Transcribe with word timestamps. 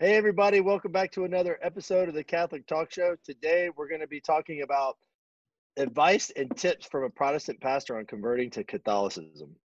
Hey, 0.00 0.14
everybody, 0.14 0.60
welcome 0.60 0.92
back 0.92 1.10
to 1.10 1.24
another 1.24 1.58
episode 1.60 2.08
of 2.08 2.14
the 2.14 2.22
Catholic 2.22 2.64
Talk 2.68 2.92
Show. 2.92 3.16
Today, 3.24 3.68
we're 3.76 3.88
going 3.88 4.00
to 4.00 4.06
be 4.06 4.20
talking 4.20 4.62
about 4.62 4.96
advice 5.76 6.30
and 6.36 6.56
tips 6.56 6.86
from 6.86 7.02
a 7.02 7.10
Protestant 7.10 7.60
pastor 7.60 7.98
on 7.98 8.06
converting 8.06 8.48
to 8.50 8.62
Catholicism. 8.62 9.56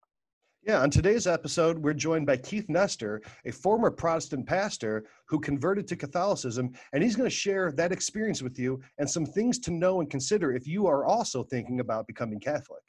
Yeah, 0.63 0.81
on 0.81 0.89
today's 0.89 1.27
episode, 1.27 1.77
we're 1.77 1.93
joined 1.93 2.25
by 2.25 2.39
Keith 2.39 2.65
Nester, 2.71 3.21
a 3.45 3.51
former 3.51 3.91
Protestant 3.91 4.47
pastor 4.47 5.05
who 5.29 5.39
converted 5.39 5.87
to 5.89 5.97
Catholicism, 5.97 6.71
and 6.95 7.03
he's 7.03 7.15
going 7.15 7.29
to 7.29 7.37
share 7.37 7.71
that 7.73 7.93
experience 7.93 8.41
with 8.41 8.59
you 8.59 8.81
and 8.97 9.11
some 9.11 9.27
things 9.27 9.59
to 9.59 9.71
know 9.71 10.01
and 10.01 10.09
consider 10.09 10.55
if 10.55 10.67
you 10.67 10.87
are 10.87 11.05
also 11.05 11.45
thinking 11.45 11.81
about 11.81 12.07
becoming 12.07 12.41
Catholic. 12.41 12.83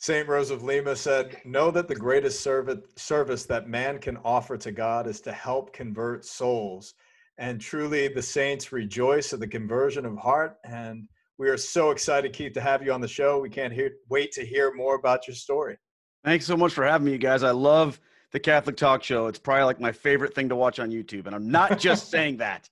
St. 0.00 0.28
Rose 0.28 0.52
of 0.52 0.62
Lima 0.62 0.94
said, 0.94 1.40
Know 1.44 1.72
that 1.72 1.88
the 1.88 1.94
greatest 1.94 2.40
service 2.40 3.46
that 3.46 3.68
man 3.68 3.98
can 3.98 4.16
offer 4.18 4.56
to 4.56 4.70
God 4.70 5.08
is 5.08 5.20
to 5.22 5.32
help 5.32 5.72
convert 5.72 6.24
souls. 6.24 6.94
And 7.36 7.60
truly, 7.60 8.06
the 8.06 8.22
saints 8.22 8.72
rejoice 8.72 9.32
at 9.32 9.40
the 9.40 9.46
conversion 9.46 10.06
of 10.06 10.16
heart. 10.16 10.56
And 10.64 11.08
we 11.36 11.48
are 11.48 11.56
so 11.56 11.90
excited, 11.90 12.32
Keith, 12.32 12.52
to 12.54 12.60
have 12.60 12.82
you 12.84 12.92
on 12.92 13.00
the 13.00 13.08
show. 13.08 13.40
We 13.40 13.50
can't 13.50 13.72
hear, 13.72 13.90
wait 14.08 14.30
to 14.32 14.46
hear 14.46 14.72
more 14.72 14.94
about 14.94 15.26
your 15.26 15.34
story. 15.34 15.76
Thanks 16.24 16.46
so 16.46 16.56
much 16.56 16.74
for 16.74 16.84
having 16.84 17.06
me, 17.06 17.12
you 17.12 17.18
guys. 17.18 17.42
I 17.42 17.50
love 17.50 18.00
the 18.30 18.40
Catholic 18.40 18.76
Talk 18.76 19.02
Show. 19.02 19.26
It's 19.26 19.38
probably 19.38 19.64
like 19.64 19.80
my 19.80 19.92
favorite 19.92 20.32
thing 20.32 20.48
to 20.48 20.56
watch 20.56 20.78
on 20.78 20.90
YouTube. 20.90 21.26
And 21.26 21.34
I'm 21.34 21.50
not 21.50 21.78
just 21.80 22.08
saying 22.10 22.36
that. 22.36 22.68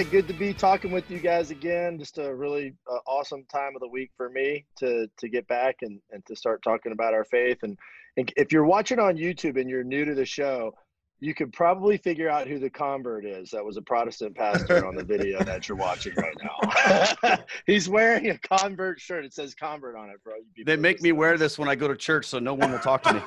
Right, 0.00 0.10
good 0.10 0.26
to 0.26 0.32
be 0.32 0.54
talking 0.54 0.90
with 0.90 1.10
you 1.10 1.18
guys 1.18 1.50
again. 1.50 1.98
Just 1.98 2.16
a 2.16 2.34
really 2.34 2.72
uh, 2.90 3.00
awesome 3.06 3.44
time 3.52 3.72
of 3.74 3.80
the 3.80 3.88
week 3.88 4.10
for 4.16 4.30
me 4.30 4.64
to 4.78 5.06
to 5.18 5.28
get 5.28 5.46
back 5.46 5.76
and, 5.82 6.00
and 6.10 6.24
to 6.24 6.34
start 6.34 6.62
talking 6.62 6.92
about 6.92 7.12
our 7.12 7.24
faith. 7.24 7.58
And, 7.62 7.76
and 8.16 8.32
if 8.34 8.50
you're 8.50 8.64
watching 8.64 8.98
on 8.98 9.18
YouTube 9.18 9.60
and 9.60 9.68
you're 9.68 9.84
new 9.84 10.06
to 10.06 10.14
the 10.14 10.24
show, 10.24 10.72
you 11.18 11.34
could 11.34 11.52
probably 11.52 11.98
figure 11.98 12.30
out 12.30 12.46
who 12.46 12.58
the 12.58 12.70
convert 12.70 13.26
is. 13.26 13.50
That 13.50 13.62
was 13.62 13.76
a 13.76 13.82
Protestant 13.82 14.34
pastor 14.34 14.86
on 14.86 14.94
the 14.94 15.04
video 15.04 15.38
that 15.44 15.68
you're 15.68 15.76
watching 15.76 16.14
right 16.14 16.36
now. 16.42 17.36
He's 17.66 17.86
wearing 17.86 18.30
a 18.30 18.38
convert 18.38 19.00
shirt. 19.00 19.26
It 19.26 19.34
says 19.34 19.54
convert 19.54 19.96
on 19.96 20.08
it, 20.08 20.24
bro. 20.24 20.36
They 20.64 20.76
make 20.76 21.02
me 21.02 21.12
wear 21.12 21.36
this 21.36 21.58
when 21.58 21.68
I 21.68 21.74
go 21.74 21.88
to 21.88 21.96
church, 21.96 22.24
so 22.24 22.38
no 22.38 22.54
one 22.54 22.72
will 22.72 22.78
talk 22.78 23.02
to 23.02 23.12
me. 23.12 23.20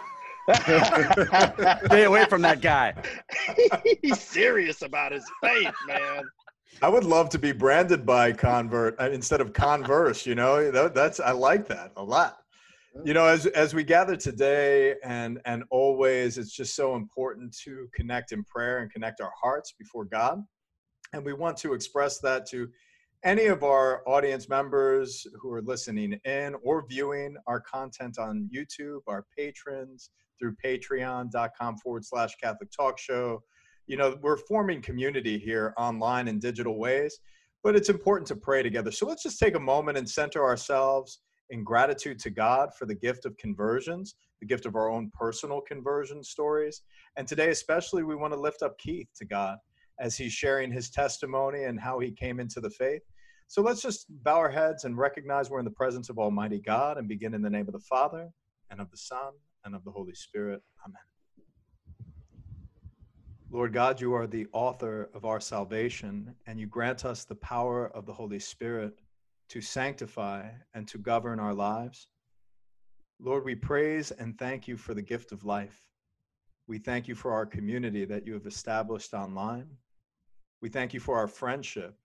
Stay 1.86 2.06
away 2.06 2.26
from 2.26 2.42
that 2.42 2.62
guy. 2.62 2.96
He's 4.02 4.20
serious 4.20 4.82
about 4.82 5.12
his 5.12 5.24
faith, 5.44 5.72
man. 5.88 6.24
I 6.82 6.90
would 6.90 7.04
love 7.06 7.30
to 7.30 7.40
be 7.40 7.52
branded 7.52 8.06
by 8.06 8.34
Convert 8.34 9.00
uh, 9.00 9.10
instead 9.10 9.42
of 9.42 9.54
Converse. 9.54 10.26
You 10.26 10.36
know, 10.36 10.72
that's 10.90 11.20
I 11.20 11.32
like 11.32 11.68
that 11.68 11.92
a 11.96 12.04
lot. 12.04 12.40
You 13.04 13.14
know, 13.14 13.26
as 13.26 13.48
as 13.48 13.74
we 13.74 13.84
gather 13.84 14.16
today 14.16 14.96
and 15.04 15.40
and 15.46 15.64
always, 15.72 16.38
it's 16.38 16.52
just 16.52 16.76
so 16.76 16.96
important 16.96 17.56
to 17.64 17.88
connect 17.94 18.32
in 18.32 18.44
prayer 18.44 18.80
and 18.80 18.92
connect 18.92 19.20
our 19.22 19.32
hearts 19.42 19.74
before 19.78 20.06
God, 20.06 20.44
and 21.14 21.26
we 21.26 21.34
want 21.34 21.58
to 21.58 21.74
express 21.74 22.20
that 22.20 22.46
to 22.50 22.68
any 23.24 23.46
of 23.46 23.64
our 23.64 24.08
audience 24.08 24.50
members 24.50 25.26
who 25.40 25.52
are 25.52 25.62
listening 25.62 26.20
in 26.26 26.56
or 26.64 26.86
viewing 26.88 27.36
our 27.48 27.62
content 27.62 28.20
on 28.20 28.50
YouTube, 28.54 29.00
our 29.08 29.26
patrons, 29.36 30.12
through 30.38 30.56
patreon.com 30.64 31.78
forward 31.78 32.06
slash 32.06 32.36
Catholic 32.36 32.70
Talk 32.72 33.00
Show. 33.00 33.42
You 33.88 33.98
know, 33.98 34.18
we're 34.22 34.38
forming 34.38 34.82
community 34.82 35.38
here 35.38 35.74
online 35.78 36.28
in 36.28 36.40
digital 36.40 36.78
ways, 36.78 37.20
but 37.64 37.76
it's 37.76 37.90
important 37.90 38.28
to 38.30 38.36
pray 38.36 38.64
together. 38.64 38.92
So 38.92 39.06
let's 39.06 39.24
just 39.24 39.40
take 39.40 39.56
a 39.56 39.60
moment 39.60 39.98
and 39.98 40.10
center 40.10 40.44
ourselves 40.44 41.20
in 41.50 41.64
gratitude 41.64 42.20
to 42.20 42.30
God 42.30 42.70
for 42.78 42.86
the 42.86 42.96
gift 42.96 43.26
of 43.26 43.38
conversions, 43.38 44.16
the 44.40 44.48
gift 44.48 44.66
of 44.66 44.76
our 44.76 44.90
own 44.90 45.12
personal 45.14 45.62
conversion 45.62 46.24
stories. 46.24 46.82
And 47.18 47.28
today, 47.28 47.50
especially, 47.50 48.04
we 48.04 48.16
want 48.16 48.34
to 48.34 48.40
lift 48.40 48.64
up 48.64 48.78
Keith 48.80 49.10
to 49.18 49.26
God 49.26 49.58
as 50.00 50.18
he's 50.18 50.34
sharing 50.34 50.72
his 50.72 50.90
testimony 50.90 51.66
and 51.66 51.80
how 51.80 52.00
he 52.00 52.12
came 52.12 52.40
into 52.40 52.60
the 52.60 52.70
faith. 52.70 53.02
So 53.48 53.62
let's 53.62 53.82
just 53.82 54.08
bow 54.24 54.38
our 54.38 54.50
heads 54.50 54.86
and 54.86 54.98
recognize 54.98 55.50
we're 55.50 55.60
in 55.60 55.66
the 55.66 55.72
presence 55.72 56.10
of 56.10 56.18
Almighty 56.18 56.60
God 56.60 56.98
and 56.98 57.08
begin 57.08 57.34
in 57.34 57.42
the 57.42 57.50
name 57.50 57.68
of 57.68 57.74
the 57.74 57.80
Father 57.80 58.30
and 58.72 58.82
of 58.82 58.90
the 58.90 58.98
Son 58.98 59.34
and 59.66 59.76
of 59.76 59.84
the 59.84 59.92
Holy 59.92 60.16
Spirit. 60.16 60.62
Amen. 60.86 61.13
Lord 63.54 63.72
God, 63.72 64.02
you 64.02 64.16
are 64.16 64.26
the 64.26 64.48
author 64.52 65.12
of 65.14 65.26
our 65.26 65.40
salvation, 65.40 66.34
and 66.48 66.60
you 66.60 66.66
grant 66.66 67.06
us 67.06 67.24
the 67.24 67.36
power 67.36 67.86
of 67.90 68.08
the 68.08 68.14
Holy 68.14 68.40
Spirit 68.40 68.98
to 69.50 69.62
sanctify 69.62 70.50
and 70.74 70.88
to 70.88 70.98
govern 70.98 71.40
our 71.40 71.54
lives. 71.54 72.08
Lord, 73.20 73.46
we 73.46 73.54
praise 73.54 74.10
and 74.10 74.36
thank 74.40 74.68
you 74.68 74.76
for 74.76 74.96
the 74.96 75.04
gift 75.04 75.32
of 75.32 75.46
life. 75.46 75.88
We 76.66 76.80
thank 76.80 77.08
you 77.08 77.14
for 77.14 77.32
our 77.32 77.46
community 77.46 78.06
that 78.06 78.26
you 78.26 78.34
have 78.34 78.48
established 78.48 79.14
online. 79.14 79.68
We 80.64 80.70
thank 80.70 80.92
you 80.92 81.00
for 81.00 81.16
our 81.16 81.28
friendship. 81.28 81.96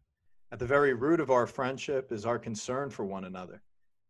At 0.52 0.58
the 0.58 0.66
very 0.66 0.92
root 0.92 1.18
of 1.18 1.30
our 1.30 1.46
friendship 1.46 2.12
is 2.12 2.26
our 2.26 2.38
concern 2.38 2.90
for 2.90 3.06
one 3.06 3.24
another, 3.24 3.62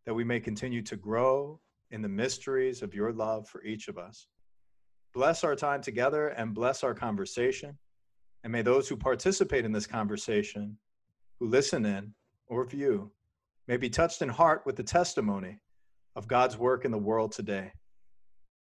that 0.05 0.13
we 0.13 0.25
may 0.25 0.41
continue 0.41 0.81
to 0.81 0.97
grow 0.97 1.61
in 1.89 2.01
the 2.01 2.09
mysteries 2.09 2.81
of 2.81 2.93
your 2.93 3.13
love 3.13 3.47
for 3.47 3.63
each 3.63 3.87
of 3.87 3.97
us. 3.97 4.27
Bless 5.13 5.43
our 5.43 5.55
time 5.55 5.81
together 5.81 6.29
and 6.29 6.53
bless 6.53 6.83
our 6.83 6.93
conversation. 6.93 7.77
And 8.43 8.53
may 8.53 8.61
those 8.61 8.87
who 8.87 8.95
participate 8.95 9.65
in 9.65 9.71
this 9.71 9.87
conversation, 9.87 10.77
who 11.39 11.47
listen 11.47 11.85
in 11.85 12.13
or 12.47 12.63
view, 12.63 13.11
may 13.67 13.77
be 13.77 13.89
touched 13.89 14.21
in 14.21 14.29
heart 14.29 14.63
with 14.65 14.75
the 14.75 14.83
testimony 14.83 15.59
of 16.15 16.27
God's 16.27 16.57
work 16.57 16.85
in 16.85 16.91
the 16.91 16.97
world 16.97 17.31
today. 17.31 17.71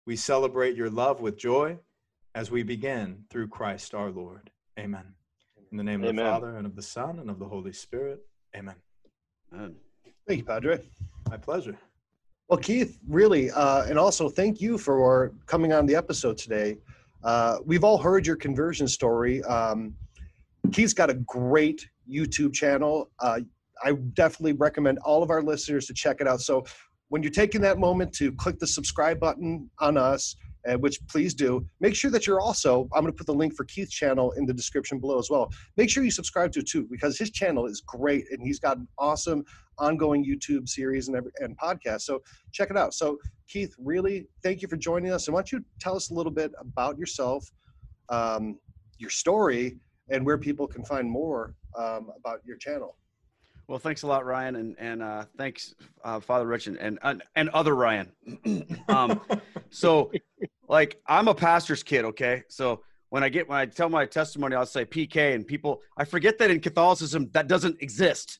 We 0.06 0.16
celebrate 0.16 0.76
your 0.76 0.90
love 0.90 1.22
with 1.22 1.38
joy 1.38 1.78
as 2.36 2.50
we 2.50 2.64
begin 2.64 3.26
through 3.30 3.48
Christ 3.50 3.94
our 3.94 4.12
Lord. 4.12 4.50
Amen. 4.80 5.14
In 5.72 5.78
the 5.78 5.84
name 5.84 6.04
Amen. 6.04 6.10
of 6.10 6.16
the 6.16 6.22
Father 6.22 6.58
and 6.58 6.66
of 6.66 6.76
the 6.76 6.82
Son 6.82 7.20
and 7.20 7.30
of 7.30 7.40
the 7.40 7.48
Holy 7.48 7.74
Spirit. 7.74 8.22
Amen. 8.56 8.76
Amen. 9.54 9.76
Thank 10.28 10.40
you, 10.40 10.46
Padre. 10.46 10.82
My 11.30 11.38
pleasure. 11.38 11.78
Well, 12.50 12.58
Keith, 12.58 12.98
really, 13.08 13.52
uh, 13.52 13.84
and 13.84 14.00
also 14.00 14.28
thank 14.28 14.60
you 14.60 14.80
for 14.80 15.32
coming 15.46 15.72
on 15.72 15.86
the 15.86 15.96
episode 15.96 16.36
today. 16.36 16.78
Uh, 17.24 17.60
we've 17.64 17.84
all 17.84 18.00
heard 18.00 18.26
your 18.26 18.38
conversion 18.38 18.88
story. 18.88 19.44
Um, 19.44 19.94
Keith's 20.72 20.96
got 20.96 21.12
a 21.12 21.14
great 21.14 21.88
YouTube 22.12 22.54
channel. 22.54 23.12
Uh, 23.20 23.42
I 23.84 23.92
definitely 24.14 24.54
recommend 24.54 24.98
all 25.06 25.22
of 25.22 25.30
our 25.30 25.44
listeners 25.44 25.86
to 25.86 25.94
check 25.94 26.22
it 26.22 26.28
out. 26.28 26.42
So, 26.42 26.66
when 27.10 27.22
you're 27.22 27.32
taking 27.32 27.62
that 27.62 27.78
moment 27.78 28.14
to 28.14 28.32
click 28.32 28.58
the 28.58 28.68
subscribe 28.68 29.20
button 29.20 29.70
on 29.78 29.96
us, 29.96 30.36
uh, 30.68 30.78
which 30.78 31.00
please 31.08 31.34
do. 31.34 31.66
Make 31.80 31.96
sure 31.96 32.12
that 32.12 32.28
you're 32.28 32.42
also, 32.42 32.90
I'm 32.94 33.02
going 33.02 33.14
to 33.14 33.18
put 33.18 33.28
the 33.28 33.34
link 33.34 33.56
for 33.56 33.66
Keith's 33.66 33.94
channel 33.94 34.32
in 34.34 34.46
the 34.46 34.54
description 34.54 35.00
below 35.00 35.20
as 35.20 35.30
well. 35.30 35.52
Make 35.78 35.90
sure 35.90 36.04
you 36.04 36.12
subscribe 36.12 36.52
to 36.54 36.60
it 36.60 36.68
too, 36.68 36.88
because 36.90 37.18
his 37.18 37.32
channel 37.32 37.66
is 37.66 37.82
great 37.82 38.26
and 38.32 38.42
he's 38.42 38.60
got 38.60 38.78
an 38.78 38.88
awesome 38.98 39.44
ongoing 39.78 40.26
YouTube 40.26 40.68
series 40.68 41.08
and, 41.08 41.18
every, 41.18 41.32
and 41.40 41.58
podcast. 41.58 42.02
So 42.02 42.22
check 42.52 42.70
it 42.70 42.78
out. 42.78 42.94
So, 42.94 43.18
Keith, 43.48 43.74
really 43.80 44.28
thank 44.44 44.62
you 44.62 44.68
for 44.68 44.78
joining 44.78 45.12
us. 45.12 45.28
And 45.28 45.34
why 45.34 45.40
don't 45.40 45.52
you 45.52 45.64
tell 45.80 45.96
us 45.96 46.12
a 46.12 46.14
little 46.14 46.32
bit 46.32 46.52
about 46.60 46.98
yourself, 46.98 47.50
um, 48.10 48.60
your 48.98 49.10
story, 49.10 49.78
and 50.10 50.26
where 50.26 50.38
people 50.38 50.68
can 50.68 50.84
find 50.84 51.10
more 51.10 51.56
um, 51.78 52.12
about 52.18 52.42
your 52.46 52.58
channel? 52.58 52.98
Well, 53.70 53.78
thanks 53.78 54.02
a 54.02 54.08
lot, 54.08 54.26
Ryan, 54.26 54.56
and 54.56 54.76
and 54.80 55.04
uh, 55.04 55.26
thanks, 55.38 55.76
uh, 56.04 56.20
Father 56.20 56.48
Rich, 56.48 56.66
and 56.66 56.98
and, 57.04 57.22
and 57.36 57.50
other 57.50 57.76
Ryan. 57.76 58.12
um, 58.90 59.22
so, 59.70 60.12
like, 60.68 61.00
I'm 61.06 61.28
a 61.28 61.36
pastor's 61.36 61.84
kid, 61.84 62.04
okay? 62.06 62.42
So 62.48 62.82
when 63.10 63.24
I 63.24 63.30
get 63.30 63.48
when 63.48 63.60
I 63.60 63.68
tell 63.68 63.88
my 63.88 64.08
testimony, 64.08 64.56
I'll 64.56 64.66
say 64.66 64.86
PK, 64.86 65.36
and 65.36 65.46
people 65.46 65.84
I 65.96 66.04
forget 66.04 66.40
that 66.40 66.50
in 66.50 66.62
Catholicism 66.62 67.30
that 67.34 67.48
doesn't 67.48 67.80
exist, 67.80 68.40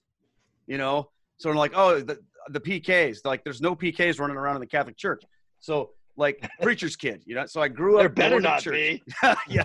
you 0.66 0.80
know. 0.80 1.12
So 1.38 1.52
I'm 1.52 1.56
like, 1.56 1.74
oh, 1.76 2.00
the 2.00 2.18
the 2.50 2.60
PKs, 2.60 3.24
like, 3.24 3.44
there's 3.44 3.62
no 3.62 3.76
PKs 3.76 4.20
running 4.20 4.36
around 4.36 4.56
in 4.56 4.62
the 4.62 4.68
Catholic 4.68 4.98
Church. 4.98 5.22
So 5.60 5.92
like 6.20 6.48
preacher's 6.62 6.96
kid, 6.96 7.24
you 7.26 7.34
know. 7.34 7.46
So 7.46 7.62
I 7.62 7.68
grew 7.68 7.96
up. 7.96 8.02
There 8.02 8.10
better 8.10 8.40
not 8.40 8.64
be. 8.64 9.02
yeah, 9.48 9.64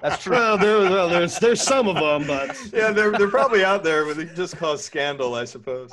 that's 0.00 0.22
true. 0.22 0.36
well, 0.36 0.58
there, 0.58 0.78
well, 0.78 1.08
there's 1.08 1.38
there's 1.38 1.60
some 1.60 1.88
of 1.88 1.96
them, 1.96 2.26
but 2.26 2.56
yeah, 2.72 2.90
they're 2.92 3.12
they're 3.12 3.28
probably 3.28 3.64
out 3.64 3.82
there, 3.82 4.04
but 4.04 4.16
they 4.16 4.26
just 4.26 4.56
cause 4.56 4.84
scandal, 4.84 5.34
I 5.34 5.44
suppose. 5.44 5.90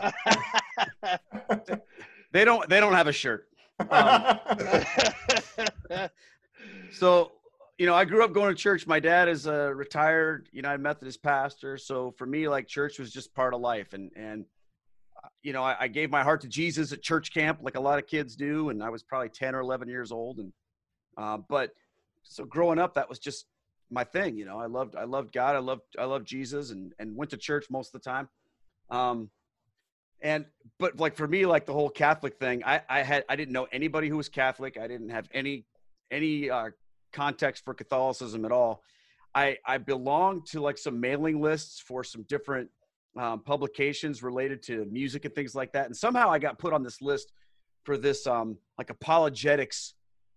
they 2.32 2.46
don't 2.46 2.68
they 2.70 2.80
don't 2.80 2.94
have 2.94 3.08
a 3.08 3.14
shirt. 3.14 3.48
Um, 3.90 4.40
so 6.92 7.32
you 7.78 7.88
know, 7.88 7.96
I 7.96 8.06
grew 8.06 8.24
up 8.24 8.32
going 8.32 8.54
to 8.54 8.62
church. 8.62 8.86
My 8.86 9.00
dad 9.00 9.28
is 9.28 9.48
a 9.48 9.74
retired 9.74 10.50
United 10.52 10.82
Methodist 10.82 11.24
pastor, 11.24 11.78
so 11.78 12.14
for 12.18 12.28
me, 12.28 12.48
like 12.48 12.68
church 12.68 13.00
was 13.00 13.12
just 13.12 13.34
part 13.34 13.54
of 13.54 13.62
life, 13.62 13.94
and 13.94 14.12
and 14.16 14.46
you 15.44 15.54
know, 15.54 15.64
I, 15.64 15.76
I, 15.82 15.88
gave 15.88 16.12
my 16.12 16.24
heart 16.24 16.42
to 16.42 16.48
Jesus 16.48 16.92
at 16.92 17.02
church 17.02 17.34
camp, 17.34 17.60
like 17.62 17.76
a 17.76 17.80
lot 17.80 17.98
of 17.98 18.08
kids 18.08 18.36
do, 18.36 18.70
and 18.70 18.84
I 18.84 18.90
was 18.90 19.04
probably 19.04 19.30
ten 19.30 19.56
or 19.56 19.60
eleven 19.60 19.90
years 19.90 20.12
old. 20.12 20.38
And 20.38 20.54
uh, 21.18 21.38
but 21.50 21.72
so 22.24 22.46
growing 22.46 22.80
up, 22.80 22.94
that 22.96 23.10
was 23.10 23.20
just 23.20 23.46
my 23.90 24.04
thing. 24.04 24.38
You 24.38 24.46
know, 24.46 24.60
I 24.60 24.68
loved 24.68 24.96
I 24.96 25.04
loved 25.04 25.34
God, 25.34 25.56
I 25.56 25.60
loved 25.60 25.82
I 25.98 26.06
loved 26.06 26.28
Jesus, 26.28 26.72
and 26.72 26.94
and 27.00 27.16
went 27.16 27.32
to 27.32 27.38
church 27.38 27.66
most 27.70 27.94
of 27.94 28.02
the 28.02 28.10
time. 28.10 28.30
Um, 28.90 29.30
and 30.22 30.46
but 30.78 31.00
like 31.00 31.16
for 31.16 31.28
me, 31.28 31.46
like 31.46 31.66
the 31.66 31.74
whole 31.74 31.90
Catholic 31.90 32.38
thing, 32.38 32.64
I 32.64 32.82
I 32.90 33.02
had 33.02 33.26
I 33.28 33.36
didn't 33.36 33.54
know 33.54 33.68
anybody 33.72 34.10
who 34.10 34.18
was 34.18 34.30
Catholic. 34.30 34.78
I 34.78 34.88
didn't 34.88 35.10
have 35.10 35.28
any 35.34 35.66
any 36.12 36.50
uh, 36.50 36.70
context 37.12 37.66
for 37.66 37.74
Catholicism 37.74 38.46
at 38.46 38.52
all. 38.52 38.84
I 39.34 39.58
I 39.66 39.80
belonged 39.80 40.46
to 40.48 40.62
like 40.62 40.78
some 40.78 41.00
mailing 41.00 41.42
lists 41.42 41.80
for 41.80 42.04
some 42.04 42.24
different 42.24 42.70
um, 43.18 43.42
publications 43.42 44.24
related 44.24 44.64
to 44.64 44.86
music 44.86 45.26
and 45.26 45.36
things 45.36 45.56
like 45.56 45.74
that. 45.74 45.86
And 45.88 45.96
somehow 45.96 46.32
I 46.32 46.40
got 46.40 46.58
put 46.58 46.74
on 46.74 46.84
this 46.84 47.02
list 47.02 47.32
for 47.84 47.98
this 47.98 48.28
um, 48.28 48.58
like 48.78 48.90
apologetics 48.90 49.94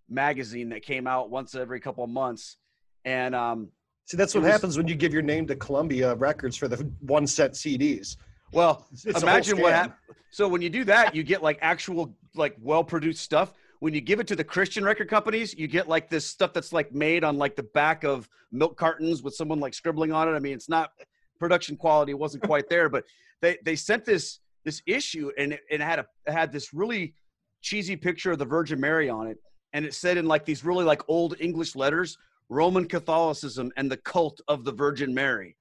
magazine 0.08 0.68
that 0.70 0.82
came 0.82 1.06
out 1.06 1.30
once 1.30 1.54
every 1.54 1.80
couple 1.80 2.04
of 2.04 2.10
months. 2.10 2.56
And 3.04 3.34
um, 3.34 3.68
see, 4.06 4.16
that's 4.16 4.34
what 4.34 4.42
was, 4.42 4.52
happens 4.52 4.76
when 4.76 4.88
you 4.88 4.94
give 4.94 5.12
your 5.12 5.22
name 5.22 5.46
to 5.46 5.56
Columbia 5.56 6.14
Records 6.14 6.56
for 6.56 6.68
the 6.68 6.90
one 7.00 7.26
set 7.26 7.52
CDs. 7.52 8.16
Well, 8.52 8.86
it's 8.92 9.22
imagine 9.22 9.60
what 9.60 9.72
happened. 9.72 9.94
So 10.30 10.48
when 10.48 10.62
you 10.62 10.70
do 10.70 10.84
that, 10.84 11.14
you 11.14 11.22
get 11.22 11.42
like 11.42 11.58
actual 11.60 12.16
like 12.34 12.56
well 12.60 12.82
produced 12.82 13.22
stuff. 13.22 13.52
When 13.80 13.92
you 13.92 14.00
give 14.00 14.18
it 14.18 14.26
to 14.28 14.36
the 14.36 14.44
Christian 14.44 14.82
record 14.82 15.10
companies, 15.10 15.54
you 15.56 15.68
get 15.68 15.88
like 15.88 16.08
this 16.08 16.26
stuff 16.26 16.52
that's 16.52 16.72
like 16.72 16.92
made 16.92 17.22
on 17.22 17.36
like 17.36 17.54
the 17.54 17.62
back 17.62 18.02
of 18.02 18.28
milk 18.50 18.76
cartons 18.76 19.22
with 19.22 19.34
someone 19.34 19.60
like 19.60 19.74
scribbling 19.74 20.12
on 20.12 20.28
it. 20.28 20.32
I 20.32 20.38
mean, 20.38 20.54
it's 20.54 20.68
not 20.68 20.92
production 21.38 21.76
quality 21.76 22.14
wasn't 22.14 22.42
quite 22.44 22.68
there, 22.68 22.88
but 22.88 23.04
they 23.40 23.58
they 23.64 23.76
sent 23.76 24.04
this 24.04 24.40
this 24.64 24.82
issue 24.86 25.30
and 25.36 25.52
it, 25.52 25.60
it 25.70 25.80
had 25.80 25.98
a 25.98 26.06
it 26.26 26.32
had 26.32 26.52
this 26.52 26.72
really 26.72 27.14
cheesy 27.62 27.96
picture 27.96 28.32
of 28.32 28.38
the 28.38 28.44
Virgin 28.44 28.80
Mary 28.80 29.08
on 29.08 29.26
it, 29.26 29.38
and 29.72 29.84
it 29.84 29.94
said 29.94 30.16
in 30.16 30.26
like 30.26 30.44
these 30.44 30.64
really 30.64 30.84
like 30.84 31.02
old 31.08 31.36
English 31.40 31.76
letters, 31.76 32.16
Roman 32.48 32.86
Catholicism 32.86 33.72
and 33.76 33.90
the 33.90 33.96
cult 33.98 34.40
of 34.48 34.64
the 34.64 34.72
Virgin 34.72 35.12
Mary, 35.14 35.56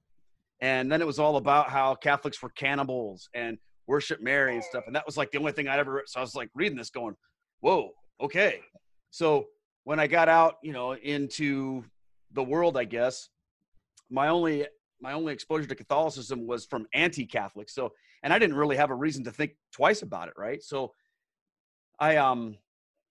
and 0.60 0.90
then 0.90 1.00
it 1.00 1.06
was 1.06 1.18
all 1.18 1.36
about 1.36 1.70
how 1.70 1.94
Catholics 1.94 2.42
were 2.42 2.50
cannibals 2.50 3.28
and 3.34 3.58
worship 3.86 4.20
Mary 4.20 4.54
and 4.54 4.64
stuff, 4.64 4.84
and 4.86 4.96
that 4.96 5.04
was 5.06 5.16
like 5.16 5.30
the 5.30 5.38
only 5.38 5.52
thing 5.52 5.68
I'd 5.68 5.78
ever. 5.78 6.02
So 6.06 6.20
I 6.20 6.22
was 6.22 6.34
like 6.34 6.50
reading 6.54 6.78
this, 6.78 6.90
going, 6.90 7.14
"Whoa, 7.60 7.90
okay." 8.20 8.60
So 9.10 9.46
when 9.84 10.00
I 10.00 10.06
got 10.06 10.28
out, 10.28 10.56
you 10.62 10.72
know, 10.72 10.94
into 10.94 11.84
the 12.32 12.42
world, 12.42 12.76
I 12.76 12.84
guess 12.84 13.28
my 14.10 14.28
only 14.28 14.66
my 15.04 15.12
only 15.12 15.34
exposure 15.34 15.68
to 15.68 15.74
Catholicism 15.74 16.46
was 16.46 16.64
from 16.64 16.86
anti-Catholics. 16.94 17.74
So, 17.74 17.92
and 18.22 18.32
I 18.32 18.38
didn't 18.38 18.56
really 18.56 18.76
have 18.76 18.90
a 18.90 18.94
reason 18.94 19.22
to 19.24 19.30
think 19.30 19.52
twice 19.70 20.00
about 20.00 20.28
it, 20.28 20.34
right? 20.36 20.62
So, 20.62 20.94
I 22.00 22.16
um, 22.16 22.56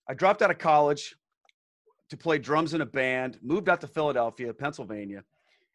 I 0.09 0.15
dropped 0.15 0.41
out 0.41 0.51
of 0.51 0.57
college 0.57 1.15
to 2.09 2.17
play 2.17 2.39
drums 2.39 2.73
in 2.73 2.81
a 2.81 2.85
band, 2.85 3.39
moved 3.41 3.69
out 3.69 3.79
to 3.81 3.87
Philadelphia, 3.87 4.53
Pennsylvania, 4.53 5.23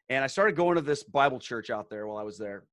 and 0.08 0.24
I 0.24 0.26
started 0.26 0.56
going 0.56 0.74
to 0.74 0.82
this 0.82 1.04
Bible 1.04 1.38
church 1.38 1.70
out 1.70 1.88
there 1.88 2.06
while 2.06 2.18
I 2.18 2.24
was 2.24 2.36
there. 2.36 2.64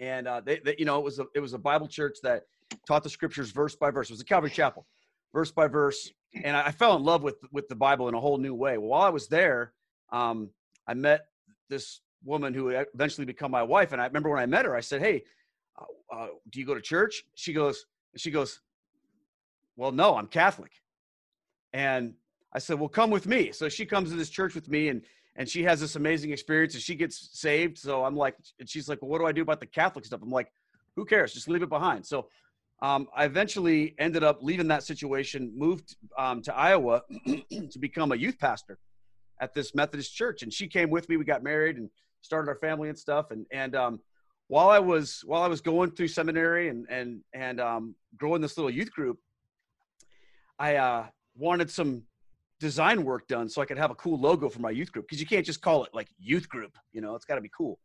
And 0.00 0.26
uh, 0.26 0.40
they, 0.40 0.60
they, 0.64 0.76
you 0.78 0.84
know, 0.84 0.98
it 0.98 1.04
was 1.04 1.18
a 1.18 1.26
it 1.34 1.40
was 1.40 1.52
a 1.52 1.58
Bible 1.58 1.88
church 1.88 2.16
that 2.22 2.44
taught 2.86 3.02
the 3.02 3.10
scriptures 3.10 3.50
verse 3.50 3.74
by 3.74 3.90
verse. 3.90 4.08
It 4.08 4.14
was 4.14 4.20
a 4.20 4.24
Calvary 4.24 4.50
Chapel, 4.50 4.86
verse 5.34 5.50
by 5.50 5.66
verse, 5.66 6.10
and 6.44 6.56
I, 6.56 6.70
fell 6.70 6.96
in 6.96 7.02
love 7.02 7.24
with 7.24 7.38
with 7.50 7.68
the 7.68 7.74
Bible 7.74 8.08
in 8.08 8.14
a 8.14 8.20
whole 8.20 8.38
new 8.38 8.54
way. 8.54 8.78
While 8.78 9.02
I 9.02 9.10
was 9.10 9.26
there, 9.26 9.72
um, 10.12 10.50
I 10.86 10.94
met 10.94 11.26
this 11.68 12.00
woman 12.24 12.54
who 12.54 12.68
eventually 12.68 13.24
become 13.24 13.50
my 13.50 13.62
wife. 13.62 13.92
And 13.92 14.00
I 14.00 14.06
remember 14.06 14.30
when 14.30 14.38
I 14.38 14.46
met 14.46 14.64
her, 14.64 14.76
I 14.76 14.80
said, 14.80 15.00
"Hey, 15.00 15.24
uh, 15.78 16.14
uh, 16.14 16.28
do 16.50 16.60
you 16.60 16.66
go 16.66 16.74
to 16.74 16.80
church?" 16.80 17.24
She 17.34 17.52
goes, 17.52 17.86
"She 18.16 18.30
goes, 18.30 18.60
well, 19.76 19.92
no, 19.92 20.16
I'm 20.16 20.26
Catholic." 20.26 20.72
And 21.72 22.14
I 22.52 22.58
said, 22.58 22.78
"Well, 22.78 22.88
come 22.88 23.10
with 23.10 23.26
me." 23.26 23.52
So 23.52 23.68
she 23.68 23.86
comes 23.86 24.10
to 24.10 24.16
this 24.16 24.30
church 24.30 24.54
with 24.54 24.68
me, 24.68 24.88
and 24.88 25.02
and 25.36 25.48
she 25.48 25.62
has 25.62 25.80
this 25.80 25.96
amazing 25.96 26.30
experience, 26.30 26.74
and 26.74 26.82
she 26.82 26.94
gets 26.94 27.30
saved. 27.32 27.78
So 27.78 28.04
I'm 28.04 28.16
like, 28.16 28.36
and 28.60 28.68
she's 28.68 28.88
like, 28.88 29.00
"Well, 29.00 29.10
what 29.10 29.18
do 29.18 29.26
I 29.26 29.32
do 29.32 29.42
about 29.42 29.60
the 29.60 29.66
Catholic 29.66 30.04
stuff?" 30.04 30.20
I'm 30.22 30.30
like, 30.30 30.52
"Who 30.96 31.04
cares? 31.04 31.32
Just 31.32 31.48
leave 31.48 31.62
it 31.62 31.70
behind." 31.70 32.04
So 32.06 32.28
um, 32.82 33.08
I 33.16 33.24
eventually 33.24 33.94
ended 33.98 34.22
up 34.24 34.42
leaving 34.42 34.68
that 34.68 34.82
situation, 34.82 35.52
moved 35.56 35.96
um, 36.18 36.42
to 36.42 36.54
Iowa 36.54 37.02
to 37.26 37.78
become 37.78 38.12
a 38.12 38.16
youth 38.16 38.38
pastor 38.38 38.78
at 39.40 39.54
this 39.54 39.74
Methodist 39.74 40.14
church, 40.14 40.42
and 40.42 40.52
she 40.52 40.68
came 40.68 40.90
with 40.90 41.08
me. 41.08 41.16
We 41.16 41.24
got 41.24 41.42
married, 41.42 41.78
and 41.78 41.88
started 42.22 42.48
our 42.48 42.56
family 42.56 42.88
and 42.88 42.98
stuff. 42.98 43.30
And 43.30 43.46
and 43.52 43.76
um, 43.76 44.00
while 44.48 44.70
I 44.70 44.78
was 44.78 45.22
while 45.26 45.42
I 45.42 45.48
was 45.48 45.60
going 45.60 45.90
through 45.90 46.08
seminary 46.08 46.68
and 46.68 46.86
and 46.88 47.20
and 47.34 47.60
um, 47.60 47.94
growing 48.16 48.40
this 48.40 48.56
little 48.56 48.70
youth 48.70 48.92
group, 48.92 49.18
I 50.58 50.76
uh, 50.76 51.06
wanted 51.36 51.70
some 51.70 52.04
design 52.62 53.04
work 53.04 53.26
done 53.26 53.48
so 53.48 53.60
I 53.60 53.64
could 53.64 53.76
have 53.76 53.90
a 53.90 53.94
cool 53.96 54.18
logo 54.18 54.48
for 54.48 54.60
my 54.60 54.70
youth 54.70 54.92
group 54.92 55.06
because 55.06 55.20
you 55.20 55.26
can't 55.26 55.44
just 55.44 55.60
call 55.60 55.84
it 55.84 55.90
like 55.92 56.08
youth 56.18 56.48
group, 56.48 56.78
you 56.92 57.00
know, 57.00 57.16
it's 57.16 57.24
got 57.24 57.34
to 57.34 57.40
be 57.40 57.50
cool. 57.56 57.80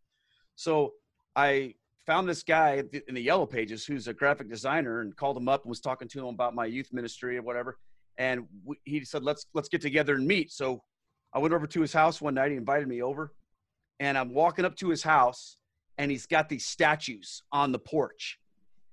So 0.56 0.94
I 1.36 1.74
found 2.06 2.30
this 2.30 2.44
guy 2.44 2.84
in 3.08 3.16
the 3.16 3.22
yellow 3.22 3.48
pages 3.48 3.86
who's 3.86 4.08
a 4.08 4.14
graphic 4.14 4.50
designer 4.50 5.02
and 5.02 5.16
called 5.16 5.36
him 5.36 5.50
up 5.50 5.64
and 5.64 5.70
was 5.70 5.82
talking 5.82 6.08
to 6.10 6.20
him 6.20 6.26
about 6.28 6.54
my 6.54 6.66
youth 6.66 6.90
ministry 6.94 7.38
or 7.38 7.42
whatever. 7.42 7.80
And 8.20 8.46
he 8.86 9.04
said, 9.04 9.24
let's, 9.24 9.48
let's 9.56 9.68
get 9.68 9.82
together 9.82 10.14
and 10.14 10.28
meet. 10.28 10.52
So 10.52 10.82
I 11.34 11.40
went 11.40 11.56
over 11.56 11.66
to 11.66 11.82
his 11.82 11.92
house 11.92 12.22
one 12.22 12.36
night. 12.36 12.52
He 12.52 12.58
invited 12.58 12.88
me 12.88 13.02
over 13.02 13.34
and 14.00 14.18
I'm 14.18 14.34
walking 14.34 14.66
up 14.66 14.76
to 14.78 14.90
his 14.90 15.04
house 15.04 15.58
and 15.98 16.12
he's 16.12 16.26
got 16.26 16.50
these 16.50 16.66
statues 16.66 17.44
on 17.52 17.72
the 17.72 17.80
porch. 17.80 18.40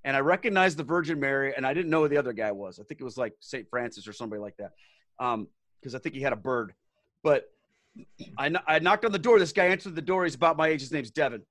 And 0.05 0.17
I 0.17 0.21
recognized 0.21 0.77
the 0.77 0.85
Virgin 0.85 1.19
Mary 1.19 1.55
and 1.57 1.67
I 1.67 1.75
didn't 1.75 1.91
know 1.91 2.03
who 2.03 2.09
the 2.09 2.17
other 2.17 2.33
guy 2.33 2.53
was. 2.53 2.79
I 2.79 2.83
think 2.85 3.01
it 3.01 3.05
was 3.05 3.17
like 3.17 3.35
St. 3.41 3.69
Francis 3.69 4.07
or 4.07 4.13
somebody 4.13 4.41
like 4.41 4.57
that. 4.59 4.73
Um, 5.19 5.49
because 5.81 5.95
I 5.95 5.99
think 5.99 6.15
he 6.15 6.23
had 6.23 6.33
a 6.33 6.37
bird. 6.37 6.75
But 7.23 7.51
I, 8.39 8.51
I 8.67 8.79
knocked 8.79 9.05
on 9.05 9.13
the 9.13 9.19
door. 9.19 9.39
This 9.39 9.53
guy 9.53 9.67
answered 9.67 9.95
the 9.95 10.03
door. 10.03 10.25
He's 10.25 10.35
about 10.35 10.57
my 10.57 10.69
age. 10.69 10.81
His 10.81 10.93
name's 10.93 11.11
Devin. 11.11 11.43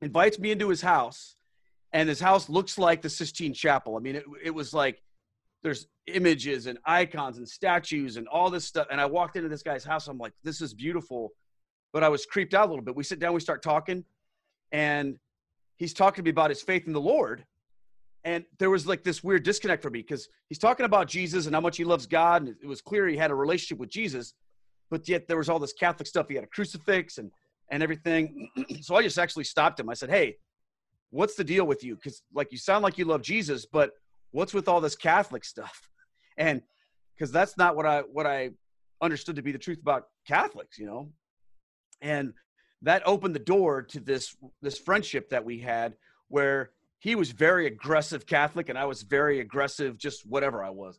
Invites 0.00 0.38
me 0.38 0.50
into 0.50 0.68
his 0.68 0.80
house. 0.80 1.36
And 1.92 2.08
his 2.08 2.20
house 2.20 2.48
looks 2.48 2.78
like 2.78 3.02
the 3.02 3.10
Sistine 3.10 3.54
Chapel. 3.54 3.96
I 3.96 4.00
mean, 4.00 4.16
it, 4.16 4.24
it 4.44 4.50
was 4.50 4.74
like 4.74 5.02
there's 5.62 5.86
images 6.06 6.66
and 6.66 6.78
icons 6.84 7.38
and 7.38 7.48
statues 7.48 8.16
and 8.16 8.28
all 8.28 8.50
this 8.50 8.64
stuff. 8.64 8.86
And 8.90 9.00
I 9.00 9.06
walked 9.06 9.36
into 9.36 9.48
this 9.48 9.62
guy's 9.62 9.84
house. 9.84 10.08
I'm 10.08 10.18
like, 10.18 10.32
this 10.42 10.60
is 10.60 10.74
beautiful 10.74 11.32
but 11.96 12.04
I 12.04 12.10
was 12.10 12.26
creeped 12.26 12.52
out 12.52 12.66
a 12.66 12.68
little 12.68 12.84
bit. 12.84 12.94
We 12.94 13.04
sit 13.04 13.18
down, 13.20 13.32
we 13.32 13.40
start 13.40 13.62
talking, 13.62 14.04
and 14.70 15.18
he's 15.76 15.94
talking 15.94 16.22
to 16.22 16.26
me 16.26 16.30
about 16.30 16.50
his 16.50 16.60
faith 16.60 16.86
in 16.86 16.92
the 16.92 17.00
Lord. 17.00 17.46
And 18.22 18.44
there 18.58 18.68
was 18.68 18.86
like 18.86 19.02
this 19.02 19.24
weird 19.24 19.44
disconnect 19.44 19.82
for 19.82 19.88
me 19.88 20.00
because 20.02 20.28
he's 20.50 20.58
talking 20.58 20.84
about 20.84 21.08
Jesus 21.08 21.46
and 21.46 21.54
how 21.54 21.62
much 21.62 21.78
he 21.78 21.84
loves 21.84 22.04
God. 22.04 22.42
And 22.42 22.54
it 22.62 22.66
was 22.66 22.82
clear 22.82 23.08
he 23.08 23.16
had 23.16 23.30
a 23.30 23.34
relationship 23.34 23.78
with 23.78 23.88
Jesus, 23.88 24.34
but 24.90 25.08
yet 25.08 25.26
there 25.26 25.38
was 25.38 25.48
all 25.48 25.58
this 25.58 25.72
Catholic 25.72 26.06
stuff. 26.06 26.28
He 26.28 26.34
had 26.34 26.44
a 26.44 26.48
crucifix 26.48 27.16
and, 27.16 27.30
and 27.70 27.82
everything. 27.82 28.50
so 28.82 28.94
I 28.94 29.02
just 29.02 29.18
actually 29.18 29.44
stopped 29.44 29.80
him. 29.80 29.88
I 29.88 29.94
said, 29.94 30.10
Hey, 30.10 30.36
what's 31.08 31.34
the 31.34 31.44
deal 31.44 31.66
with 31.66 31.82
you? 31.82 31.96
Because 31.96 32.20
like 32.34 32.52
you 32.52 32.58
sound 32.58 32.82
like 32.82 32.98
you 32.98 33.06
love 33.06 33.22
Jesus, 33.22 33.64
but 33.64 33.92
what's 34.32 34.52
with 34.52 34.68
all 34.68 34.82
this 34.82 34.96
Catholic 34.96 35.46
stuff? 35.46 35.88
And 36.36 36.60
because 37.16 37.32
that's 37.32 37.56
not 37.56 37.74
what 37.74 37.86
I 37.86 38.00
what 38.00 38.26
I 38.26 38.50
understood 39.00 39.36
to 39.36 39.42
be 39.42 39.52
the 39.52 39.58
truth 39.58 39.80
about 39.80 40.08
Catholics, 40.26 40.78
you 40.78 40.84
know 40.84 41.08
and 42.00 42.32
that 42.82 43.02
opened 43.06 43.34
the 43.34 43.40
door 43.40 43.82
to 43.82 44.00
this 44.00 44.36
this 44.62 44.78
friendship 44.78 45.30
that 45.30 45.44
we 45.44 45.58
had 45.58 45.94
where 46.28 46.70
he 46.98 47.14
was 47.14 47.30
very 47.30 47.66
aggressive 47.66 48.26
catholic 48.26 48.68
and 48.68 48.78
i 48.78 48.84
was 48.84 49.02
very 49.02 49.40
aggressive 49.40 49.98
just 49.98 50.26
whatever 50.26 50.64
i 50.64 50.70
was. 50.70 50.98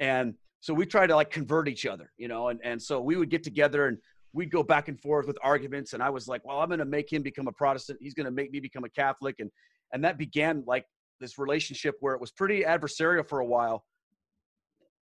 And 0.00 0.34
so 0.60 0.74
we 0.74 0.86
tried 0.86 1.08
to 1.08 1.16
like 1.16 1.30
convert 1.30 1.68
each 1.68 1.86
other 1.86 2.12
you 2.16 2.28
know 2.28 2.48
and, 2.48 2.60
and 2.62 2.80
so 2.80 3.00
we 3.00 3.16
would 3.16 3.30
get 3.30 3.42
together 3.42 3.88
and 3.88 3.98
we'd 4.32 4.50
go 4.50 4.62
back 4.62 4.88
and 4.88 5.00
forth 5.00 5.26
with 5.26 5.38
arguments 5.42 5.92
and 5.92 6.02
i 6.02 6.10
was 6.10 6.28
like 6.28 6.44
well 6.44 6.60
i'm 6.60 6.68
going 6.68 6.78
to 6.78 6.84
make 6.84 7.12
him 7.12 7.22
become 7.22 7.48
a 7.48 7.52
protestant. 7.52 7.98
He's 8.00 8.14
going 8.14 8.26
to 8.26 8.32
make 8.32 8.50
me 8.52 8.60
become 8.60 8.84
a 8.84 8.88
catholic. 8.88 9.36
And 9.40 9.50
and 9.92 10.04
that 10.04 10.18
began 10.18 10.64
like 10.66 10.84
this 11.20 11.38
relationship 11.38 11.96
where 12.00 12.14
it 12.14 12.20
was 12.20 12.30
pretty 12.30 12.62
adversarial 12.62 13.26
for 13.26 13.40
a 13.40 13.46
while. 13.46 13.84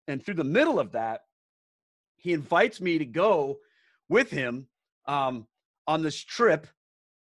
And 0.09 0.25
through 0.25 0.35
the 0.35 0.45
middle 0.45 0.79
of 0.79 0.93
that 0.93 1.23
he 2.17 2.33
invites 2.33 2.81
me 2.81 2.99
to 2.99 3.05
go 3.05 3.59
with 4.09 4.31
him 4.31 4.67
um, 5.07 5.47
on 5.87 6.03
this 6.03 6.23
trip, 6.23 6.67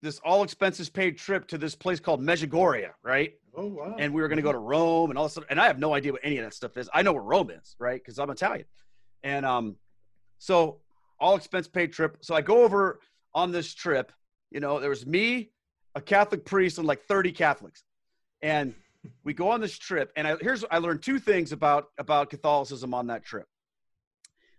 this 0.02 0.20
all 0.20 0.42
expenses 0.42 0.88
paid 0.88 1.18
trip 1.18 1.48
to 1.48 1.58
this 1.58 1.74
place 1.74 2.00
called 2.00 2.20
Medjugorje, 2.20 2.90
right? 3.02 3.34
Oh 3.56 3.66
wow! 3.66 3.96
And 3.98 4.14
we 4.14 4.22
were 4.22 4.28
going 4.28 4.36
to 4.36 4.42
go 4.42 4.52
to 4.52 4.58
Rome 4.58 5.10
and 5.10 5.18
all 5.18 5.26
this, 5.26 5.38
and 5.50 5.60
I 5.60 5.66
have 5.66 5.78
no 5.78 5.94
idea 5.94 6.12
what 6.12 6.20
any 6.24 6.38
of 6.38 6.44
that 6.44 6.54
stuff 6.54 6.76
is. 6.76 6.88
I 6.94 7.02
know 7.02 7.12
where 7.12 7.22
Rome 7.22 7.50
is, 7.50 7.74
right? 7.78 8.00
Because 8.00 8.18
I'm 8.18 8.30
Italian, 8.30 8.66
and 9.22 9.44
um, 9.44 9.76
so 10.38 10.78
all 11.18 11.36
expense 11.36 11.66
paid 11.66 11.92
trip. 11.92 12.18
So 12.20 12.34
I 12.34 12.40
go 12.40 12.62
over 12.62 13.00
on 13.34 13.50
this 13.50 13.74
trip. 13.74 14.12
You 14.50 14.60
know, 14.60 14.78
there 14.78 14.90
was 14.90 15.06
me, 15.06 15.50
a 15.94 16.00
Catholic 16.00 16.44
priest, 16.44 16.78
and 16.78 16.86
like 16.86 17.02
30 17.02 17.32
Catholics, 17.32 17.82
and 18.42 18.74
we 19.24 19.34
go 19.34 19.50
on 19.50 19.60
this 19.60 19.76
trip. 19.76 20.12
And 20.16 20.26
I, 20.26 20.36
here's 20.40 20.64
I 20.70 20.78
learned 20.78 21.02
two 21.02 21.18
things 21.18 21.50
about 21.52 21.88
about 21.98 22.30
Catholicism 22.30 22.94
on 22.94 23.08
that 23.08 23.24
trip. 23.24 23.46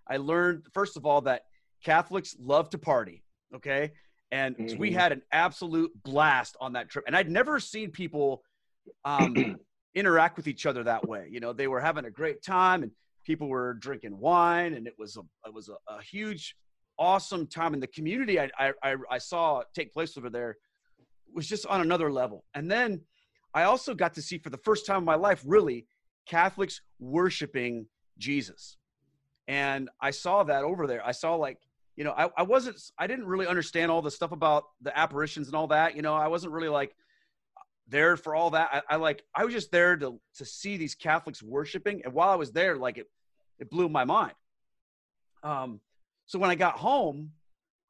I 0.07 0.17
learned 0.17 0.63
first 0.73 0.97
of 0.97 1.05
all 1.05 1.21
that 1.21 1.43
Catholics 1.83 2.35
love 2.39 2.69
to 2.71 2.77
party. 2.77 3.23
Okay. 3.55 3.91
And 4.31 4.55
mm-hmm. 4.57 4.77
we 4.77 4.91
had 4.91 5.11
an 5.11 5.21
absolute 5.31 5.91
blast 6.03 6.55
on 6.61 6.73
that 6.73 6.89
trip. 6.89 7.05
And 7.07 7.15
I'd 7.15 7.31
never 7.31 7.59
seen 7.59 7.91
people 7.91 8.43
um, 9.05 9.59
interact 9.95 10.37
with 10.37 10.47
each 10.47 10.65
other 10.65 10.83
that 10.83 11.07
way. 11.07 11.27
You 11.31 11.39
know, 11.39 11.53
they 11.53 11.67
were 11.67 11.79
having 11.79 12.05
a 12.05 12.11
great 12.11 12.43
time 12.43 12.83
and 12.83 12.91
people 13.25 13.47
were 13.47 13.73
drinking 13.75 14.17
wine 14.17 14.73
and 14.73 14.85
it 14.87 14.93
was 14.99 15.17
a, 15.17 15.21
it 15.47 15.53
was 15.53 15.69
a, 15.69 15.75
a 15.91 16.01
huge, 16.01 16.55
awesome 16.99 17.47
time. 17.47 17.73
And 17.73 17.81
the 17.81 17.87
community 17.87 18.39
I, 18.39 18.49
I, 18.59 18.95
I 19.09 19.17
saw 19.17 19.63
take 19.73 19.93
place 19.93 20.17
over 20.17 20.29
there 20.29 20.57
was 21.33 21.47
just 21.47 21.65
on 21.65 21.81
another 21.81 22.11
level. 22.11 22.43
And 22.53 22.69
then 22.69 23.01
I 23.53 23.63
also 23.63 23.95
got 23.95 24.13
to 24.15 24.21
see 24.21 24.37
for 24.37 24.49
the 24.49 24.57
first 24.57 24.85
time 24.85 24.99
in 24.99 25.05
my 25.05 25.15
life, 25.15 25.41
really, 25.45 25.87
Catholics 26.27 26.81
worshiping 26.99 27.87
Jesus. 28.17 28.77
And 29.47 29.89
I 29.99 30.11
saw 30.11 30.43
that 30.43 30.63
over 30.63 30.85
there. 30.85 31.05
I 31.05 31.11
saw 31.11 31.35
like, 31.35 31.57
you 31.99 32.05
know, 32.05 32.13
I, 32.17 32.29
I 32.37 32.43
wasn't, 32.43 32.79
I 32.97 33.07
didn't 33.07 33.25
really 33.25 33.45
understand 33.45 33.91
all 33.91 34.01
the 34.01 34.09
stuff 34.09 34.31
about 34.31 34.67
the 34.81 34.97
apparitions 34.97 35.47
and 35.47 35.55
all 35.55 35.67
that. 35.67 35.97
You 35.97 36.01
know, 36.01 36.15
I 36.15 36.29
wasn't 36.29 36.53
really 36.53 36.69
like 36.69 36.95
there 37.89 38.15
for 38.15 38.33
all 38.33 38.51
that. 38.51 38.69
I, 38.71 38.93
I 38.93 38.95
like, 38.95 39.21
I 39.35 39.43
was 39.43 39.53
just 39.53 39.69
there 39.69 39.97
to, 39.97 40.17
to 40.37 40.45
see 40.45 40.77
these 40.77 40.95
Catholics 40.95 41.43
worshiping. 41.43 42.03
And 42.05 42.13
while 42.13 42.29
I 42.29 42.35
was 42.35 42.53
there, 42.53 42.77
like 42.77 42.97
it, 42.97 43.07
it 43.59 43.69
blew 43.69 43.89
my 43.89 44.05
mind. 44.05 44.31
Um, 45.43 45.81
so 46.25 46.39
when 46.39 46.49
I 46.49 46.55
got 46.55 46.77
home, 46.77 47.31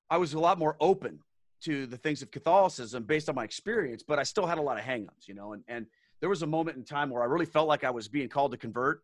I 0.10 0.18
was 0.18 0.34
a 0.34 0.40
lot 0.40 0.58
more 0.58 0.76
open 0.80 1.20
to 1.62 1.86
the 1.86 1.98
things 1.98 2.24
of 2.24 2.32
Catholicism 2.32 3.04
based 3.04 3.30
on 3.30 3.36
my 3.36 3.44
experience, 3.44 4.02
but 4.02 4.18
I 4.18 4.24
still 4.24 4.48
had 4.48 4.58
a 4.58 4.62
lot 4.64 4.80
of 4.80 4.84
hangups, 4.84 5.28
you 5.28 5.36
know, 5.36 5.54
and, 5.54 5.64
and 5.68 5.86
there 6.20 6.30
was 6.30 6.42
a 6.42 6.48
moment 6.48 6.78
in 6.78 6.84
time 6.84 7.12
where 7.12 7.22
I 7.22 7.28
really 7.28 7.46
felt 7.46 7.68
like 7.68 7.84
I 7.84 7.92
was 7.92 8.08
being 8.08 8.28
called 8.28 8.54
to 8.54 8.58
convert, 8.58 9.04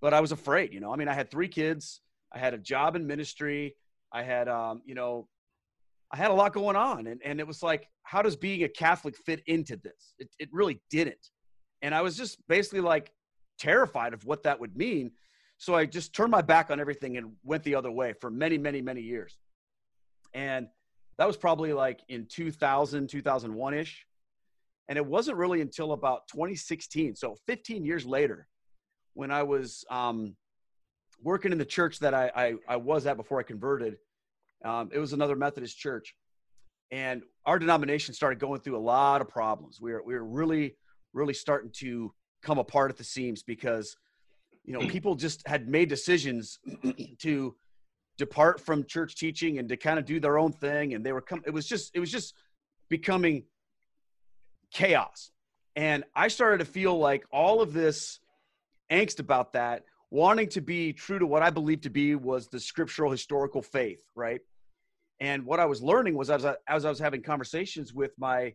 but 0.00 0.14
I 0.14 0.20
was 0.20 0.32
afraid, 0.32 0.72
you 0.72 0.80
know, 0.80 0.90
I 0.90 0.96
mean, 0.96 1.08
I 1.08 1.12
had 1.12 1.30
three 1.30 1.48
kids, 1.48 2.00
I 2.32 2.38
had 2.38 2.54
a 2.54 2.58
job 2.58 2.96
in 2.96 3.06
ministry. 3.06 3.76
I 4.12 4.22
had, 4.22 4.48
um, 4.48 4.82
you 4.84 4.94
know, 4.94 5.28
I 6.12 6.16
had 6.16 6.30
a 6.30 6.34
lot 6.34 6.52
going 6.52 6.76
on 6.76 7.06
and, 7.06 7.20
and 7.24 7.40
it 7.40 7.46
was 7.46 7.62
like, 7.62 7.88
how 8.02 8.20
does 8.20 8.36
being 8.36 8.64
a 8.64 8.68
Catholic 8.68 9.16
fit 9.16 9.42
into 9.46 9.76
this? 9.76 10.14
It, 10.18 10.28
it 10.38 10.48
really 10.52 10.80
didn't. 10.90 11.30
And 11.80 11.94
I 11.94 12.02
was 12.02 12.16
just 12.16 12.38
basically 12.48 12.80
like 12.80 13.12
terrified 13.58 14.12
of 14.12 14.24
what 14.24 14.42
that 14.42 14.60
would 14.60 14.76
mean. 14.76 15.12
So 15.56 15.74
I 15.74 15.86
just 15.86 16.12
turned 16.12 16.30
my 16.30 16.42
back 16.42 16.70
on 16.70 16.80
everything 16.80 17.16
and 17.16 17.32
went 17.44 17.64
the 17.64 17.74
other 17.74 17.90
way 17.90 18.12
for 18.20 18.30
many, 18.30 18.58
many, 18.58 18.82
many 18.82 19.00
years. 19.00 19.38
And 20.34 20.68
that 21.18 21.26
was 21.26 21.36
probably 21.36 21.72
like 21.72 22.00
in 22.08 22.26
2000, 22.26 23.08
2001 23.08 23.74
ish. 23.74 24.06
And 24.88 24.98
it 24.98 25.06
wasn't 25.06 25.38
really 25.38 25.60
until 25.60 25.92
about 25.92 26.26
2016, 26.28 27.14
so 27.14 27.36
15 27.46 27.84
years 27.84 28.04
later, 28.04 28.48
when 29.14 29.30
I 29.30 29.42
was 29.42 29.84
um, 29.90 30.36
working 31.22 31.52
in 31.52 31.58
the 31.58 31.64
church 31.64 31.98
that 32.00 32.14
I, 32.14 32.30
I, 32.34 32.54
I 32.68 32.76
was 32.76 33.06
at 33.06 33.16
before 33.16 33.38
I 33.40 33.42
converted. 33.42 33.96
Um, 34.64 34.90
it 34.92 34.98
was 34.98 35.12
another 35.12 35.36
Methodist 35.36 35.78
church. 35.78 36.14
And 36.90 37.22
our 37.46 37.58
denomination 37.58 38.14
started 38.14 38.38
going 38.38 38.60
through 38.60 38.76
a 38.76 38.80
lot 38.80 39.20
of 39.20 39.28
problems. 39.28 39.80
We 39.80 39.92
were, 39.92 40.02
we 40.02 40.14
were 40.14 40.24
really, 40.24 40.76
really 41.12 41.34
starting 41.34 41.70
to 41.78 42.12
come 42.42 42.58
apart 42.58 42.90
at 42.90 42.96
the 42.96 43.04
seams 43.04 43.42
because 43.42 43.96
you 44.64 44.72
know 44.72 44.86
people 44.88 45.14
just 45.14 45.46
had 45.46 45.68
made 45.68 45.88
decisions 45.88 46.58
to 47.18 47.54
depart 48.18 48.60
from 48.60 48.84
church 48.84 49.16
teaching 49.16 49.58
and 49.58 49.68
to 49.68 49.76
kind 49.76 49.98
of 49.98 50.04
do 50.04 50.20
their 50.20 50.38
own 50.38 50.52
thing 50.52 50.94
and 50.94 51.04
they 51.04 51.12
were 51.12 51.20
coming, 51.20 51.44
it 51.46 51.50
was 51.52 51.66
just 51.66 51.90
it 51.94 52.00
was 52.00 52.10
just 52.10 52.34
becoming 52.88 53.44
chaos 54.72 55.30
and 55.76 56.04
i 56.14 56.28
started 56.28 56.58
to 56.58 56.64
feel 56.64 56.98
like 56.98 57.24
all 57.32 57.60
of 57.60 57.72
this 57.72 58.20
angst 58.90 59.18
about 59.18 59.52
that 59.54 59.84
wanting 60.12 60.46
to 60.46 60.60
be 60.60 60.92
true 60.92 61.18
to 61.18 61.26
what 61.26 61.42
i 61.42 61.48
believed 61.48 61.82
to 61.82 61.88
be 61.88 62.14
was 62.14 62.46
the 62.48 62.60
scriptural 62.60 63.10
historical 63.10 63.62
faith 63.62 64.02
right? 64.14 64.40
And 65.20 65.46
what 65.46 65.58
i 65.58 65.64
was 65.64 65.82
learning 65.82 66.14
was 66.14 66.28
as 66.28 66.44
i, 66.44 66.54
as 66.68 66.84
I 66.84 66.90
was 66.90 66.98
having 66.98 67.22
conversations 67.22 67.94
with 67.94 68.12
my 68.18 68.54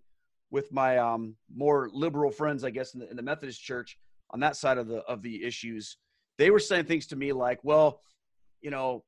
with 0.51 0.71
my 0.71 0.99
um, 0.99 1.35
more 1.53 1.89
liberal 1.91 2.29
friends 2.29 2.63
i 2.63 2.69
guess 2.69 2.93
in 2.93 2.99
the, 2.99 3.09
in 3.09 3.15
the 3.17 3.23
methodist 3.23 3.61
church 3.61 3.97
on 4.29 4.39
that 4.41 4.55
side 4.55 4.77
of 4.77 4.87
the 4.87 4.99
of 5.13 5.23
the 5.23 5.43
issues 5.43 5.97
they 6.37 6.51
were 6.51 6.59
saying 6.59 6.85
things 6.85 7.07
to 7.07 7.15
me 7.15 7.33
like 7.33 7.59
well 7.63 8.01
you 8.61 8.69
know 8.69 9.03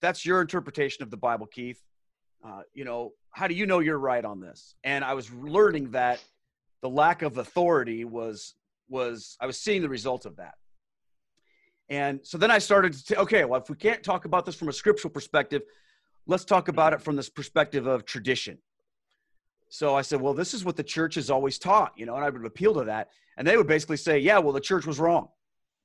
that's 0.00 0.24
your 0.24 0.40
interpretation 0.40 1.02
of 1.02 1.10
the 1.10 1.16
bible 1.18 1.46
keith. 1.46 1.80
Uh, 2.42 2.62
you 2.72 2.84
know 2.84 3.12
how 3.32 3.46
do 3.46 3.54
you 3.54 3.66
know 3.66 3.80
you're 3.80 3.98
right 3.98 4.24
on 4.24 4.40
this? 4.40 4.74
And 4.82 5.04
i 5.04 5.12
was 5.12 5.30
learning 5.32 5.90
that 5.90 6.24
the 6.80 6.88
lack 6.88 7.20
of 7.20 7.36
authority 7.36 8.06
was 8.06 8.54
was 8.88 9.36
i 9.42 9.46
was 9.46 9.60
seeing 9.60 9.82
the 9.82 9.90
result 9.90 10.24
of 10.24 10.36
that 10.36 10.54
and 11.88 12.20
so 12.22 12.38
then 12.38 12.50
i 12.50 12.58
started 12.58 12.92
to 12.92 12.98
say 12.98 13.14
okay 13.16 13.44
well 13.44 13.60
if 13.60 13.68
we 13.68 13.76
can't 13.76 14.02
talk 14.02 14.24
about 14.24 14.44
this 14.46 14.54
from 14.54 14.68
a 14.68 14.72
scriptural 14.72 15.10
perspective 15.10 15.62
let's 16.26 16.44
talk 16.44 16.68
about 16.68 16.92
it 16.92 17.00
from 17.00 17.16
this 17.16 17.28
perspective 17.28 17.86
of 17.86 18.04
tradition 18.04 18.58
so 19.68 19.94
i 19.94 20.02
said 20.02 20.20
well 20.20 20.34
this 20.34 20.54
is 20.54 20.64
what 20.64 20.76
the 20.76 20.82
church 20.82 21.16
has 21.16 21.30
always 21.30 21.58
taught 21.58 21.92
you 21.96 22.06
know 22.06 22.14
and 22.14 22.24
i 22.24 22.30
would 22.30 22.44
appeal 22.44 22.74
to 22.74 22.84
that 22.84 23.08
and 23.36 23.46
they 23.46 23.56
would 23.56 23.66
basically 23.66 23.96
say 23.96 24.18
yeah 24.18 24.38
well 24.38 24.52
the 24.52 24.60
church 24.60 24.86
was 24.86 24.98
wrong 24.98 25.28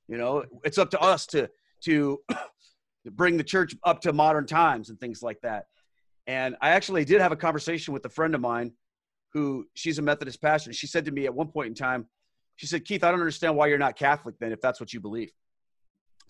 you 0.08 0.16
know, 0.16 0.44
it's 0.64 0.78
up 0.78 0.90
to 0.90 1.00
us 1.00 1.26
to 1.26 1.48
to 1.82 2.20
bring 3.12 3.36
the 3.36 3.44
church 3.44 3.76
up 3.84 4.00
to 4.00 4.12
modern 4.12 4.46
times 4.46 4.90
and 4.90 4.98
things 4.98 5.22
like 5.22 5.40
that. 5.42 5.66
And 6.26 6.56
I 6.60 6.70
actually 6.70 7.04
did 7.04 7.20
have 7.20 7.32
a 7.32 7.36
conversation 7.36 7.94
with 7.94 8.04
a 8.04 8.08
friend 8.08 8.34
of 8.34 8.40
mine 8.40 8.72
who 9.32 9.66
she's 9.74 9.98
a 9.98 10.02
Methodist 10.02 10.42
pastor. 10.42 10.72
She 10.72 10.86
said 10.86 11.04
to 11.04 11.10
me 11.10 11.26
at 11.26 11.34
one 11.34 11.48
point 11.48 11.68
in 11.68 11.74
time, 11.74 12.06
she 12.56 12.66
said, 12.66 12.84
Keith, 12.84 13.04
I 13.04 13.10
don't 13.10 13.20
understand 13.20 13.54
why 13.54 13.68
you're 13.68 13.78
not 13.78 13.96
Catholic 13.96 14.34
then 14.40 14.50
if 14.50 14.60
that's 14.60 14.80
what 14.80 14.92
you 14.92 15.00
believe. 15.00 15.30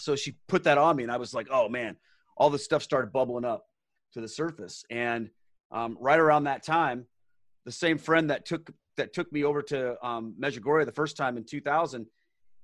So 0.00 0.16
she 0.16 0.36
put 0.46 0.64
that 0.64 0.78
on 0.78 0.96
me, 0.96 1.02
and 1.02 1.12
I 1.12 1.16
was 1.16 1.34
like, 1.34 1.48
oh 1.50 1.68
man, 1.68 1.96
all 2.36 2.50
this 2.50 2.64
stuff 2.64 2.82
started 2.82 3.12
bubbling 3.12 3.44
up 3.44 3.66
to 4.12 4.20
the 4.20 4.28
surface. 4.28 4.84
And 4.90 5.30
um, 5.70 5.96
right 6.00 6.18
around 6.18 6.44
that 6.44 6.64
time, 6.64 7.06
the 7.64 7.72
same 7.72 7.98
friend 7.98 8.30
that 8.30 8.46
took 8.46 8.70
that 8.96 9.12
took 9.12 9.32
me 9.32 9.44
over 9.44 9.62
to 9.62 10.06
um, 10.06 10.34
the 10.38 10.92
first 10.94 11.16
time 11.16 11.36
in 11.36 11.44
2000 11.44 12.06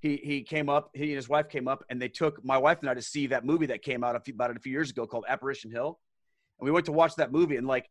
he 0.05 0.21
he 0.23 0.43
came 0.43 0.69
up, 0.69 0.91
he 0.93 1.05
and 1.05 1.17
his 1.17 1.31
wife 1.31 1.49
came 1.49 1.67
up, 1.67 1.83
and 1.89 2.01
they 2.01 2.09
took 2.09 2.45
my 2.45 2.59
wife 2.59 2.79
and 2.83 2.91
I 2.91 2.95
to 2.95 3.01
see 3.01 3.29
that 3.29 3.47
movie 3.47 3.67
that 3.67 3.81
came 3.81 4.05
out 4.05 4.15
a 4.15 4.21
few, 4.21 4.35
about 4.35 4.51
it 4.51 4.57
a 4.59 4.61
few 4.61 4.71
years 4.71 4.91
ago 4.91 5.07
called 5.07 5.25
Apparition 5.27 5.71
Hill, 5.71 5.99
and 6.61 6.67
we 6.67 6.71
went 6.71 6.85
to 6.87 6.93
watch 6.93 7.17
that 7.17 7.33
movie, 7.33 7.57
and 7.57 7.67
like, 7.67 7.89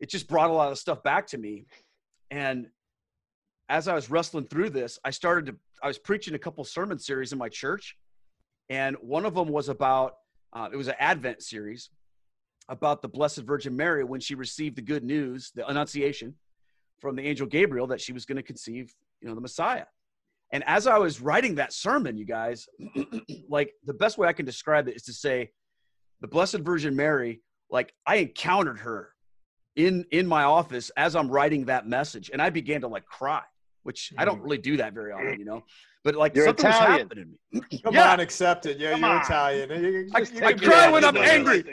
it 0.00 0.08
just 0.08 0.28
brought 0.28 0.48
a 0.48 0.54
lot 0.54 0.72
of 0.72 0.78
stuff 0.78 1.02
back 1.02 1.26
to 1.28 1.38
me, 1.38 1.66
and 2.30 2.68
as 3.68 3.86
I 3.86 3.94
was 3.94 4.08
wrestling 4.08 4.46
through 4.46 4.70
this, 4.70 4.98
I 5.04 5.10
started 5.10 5.46
to 5.46 5.56
I 5.82 5.88
was 5.88 5.98
preaching 5.98 6.34
a 6.34 6.38
couple 6.38 6.64
sermon 6.64 6.98
series 6.98 7.32
in 7.32 7.38
my 7.38 7.50
church, 7.50 7.98
and 8.68 8.96
one 9.00 9.24
of 9.24 9.34
them 9.34 9.48
was 9.48 9.68
about 9.68 10.16
uh, 10.52 10.68
it 10.72 10.76
was 10.76 10.88
an 10.88 10.94
Advent 10.98 11.42
series 11.42 11.90
about 12.68 13.02
the 13.02 13.08
Blessed 13.08 13.42
Virgin 13.42 13.76
Mary 13.76 14.04
when 14.04 14.20
she 14.20 14.34
received 14.34 14.76
the 14.76 14.82
good 14.82 15.04
news, 15.04 15.52
the 15.54 15.66
Annunciation, 15.68 16.34
from 17.00 17.14
the 17.14 17.22
angel 17.22 17.46
Gabriel 17.46 17.86
that 17.88 18.00
she 18.00 18.12
was 18.12 18.24
going 18.24 18.36
to 18.36 18.42
conceive, 18.42 18.92
you 19.20 19.28
know, 19.28 19.34
the 19.34 19.40
Messiah. 19.40 19.84
And 20.52 20.64
as 20.66 20.86
I 20.86 20.98
was 20.98 21.20
writing 21.20 21.56
that 21.56 21.72
sermon, 21.72 22.16
you 22.16 22.24
guys, 22.24 22.66
like 23.48 23.72
the 23.84 23.94
best 23.94 24.16
way 24.18 24.28
I 24.28 24.32
can 24.32 24.46
describe 24.46 24.88
it 24.88 24.96
is 24.96 25.02
to 25.04 25.12
say, 25.12 25.50
the 26.20 26.28
Blessed 26.28 26.58
Virgin 26.58 26.96
Mary, 26.96 27.42
like 27.70 27.92
I 28.06 28.16
encountered 28.16 28.78
her 28.78 29.10
in 29.74 30.06
in 30.10 30.26
my 30.26 30.44
office 30.44 30.90
as 30.96 31.14
I'm 31.14 31.28
writing 31.28 31.66
that 31.66 31.86
message, 31.86 32.30
and 32.32 32.40
I 32.40 32.50
began 32.50 32.80
to 32.80 32.88
like 32.88 33.04
cry, 33.04 33.42
which 33.86 34.12
I 34.18 34.24
don't 34.24 34.40
mm. 34.40 34.44
really 34.44 34.58
do 34.58 34.76
that 34.78 34.92
very 34.92 35.12
often, 35.12 35.38
you 35.38 35.44
know. 35.44 35.62
But 36.04 36.16
like 36.16 36.34
you're 36.34 36.46
something 36.46 36.66
Italian. 36.66 36.92
was 36.92 37.00
happening. 37.00 37.80
Come 37.82 37.94
yeah. 37.94 38.12
on, 38.12 38.20
accept 38.20 38.66
it. 38.66 38.78
Yeah, 38.78 38.92
Come 38.92 39.00
you're 39.00 39.10
on. 39.10 39.22
Italian. 39.22 39.70
You, 39.70 39.88
you, 39.90 40.10
I, 40.14 40.18
you 40.20 40.44
I 40.44 40.52
cry 40.52 40.90
when 40.90 41.04
I'm 41.04 41.16
angry. 41.16 41.64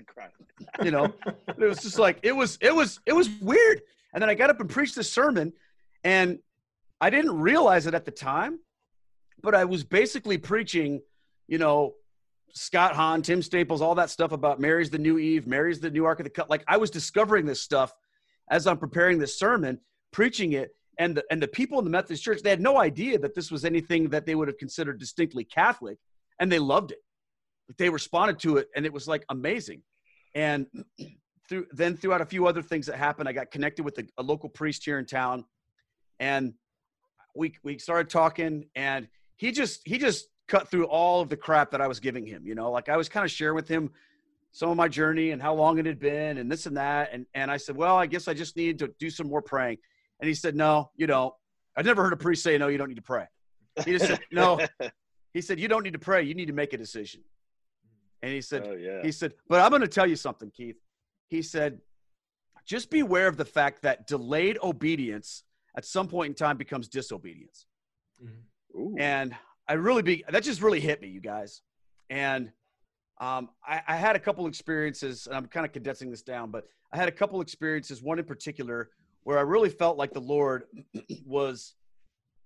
you 0.84 0.92
know, 0.92 1.14
it 1.48 1.60
was 1.60 1.80
just 1.80 2.00
like 2.00 2.20
it 2.24 2.32
was 2.32 2.58
it 2.62 2.74
was 2.74 3.00
it 3.06 3.14
was 3.14 3.30
weird. 3.42 3.82
And 4.14 4.22
then 4.22 4.30
I 4.30 4.36
got 4.36 4.50
up 4.50 4.60
and 4.60 4.70
preached 4.70 4.96
the 4.96 5.04
sermon, 5.04 5.54
and 6.04 6.40
I 7.02 7.10
didn't 7.10 7.40
realize 7.40 7.88
it 7.88 7.94
at 7.94 8.06
the 8.06 8.12
time, 8.12 8.60
but 9.42 9.56
I 9.56 9.66
was 9.66 9.84
basically 9.84 10.38
preaching, 10.38 11.02
you 11.48 11.58
know, 11.58 11.96
Scott 12.54 12.96
Hahn, 12.96 13.24
Tim 13.24 13.42
Staples, 13.42 13.82
all 13.82 13.96
that 13.96 14.10
stuff 14.10 14.32
about 14.32 14.60
Mary's 14.60 14.90
the 14.90 15.00
new 15.00 15.18
Eve, 15.18 15.48
Mary's 15.48 15.80
the 15.80 15.90
new 15.90 16.06
Ark 16.06 16.20
of 16.20 16.26
the 16.26 16.30
Cut. 16.30 16.50
Like 16.50 16.64
I 16.68 16.78
was 16.78 16.92
discovering 16.92 17.46
this 17.46 17.62
stuff 17.62 17.92
as 18.50 18.68
I'm 18.68 18.78
preparing 18.78 19.18
this 19.18 19.38
sermon, 19.38 19.80
preaching 20.12 20.54
it, 20.54 20.76
and 20.98 21.18
the, 21.18 21.24
and 21.32 21.42
the 21.42 21.48
people 21.48 21.80
in 21.80 21.86
the 21.86 21.92
Methodist 21.92 22.24
Church 22.24 22.42
they 22.42 22.50
had 22.50 22.62
no 22.62 22.78
idea 22.78 23.18
that 23.20 23.36
this 23.36 23.52
was 23.52 23.66
anything 23.66 24.10
that 24.10 24.26
they 24.26 24.36
would 24.36 24.48
have 24.48 24.58
considered 24.58 25.00
distinctly 25.00 25.44
Catholic, 25.44 25.98
and 26.40 26.52
they 26.52 26.60
loved 26.60 26.92
it. 26.92 27.00
They 27.78 27.90
responded 27.90 28.40
to 28.40 28.58
it, 28.58 28.68
and 28.76 28.86
it 28.86 28.94
was 28.94 29.08
like 29.08 29.26
amazing. 29.30 29.82
And 30.36 30.68
through 31.50 31.68
then 31.72 31.98
throughout 31.98 32.22
a 32.22 32.26
few 32.26 32.48
other 32.48 32.62
things 32.62 32.86
that 32.88 32.98
happened, 32.98 33.28
I 33.28 33.34
got 33.34 33.52
connected 33.52 33.84
with 33.84 33.98
a, 33.98 34.06
a 34.18 34.24
local 34.24 34.50
priest 34.50 34.84
here 34.86 35.00
in 35.00 35.06
town, 35.06 35.46
and 36.20 36.54
we 37.36 37.56
we 37.64 37.78
started 37.80 38.10
talking, 38.10 38.66
and 38.76 39.08
he 39.38 39.52
just 39.52 39.82
he 39.86 39.98
just 39.98 40.28
cut 40.48 40.70
through 40.70 40.86
all 40.86 41.22
of 41.22 41.30
the 41.30 41.38
crap 41.38 41.72
that 41.72 41.82
I 41.82 41.88
was 41.88 42.00
giving 42.00 42.26
him. 42.26 42.46
You 42.46 42.56
know, 42.56 42.72
like 42.72 42.90
I 42.90 42.98
was 42.98 43.10
kind 43.10 43.26
of 43.26 43.32
sharing 43.32 43.56
with 43.56 43.68
him 43.68 43.92
some 44.52 44.70
of 44.70 44.78
my 44.78 44.88
journey 44.88 45.32
and 45.32 45.42
how 45.42 45.54
long 45.54 45.80
it 45.80 45.86
had 45.86 46.00
been 46.00 46.38
and 46.38 46.50
this 46.50 46.66
and 46.66 46.78
that. 46.78 47.10
And 47.12 47.26
and 47.34 47.52
I 47.52 47.58
said, 47.58 47.76
well, 47.76 47.98
I 47.98 48.06
guess 48.06 48.28
I 48.28 48.34
just 48.34 48.56
need 48.56 48.80
to 48.80 48.88
do 49.00 49.10
some 49.10 49.28
more 49.28 49.42
praying. 49.42 49.78
And 50.24 50.30
he 50.30 50.36
said, 50.36 50.56
no, 50.56 50.90
you 50.96 51.06
don't. 51.06 51.34
I've 51.76 51.84
never 51.84 52.02
heard 52.02 52.14
a 52.14 52.16
priest 52.16 52.44
say, 52.44 52.58
no, 52.58 52.70
you 52.70 52.78
don't 52.78 52.88
need 52.88 52.96
to 52.96 53.02
pray. 53.02 53.26
He 53.84 53.92
just 53.92 54.08
said, 54.08 54.22
no. 54.32 54.58
He 55.34 55.42
said, 55.42 55.60
you 55.60 55.68
don't 55.68 55.84
need 55.84 55.94
to 55.94 56.00
pray. 56.00 56.24
You 56.24 56.34
need 56.34 56.46
to 56.46 56.54
make 56.54 56.72
a 56.72 56.78
decision. 56.78 57.24
And 58.22 58.32
he 58.32 58.40
said, 58.40 58.66
oh, 58.66 58.74
yeah. 58.74 59.02
he 59.02 59.12
said, 59.12 59.34
but 59.50 59.60
I'm 59.60 59.70
going 59.70 59.82
to 59.82 59.88
tell 59.90 60.08
you 60.08 60.16
something, 60.16 60.50
Keith. 60.50 60.78
He 61.28 61.42
said, 61.42 61.82
just 62.66 62.90
beware 62.90 63.28
of 63.28 63.36
the 63.36 63.44
fact 63.44 63.82
that 63.82 64.08
delayed 64.08 64.60
obedience 64.64 65.44
at 65.76 65.84
some 65.84 66.08
point 66.08 66.30
in 66.30 66.36
time 66.36 66.56
becomes 66.56 66.88
disobedience. 66.88 67.66
Mm-hmm. 68.24 68.98
And 68.98 69.36
I 69.68 69.74
really 69.74 70.04
be 70.04 70.24
that 70.30 70.44
just 70.44 70.62
really 70.62 70.80
hit 70.80 71.02
me, 71.02 71.10
you 71.10 71.20
guys. 71.20 71.62
And 72.10 72.52
um, 73.20 73.50
I, 73.68 73.82
I, 73.88 73.96
had 73.98 74.16
a 74.16 74.20
couple 74.20 74.46
experiences, 74.48 75.28
and 75.28 75.36
I'm 75.36 75.48
kind 75.48 75.66
of 75.66 75.72
condensing 75.72 76.12
this 76.12 76.22
down, 76.22 76.52
but 76.52 76.66
I 76.92 76.98
had 76.98 77.08
a 77.08 77.12
couple 77.12 77.42
experiences, 77.42 78.02
one 78.02 78.20
in 78.20 78.26
particular, 78.26 78.90
where 79.24 79.38
I 79.38 79.42
really 79.42 79.70
felt 79.70 79.98
like 79.98 80.14
the 80.14 80.22
Lord 80.22 80.64
was 81.26 81.76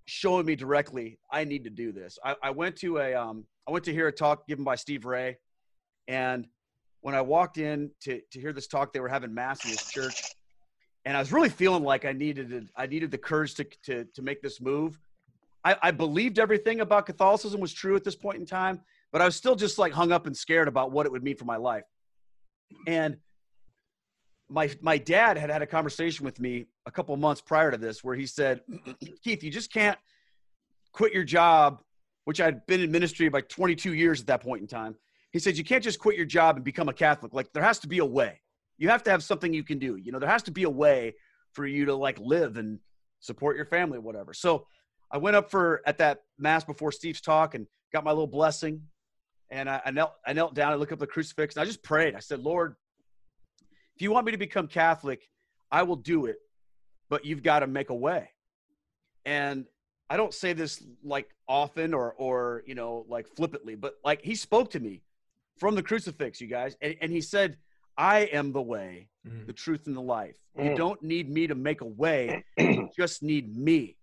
showing 0.05 0.45
me 0.45 0.55
directly, 0.55 1.19
I 1.31 1.43
need 1.43 1.63
to 1.65 1.69
do 1.69 1.91
this. 1.91 2.17
I, 2.23 2.35
I 2.41 2.49
went 2.51 2.77
to 2.77 2.97
a, 2.99 3.13
um, 3.13 3.45
I 3.67 3.71
went 3.71 3.85
to 3.85 3.93
hear 3.93 4.07
a 4.07 4.11
talk 4.11 4.47
given 4.47 4.63
by 4.63 4.75
Steve 4.75 5.05
Ray, 5.05 5.37
and 6.07 6.47
when 7.01 7.15
I 7.15 7.21
walked 7.21 7.57
in 7.57 7.91
to 8.01 8.21
to 8.31 8.39
hear 8.39 8.53
this 8.53 8.67
talk, 8.67 8.93
they 8.93 8.99
were 8.99 9.09
having 9.09 9.33
mass 9.33 9.63
in 9.65 9.71
this 9.71 9.91
church, 9.91 10.35
and 11.05 11.15
I 11.15 11.19
was 11.19 11.31
really 11.31 11.49
feeling 11.49 11.83
like 11.83 12.05
I 12.05 12.13
needed 12.13 12.49
to, 12.49 12.67
I 12.75 12.87
needed 12.87 13.11
the 13.11 13.17
courage 13.17 13.55
to 13.55 13.65
to 13.85 14.05
to 14.15 14.21
make 14.21 14.41
this 14.41 14.61
move. 14.61 14.97
I, 15.63 15.75
I 15.81 15.91
believed 15.91 16.39
everything 16.39 16.79
about 16.79 17.05
Catholicism 17.05 17.59
was 17.59 17.73
true 17.73 17.95
at 17.95 18.03
this 18.03 18.15
point 18.15 18.37
in 18.37 18.45
time, 18.45 18.81
but 19.11 19.21
I 19.21 19.25
was 19.25 19.35
still 19.35 19.55
just 19.55 19.77
like 19.77 19.91
hung 19.91 20.11
up 20.11 20.25
and 20.25 20.35
scared 20.35 20.67
about 20.67 20.91
what 20.91 21.05
it 21.05 21.11
would 21.11 21.23
mean 21.23 21.35
for 21.35 21.45
my 21.45 21.57
life. 21.57 21.83
And 22.85 23.17
my 24.49 24.69
my 24.81 24.97
dad 24.97 25.37
had 25.37 25.49
had 25.49 25.61
a 25.61 25.67
conversation 25.67 26.25
with 26.25 26.39
me 26.39 26.65
a 26.85 26.91
couple 26.91 27.15
months 27.17 27.41
prior 27.41 27.71
to 27.71 27.77
this 27.77 28.03
where 28.03 28.15
he 28.15 28.25
said, 28.25 28.61
"Keith, 29.23 29.43
you 29.43 29.51
just 29.51 29.71
can't 29.71 29.97
quit 30.93 31.13
your 31.13 31.23
job, 31.23 31.81
which 32.25 32.39
I'd 32.39 32.65
been 32.65 32.81
in 32.81 32.91
ministry 32.91 33.29
by 33.29 33.41
22 33.41 33.93
years 33.93 34.21
at 34.21 34.27
that 34.27 34.41
point 34.41 34.61
in 34.61 34.67
time." 34.67 34.95
He 35.31 35.39
said, 35.39 35.57
"You 35.57 35.63
can't 35.63 35.83
just 35.83 35.99
quit 35.99 36.15
your 36.15 36.25
job 36.25 36.55
and 36.55 36.65
become 36.65 36.89
a 36.89 36.93
Catholic. 36.93 37.33
Like 37.33 37.51
there 37.53 37.63
has 37.63 37.79
to 37.79 37.87
be 37.87 37.99
a 37.99 38.05
way. 38.05 38.41
You 38.77 38.89
have 38.89 39.03
to 39.03 39.11
have 39.11 39.23
something 39.23 39.53
you 39.53 39.63
can 39.63 39.79
do. 39.79 39.95
You 39.97 40.11
know, 40.11 40.19
there 40.19 40.29
has 40.29 40.43
to 40.43 40.51
be 40.51 40.63
a 40.63 40.69
way 40.69 41.15
for 41.53 41.65
you 41.65 41.85
to 41.85 41.95
like 41.95 42.19
live 42.19 42.57
and 42.57 42.79
support 43.19 43.55
your 43.55 43.65
family, 43.65 43.99
whatever." 43.99 44.33
So 44.33 44.67
I 45.11 45.17
went 45.17 45.35
up 45.35 45.51
for 45.51 45.81
at 45.85 45.97
that 45.99 46.23
mass 46.37 46.63
before 46.63 46.91
Steve's 46.91 47.21
talk 47.21 47.55
and 47.55 47.67
got 47.93 48.03
my 48.03 48.11
little 48.11 48.27
blessing. 48.27 48.83
And 49.49 49.69
I, 49.69 49.81
I 49.85 49.91
knelt, 49.91 50.13
I 50.25 50.33
knelt 50.33 50.55
down, 50.55 50.73
I 50.73 50.75
looked 50.75 50.91
up 50.91 50.99
the 50.99 51.07
crucifix, 51.07 51.55
and 51.55 51.61
I 51.61 51.65
just 51.65 51.81
prayed. 51.81 52.15
I 52.15 52.19
said, 52.19 52.39
Lord, 52.39 52.75
if 53.97 54.01
you 54.03 54.11
want 54.11 54.27
me 54.27 54.31
to 54.31 54.37
become 54.37 54.67
Catholic, 54.67 55.27
I 55.71 55.81
will 55.81 55.95
do 55.95 56.27
it, 56.27 56.37
but 57.09 57.25
you've 57.25 57.41
got 57.41 57.59
to 57.61 57.67
make 57.67 57.89
a 57.89 57.95
way. 57.95 58.29
And 59.25 59.65
I 60.07 60.17
don't 60.17 60.35
say 60.35 60.53
this 60.53 60.83
like 61.03 61.27
often 61.47 61.95
or 61.95 62.13
or 62.13 62.61
you 62.67 62.75
know 62.75 63.07
like 63.09 63.27
flippantly, 63.27 63.73
but 63.73 63.95
like 64.05 64.21
he 64.21 64.35
spoke 64.35 64.69
to 64.71 64.79
me 64.79 65.01
from 65.57 65.73
the 65.73 65.81
crucifix, 65.81 66.39
you 66.39 66.45
guys, 66.45 66.77
and, 66.79 66.95
and 67.01 67.11
he 67.11 67.21
said, 67.21 67.57
"I 67.97 68.19
am 68.19 68.51
the 68.51 68.61
way, 68.61 69.09
mm. 69.27 69.47
the 69.47 69.53
truth, 69.53 69.87
and 69.87 69.97
the 69.97 70.01
life. 70.01 70.37
Mm. 70.55 70.69
You 70.69 70.75
don't 70.75 71.01
need 71.01 71.27
me 71.27 71.47
to 71.47 71.55
make 71.55 71.81
a 71.81 71.85
way; 71.85 72.45
you 72.57 72.89
just 72.95 73.23
need 73.23 73.57
me." 73.57 73.97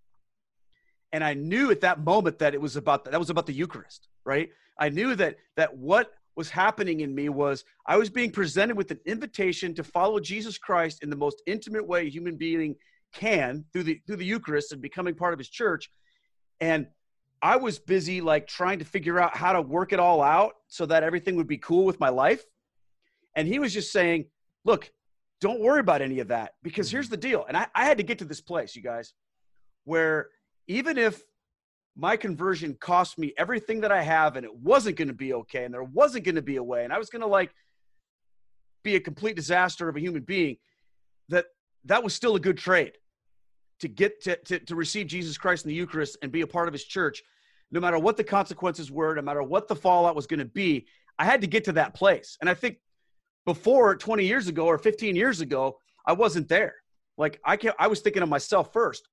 and 1.13 1.23
I 1.23 1.35
knew 1.35 1.71
at 1.71 1.83
that 1.83 2.01
moment 2.01 2.41
that 2.41 2.55
it 2.55 2.61
was 2.61 2.75
about 2.75 3.05
that 3.05 3.17
was 3.17 3.31
about 3.31 3.47
the 3.47 3.53
Eucharist, 3.53 4.09
right? 4.25 4.51
I 4.77 4.89
knew 4.89 5.15
that 5.15 5.37
that 5.55 5.77
what 5.77 6.13
was 6.37 6.51
happening 6.51 7.01
in 7.01 7.15
me 7.15 7.29
was 7.29 7.65
I 7.87 7.97
was 7.97 8.11
being 8.11 8.31
presented 8.31 8.77
with 8.77 8.91
an 8.91 9.01
invitation 9.07 9.75
to 9.75 9.85
follow 9.85 10.19
Jesus 10.19 10.59
Christ 10.59 11.03
in 11.03 11.11
the 11.11 11.17
most 11.17 11.43
intimate 11.47 11.87
way 11.87 12.07
a 12.07 12.11
human 12.11 12.37
being 12.37 12.77
can 13.13 13.65
through 13.73 13.85
the 13.85 14.01
through 14.07 14.17
the 14.17 14.25
Eucharist 14.25 14.73
and 14.73 14.83
becoming 14.83 15.15
part 15.15 15.33
of 15.33 15.39
his 15.39 15.49
church. 15.49 15.91
And 16.61 16.87
I 17.43 17.57
was 17.57 17.79
busy 17.79 18.21
like 18.21 18.47
trying 18.47 18.79
to 18.79 18.85
figure 18.85 19.21
out 19.21 19.37
how 19.37 19.53
to 19.53 19.63
work 19.63 19.93
it 19.93 20.01
all 20.01 20.23
out 20.23 20.55
so 20.67 20.87
that 20.87 21.03
everything 21.03 21.37
would 21.37 21.47
be 21.47 21.59
cool 21.59 21.85
with 21.85 22.01
my 22.01 22.09
life. 22.09 22.43
And 23.37 23.47
he 23.47 23.59
was 23.59 23.73
just 23.73 23.93
saying, 23.93 24.27
look, 24.65 24.91
don't 25.41 25.61
worry 25.61 25.81
about 25.81 26.01
any 26.01 26.21
of 26.21 26.29
that 26.29 26.53
because 26.63 26.91
here's 26.91 27.07
mm-hmm. 27.07 27.13
the 27.13 27.29
deal. 27.29 27.45
And 27.47 27.57
I, 27.57 27.67
I 27.75 27.85
had 27.85 27.99
to 27.99 28.05
get 28.05 28.19
to 28.21 28.25
this 28.25 28.41
place, 28.41 28.75
you 28.75 28.83
guys, 28.83 29.13
where 29.85 30.29
even 30.69 30.97
if 30.97 31.23
my 31.97 32.17
conversion 32.17 32.77
cost 32.81 33.19
me 33.19 33.33
everything 33.37 33.81
that 33.81 33.93
I 33.93 34.03
have 34.03 34.37
and 34.37 34.45
it 34.45 34.55
wasn't 34.55 34.97
going 34.97 35.09
to 35.09 35.15
be 35.15 35.33
okay 35.35 35.65
and 35.65 35.73
there 35.73 35.85
wasn't 35.85 36.25
going 36.25 36.35
to 36.35 36.43
be 36.43 36.57
a 36.57 36.63
way 36.63 36.85
and 36.85 36.93
I 36.93 36.99
was 36.99 37.09
going 37.09 37.23
to 37.23 37.29
like 37.29 37.55
be 38.83 38.97
a 38.97 39.01
complete 39.01 39.37
disaster 39.37 39.89
of 39.89 39.97
a 39.97 40.01
human 40.01 40.23
being 40.23 40.57
that 41.29 41.47
that 41.85 42.03
was 42.03 42.15
still 42.15 42.37
a 42.37 42.41
good 42.41 42.59
trade. 42.59 42.93
To 43.81 43.89
get 43.89 44.23
to, 44.23 44.37
to, 44.37 44.59
to 44.61 44.77
receive 44.77 45.09
Jesus 45.09 45.37
Christ 45.37 45.65
in 45.65 45.69
the 45.69 45.75
Eucharist 45.75 46.17
and 46.23 46.31
be 46.31 46.43
a 46.43 46.47
part 46.47 46.69
of 46.69 46.73
his 46.73 46.85
church 46.85 47.23
no 47.71 47.81
matter 47.81 47.99
what 47.99 48.17
the 48.17 48.25
consequences 48.25 48.91
were 48.91 49.15
no 49.15 49.23
matter 49.23 49.43
what 49.43 49.69
the 49.69 49.77
fallout 49.77 50.15
was 50.17 50.27
going 50.27 50.39
to 50.39 50.45
be 50.45 50.87
I 51.19 51.25
had 51.25 51.41
to 51.43 51.47
get 51.47 51.65
to 51.65 51.73
that 51.73 51.95
place. 51.95 52.37
And 52.41 52.49
I 52.49 52.55
think 52.55 52.79
before 53.45 53.95
20 53.97 54.25
years 54.25 54.49
ago 54.49 54.67
or 54.67 54.79
15 54.79 55.17
years 55.17 55.41
ago 55.41 55.77
I 56.07 56.13
wasn't 56.13 56.49
there. 56.49 56.75
Like 57.19 57.41
I 57.45 57.57
can't, 57.57 57.77
I 57.79 57.89
was 57.89 58.01
thinking 58.01 58.23
of 58.23 58.29
myself 58.29 58.73
first. 58.73 59.09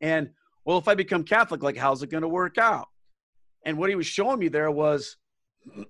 And 0.00 0.30
well, 0.68 0.76
if 0.76 0.86
I 0.86 0.94
become 0.94 1.24
Catholic, 1.24 1.62
like, 1.62 1.78
how's 1.78 2.02
it 2.02 2.10
going 2.10 2.20
to 2.20 2.28
work 2.28 2.58
out? 2.58 2.88
And 3.64 3.78
what 3.78 3.88
he 3.88 3.96
was 3.96 4.06
showing 4.06 4.38
me 4.38 4.48
there 4.48 4.70
was 4.70 5.16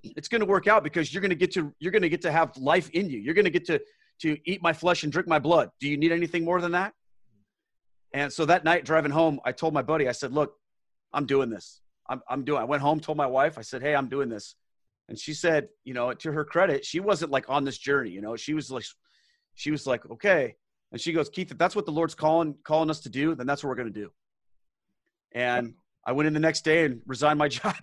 it's 0.04 0.28
going 0.28 0.38
to 0.40 0.46
work 0.46 0.68
out 0.68 0.84
because 0.84 1.12
you're 1.12 1.20
going 1.20 1.30
to 1.30 1.36
get 1.36 1.52
to 1.54 1.74
you're 1.80 1.90
going 1.90 2.02
to 2.02 2.08
get 2.08 2.22
to 2.22 2.30
have 2.30 2.56
life 2.56 2.88
in 2.90 3.10
you. 3.10 3.18
You're 3.18 3.34
going 3.34 3.44
to 3.44 3.50
get 3.50 3.66
to 3.66 3.80
to 4.20 4.38
eat 4.44 4.62
my 4.62 4.72
flesh 4.72 5.02
and 5.02 5.10
drink 5.10 5.26
my 5.26 5.40
blood. 5.40 5.70
Do 5.80 5.88
you 5.88 5.96
need 5.96 6.12
anything 6.12 6.44
more 6.44 6.60
than 6.60 6.70
that? 6.72 6.94
And 8.12 8.32
so 8.32 8.46
that 8.46 8.62
night 8.62 8.84
driving 8.84 9.10
home, 9.10 9.40
I 9.44 9.50
told 9.50 9.74
my 9.74 9.82
buddy, 9.82 10.08
I 10.08 10.12
said, 10.12 10.32
"Look, 10.32 10.54
I'm 11.12 11.26
doing 11.26 11.50
this. 11.50 11.80
I'm 12.08 12.22
I'm 12.30 12.44
doing." 12.44 12.60
I 12.60 12.64
went 12.64 12.80
home, 12.80 13.00
told 13.00 13.18
my 13.18 13.26
wife, 13.26 13.58
I 13.58 13.62
said, 13.62 13.82
"Hey, 13.82 13.96
I'm 13.96 14.08
doing 14.08 14.28
this." 14.28 14.54
And 15.08 15.18
she 15.18 15.34
said, 15.34 15.70
you 15.82 15.92
know, 15.92 16.12
to 16.12 16.30
her 16.30 16.44
credit, 16.44 16.84
she 16.84 17.00
wasn't 17.00 17.32
like 17.32 17.46
on 17.48 17.64
this 17.64 17.78
journey, 17.78 18.10
you 18.10 18.20
know. 18.20 18.36
She 18.36 18.54
was 18.54 18.70
like 18.70 18.84
she 19.56 19.72
was 19.72 19.88
like, 19.88 20.08
"Okay." 20.08 20.54
And 20.92 21.00
she 21.00 21.12
goes, 21.12 21.28
"Keith, 21.28 21.50
if 21.50 21.58
that's 21.58 21.74
what 21.74 21.84
the 21.84 21.90
Lord's 21.90 22.14
calling 22.14 22.54
calling 22.62 22.90
us 22.90 23.00
to 23.00 23.08
do, 23.08 23.34
then 23.34 23.48
that's 23.48 23.64
what 23.64 23.70
we're 23.70 23.82
going 23.82 23.92
to 23.92 24.00
do." 24.04 24.12
And 25.32 25.74
I 26.04 26.12
went 26.12 26.26
in 26.26 26.34
the 26.34 26.40
next 26.40 26.64
day 26.64 26.84
and 26.84 27.00
resigned 27.06 27.38
my 27.38 27.48
job. 27.60 27.76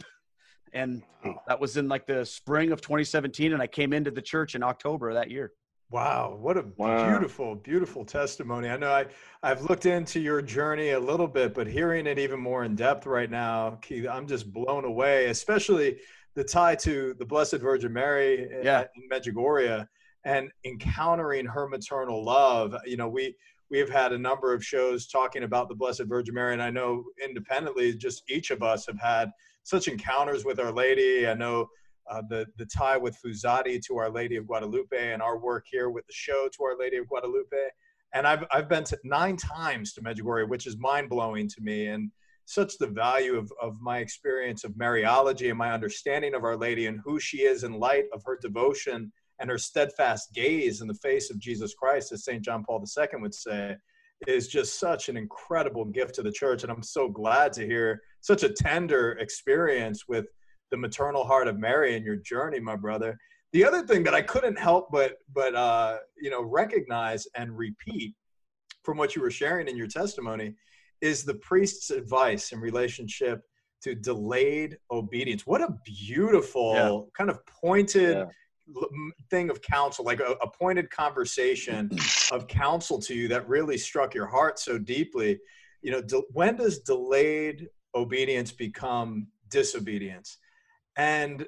and 0.73 1.03
oh. 1.23 1.35
that 1.47 1.59
was 1.59 1.77
in 1.77 1.87
like 1.87 2.05
the 2.05 2.25
spring 2.25 2.71
of 2.71 2.81
2017. 2.81 3.53
And 3.53 3.61
I 3.61 3.67
came 3.67 3.93
into 3.93 4.11
the 4.11 4.21
church 4.21 4.55
in 4.55 4.63
October 4.63 5.09
of 5.09 5.15
that 5.15 5.29
year. 5.31 5.51
Wow, 5.91 6.35
what 6.41 6.57
a 6.57 6.65
wow. 6.77 7.07
beautiful, 7.07 7.55
beautiful 7.55 8.03
testimony. 8.03 8.69
I 8.69 8.77
know 8.77 8.91
I, 8.91 9.05
I've 9.43 9.61
looked 9.61 9.85
into 9.85 10.19
your 10.19 10.41
journey 10.41 10.89
a 10.91 10.99
little 10.99 11.27
bit, 11.27 11.53
but 11.53 11.67
hearing 11.67 12.07
it 12.07 12.17
even 12.17 12.39
more 12.39 12.63
in 12.63 12.75
depth 12.75 13.05
right 13.05 13.29
now, 13.29 13.77
Keith, 13.81 14.07
I'm 14.07 14.27
just 14.27 14.51
blown 14.51 14.83
away, 14.83 15.27
especially 15.27 15.99
the 16.33 16.43
tie 16.43 16.75
to 16.75 17.13
the 17.19 17.25
Blessed 17.25 17.57
Virgin 17.57 17.93
Mary 17.93 18.45
uh, 18.51 18.61
yeah. 18.63 18.85
in 18.95 19.09
Medjugorje 19.09 19.87
and 20.23 20.49
encountering 20.63 21.45
her 21.45 21.67
maternal 21.67 22.25
love. 22.25 22.75
You 22.85 22.97
know, 22.97 23.07
we 23.07 23.35
we 23.69 23.79
have 23.79 23.89
had 23.89 24.13
a 24.13 24.17
number 24.17 24.53
of 24.53 24.63
shows 24.63 25.07
talking 25.07 25.43
about 25.43 25.69
the 25.69 25.75
Blessed 25.75 26.03
Virgin 26.05 26.35
Mary, 26.35 26.53
and 26.53 26.61
I 26.61 26.69
know 26.69 27.03
independently, 27.23 27.95
just 27.95 28.23
each 28.29 28.51
of 28.51 28.61
us 28.61 28.85
have 28.85 28.99
had 28.99 29.31
such 29.63 29.87
encounters 29.87 30.45
with 30.45 30.59
Our 30.59 30.71
Lady. 30.71 31.27
I 31.27 31.33
know 31.33 31.67
uh, 32.09 32.21
the 32.29 32.45
the 32.57 32.65
tie 32.65 32.97
with 32.97 33.17
Fuzati 33.23 33.81
to 33.87 33.97
Our 33.97 34.09
Lady 34.09 34.35
of 34.35 34.45
Guadalupe, 34.45 35.13
and 35.13 35.21
our 35.21 35.39
work 35.39 35.65
here 35.69 35.89
with 35.89 36.05
the 36.05 36.13
show 36.13 36.47
to 36.55 36.63
Our 36.63 36.77
Lady 36.77 36.97
of 36.97 37.07
Guadalupe. 37.07 37.55
And 38.13 38.27
I've 38.27 38.45
I've 38.51 38.69
been 38.69 38.83
to 38.85 38.99
nine 39.03 39.37
times 39.37 39.93
to 39.93 40.01
Medjugorje, 40.01 40.47
which 40.47 40.67
is 40.67 40.77
mind 40.77 41.09
blowing 41.09 41.49
to 41.49 41.61
me, 41.61 41.87
and 41.87 42.11
such 42.45 42.77
the 42.77 42.87
value 42.87 43.35
of, 43.35 43.51
of 43.59 43.81
my 43.81 43.97
experience 43.97 44.63
of 44.63 44.73
Mariology 44.73 45.49
and 45.49 45.57
my 45.57 45.71
understanding 45.71 46.35
of 46.35 46.43
Our 46.43 46.55
Lady 46.55 46.85
and 46.85 46.99
who 47.03 47.19
she 47.19 47.39
is 47.39 47.63
in 47.63 47.73
light 47.73 48.05
of 48.13 48.21
her 48.23 48.37
devotion 48.39 49.11
and 49.39 49.49
her 49.49 49.57
steadfast 49.57 50.33
gaze 50.33 50.81
in 50.81 50.87
the 50.87 50.93
face 50.93 51.29
of 51.29 51.39
Jesus 51.39 51.73
Christ, 51.73 52.11
as 52.11 52.23
St. 52.23 52.43
John 52.43 52.63
Paul 52.63 52.83
II 52.97 53.21
would 53.21 53.33
say, 53.33 53.75
is 54.27 54.47
just 54.47 54.79
such 54.79 55.09
an 55.09 55.17
incredible 55.17 55.85
gift 55.85 56.15
to 56.15 56.23
the 56.23 56.31
church. 56.31 56.63
And 56.63 56.71
I'm 56.71 56.83
so 56.83 57.09
glad 57.09 57.51
to 57.53 57.65
hear 57.65 58.01
such 58.21 58.43
a 58.43 58.49
tender 58.49 59.13
experience 59.13 60.07
with 60.07 60.25
the 60.71 60.77
maternal 60.77 61.25
heart 61.25 61.47
of 61.47 61.59
Mary 61.59 61.95
in 61.95 62.03
your 62.03 62.15
journey, 62.15 62.59
my 62.59 62.75
brother. 62.75 63.17
The 63.53 63.63
other 63.63 63.85
thing 63.85 64.03
that 64.03 64.13
I 64.13 64.21
couldn't 64.21 64.57
help 64.57 64.89
but 64.91 65.17
but 65.33 65.55
uh, 65.55 65.97
you 66.17 66.29
know 66.29 66.41
recognize 66.43 67.27
and 67.35 67.57
repeat 67.57 68.15
from 68.83 68.97
what 68.97 69.15
you 69.15 69.21
were 69.21 69.31
sharing 69.31 69.67
in 69.67 69.77
your 69.77 69.87
testimony 69.87 70.55
is 71.01 71.23
the 71.23 71.35
priest's 71.35 71.91
advice 71.91 72.51
in 72.51 72.59
relationship 72.59 73.41
to 73.83 73.95
delayed 73.95 74.77
obedience. 74.91 75.45
What 75.45 75.61
a 75.61 75.75
beautiful 75.85 76.73
yeah. 76.73 76.99
kind 77.15 77.29
of 77.29 77.45
pointed 77.45 78.17
yeah 78.17 78.25
thing 79.29 79.49
of 79.49 79.61
counsel, 79.61 80.05
like 80.05 80.19
a, 80.19 80.35
a 80.41 80.49
pointed 80.49 80.89
conversation 80.89 81.89
of 82.31 82.47
counsel 82.47 82.99
to 83.01 83.13
you 83.13 83.27
that 83.27 83.47
really 83.47 83.77
struck 83.77 84.13
your 84.13 84.27
heart 84.27 84.59
so 84.59 84.77
deeply. 84.77 85.39
You 85.81 85.91
know, 85.91 86.01
de- 86.01 86.23
when 86.31 86.57
does 86.57 86.79
delayed 86.79 87.69
obedience 87.93 88.51
become 88.51 89.27
disobedience? 89.49 90.37
And 90.97 91.45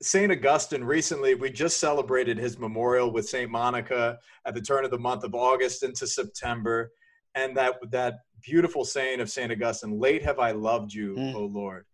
St. 0.00 0.30
Augustine 0.30 0.84
recently, 0.84 1.34
we 1.34 1.50
just 1.50 1.80
celebrated 1.80 2.38
his 2.38 2.58
memorial 2.58 3.12
with 3.12 3.28
St. 3.28 3.50
Monica 3.50 4.18
at 4.44 4.54
the 4.54 4.60
turn 4.60 4.84
of 4.84 4.90
the 4.90 4.98
month 4.98 5.24
of 5.24 5.34
August 5.34 5.82
into 5.82 6.06
September. 6.06 6.92
And 7.34 7.56
that, 7.56 7.74
that 7.90 8.20
beautiful 8.42 8.84
saying 8.84 9.20
of 9.20 9.30
St. 9.30 9.50
Augustine, 9.50 9.98
late 9.98 10.22
have 10.22 10.38
I 10.38 10.52
loved 10.52 10.92
you, 10.92 11.14
mm. 11.16 11.34
O 11.34 11.46
Lord. 11.46 11.84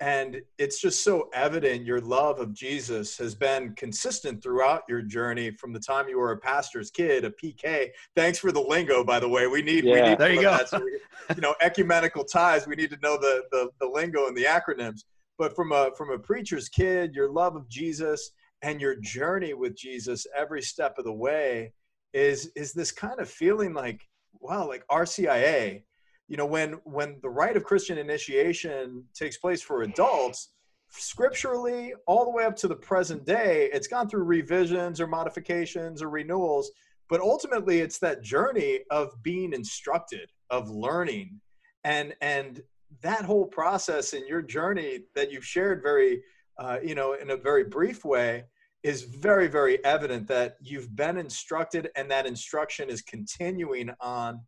And 0.00 0.40
it's 0.56 0.80
just 0.80 1.04
so 1.04 1.28
evident 1.34 1.84
your 1.84 2.00
love 2.00 2.40
of 2.40 2.54
Jesus 2.54 3.18
has 3.18 3.34
been 3.34 3.74
consistent 3.74 4.42
throughout 4.42 4.82
your 4.88 5.02
journey 5.02 5.50
from 5.50 5.74
the 5.74 5.78
time 5.78 6.08
you 6.08 6.18
were 6.18 6.32
a 6.32 6.38
pastor's 6.38 6.90
kid, 6.90 7.26
a 7.26 7.30
PK. 7.30 7.90
Thanks 8.16 8.38
for 8.38 8.50
the 8.50 8.62
lingo, 8.62 9.04
by 9.04 9.20
the 9.20 9.28
way. 9.28 9.46
We 9.46 9.60
need, 9.60 9.84
yeah, 9.84 9.94
we 9.94 10.08
need 10.08 10.18
there 10.18 10.32
you 10.32 10.40
go. 10.40 10.58
So 10.66 10.82
we, 10.82 10.98
you 11.34 11.42
know, 11.42 11.54
ecumenical 11.60 12.24
ties. 12.24 12.66
We 12.66 12.76
need 12.76 12.90
to 12.90 12.98
know 13.02 13.18
the, 13.18 13.42
the 13.52 13.68
the 13.78 13.86
lingo 13.86 14.26
and 14.26 14.36
the 14.36 14.44
acronyms. 14.44 15.04
But 15.38 15.54
from 15.54 15.72
a 15.72 15.90
from 15.96 16.10
a 16.10 16.18
preacher's 16.18 16.70
kid, 16.70 17.14
your 17.14 17.30
love 17.30 17.54
of 17.54 17.68
Jesus 17.68 18.30
and 18.62 18.80
your 18.80 18.96
journey 18.96 19.52
with 19.52 19.76
Jesus 19.76 20.26
every 20.36 20.62
step 20.62 20.96
of 20.98 21.04
the 21.04 21.12
way 21.12 21.72
is 22.14 22.50
is 22.56 22.72
this 22.72 22.90
kind 22.90 23.20
of 23.20 23.28
feeling 23.28 23.74
like 23.74 24.06
wow, 24.40 24.66
like 24.66 24.86
RCIA 24.90 25.82
you 26.30 26.38
know 26.38 26.46
when 26.46 26.74
when 26.84 27.16
the 27.22 27.28
rite 27.28 27.56
of 27.56 27.64
christian 27.64 27.98
initiation 27.98 29.04
takes 29.14 29.36
place 29.36 29.60
for 29.60 29.82
adults 29.82 30.52
scripturally 30.88 31.92
all 32.06 32.24
the 32.24 32.30
way 32.30 32.44
up 32.44 32.56
to 32.56 32.66
the 32.66 32.74
present 32.74 33.24
day 33.26 33.68
it's 33.72 33.86
gone 33.86 34.08
through 34.08 34.24
revisions 34.24 35.00
or 35.00 35.06
modifications 35.06 36.02
or 36.02 36.08
renewals 36.08 36.70
but 37.10 37.20
ultimately 37.20 37.80
it's 37.80 37.98
that 37.98 38.22
journey 38.22 38.80
of 38.90 39.20
being 39.22 39.52
instructed 39.52 40.30
of 40.48 40.70
learning. 40.70 41.40
And 41.84 42.14
and 42.20 42.62
that 43.02 43.24
whole 43.24 43.46
process 43.46 44.14
in 44.14 44.26
your 44.26 44.42
journey 44.42 45.00
that 45.14 45.30
you've 45.30 45.44
shared 45.44 45.82
very 45.82 46.22
uh, 46.58 46.78
you 46.82 46.94
know 46.94 47.14
in 47.14 47.30
a 47.30 47.36
very 47.36 47.64
brief 47.64 48.04
way 48.04 48.44
is 48.82 49.02
very 49.02 49.48
very 49.48 49.84
evident 49.84 50.26
that 50.28 50.56
you've 50.62 50.94
been 50.94 51.18
instructed 51.18 51.90
and 51.96 52.10
that 52.10 52.26
instruction 52.26 52.88
is 52.88 53.02
continuing 53.02 53.90
on 54.00 54.40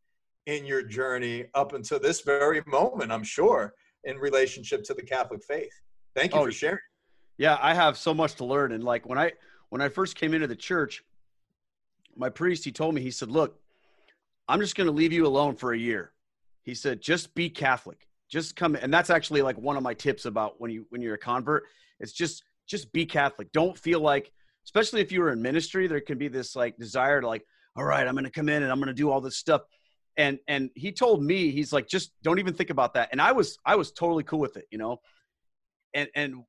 in 0.46 0.64
your 0.66 0.82
journey 0.82 1.46
up 1.54 1.72
until 1.72 2.00
this 2.00 2.20
very 2.20 2.62
moment, 2.66 3.12
I'm 3.12 3.22
sure, 3.22 3.74
in 4.04 4.16
relationship 4.16 4.82
to 4.84 4.94
the 4.94 5.02
Catholic 5.02 5.42
faith. 5.44 5.72
Thank 6.14 6.34
you 6.34 6.40
oh, 6.40 6.44
for 6.44 6.52
sharing. 6.52 6.78
Yeah, 7.38 7.58
I 7.60 7.74
have 7.74 7.96
so 7.96 8.12
much 8.12 8.34
to 8.36 8.44
learn. 8.44 8.72
And 8.72 8.84
like 8.84 9.08
when 9.08 9.18
I 9.18 9.32
when 9.70 9.80
I 9.80 9.88
first 9.88 10.16
came 10.16 10.34
into 10.34 10.46
the 10.46 10.56
church, 10.56 11.02
my 12.16 12.28
priest 12.28 12.64
he 12.64 12.72
told 12.72 12.94
me 12.94 13.00
he 13.00 13.10
said, 13.10 13.30
"Look, 13.30 13.58
I'm 14.48 14.60
just 14.60 14.76
going 14.76 14.86
to 14.86 14.92
leave 14.92 15.12
you 15.12 15.26
alone 15.26 15.56
for 15.56 15.72
a 15.72 15.78
year." 15.78 16.12
He 16.62 16.74
said, 16.74 17.00
"Just 17.00 17.34
be 17.34 17.48
Catholic. 17.48 18.06
Just 18.28 18.56
come." 18.56 18.76
And 18.76 18.92
that's 18.92 19.10
actually 19.10 19.42
like 19.42 19.56
one 19.56 19.76
of 19.76 19.82
my 19.82 19.94
tips 19.94 20.26
about 20.26 20.60
when 20.60 20.70
you 20.70 20.86
when 20.90 21.00
you're 21.00 21.14
a 21.14 21.18
convert. 21.18 21.64
It's 22.00 22.12
just 22.12 22.44
just 22.66 22.92
be 22.92 23.06
Catholic. 23.06 23.50
Don't 23.52 23.76
feel 23.78 24.00
like, 24.00 24.30
especially 24.64 25.00
if 25.00 25.10
you 25.10 25.20
were 25.20 25.32
in 25.32 25.40
ministry, 25.40 25.86
there 25.86 26.00
can 26.00 26.18
be 26.18 26.28
this 26.28 26.54
like 26.54 26.76
desire 26.76 27.20
to 27.20 27.26
like, 27.26 27.44
all 27.76 27.84
right, 27.84 28.06
I'm 28.06 28.14
going 28.14 28.24
to 28.24 28.30
come 28.30 28.48
in 28.48 28.62
and 28.62 28.70
I'm 28.70 28.78
going 28.78 28.88
to 28.88 28.94
do 28.94 29.10
all 29.10 29.20
this 29.20 29.36
stuff 29.36 29.62
and 30.16 30.38
and 30.48 30.70
he 30.74 30.92
told 30.92 31.22
me 31.22 31.50
he's 31.50 31.72
like 31.72 31.88
just 31.88 32.12
don't 32.22 32.38
even 32.38 32.54
think 32.54 32.70
about 32.70 32.94
that. 32.94 33.08
And 33.12 33.20
i 33.20 33.32
was 33.32 33.58
i 33.64 33.74
was 33.76 33.92
totally 33.92 34.24
cool 34.24 34.40
with 34.40 34.56
it 34.56 34.66
you 34.70 34.78
know? 34.78 35.00
And 35.94 36.08
and 36.14 36.44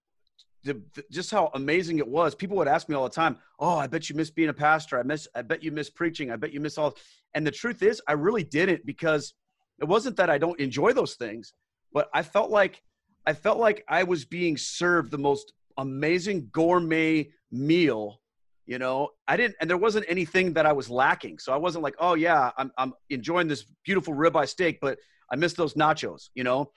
the, 0.63 0.82
the, 0.95 1.04
just 1.12 1.30
how 1.30 1.52
amazing 1.56 1.97
it 1.97 2.08
was. 2.08 2.34
People 2.34 2.56
would 2.56 2.69
ask 2.69 2.88
me 2.88 2.95
all 2.95 3.04
the 3.04 3.10
time 3.10 3.38
oh 3.60 3.78
i 3.78 3.88
bet 3.88 4.10
you 4.10 4.15
miss 4.15 4.32
being 4.32 4.49
a 4.49 4.54
pastor. 4.54 4.99
I 4.99 5.04
miss 5.04 5.28
i 5.36 5.41
bet 5.41 5.63
you 5.63 5.71
miss 5.71 5.89
preaching. 5.89 6.32
I 6.32 6.36
bet 6.36 6.54
you 6.54 6.60
miss 6.60 6.78
all 6.78 6.95
and 7.34 7.45
the 7.45 7.52
truth 7.52 7.84
is 7.84 8.02
i 8.08 8.13
really 8.13 8.43
didn't 8.43 8.86
because 8.86 9.34
it 9.82 9.86
wasn't 9.86 10.15
that 10.17 10.30
i 10.30 10.38
don't 10.38 10.60
enjoy 10.60 10.93
those 10.93 11.15
things 11.15 11.54
but 11.93 12.10
i 12.13 12.21
felt 12.21 12.49
like 12.49 12.82
i 13.26 13.34
felt 13.34 13.58
like 13.58 13.84
i 13.89 14.04
was 14.04 14.26
being 14.26 14.58
served 14.58 15.12
the 15.12 15.17
most 15.17 15.54
amazing 15.78 16.47
gourmet 16.52 17.30
meal 17.52 18.19
you 18.65 18.80
know 18.80 19.10
i 19.28 19.36
didn't 19.36 19.56
and 19.60 19.69
there 19.69 19.78
wasn't 19.78 20.06
anything 20.08 20.54
that 20.54 20.65
i 20.65 20.71
was 20.71 20.89
lacking. 20.89 21.39
So 21.39 21.54
i 21.54 21.58
wasn't 21.58 21.84
like 21.84 21.95
oh 21.99 22.15
yeah 22.15 22.52
i'm, 22.58 22.71
I'm 22.78 22.93
enjoying 23.10 23.47
this 23.47 23.65
beautiful 23.84 24.13
ribeye 24.13 24.47
steak 24.47 24.80
but 24.82 24.97
i 25.32 25.36
miss 25.36 25.54
those 25.54 25.73
nachos 25.73 26.30
you 26.36 26.43
know? 26.43 26.71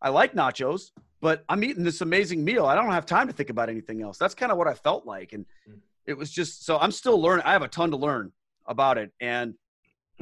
I 0.00 0.08
like 0.08 0.34
nachos 0.34 0.90
but 1.20 1.44
i'm 1.48 1.62
eating 1.64 1.84
this 1.84 2.00
amazing 2.00 2.44
meal. 2.44 2.66
I 2.66 2.74
don't 2.74 2.90
have 2.90 3.06
time 3.06 3.28
to 3.28 3.32
think 3.32 3.50
about 3.50 3.68
anything 3.68 4.02
else. 4.02 4.18
That's 4.18 4.34
kind 4.34 4.52
of 4.52 4.58
what 4.58 4.68
i 4.68 4.74
felt 4.74 5.06
like 5.06 5.32
and 5.32 5.46
mm. 5.68 5.78
it 6.06 6.16
was 6.16 6.30
just 6.30 6.64
so 6.66 6.78
i'm 6.78 6.92
still 6.92 7.20
learning 7.20 7.44
i 7.46 7.52
have 7.52 7.62
a 7.62 7.68
ton 7.68 7.90
to 7.90 7.96
learn 7.96 8.32
about 8.66 8.98
it 8.98 9.12
and 9.20 9.54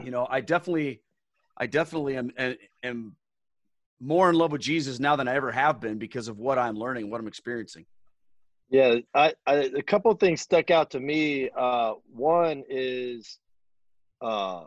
you 0.02 0.10
know 0.10 0.26
i 0.30 0.40
definitely 0.40 1.02
i 1.56 1.66
definitely 1.66 2.16
am, 2.16 2.30
am 2.82 3.16
more 4.00 4.30
in 4.30 4.36
love 4.36 4.52
with 4.52 4.60
jesus 4.60 4.98
now 4.98 5.16
than 5.16 5.28
i 5.28 5.34
ever 5.34 5.52
have 5.52 5.80
been 5.80 5.98
because 5.98 6.28
of 6.28 6.38
what 6.38 6.58
i'm 6.58 6.76
learning 6.76 7.10
what 7.10 7.20
i'm 7.20 7.28
experiencing 7.28 7.84
yeah, 8.70 8.96
I, 9.14 9.34
I 9.46 9.54
a 9.54 9.82
couple 9.82 10.14
things 10.14 10.40
stuck 10.40 10.70
out 10.70 10.90
to 10.92 11.00
me. 11.00 11.50
Uh, 11.56 11.94
one 12.12 12.62
is, 12.68 13.38
uh, 14.22 14.64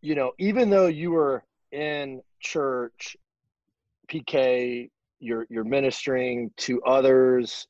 you 0.00 0.16
know, 0.16 0.32
even 0.38 0.68
though 0.68 0.88
you 0.88 1.12
were 1.12 1.44
in 1.70 2.20
church, 2.40 3.16
PK, 4.10 4.90
you're 5.20 5.46
you're 5.48 5.62
ministering 5.62 6.50
to 6.58 6.82
others, 6.82 7.68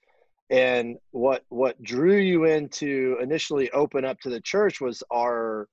and 0.49 0.97
what 1.11 1.45
what 1.51 1.81
drew 1.83 2.17
you 2.17 2.45
into 2.47 3.19
initially 3.21 3.71
open 3.73 4.07
up 4.07 4.19
to 4.21 4.31
the 4.31 4.41
church 4.41 4.81
was 4.81 5.03
our 5.13 5.69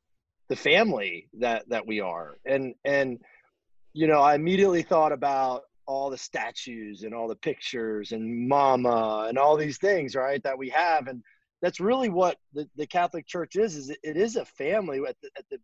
the 0.50 0.56
family 0.56 1.30
that 1.40 1.68
that 1.70 1.88
we 1.88 2.02
are, 2.02 2.38
and 2.46 2.76
and 2.84 3.20
you 3.94 4.08
know, 4.08 4.20
I 4.22 4.36
immediately 4.36 4.84
thought 4.84 5.14
about 5.14 5.64
all 5.90 6.10
the 6.10 6.18
statues 6.18 7.02
and 7.04 7.14
all 7.14 7.28
the 7.28 7.36
pictures 7.36 8.12
and 8.12 8.48
mama 8.48 9.26
and 9.28 9.38
all 9.38 9.58
these 9.58 9.80
things 9.80 10.16
right 10.16 10.44
that 10.44 10.58
we 10.58 10.70
have 10.70 11.08
and 11.08 11.24
that's 11.62 11.80
really 11.80 12.10
what 12.10 12.38
the, 12.54 12.70
the 12.76 12.86
catholic 12.86 13.26
church 13.26 13.56
is 13.56 13.76
is 13.76 13.90
it, 13.90 13.98
it 14.04 14.16
is 14.16 14.36
a 14.36 14.46
family 14.46 15.00
at 15.08 15.16
the, 15.24 15.30
at 15.36 15.46
the 15.50 15.58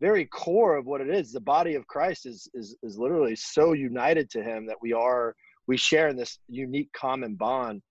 very 0.00 0.26
core 0.26 0.76
of 0.76 0.86
what 0.86 1.00
it 1.00 1.08
is. 1.08 1.32
The 1.32 1.40
body 1.40 1.74
of 1.74 1.86
christ 1.86 2.26
is, 2.26 2.48
is 2.54 2.76
is 2.82 2.98
literally 2.98 3.36
so 3.36 3.72
united 3.72 4.28
to 4.30 4.42
him 4.42 4.66
that 4.66 4.76
we 4.82 4.92
are 4.92 5.34
we 5.66 5.76
share 5.76 6.08
in 6.08 6.16
this 6.16 6.38
unique 6.48 6.92
common 6.92 7.36
bond. 7.36 7.82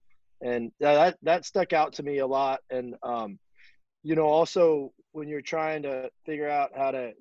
And 0.42 0.72
that 0.80 1.18
that 1.24 1.46
stuck 1.46 1.74
out 1.74 1.94
to 1.94 2.04
me 2.04 2.20
a 2.20 2.28
lot. 2.28 2.60
And 2.70 2.96
um 3.04 3.40
you 4.04 4.16
know 4.16 4.28
also 4.28 4.92
when 5.12 5.28
you're 5.28 5.42
trying 5.42 5.84
to 5.84 6.10
figure 6.26 6.50
out 6.50 6.72
how 6.76 6.92
to 6.92 7.14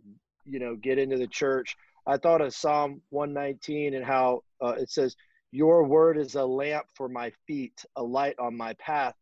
you 0.45 0.59
know 0.59 0.77
get 0.77 0.99
into 0.99 1.17
the 1.17 1.29
church 1.29 1.77
I 2.07 2.17
thought 2.17 2.41
of 2.41 2.55
Psalm 2.55 3.01
119 3.11 3.95
and 3.95 4.05
how 4.05 4.43
uh, 4.61 4.75
it 4.79 4.91
says, 4.91 5.17
Your 5.51 5.85
word 5.85 6.19
is 6.19 6.35
a 6.35 6.45
lamp 6.45 6.87
for 6.95 7.09
my 7.09 7.33
feet, 7.47 7.85
a 7.97 8.03
light 8.03 8.37
on 8.38 8.57
my 8.57 8.75
path. 8.75 9.15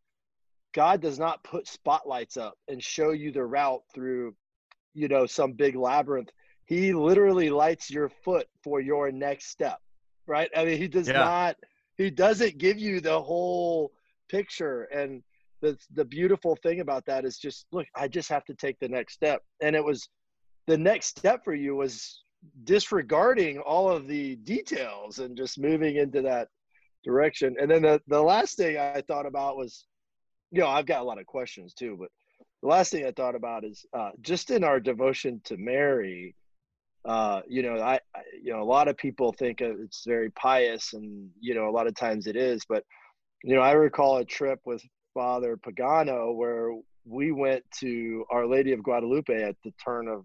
God 0.72 1.02
does 1.02 1.18
not 1.18 1.42
put 1.42 1.66
spotlights 1.66 2.36
up 2.36 2.54
and 2.68 2.82
show 2.82 3.10
you 3.10 3.32
the 3.32 3.44
route 3.44 3.82
through, 3.94 4.34
you 4.94 5.08
know, 5.08 5.26
some 5.26 5.52
big 5.52 5.76
labyrinth. 5.76 6.30
He 6.64 6.92
literally 6.92 7.50
lights 7.50 7.90
your 7.90 8.08
foot 8.08 8.46
for 8.62 8.80
your 8.80 9.10
next 9.10 9.50
step, 9.50 9.78
right? 10.26 10.48
I 10.56 10.64
mean, 10.64 10.78
he 10.78 10.86
does 10.86 11.08
yeah. 11.08 11.18
not, 11.18 11.56
he 11.96 12.10
doesn't 12.10 12.58
give 12.58 12.78
you 12.78 13.00
the 13.00 13.20
whole 13.20 13.90
picture. 14.28 14.84
And 14.84 15.22
the, 15.60 15.76
the 15.94 16.04
beautiful 16.04 16.56
thing 16.62 16.80
about 16.80 17.04
that 17.06 17.24
is 17.24 17.38
just, 17.38 17.66
look, 17.72 17.86
I 17.96 18.06
just 18.06 18.28
have 18.28 18.44
to 18.44 18.54
take 18.54 18.78
the 18.78 18.88
next 18.88 19.14
step. 19.14 19.42
And 19.60 19.74
it 19.74 19.84
was, 19.84 20.08
the 20.68 20.78
next 20.78 21.08
step 21.18 21.44
for 21.44 21.54
you 21.54 21.74
was 21.74 22.22
disregarding 22.64 23.58
all 23.58 23.88
of 23.88 24.06
the 24.06 24.36
details 24.36 25.18
and 25.18 25.36
just 25.36 25.58
moving 25.58 25.96
into 25.96 26.22
that 26.22 26.48
direction. 27.04 27.56
And 27.60 27.70
then 27.70 27.82
the, 27.82 28.00
the 28.06 28.20
last 28.20 28.56
thing 28.56 28.78
I 28.78 29.02
thought 29.06 29.26
about 29.26 29.56
was, 29.56 29.86
you 30.50 30.60
know, 30.60 30.68
I've 30.68 30.86
got 30.86 31.00
a 31.00 31.04
lot 31.04 31.20
of 31.20 31.26
questions 31.26 31.74
too, 31.74 31.96
but 31.98 32.08
the 32.62 32.68
last 32.68 32.92
thing 32.92 33.06
I 33.06 33.12
thought 33.12 33.34
about 33.34 33.64
is 33.64 33.84
uh, 33.96 34.10
just 34.20 34.50
in 34.50 34.64
our 34.64 34.80
devotion 34.80 35.40
to 35.44 35.56
Mary, 35.56 36.34
uh, 37.04 37.40
you 37.48 37.62
know, 37.62 37.76
I, 37.78 38.00
I, 38.14 38.20
you 38.42 38.52
know, 38.52 38.62
a 38.62 38.64
lot 38.64 38.88
of 38.88 38.96
people 38.96 39.32
think 39.32 39.60
it's 39.60 40.04
very 40.06 40.30
pious 40.30 40.92
and, 40.92 41.30
you 41.40 41.54
know, 41.54 41.68
a 41.68 41.72
lot 41.72 41.86
of 41.86 41.94
times 41.94 42.26
it 42.26 42.36
is, 42.36 42.62
but, 42.68 42.84
you 43.42 43.54
know, 43.54 43.62
I 43.62 43.72
recall 43.72 44.18
a 44.18 44.24
trip 44.24 44.60
with 44.66 44.82
Father 45.14 45.56
Pagano 45.56 46.34
where 46.34 46.72
we 47.06 47.32
went 47.32 47.64
to 47.80 48.24
Our 48.30 48.46
Lady 48.46 48.72
of 48.72 48.82
Guadalupe 48.82 49.42
at 49.42 49.56
the 49.64 49.72
turn 49.82 50.08
of 50.08 50.24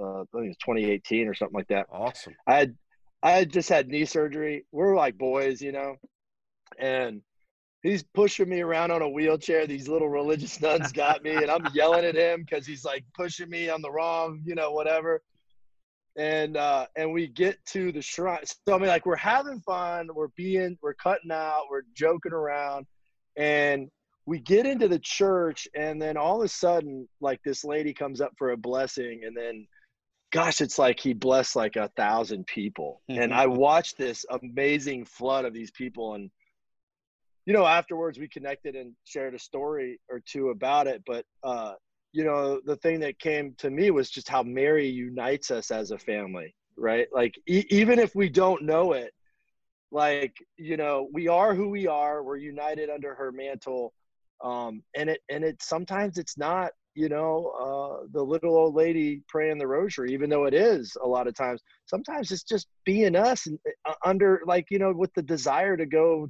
uh, 0.00 0.20
I 0.20 0.24
think 0.32 0.52
it's 0.52 0.58
2018 0.58 1.28
or 1.28 1.34
something 1.34 1.56
like 1.56 1.68
that. 1.68 1.86
Awesome. 1.90 2.34
I 2.46 2.54
had 2.54 2.76
I 3.22 3.32
had 3.32 3.52
just 3.52 3.68
had 3.68 3.88
knee 3.88 4.04
surgery. 4.04 4.64
We're 4.70 4.96
like 4.96 5.18
boys, 5.18 5.60
you 5.60 5.72
know, 5.72 5.96
and 6.78 7.22
he's 7.82 8.02
pushing 8.02 8.48
me 8.48 8.60
around 8.60 8.90
on 8.90 9.02
a 9.02 9.08
wheelchair. 9.08 9.66
These 9.66 9.88
little 9.88 10.08
religious 10.08 10.60
nuns 10.60 10.92
got 10.92 11.22
me, 11.22 11.34
and 11.34 11.50
I'm 11.50 11.66
yelling 11.74 12.04
at 12.04 12.14
him 12.14 12.42
because 12.42 12.66
he's 12.66 12.84
like 12.84 13.04
pushing 13.14 13.50
me 13.50 13.68
on 13.68 13.82
the 13.82 13.90
wrong, 13.90 14.42
you 14.44 14.54
know, 14.54 14.72
whatever. 14.72 15.22
And 16.16 16.56
uh, 16.56 16.86
and 16.96 17.12
we 17.12 17.28
get 17.28 17.64
to 17.66 17.92
the 17.92 18.02
shrine. 18.02 18.40
So 18.44 18.74
I 18.74 18.78
mean, 18.78 18.88
like 18.88 19.06
we're 19.06 19.16
having 19.16 19.60
fun. 19.60 20.08
We're 20.12 20.28
being, 20.36 20.76
we're 20.82 20.94
cutting 20.94 21.30
out. 21.30 21.64
We're 21.70 21.82
joking 21.94 22.32
around, 22.32 22.86
and 23.36 23.88
we 24.26 24.40
get 24.40 24.66
into 24.66 24.88
the 24.88 24.98
church, 24.98 25.68
and 25.74 26.02
then 26.02 26.16
all 26.16 26.40
of 26.40 26.44
a 26.44 26.48
sudden, 26.48 27.08
like 27.20 27.40
this 27.44 27.64
lady 27.64 27.94
comes 27.94 28.20
up 28.20 28.32
for 28.36 28.50
a 28.50 28.56
blessing, 28.56 29.22
and 29.24 29.36
then 29.36 29.66
gosh, 30.32 30.60
it's 30.60 30.78
like 30.78 31.00
he 31.00 31.12
blessed 31.14 31.56
like 31.56 31.76
a 31.76 31.90
thousand 31.96 32.46
people. 32.46 33.02
and 33.08 33.32
I 33.32 33.46
watched 33.66 33.96
this 33.96 34.24
amazing 34.30 35.04
flood 35.04 35.44
of 35.44 35.54
these 35.54 35.70
people. 35.70 36.14
And, 36.14 36.30
you 37.46 37.52
know, 37.52 37.66
afterwards 37.66 38.18
we 38.18 38.28
connected 38.28 38.74
and 38.74 38.94
shared 39.04 39.34
a 39.34 39.38
story 39.38 40.00
or 40.10 40.20
two 40.26 40.50
about 40.50 40.86
it. 40.86 41.02
But, 41.06 41.24
uh, 41.42 41.74
you 42.12 42.24
know, 42.24 42.60
the 42.64 42.76
thing 42.76 43.00
that 43.00 43.18
came 43.18 43.54
to 43.58 43.70
me 43.70 43.90
was 43.90 44.10
just 44.10 44.28
how 44.28 44.42
Mary 44.42 44.88
unites 44.88 45.50
us 45.50 45.70
as 45.70 45.90
a 45.90 45.98
family, 45.98 46.54
right? 46.76 47.06
Like, 47.12 47.34
e- 47.46 47.66
even 47.70 47.98
if 47.98 48.14
we 48.14 48.28
don't 48.28 48.62
know 48.64 48.92
it, 48.92 49.12
like 49.90 50.36
you 50.56 50.76
know 50.76 51.08
we 51.12 51.28
are 51.28 51.54
who 51.54 51.68
we 51.70 51.86
are 51.86 52.22
we're 52.22 52.36
united 52.36 52.90
under 52.90 53.14
her 53.14 53.32
mantle 53.32 53.92
um 54.44 54.82
and 54.96 55.08
it 55.08 55.20
and 55.30 55.42
it 55.42 55.60
sometimes 55.62 56.18
it's 56.18 56.36
not 56.36 56.72
you 56.98 57.08
know 57.08 57.52
uh 57.60 58.06
the 58.12 58.22
little 58.22 58.56
old 58.56 58.74
lady 58.74 59.22
praying 59.28 59.56
the 59.56 59.66
rosary 59.66 60.12
even 60.12 60.28
though 60.28 60.46
it 60.46 60.54
is 60.54 60.96
a 61.04 61.06
lot 61.06 61.28
of 61.28 61.34
times 61.34 61.62
sometimes 61.86 62.32
it's 62.32 62.42
just 62.42 62.66
being 62.84 63.14
us 63.14 63.46
and 63.46 63.56
uh, 63.88 63.94
under 64.04 64.40
like 64.46 64.66
you 64.70 64.78
know 64.80 64.92
with 64.92 65.12
the 65.14 65.22
desire 65.22 65.76
to 65.76 65.86
go 65.86 66.28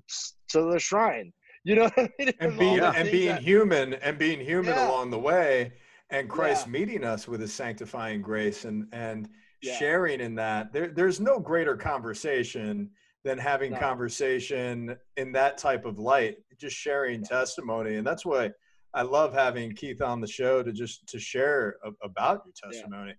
to 0.51 0.71
the 0.71 0.79
shrine 0.79 1.33
you 1.65 1.75
know 1.75 1.89
I 1.97 2.09
mean? 2.19 2.33
and 2.41 2.59
being 2.59 2.81
and 2.81 3.11
being 3.11 3.29
that- 3.37 3.43
human 3.43 3.95
and 3.95 4.19
being 4.19 4.41
human 4.41 4.75
Yeah. 4.77 4.89
along 4.89 5.11
the 5.11 5.19
way 5.19 5.73
and 6.11 6.29
christ 6.29 6.67
Yeah. 6.67 6.73
meeting 6.73 7.03
us 7.03 7.27
with 7.27 7.41
his 7.41 7.53
sanctifying 7.55 8.21
grace 8.21 8.65
and 8.67 8.87
and 8.93 9.27
Yeah. 9.63 9.73
sharing 9.79 10.21
in 10.21 10.35
that 10.37 10.73
there, 10.75 10.89
there's 10.89 11.19
no 11.19 11.41
greater 11.41 11.77
conversation 11.77 12.91
than 13.25 13.39
having 13.39 13.73
No. 13.73 13.79
conversation 13.79 14.97
in 15.17 15.33
that 15.33 15.57
type 15.59 15.85
of 15.87 15.99
light 15.99 16.37
just 16.59 16.77
sharing 16.77 17.23
testimony 17.23 17.97
and 17.97 18.07
that's 18.07 18.27
why 18.27 18.51
i 18.95 19.03
love 19.03 19.33
having 19.35 19.75
keith 19.75 20.01
on 20.03 20.21
the 20.21 20.27
show 20.27 20.63
to 20.63 20.73
just 20.73 21.07
to 21.09 21.19
share 21.19 21.77
a- 21.85 21.93
about 22.07 22.43
your 22.45 22.55
testimony. 22.73 23.15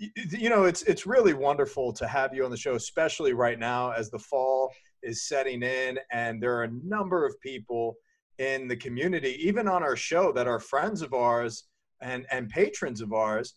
Y- 0.00 0.10
you 0.30 0.48
know 0.50 0.64
it's 0.64 0.82
it's 0.82 1.06
really 1.06 1.34
wonderful 1.34 1.92
to 1.92 2.06
have 2.06 2.34
you 2.34 2.44
on 2.44 2.50
the 2.50 2.56
show 2.56 2.74
especially 2.74 3.32
right 3.32 3.58
now 3.58 3.90
as 3.92 4.10
the 4.10 4.18
fall 4.18 4.72
is 5.02 5.26
setting 5.28 5.62
in 5.62 5.98
and 6.12 6.42
there 6.42 6.56
are 6.56 6.64
a 6.64 6.72
number 6.84 7.26
of 7.26 7.38
people 7.40 7.96
in 8.38 8.66
the 8.68 8.76
community 8.76 9.36
even 9.46 9.68
on 9.68 9.82
our 9.82 9.96
show 9.96 10.32
that 10.32 10.46
are 10.48 10.58
friends 10.58 11.02
of 11.02 11.12
ours 11.12 11.64
and 12.00 12.26
and 12.30 12.48
patrons 12.48 13.00
of 13.00 13.12
ours 13.12 13.54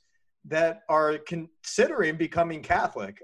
that 0.48 0.82
are 0.90 1.18
considering 1.20 2.16
becoming 2.18 2.62
catholic. 2.62 3.18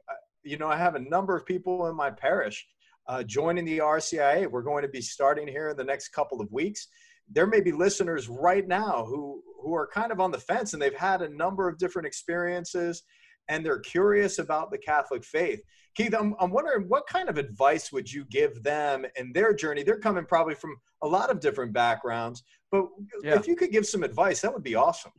You 0.44 0.58
know 0.58 0.68
i 0.70 0.78
have 0.78 0.96
a 0.96 1.00
number 1.00 1.36
of 1.36 1.46
people 1.46 1.88
in 1.88 1.96
my 1.96 2.10
parish 2.10 2.66
uh, 3.08 3.22
joining 3.24 3.66
the 3.66 3.80
rcia 3.80 4.50
we're 4.50 4.62
going 4.64 4.84
to 4.84 4.88
be 4.90 5.02
starting 5.02 5.48
here 5.48 5.70
in 5.70 5.78
the 5.78 5.84
next 5.84 6.10
couple 6.10 6.40
of 6.42 6.52
weeks 6.52 6.88
there 7.30 7.48
may 7.48 7.62
be 7.62 7.72
listeners 7.72 8.28
right 8.30 8.68
now 8.68 9.06
who 9.08 9.42
who 9.62 9.74
are 9.76 9.88
kind 9.88 10.12
of 10.12 10.20
on 10.20 10.32
the 10.32 10.40
fence 10.40 10.74
and 10.74 10.82
they've 10.82 10.96
had 10.96 11.22
a 11.22 11.30
number 11.30 11.68
of 11.68 11.78
different 11.78 12.08
experiences 12.08 13.04
and 13.50 13.66
they're 13.66 13.80
curious 13.80 14.40
about 14.40 14.72
the 14.72 14.78
catholic 14.78 15.24
faith 15.24 15.62
keith 15.96 16.14
i'm, 16.18 16.36
I'm 16.40 16.52
wondering 16.52 16.88
what 16.88 17.06
kind 17.08 17.30
of 17.30 17.38
advice 17.38 17.92
would 17.92 18.12
you 18.12 18.26
give 18.26 18.64
them 18.64 19.06
in 19.16 19.32
their 19.34 19.54
journey 19.54 19.84
they're 19.84 20.00
coming 20.00 20.26
probably 20.26 20.56
from 20.56 20.76
a 21.04 21.08
lot 21.08 21.30
of 21.30 21.40
different 21.40 21.74
backgrounds 21.74 22.44
but 22.72 22.86
Yeah. 23.24 23.36
if 23.36 23.48
you 23.48 23.56
could 23.56 23.72
give 23.72 23.86
some 23.86 24.04
advice 24.04 24.42
that 24.42 24.54
would 24.54 24.64
be 24.64 24.76
awesome 24.76 25.12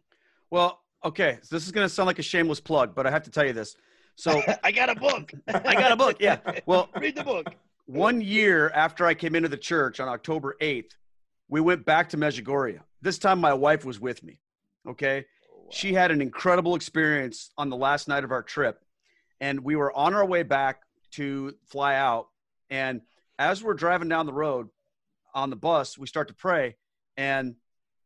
Well, 0.51 0.81
okay. 1.05 1.39
So 1.43 1.57
this 1.57 1.65
is 1.67 1.73
going 1.73 1.87
to 1.87 1.93
sound 1.93 2.07
like 2.07 2.19
a 2.19 2.23
shameless 2.23 2.61
plug, 2.61 2.95
but 2.95 3.07
I 3.07 3.11
have 3.11 3.23
to 3.25 3.31
tell 3.31 3.45
you 3.47 3.53
this. 3.53 3.75
So 4.17 4.41
i 4.65 4.71
got 4.71 4.89
a 4.91 4.95
book 4.95 5.33
I 5.49 5.75
got 5.75 5.93
a 5.93 5.97
book. 5.97 6.17
Yeah. 6.21 6.39
Well, 6.67 6.89
read 7.01 7.17
the 7.17 7.25
book 7.25 7.47
one 7.87 8.21
year 8.21 8.71
after 8.71 9.07
I 9.07 9.15
came 9.15 9.35
into 9.35 9.49
the 9.49 9.57
church 9.57 9.99
on 10.01 10.09
October 10.09 10.57
8th, 10.61 10.93
we 11.53 11.61
went 11.61 11.85
back 11.85 12.09
to 12.09 12.17
Medjugorje. 12.17 12.81
This 13.03 13.19
time 13.19 13.39
my 13.39 13.53
wife 13.53 13.85
was 13.85 14.01
with 14.01 14.23
me. 14.23 14.41
Okay. 14.89 15.27
Oh, 15.53 15.67
she 15.71 15.93
had 15.93 16.11
an 16.11 16.23
incredible 16.23 16.75
experience 16.75 17.51
on 17.59 17.69
the 17.69 17.77
last 17.77 18.09
night 18.09 18.25
of 18.25 18.33
our 18.33 18.43
trip. 18.43 18.83
And 19.39 19.61
we 19.61 19.77
were 19.77 19.95
on 19.95 20.15
our 20.15 20.25
way 20.25 20.45
back 20.45 20.81
to 21.13 21.55
fly 21.67 21.97
out. 21.97 22.29
And 22.71 23.03
as 23.39 23.63
we're 23.63 23.75
driving 23.75 24.09
down 24.09 24.25
the 24.25 24.33
road 24.33 24.71
on 25.35 25.51
the 25.51 25.57
bus, 25.57 25.99
we 25.99 26.07
start 26.07 26.29
to 26.29 26.35
pray. 26.35 26.77
And 27.19 27.57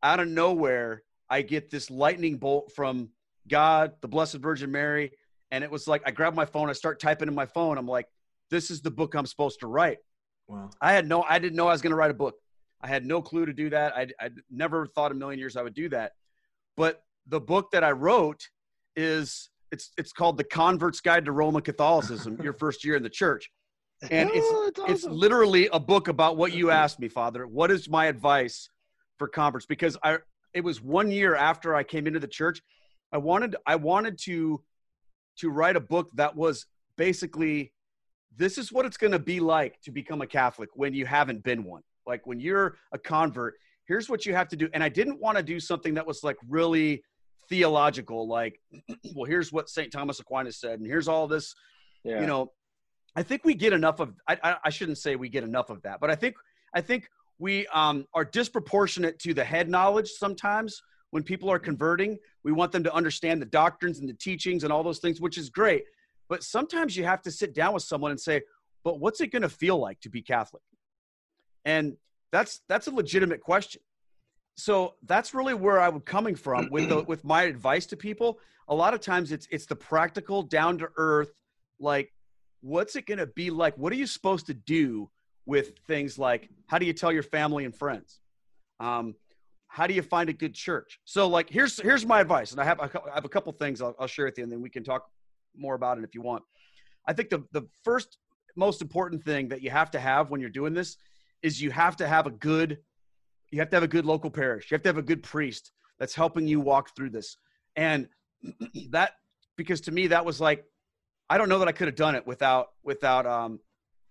out 0.03 0.19
of 0.19 0.27
nowhere, 0.27 1.03
I 1.29 1.41
get 1.41 1.69
this 1.69 1.89
lightning 1.89 2.35
bolt 2.39 2.73
from 2.73 3.11
God, 3.47 3.93
the 4.01 4.09
Blessed 4.09 4.39
Virgin 4.39 4.73
Mary. 4.73 5.13
And 5.51 5.63
it 5.63 5.71
was 5.71 5.87
like, 5.87 6.01
I 6.05 6.11
grab 6.11 6.35
my 6.35 6.45
phone, 6.45 6.69
I 6.69 6.73
start 6.73 6.99
typing 6.99 7.29
in 7.29 7.35
my 7.35 7.45
phone. 7.45 7.77
I'm 7.77 7.87
like, 7.87 8.07
this 8.49 8.69
is 8.71 8.81
the 8.81 8.91
book 8.91 9.15
I'm 9.15 9.25
supposed 9.25 9.61
to 9.61 9.67
write. 9.67 9.99
wow 10.49 10.69
I 10.81 10.91
had 10.91 11.07
no, 11.07 11.23
I 11.23 11.39
didn't 11.39 11.55
know 11.55 11.69
I 11.69 11.71
was 11.71 11.81
going 11.81 11.91
to 11.91 11.95
write 11.95 12.11
a 12.11 12.13
book. 12.13 12.35
I 12.81 12.87
had 12.87 13.05
no 13.05 13.21
clue 13.21 13.45
to 13.45 13.53
do 13.53 13.69
that. 13.71 13.95
I, 13.95 14.07
I 14.19 14.29
never 14.51 14.85
thought 14.85 15.11
a 15.11 15.15
million 15.15 15.39
years 15.39 15.57
I 15.57 15.63
would 15.63 15.73
do 15.73 15.89
that. 15.89 16.13
But 16.75 17.03
the 17.27 17.39
book 17.39 17.71
that 17.71 17.83
I 17.83 17.91
wrote 17.91 18.47
is 18.95 19.49
it's 19.71 19.91
it's 19.97 20.13
called 20.13 20.37
The 20.37 20.43
Convert's 20.43 21.01
Guide 21.01 21.25
to 21.25 21.31
Roman 21.31 21.61
Catholicism. 21.61 22.39
your 22.43 22.53
first 22.53 22.85
year 22.85 22.95
in 22.95 23.03
the 23.03 23.09
church, 23.09 23.49
and 24.09 24.29
it's 24.29 24.45
Oh, 24.49 24.71
that's 24.75 24.91
it's 24.91 25.03
literally 25.05 25.67
a 25.73 25.79
book 25.79 26.07
about 26.07 26.37
what 26.37 26.53
you 26.53 26.71
asked 26.71 26.99
me, 26.99 27.07
Father. 27.07 27.47
What 27.47 27.71
is 27.71 27.89
my 27.89 28.05
advice 28.05 28.69
for 29.17 29.27
converts? 29.27 29.65
Because 29.65 29.97
I 30.03 30.19
it 30.53 30.61
was 30.61 30.81
one 30.81 31.11
year 31.11 31.35
after 31.35 31.75
I 31.75 31.83
came 31.83 32.07
into 32.07 32.19
the 32.19 32.27
church. 32.27 32.61
I 33.11 33.17
wanted 33.17 33.55
I 33.65 33.75
wanted 33.75 34.17
to 34.25 34.61
to 35.39 35.49
write 35.49 35.75
a 35.75 35.81
book 35.81 36.09
that 36.15 36.35
was 36.35 36.65
basically 36.95 37.73
this 38.35 38.57
is 38.57 38.71
what 38.71 38.85
it's 38.85 38.97
going 38.97 39.11
to 39.11 39.19
be 39.19 39.39
like 39.39 39.81
to 39.81 39.91
become 39.91 40.21
a 40.21 40.27
Catholic 40.27 40.69
when 40.73 40.93
you 40.93 41.05
haven't 41.05 41.43
been 41.43 41.63
one. 41.63 41.81
Like 42.07 42.25
when 42.25 42.39
you're 42.39 42.77
a 42.93 42.97
convert, 42.97 43.55
here's 43.85 44.09
what 44.09 44.25
you 44.25 44.33
have 44.33 44.47
to 44.49 44.55
do. 44.55 44.69
And 44.73 44.83
I 44.83 44.89
didn't 44.89 45.19
want 45.19 45.37
to 45.37 45.43
do 45.43 45.59
something 45.59 45.93
that 45.95 46.07
was 46.07 46.23
like 46.23 46.37
really 46.47 47.03
theological, 47.49 48.27
like, 48.27 48.59
well, 49.15 49.25
here's 49.25 49.51
what 49.51 49.69
St. 49.69 49.91
Thomas 49.91 50.19
Aquinas 50.19 50.59
said, 50.59 50.79
and 50.79 50.87
here's 50.87 51.07
all 51.07 51.27
this 51.27 51.53
yeah. 52.07 52.21
you 52.21 52.27
know 52.27 52.51
i 53.15 53.23
think 53.23 53.43
we 53.43 53.53
get 53.53 53.73
enough 53.73 53.99
of 53.99 54.13
I, 54.27 54.37
I 54.43 54.55
i 54.65 54.69
shouldn't 54.69 54.97
say 54.97 55.15
we 55.15 55.29
get 55.29 55.43
enough 55.43 55.69
of 55.69 55.81
that 55.83 55.99
but 55.99 56.09
i 56.09 56.15
think 56.15 56.35
i 56.73 56.81
think 56.81 57.09
we 57.39 57.67
um, 57.67 58.07
are 58.15 58.25
disproportionate 58.25 59.19
to 59.19 59.33
the 59.33 59.43
head 59.43 59.69
knowledge 59.69 60.09
sometimes 60.09 60.81
when 61.11 61.21
people 61.21 61.49
are 61.49 61.59
converting 61.59 62.17
we 62.43 62.51
want 62.51 62.71
them 62.71 62.83
to 62.83 62.93
understand 62.93 63.41
the 63.41 63.45
doctrines 63.45 63.99
and 63.99 64.09
the 64.09 64.13
teachings 64.13 64.63
and 64.63 64.73
all 64.73 64.83
those 64.83 64.99
things 64.99 65.21
which 65.21 65.37
is 65.37 65.49
great 65.49 65.83
but 66.29 66.43
sometimes 66.43 66.97
you 66.97 67.03
have 67.03 67.21
to 67.21 67.31
sit 67.31 67.53
down 67.53 67.73
with 67.73 67.83
someone 67.83 68.11
and 68.11 68.19
say 68.19 68.41
but 68.83 68.99
what's 68.99 69.21
it 69.21 69.27
going 69.27 69.41
to 69.41 69.49
feel 69.49 69.77
like 69.77 69.99
to 69.99 70.09
be 70.09 70.21
catholic 70.21 70.63
and 71.67 71.97
that's 72.31 72.61
that's 72.69 72.87
a 72.87 72.91
legitimate 72.91 73.41
question. 73.41 73.81
So 74.55 74.95
that's 75.05 75.35
really 75.35 75.53
where 75.53 75.79
i'm 75.79 75.99
coming 75.99 76.33
from 76.33 76.69
with 76.71 76.89
the, 76.89 77.03
with 77.03 77.23
my 77.23 77.43
advice 77.43 77.85
to 77.87 77.97
people. 77.97 78.39
A 78.69 78.73
lot 78.73 78.95
of 78.95 79.01
times 79.01 79.31
it's 79.31 79.47
it's 79.51 79.67
the 79.67 79.75
practical 79.75 80.41
down 80.41 80.79
to 80.79 80.89
earth 80.95 81.33
like 81.79 82.11
what's 82.61 82.95
it 82.95 83.05
going 83.05 83.19
to 83.19 83.27
be 83.27 83.51
like? 83.51 83.77
What 83.77 83.93
are 83.93 83.97
you 83.97 84.07
supposed 84.07 84.47
to 84.47 84.53
do 84.53 85.09
with 85.45 85.77
things 85.87 86.17
like 86.17 86.49
how 86.67 86.79
do 86.79 86.85
you 86.85 86.93
tell 86.93 87.11
your 87.11 87.23
family 87.23 87.65
and 87.65 87.75
friends? 87.75 88.19
Um, 88.79 89.13
how 89.67 89.85
do 89.85 89.93
you 89.93 90.01
find 90.01 90.29
a 90.29 90.33
good 90.33 90.55
church? 90.55 90.99
So 91.03 91.27
like 91.27 91.49
here's 91.49 91.79
here's 91.79 92.05
my 92.05 92.21
advice 92.21 92.51
and 92.53 92.61
i 92.61 92.63
have 92.63 92.79
a, 92.79 92.89
I 93.11 93.15
have 93.15 93.25
a 93.25 93.29
couple 93.29 93.51
things 93.51 93.81
I'll, 93.81 93.95
I'll 93.99 94.07
share 94.07 94.25
with 94.25 94.37
you 94.37 94.43
and 94.45 94.51
then 94.51 94.61
we 94.61 94.69
can 94.69 94.85
talk 94.85 95.05
more 95.55 95.75
about 95.75 95.97
it 95.97 96.05
if 96.05 96.15
you 96.15 96.21
want. 96.21 96.43
I 97.05 97.11
think 97.11 97.29
the 97.29 97.43
the 97.51 97.63
first 97.83 98.17
most 98.55 98.81
important 98.81 99.23
thing 99.23 99.49
that 99.49 99.61
you 99.61 99.69
have 99.69 99.91
to 99.91 99.99
have 99.99 100.31
when 100.31 100.41
you're 100.41 100.49
doing 100.49 100.73
this 100.73 100.97
is 101.43 101.61
you 101.61 101.71
have 101.71 101.95
to 101.97 102.07
have 102.07 102.27
a 102.27 102.31
good 102.31 102.79
you 103.51 103.59
have 103.59 103.69
to 103.69 103.75
have 103.75 103.83
a 103.83 103.87
good 103.87 104.05
local 104.05 104.29
parish 104.29 104.69
you 104.69 104.75
have 104.75 104.83
to 104.83 104.89
have 104.89 104.97
a 104.97 105.01
good 105.01 105.23
priest 105.23 105.71
that's 105.99 106.13
helping 106.13 106.47
you 106.47 106.59
walk 106.59 106.95
through 106.95 107.09
this 107.09 107.37
and 107.75 108.07
that 108.91 109.13
because 109.55 109.81
to 109.81 109.91
me 109.91 110.07
that 110.07 110.23
was 110.25 110.39
like 110.39 110.65
I 111.29 111.37
don't 111.37 111.49
know 111.49 111.59
that 111.59 111.67
I 111.67 111.73
could 111.73 111.87
have 111.87 111.95
done 111.95 112.15
it 112.15 112.25
without 112.25 112.67
without 112.83 113.25
um 113.25 113.59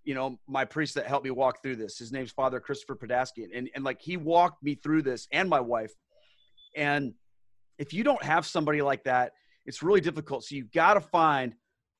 you 0.05 0.15
know 0.15 0.39
my 0.47 0.65
priest 0.65 0.95
that 0.95 1.07
helped 1.07 1.25
me 1.25 1.31
walk 1.31 1.63
through 1.63 1.77
this. 1.77 1.99
His 1.99 2.13
name's 2.13 2.31
Father 2.31 2.61
Christopher 2.61 2.97
Podaskian, 2.97 3.49
and 3.55 3.69
and 3.75 3.85
like 3.85 4.01
he 4.01 4.17
walked 4.17 4.63
me 4.63 4.75
through 4.75 5.03
this 5.03 5.27
and 5.33 5.49
my 5.49 5.61
wife. 5.61 5.93
And 6.77 7.15
if 7.79 7.93
you 7.93 8.05
don't 8.05 8.23
have 8.23 8.47
somebody 8.47 8.83
like 8.83 9.05
that, 9.05 9.33
it's 9.67 9.83
really 9.83 10.01
difficult. 10.01 10.45
So 10.45 10.55
you've 10.55 10.73
got 10.73 10.95
to 10.95 11.01
find 11.01 11.55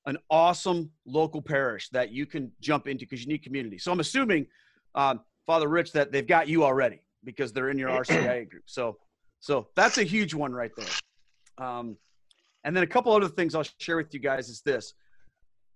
an 0.07 0.19
awesome 0.31 0.91
local 1.05 1.43
parish 1.43 1.89
that 1.91 2.13
you 2.13 2.27
can 2.27 2.53
jump 2.61 2.87
into 2.87 3.05
because 3.05 3.23
you 3.23 3.29
need 3.29 3.43
community. 3.43 3.79
So 3.79 3.91
I'm 3.91 4.01
assuming, 4.01 4.47
um, 4.97 5.21
Father 5.47 5.69
Rich, 5.69 5.93
that 5.93 6.11
they've 6.11 6.27
got 6.27 6.49
you 6.49 6.65
already 6.65 7.01
because 7.23 7.53
they're 7.53 7.71
in 7.71 7.79
your 7.79 7.91
RCIA 8.05 8.49
group. 8.51 8.65
So 8.67 8.99
so 9.41 9.69
that's 9.77 9.99
a 9.99 10.03
huge 10.03 10.35
one 10.35 10.53
right 10.53 10.73
there. 10.77 11.65
Um, 11.65 11.97
and 12.65 12.75
then 12.75 12.83
a 12.83 12.87
couple 12.87 13.13
other 13.13 13.29
things 13.29 13.55
I'll 13.55 13.67
share 13.79 13.97
with 13.97 14.13
you 14.13 14.21
guys 14.21 14.49
is 14.49 14.61
this 14.63 14.95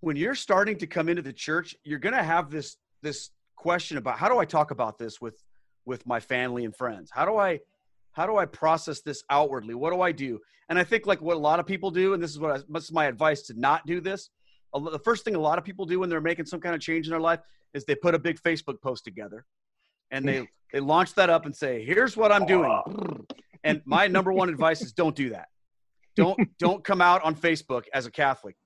when 0.01 0.17
you're 0.17 0.35
starting 0.35 0.77
to 0.79 0.87
come 0.87 1.09
into 1.09 1.23
the 1.23 1.33
church, 1.33 1.77
you're 1.85 1.99
going 1.99 2.15
to 2.15 2.23
have 2.23 2.51
this 2.51 2.77
this 3.03 3.31
question 3.57 3.99
about 3.99 4.19
how 4.19 4.29
do 4.29 4.39
I 4.39 4.45
talk 4.45 4.71
about 4.71 4.99
this 4.99 5.21
with 5.21 5.43
with 5.85 6.07
my 6.07 6.21
family 6.21 6.65
and 6.65 6.75
friends? 6.75 7.11
How 7.13 7.25
do 7.25 7.37
I 7.37 7.61
how 8.13 8.27
do 8.27 8.37
I 8.37 8.47
process 8.47 9.03
this 9.03 9.23
outwardly? 9.31 9.75
What 9.75 9.93
do 9.93 10.01
I 10.01 10.13
do? 10.13 10.41
And 10.69 10.79
I 10.79 10.85
think 10.85 11.07
like 11.07 11.21
what 11.21 11.37
a 11.37 11.41
lot 11.41 11.61
of 11.61 11.67
people 11.67 11.91
do, 11.91 12.15
and 12.15 12.23
this 12.23 12.31
is 12.31 12.39
what 12.39 12.51
I, 12.51 12.63
this 12.69 12.85
is 12.85 12.93
my 12.93 13.07
advice 13.07 13.43
to 13.43 13.55
not 13.59 13.87
do 13.87 14.01
this. 14.01 14.31
A 14.75 14.81
The 14.81 14.99
first 14.99 15.25
thing 15.25 15.35
a 15.35 15.41
lot 15.41 15.59
of 15.59 15.65
people 15.65 15.85
do 15.85 16.01
when 16.01 16.09
they're 16.09 16.21
making 16.21 16.47
some 16.47 16.61
kind 16.61 16.75
of 16.75 16.81
change 16.81 17.07
in 17.07 17.11
their 17.11 17.21
life 17.21 17.41
is 17.75 17.85
they 17.85 17.95
put 17.95 18.15
a 18.15 18.19
big 18.19 18.41
Facebook 18.41 18.81
post 18.81 19.05
together, 19.05 19.45
and 20.11 20.27
they 20.27 20.49
they 20.73 20.81
launch 20.81 21.15
that 21.15 21.31
up 21.31 21.47
and 21.47 21.55
say, 21.55 21.85
"Here's 21.85 22.17
what 22.17 22.33
I'm 22.33 22.47
doing." 22.47 22.81
And 23.63 23.83
my 23.85 24.07
number 24.07 24.33
one 24.33 24.49
advice 24.49 24.81
is 24.81 24.95
don't 24.95 25.15
do 25.15 25.29
that. 25.31 25.49
Don't 26.17 26.49
don't 26.59 26.83
come 26.83 27.03
out 27.03 27.23
on 27.23 27.35
Facebook 27.35 27.83
as 27.93 28.07
a 28.07 28.11
Catholic 28.11 28.57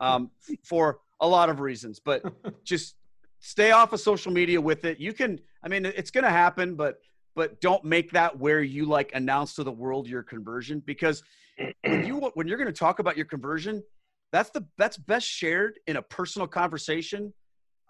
um, 0.00 0.30
for 0.64 1.00
a 1.20 1.28
lot 1.28 1.50
of 1.50 1.60
reasons, 1.60 2.00
but 2.02 2.22
just 2.64 2.94
stay 3.40 3.70
off 3.72 3.92
of 3.92 4.00
social 4.00 4.32
media 4.32 4.60
with 4.60 4.84
it. 4.84 4.98
You 4.98 5.12
can, 5.12 5.38
I 5.62 5.68
mean, 5.68 5.84
it's 5.84 6.10
going 6.10 6.24
to 6.24 6.30
happen, 6.30 6.74
but 6.74 7.00
but 7.34 7.60
don't 7.60 7.84
make 7.84 8.10
that 8.12 8.38
where 8.38 8.62
you 8.62 8.84
like 8.84 9.12
announce 9.14 9.54
to 9.56 9.64
the 9.64 9.70
world 9.70 10.08
your 10.08 10.22
conversion 10.22 10.82
because 10.84 11.22
when 11.84 12.04
you 12.06 12.16
when 12.34 12.48
you're 12.48 12.58
going 12.58 12.66
to 12.66 12.72
talk 12.72 12.98
about 12.98 13.16
your 13.16 13.26
conversion, 13.26 13.82
that's 14.32 14.50
the 14.50 14.66
that's 14.76 14.96
best 14.96 15.26
shared 15.26 15.78
in 15.86 15.96
a 15.96 16.02
personal 16.02 16.48
conversation 16.48 17.32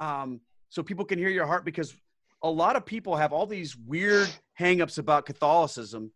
um, 0.00 0.40
so 0.68 0.82
people 0.82 1.04
can 1.04 1.18
hear 1.18 1.28
your 1.28 1.46
heart 1.46 1.64
because 1.64 1.94
a 2.42 2.50
lot 2.50 2.76
of 2.76 2.86
people 2.86 3.16
have 3.16 3.32
all 3.32 3.46
these 3.46 3.76
weird 3.76 4.28
hangups 4.58 4.98
about 4.98 5.26
Catholicism, 5.26 6.12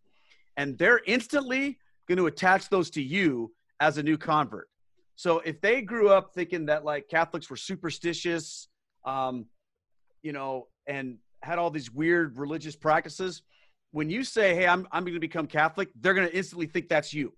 and 0.56 0.78
they're 0.78 1.00
instantly 1.06 1.78
going 2.08 2.18
to 2.18 2.26
attach 2.26 2.68
those 2.68 2.90
to 2.90 3.02
you 3.02 3.52
as 3.80 3.98
a 3.98 4.02
new 4.02 4.16
convert. 4.16 4.68
So 5.16 5.40
if 5.40 5.60
they 5.60 5.82
grew 5.82 6.10
up 6.10 6.32
thinking 6.34 6.66
that 6.66 6.84
like 6.84 7.08
Catholics 7.08 7.50
were 7.50 7.56
superstitious, 7.56 8.68
um, 9.04 9.46
you 10.22 10.32
know, 10.32 10.68
and 10.86 11.18
had 11.42 11.58
all 11.58 11.70
these 11.70 11.90
weird 11.90 12.38
religious 12.38 12.76
practices, 12.76 13.42
when 13.90 14.08
you 14.08 14.24
say, 14.24 14.54
"Hey, 14.54 14.66
I'm 14.66 14.86
I'm 14.92 15.04
going 15.04 15.14
to 15.14 15.20
become 15.20 15.46
Catholic," 15.46 15.90
they're 16.00 16.14
going 16.14 16.28
to 16.28 16.36
instantly 16.36 16.66
think 16.66 16.88
that's 16.88 17.12
you. 17.12 17.32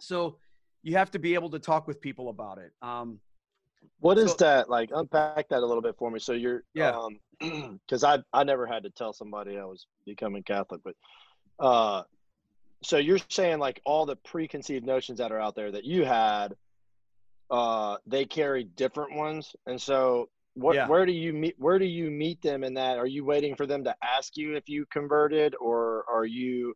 So 0.00 0.38
you 0.82 0.96
have 0.96 1.10
to 1.12 1.18
be 1.18 1.34
able 1.34 1.50
to 1.50 1.58
talk 1.58 1.86
with 1.86 2.00
people 2.00 2.28
about 2.28 2.58
it. 2.58 2.72
Um, 2.82 3.20
What 4.00 4.18
is 4.18 4.30
So- 4.32 4.36
that 4.38 4.70
like? 4.70 4.90
Unpack 4.94 5.48
that 5.48 5.62
a 5.62 5.66
little 5.66 5.82
bit 5.82 5.96
for 5.98 6.10
me. 6.10 6.18
So 6.20 6.32
you're 6.32 6.62
Yeah. 6.74 6.96
um 6.98 7.20
because 7.86 8.04
I 8.04 8.18
I 8.32 8.44
never 8.44 8.66
had 8.66 8.82
to 8.84 8.90
tell 8.90 9.12
somebody 9.12 9.58
I 9.58 9.64
was 9.64 9.86
becoming 10.06 10.42
Catholic, 10.42 10.80
but 10.84 10.94
uh 11.58 12.02
so 12.82 12.96
you're 12.96 13.18
saying 13.28 13.58
like 13.58 13.80
all 13.84 14.06
the 14.06 14.14
preconceived 14.16 14.86
notions 14.86 15.18
that 15.18 15.32
are 15.32 15.40
out 15.40 15.56
there 15.56 15.72
that 15.72 15.84
you 15.84 16.04
had 16.04 16.54
uh 17.50 17.96
they 18.06 18.24
carry 18.24 18.62
different 18.62 19.14
ones 19.16 19.56
and 19.66 19.80
so 19.80 20.28
what 20.54 20.74
Yeah. 20.76 20.86
where 20.86 21.04
do 21.06 21.12
you 21.12 21.32
meet 21.32 21.54
where 21.58 21.78
do 21.78 21.84
you 21.86 22.10
meet 22.10 22.40
them 22.42 22.62
in 22.62 22.74
that 22.74 22.98
are 22.98 23.06
you 23.06 23.24
waiting 23.24 23.56
for 23.56 23.66
them 23.66 23.82
to 23.84 23.96
ask 24.02 24.36
you 24.36 24.54
if 24.54 24.68
you 24.68 24.86
converted 24.86 25.56
or 25.60 26.04
are 26.08 26.24
you 26.24 26.74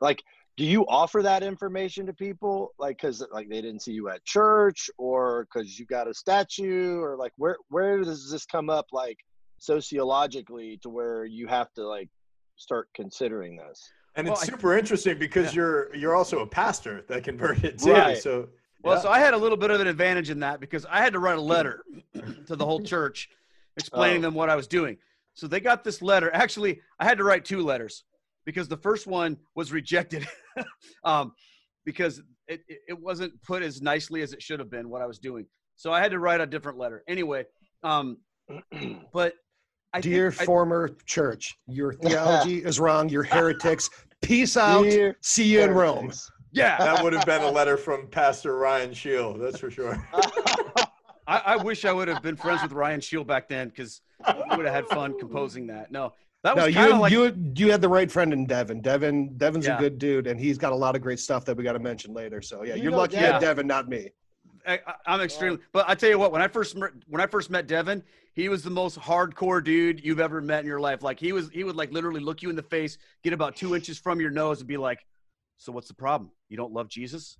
like 0.00 0.22
do 0.58 0.64
you 0.64 0.84
offer 0.88 1.22
that 1.22 1.42
information 1.44 2.04
to 2.04 2.12
people 2.12 2.74
like 2.80 2.96
because 3.00 3.24
like 3.32 3.48
they 3.48 3.62
didn't 3.62 3.80
see 3.80 3.92
you 3.92 4.08
at 4.10 4.22
church 4.24 4.90
or 4.98 5.46
because 5.46 5.78
you 5.78 5.86
got 5.86 6.08
a 6.08 6.12
statue 6.12 6.98
or 7.00 7.16
like 7.16 7.32
where 7.36 7.56
where 7.68 8.02
does 8.02 8.28
this 8.30 8.44
come 8.44 8.68
up 8.68 8.86
like 8.92 9.16
sociologically 9.60 10.78
to 10.82 10.88
where 10.90 11.24
you 11.24 11.46
have 11.46 11.72
to 11.74 11.86
like 11.86 12.08
start 12.56 12.88
considering 12.94 13.56
this 13.56 13.88
And 14.16 14.26
Well, 14.26 14.34
it's 14.34 14.42
I- 14.42 14.46
super 14.46 14.76
interesting 14.76 15.16
because 15.18 15.46
Yeah. 15.54 15.62
you're 15.62 15.94
you're 15.94 16.16
also 16.16 16.40
a 16.40 16.46
pastor 16.46 17.02
that 17.08 17.22
converted 17.24 17.78
too. 17.78 17.92
Right. 17.92 18.18
So 18.18 18.48
Well, 18.82 18.96
yeah. 18.96 19.02
so 19.02 19.08
I 19.10 19.20
had 19.20 19.34
a 19.34 19.38
little 19.38 19.56
bit 19.56 19.70
of 19.70 19.80
an 19.80 19.86
advantage 19.86 20.28
in 20.30 20.40
that 20.40 20.58
because 20.60 20.84
I 20.86 21.00
had 21.00 21.12
to 21.12 21.20
write 21.20 21.38
a 21.38 21.40
letter 21.40 21.84
to 22.48 22.56
the 22.56 22.64
whole 22.66 22.80
church 22.80 23.30
explaining 23.76 24.18
Oh. 24.18 24.22
them 24.28 24.34
what 24.34 24.50
I 24.50 24.56
was 24.56 24.66
doing. 24.66 24.98
So 25.34 25.46
they 25.46 25.60
got 25.60 25.84
this 25.84 26.02
letter. 26.02 26.34
Actually, 26.34 26.80
I 26.98 27.04
had 27.04 27.18
to 27.18 27.24
write 27.24 27.44
two 27.44 27.62
letters 27.62 28.02
because 28.48 28.66
the 28.66 28.78
first 28.78 29.06
one 29.06 29.36
was 29.54 29.72
rejected 29.72 30.26
um, 31.04 31.32
because 31.84 32.22
it, 32.46 32.62
it 32.66 32.78
it 32.88 32.98
wasn't 32.98 33.30
put 33.42 33.62
as 33.62 33.82
nicely 33.82 34.22
as 34.22 34.32
it 34.32 34.40
should 34.42 34.58
have 34.58 34.70
been 34.70 34.88
what 34.88 35.02
I 35.02 35.06
was 35.06 35.18
doing. 35.18 35.44
So 35.76 35.92
I 35.92 36.00
had 36.00 36.10
to 36.12 36.18
write 36.18 36.40
a 36.40 36.46
different 36.46 36.78
letter. 36.78 37.04
Anyway, 37.06 37.44
um, 37.82 38.16
but 39.12 39.34
I 39.92 40.00
think 40.00 40.14
Dear 40.14 40.28
I- 40.40 40.44
former 40.46 40.88
church, 41.04 41.58
your 41.66 41.92
theology 42.02 42.64
is 42.64 42.80
wrong. 42.80 43.10
You're 43.10 43.22
heretics. 43.24 43.90
Peace 44.22 44.56
out. 44.56 44.84
Dear 44.84 45.18
See 45.20 45.44
you 45.44 45.60
in 45.60 45.72
Rome. 45.72 46.10
yeah, 46.52 46.78
that 46.78 47.04
would 47.04 47.12
have 47.12 47.26
been 47.26 47.42
a 47.42 47.50
letter 47.50 47.76
from 47.76 48.06
Pastor 48.06 48.56
Ryan 48.56 48.94
Scheel, 48.94 49.36
that's 49.36 49.58
for 49.58 49.70
sure. 49.70 50.02
I, 51.26 51.42
I 51.52 51.56
wish 51.56 51.84
I 51.84 51.92
would 51.92 52.08
have 52.08 52.22
been 52.22 52.34
friends 52.34 52.62
with 52.62 52.72
Ryan 52.72 53.02
Scheel 53.02 53.24
back 53.24 53.46
then 53.46 53.68
because 53.68 54.00
we 54.26 54.56
would 54.56 54.64
have 54.64 54.74
had 54.74 54.86
fun 54.86 55.18
composing 55.18 55.66
that. 55.66 55.92
No, 55.92 56.14
that 56.44 56.56
No, 56.56 56.66
you 56.66 56.96
like 56.96 57.12
you 57.12 57.52
you 57.56 57.70
had 57.70 57.80
the 57.80 57.88
right 57.88 58.10
friend 58.10 58.32
in 58.32 58.46
Devin. 58.46 58.80
Devin 58.80 59.36
Devin's 59.36 59.66
Yeah. 59.66 59.76
a 59.76 59.80
good 59.80 59.98
dude, 59.98 60.26
and 60.26 60.38
he's 60.38 60.58
got 60.58 60.72
a 60.72 60.76
lot 60.76 60.94
of 60.94 61.02
great 61.02 61.18
stuff 61.18 61.44
that 61.46 61.56
we 61.56 61.64
got 61.64 61.72
to 61.72 61.78
mention 61.78 62.14
later. 62.14 62.40
So 62.42 62.62
yeah, 62.62 62.74
You 62.74 62.84
you're 62.84 62.90
know 62.92 62.98
lucky 62.98 63.16
you 63.16 63.22
Devin. 63.22 63.32
had 63.34 63.40
Devin, 63.40 63.66
not 63.66 63.88
me. 63.88 64.10
I, 64.66 64.74
I- 64.86 64.94
I'm 65.14 65.20
extremely, 65.20 65.58
but 65.72 65.88
I 65.88 65.94
tell 65.94 66.10
you 66.10 66.18
what, 66.18 66.30
when 66.32 66.42
I 66.42 66.48
first 66.48 66.76
when 67.06 67.20
I 67.20 67.26
first 67.26 67.50
met 67.50 67.66
Devin, 67.66 68.02
he 68.34 68.48
was 68.48 68.62
the 68.62 68.70
most 68.70 68.98
hardcore 68.98 69.62
dude 69.64 70.04
you've 70.04 70.20
ever 70.20 70.40
met 70.40 70.60
in 70.60 70.66
your 70.66 70.80
life. 70.80 71.02
Like 71.02 71.18
he 71.18 71.32
was, 71.32 71.48
he 71.50 71.64
would 71.64 71.74
like 71.76 71.90
literally 71.92 72.20
look 72.20 72.40
you 72.42 72.50
in 72.50 72.56
the 72.56 72.62
face, 72.62 72.98
get 73.24 73.32
about 73.32 73.56
two 73.56 73.74
inches 73.74 73.98
from 73.98 74.20
your 74.20 74.30
nose, 74.30 74.60
and 74.60 74.68
be 74.68 74.76
like, 74.76 75.04
"So 75.56 75.72
what's 75.72 75.88
the 75.88 75.94
problem? 75.94 76.30
You 76.48 76.56
don't 76.56 76.72
love 76.72 76.88
Jesus? 76.88 77.36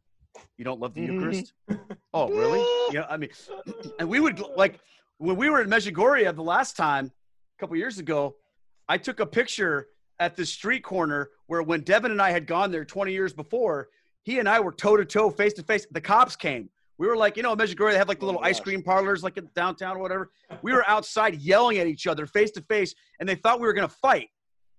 You 0.57 0.65
don't 0.65 0.81
love 0.81 0.95
the 0.95 1.03
Mhm. 1.03 1.13
Eucharist? 1.15 1.53
oh, 2.15 2.29
really? 2.31 2.65
Yeah, 2.93 3.07
I 3.09 3.17
mean, 3.17 3.31
and 4.01 4.09
we 4.09 4.19
would 4.19 4.41
like 4.57 4.81
when 5.19 5.37
we 5.37 5.51
were 5.51 5.61
in 5.63 5.69
Medjugorje 5.71 6.35
the 6.35 6.43
last 6.43 6.77
time, 6.77 7.07
a 7.07 7.61
couple 7.61 7.77
years 7.77 7.99
ago, 7.99 8.35
I 8.89 8.99
took 8.99 9.21
a 9.21 9.27
picture 9.27 9.89
at 10.19 10.37
the 10.37 10.45
street 10.47 10.83
corner 10.83 11.31
where 11.47 11.63
when 11.63 11.83
Devin 11.83 12.11
and 12.11 12.21
I 12.23 12.31
had 12.31 12.47
gone 12.47 12.71
there 12.71 12.85
20 12.85 13.13
years 13.13 13.33
before, 13.33 13.89
he 14.23 14.39
and 14.39 14.49
I 14.49 14.61
were 14.61 14.73
toe 14.73 14.97
to 14.97 15.05
toe, 15.05 15.31
face 15.31 15.53
to 15.55 15.63
face. 15.63 15.87
The 15.91 16.01
cops 16.01 16.37
came. 16.37 16.69
We 16.99 17.07
were 17.07 17.17
like, 17.17 17.37
you 17.37 17.43
know, 17.45 17.53
in 17.53 17.59
Medjugorje, 17.59 17.93
they 17.93 17.99
have 17.99 18.09
like 18.09 18.19
the 18.19 18.27
Oh, 18.27 18.31
little 18.31 18.45
ice 18.45 18.59
cream 18.59 18.83
parlors, 18.83 19.23
like 19.23 19.37
in 19.37 19.49
downtown 19.55 19.97
or 19.97 20.01
whatever. 20.01 20.31
We 20.63 20.73
were 20.73 20.89
outside 20.89 21.37
yelling 21.37 21.79
at 21.79 21.87
each 21.87 22.07
other 22.09 22.27
face 22.27 22.51
to 22.53 22.63
face, 22.63 22.95
and 23.21 23.29
they 23.29 23.37
thought 23.37 23.61
we 23.61 23.67
were 23.67 23.73
going 23.73 23.89
to 23.89 23.95
fight. 23.95 24.29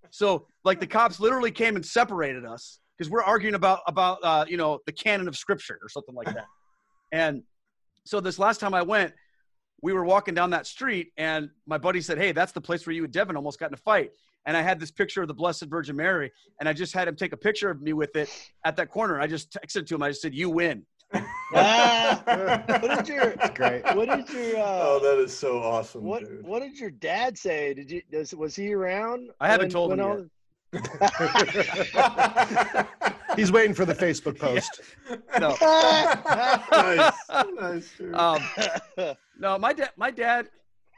So, 0.10 0.48
like, 0.66 0.80
the 0.82 0.88
cops 0.88 1.20
literally 1.20 1.52
came 1.52 1.76
and 1.78 1.86
separated 1.86 2.46
us 2.46 2.80
because 2.98 3.10
we're 3.10 3.24
arguing 3.24 3.56
about 3.56 3.80
about 3.88 4.18
uh, 4.22 4.46
you 4.48 4.58
know 4.58 4.80
the 4.86 4.92
canon 4.92 5.30
of 5.30 5.38
scripture 5.38 5.80
or 5.82 5.88
something 5.88 6.14
like 6.14 6.28
that. 6.28 6.46
And 7.12 7.44
so 8.06 8.20
this 8.20 8.38
last 8.38 8.60
time 8.60 8.74
I 8.74 8.82
went, 8.82 9.14
we 9.82 9.94
were 9.94 10.04
walking 10.06 10.34
down 10.34 10.50
that 10.52 10.68
street, 10.68 11.12
and 11.18 11.50
my 11.66 11.78
buddy 11.78 12.02
said, 12.02 12.18
"Hey, 12.18 12.32
that's 12.32 12.52
the 12.52 12.62
place 12.62 12.86
where 12.86 12.94
you 12.96 13.04
and 13.04 13.14
Devin 13.14 13.36
almost 13.36 13.60
got 13.60 13.70
in 13.70 13.74
a 13.74 13.78
fight." 13.78 14.12
And 14.46 14.56
I 14.56 14.62
had 14.62 14.80
this 14.80 14.92
picture 14.92 15.22
of 15.22 15.28
the 15.28 15.34
Blessed 15.34 15.66
Virgin 15.66 15.96
Mary, 15.96 16.32
and 16.60 16.70
I 16.70 16.74
just 16.74 16.94
had 16.94 17.08
him 17.08 17.16
take 17.16 17.34
a 17.34 17.38
picture 17.38 17.70
of 17.70 17.82
me 17.82 17.94
with 17.94 18.16
it 18.16 18.30
at 18.66 18.76
that 18.78 18.90
corner. 18.90 19.20
I 19.20 19.28
just 19.28 19.52
texted 19.52 19.86
to 19.88 19.96
him. 19.96 20.04
I 20.04 20.10
just 20.10 20.22
said, 20.22 20.34
"You 20.34 20.50
win." 20.50 20.86
Ah, 21.56 22.22
what 22.82 22.98
did 22.98 23.08
your 23.08 23.36
Great. 23.56 23.84
what 23.96 24.08
did 24.10 24.30
your 24.30 24.58
uh, 24.58 24.80
oh, 24.82 25.00
that 25.02 25.18
is 25.24 25.36
so 25.36 25.60
awesome, 25.60 26.04
what 26.04 26.24
dude. 26.24 26.46
what 26.46 26.62
did 26.62 26.78
your 26.78 26.92
dad 26.92 27.38
say? 27.38 27.74
Did 27.74 27.90
you 27.90 28.02
does, 28.12 28.34
was 28.36 28.56
he 28.56 28.74
around? 28.74 29.30
I 29.40 29.48
haven't 29.48 29.66
when- 29.66 29.72
told 29.72 29.90
when 29.90 30.00
him 30.00 30.06
all- 30.06 30.26
He's 33.36 33.52
waiting 33.52 33.74
for 33.74 33.86
the 33.86 33.94
Facebook 33.94 34.38
post. 34.40 34.82
No. 35.40 35.56
nice, 36.72 37.14
nice. 37.56 38.02
Um, 38.14 39.16
no, 39.38 39.58
my 39.58 39.74
dad, 39.74 39.92
my 39.98 40.12
dad. 40.12 40.50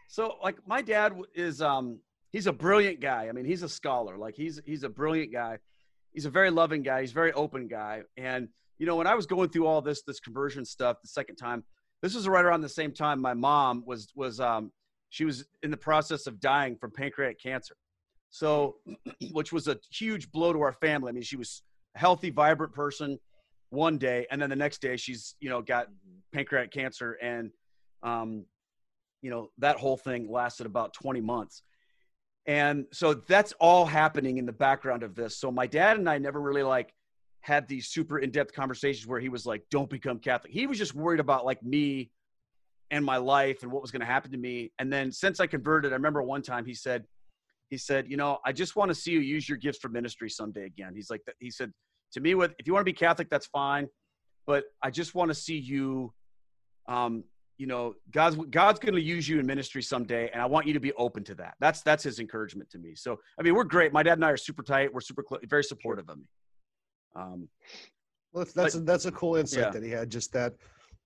So 0.07 0.35
like 0.43 0.57
my 0.67 0.81
dad 0.81 1.13
is 1.35 1.61
um 1.61 1.99
he's 2.31 2.47
a 2.47 2.53
brilliant 2.53 2.99
guy. 2.99 3.27
I 3.29 3.31
mean, 3.31 3.45
he's 3.45 3.63
a 3.63 3.69
scholar. 3.69 4.17
Like 4.17 4.35
he's 4.35 4.59
he's 4.65 4.83
a 4.83 4.89
brilliant 4.89 5.31
guy. 5.31 5.59
He's 6.13 6.25
a 6.25 6.29
very 6.29 6.49
loving 6.49 6.83
guy. 6.83 7.01
He's 7.01 7.11
a 7.11 7.15
very 7.15 7.31
open 7.33 7.67
guy. 7.67 8.03
And 8.17 8.49
you 8.77 8.85
know, 8.85 8.95
when 8.95 9.07
I 9.07 9.15
was 9.15 9.25
going 9.25 9.49
through 9.49 9.67
all 9.67 9.81
this 9.81 10.01
this 10.03 10.19
conversion 10.19 10.65
stuff 10.65 10.97
the 11.01 11.07
second 11.07 11.35
time, 11.35 11.63
this 12.01 12.15
was 12.15 12.27
right 12.27 12.43
around 12.43 12.61
the 12.61 12.69
same 12.69 12.91
time 12.91 13.21
my 13.21 13.33
mom 13.33 13.83
was 13.85 14.11
was 14.15 14.39
um 14.39 14.71
she 15.09 15.25
was 15.25 15.45
in 15.61 15.71
the 15.71 15.77
process 15.77 16.25
of 16.25 16.39
dying 16.39 16.77
from 16.77 16.91
pancreatic 16.91 17.39
cancer. 17.39 17.75
So, 18.29 18.77
which 19.31 19.53
was 19.53 19.67
a 19.67 19.77
huge 19.91 20.31
blow 20.31 20.53
to 20.53 20.61
our 20.61 20.71
family. 20.71 21.09
I 21.09 21.11
mean, 21.11 21.23
she 21.23 21.35
was 21.35 21.61
a 21.67 21.70
healthy, 21.95 22.29
vibrant 22.29 22.73
person 22.73 23.19
one 23.69 23.97
day, 23.97 24.27
and 24.31 24.41
then 24.41 24.49
the 24.49 24.55
next 24.55 24.81
day 24.81 24.97
she's 24.97 25.35
you 25.39 25.49
know 25.49 25.61
got 25.61 25.87
pancreatic 26.33 26.71
cancer. 26.71 27.13
And 27.21 27.51
um, 28.03 28.45
you 29.21 29.29
know 29.29 29.49
that 29.59 29.77
whole 29.77 29.97
thing 29.97 30.29
lasted 30.29 30.65
about 30.65 30.93
20 30.93 31.21
months. 31.21 31.63
And 32.47 32.85
so 32.91 33.13
that's 33.13 33.53
all 33.59 33.85
happening 33.85 34.37
in 34.37 34.47
the 34.47 34.51
background 34.51 35.03
of 35.03 35.13
this. 35.13 35.37
So 35.37 35.51
my 35.51 35.67
dad 35.67 35.97
and 35.97 36.09
i 36.09 36.17
never 36.17 36.41
really 36.41 36.63
like 36.63 36.93
had 37.41 37.67
these 37.67 37.87
super 37.87 38.19
in-depth 38.19 38.53
conversations 38.53 39.07
where 39.07 39.19
he 39.19 39.29
was 39.29 39.45
like 39.45 39.63
don't 39.69 39.89
become 39.89 40.19
catholic. 40.19 40.51
He 40.51 40.67
was 40.67 40.77
just 40.77 40.95
worried 40.95 41.19
about 41.19 41.45
like 41.45 41.63
me 41.63 42.11
and 42.89 43.05
my 43.05 43.17
life 43.17 43.63
and 43.63 43.71
what 43.71 43.81
was 43.81 43.91
going 43.91 44.01
to 44.01 44.05
happen 44.05 44.31
to 44.31 44.37
me. 44.37 44.71
And 44.79 44.91
then 44.91 45.11
since 45.11 45.39
i 45.39 45.47
converted 45.47 45.91
i 45.91 45.95
remember 45.95 46.21
one 46.21 46.41
time 46.41 46.65
he 46.65 46.73
said 46.73 47.05
he 47.71 47.77
said 47.77 48.05
you 48.07 48.17
know 48.17 48.37
i 48.45 48.51
just 48.51 48.75
want 48.75 48.89
to 48.89 48.95
see 48.95 49.11
you 49.11 49.19
use 49.19 49.49
your 49.49 49.57
gifts 49.57 49.79
for 49.79 49.89
ministry 49.89 50.29
someday 50.29 50.65
again 50.65 50.93
he's 50.93 51.09
like 51.09 51.21
he 51.39 51.49
said 51.49 51.71
to 52.11 52.19
me 52.19 52.35
with 52.35 52.51
if 52.59 52.67
you 52.67 52.73
want 52.73 52.81
to 52.81 52.85
be 52.85 52.93
catholic 52.93 53.27
that's 53.31 53.47
fine 53.47 53.87
but 54.45 54.65
i 54.83 54.91
just 54.91 55.15
want 55.15 55.29
to 55.29 55.35
see 55.35 55.57
you 55.57 56.13
um, 56.87 57.23
you 57.57 57.67
know, 57.67 57.93
God's 58.09 58.37
God's 58.49 58.79
going 58.79 58.95
to 58.95 59.01
use 59.01 59.29
you 59.29 59.39
in 59.39 59.45
ministry 59.45 59.83
someday, 59.83 60.31
and 60.33 60.41
I 60.41 60.47
want 60.47 60.65
you 60.65 60.73
to 60.73 60.79
be 60.79 60.91
open 60.93 61.23
to 61.25 61.35
that. 61.35 61.53
That's 61.59 61.83
that's 61.83 62.03
his 62.03 62.19
encouragement 62.19 62.71
to 62.71 62.79
me. 62.79 62.95
So, 62.95 63.19
I 63.39 63.43
mean, 63.43 63.53
we're 63.53 63.65
great. 63.65 63.93
My 63.93 64.01
dad 64.01 64.13
and 64.13 64.25
I 64.25 64.31
are 64.31 64.37
super 64.37 64.63
tight. 64.63 64.91
We're 64.91 64.99
super 64.99 65.23
cl- 65.29 65.41
very 65.47 65.63
supportive 65.63 66.09
of 66.09 66.17
me. 66.17 66.23
Um, 67.15 67.47
Well, 68.33 68.45
that's 68.45 68.53
that's 68.53 68.75
a, 68.75 68.79
that's 68.79 69.05
a 69.05 69.11
cool 69.11 69.35
insight 69.35 69.65
Yeah. 69.65 69.69
that 69.69 69.83
he 69.83 69.91
had. 69.91 70.09
Just 70.09 70.33
that 70.33 70.55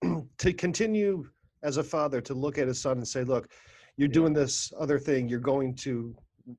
to 0.38 0.54
continue 0.54 1.28
as 1.62 1.76
a 1.76 1.84
father 1.84 2.22
to 2.22 2.34
look 2.34 2.58
at 2.58 2.70
his 2.70 2.80
son 2.80 2.98
and 2.98 3.08
say, 3.08 3.26
"Look, 3.26 3.52
you're 3.98 4.08
Yeah. 4.08 4.14
doing 4.14 4.32
this 4.32 4.72
other 4.80 4.98
thing. 4.98 5.28
You're 5.28 5.42
going 5.42 5.76
to, 5.78 6.16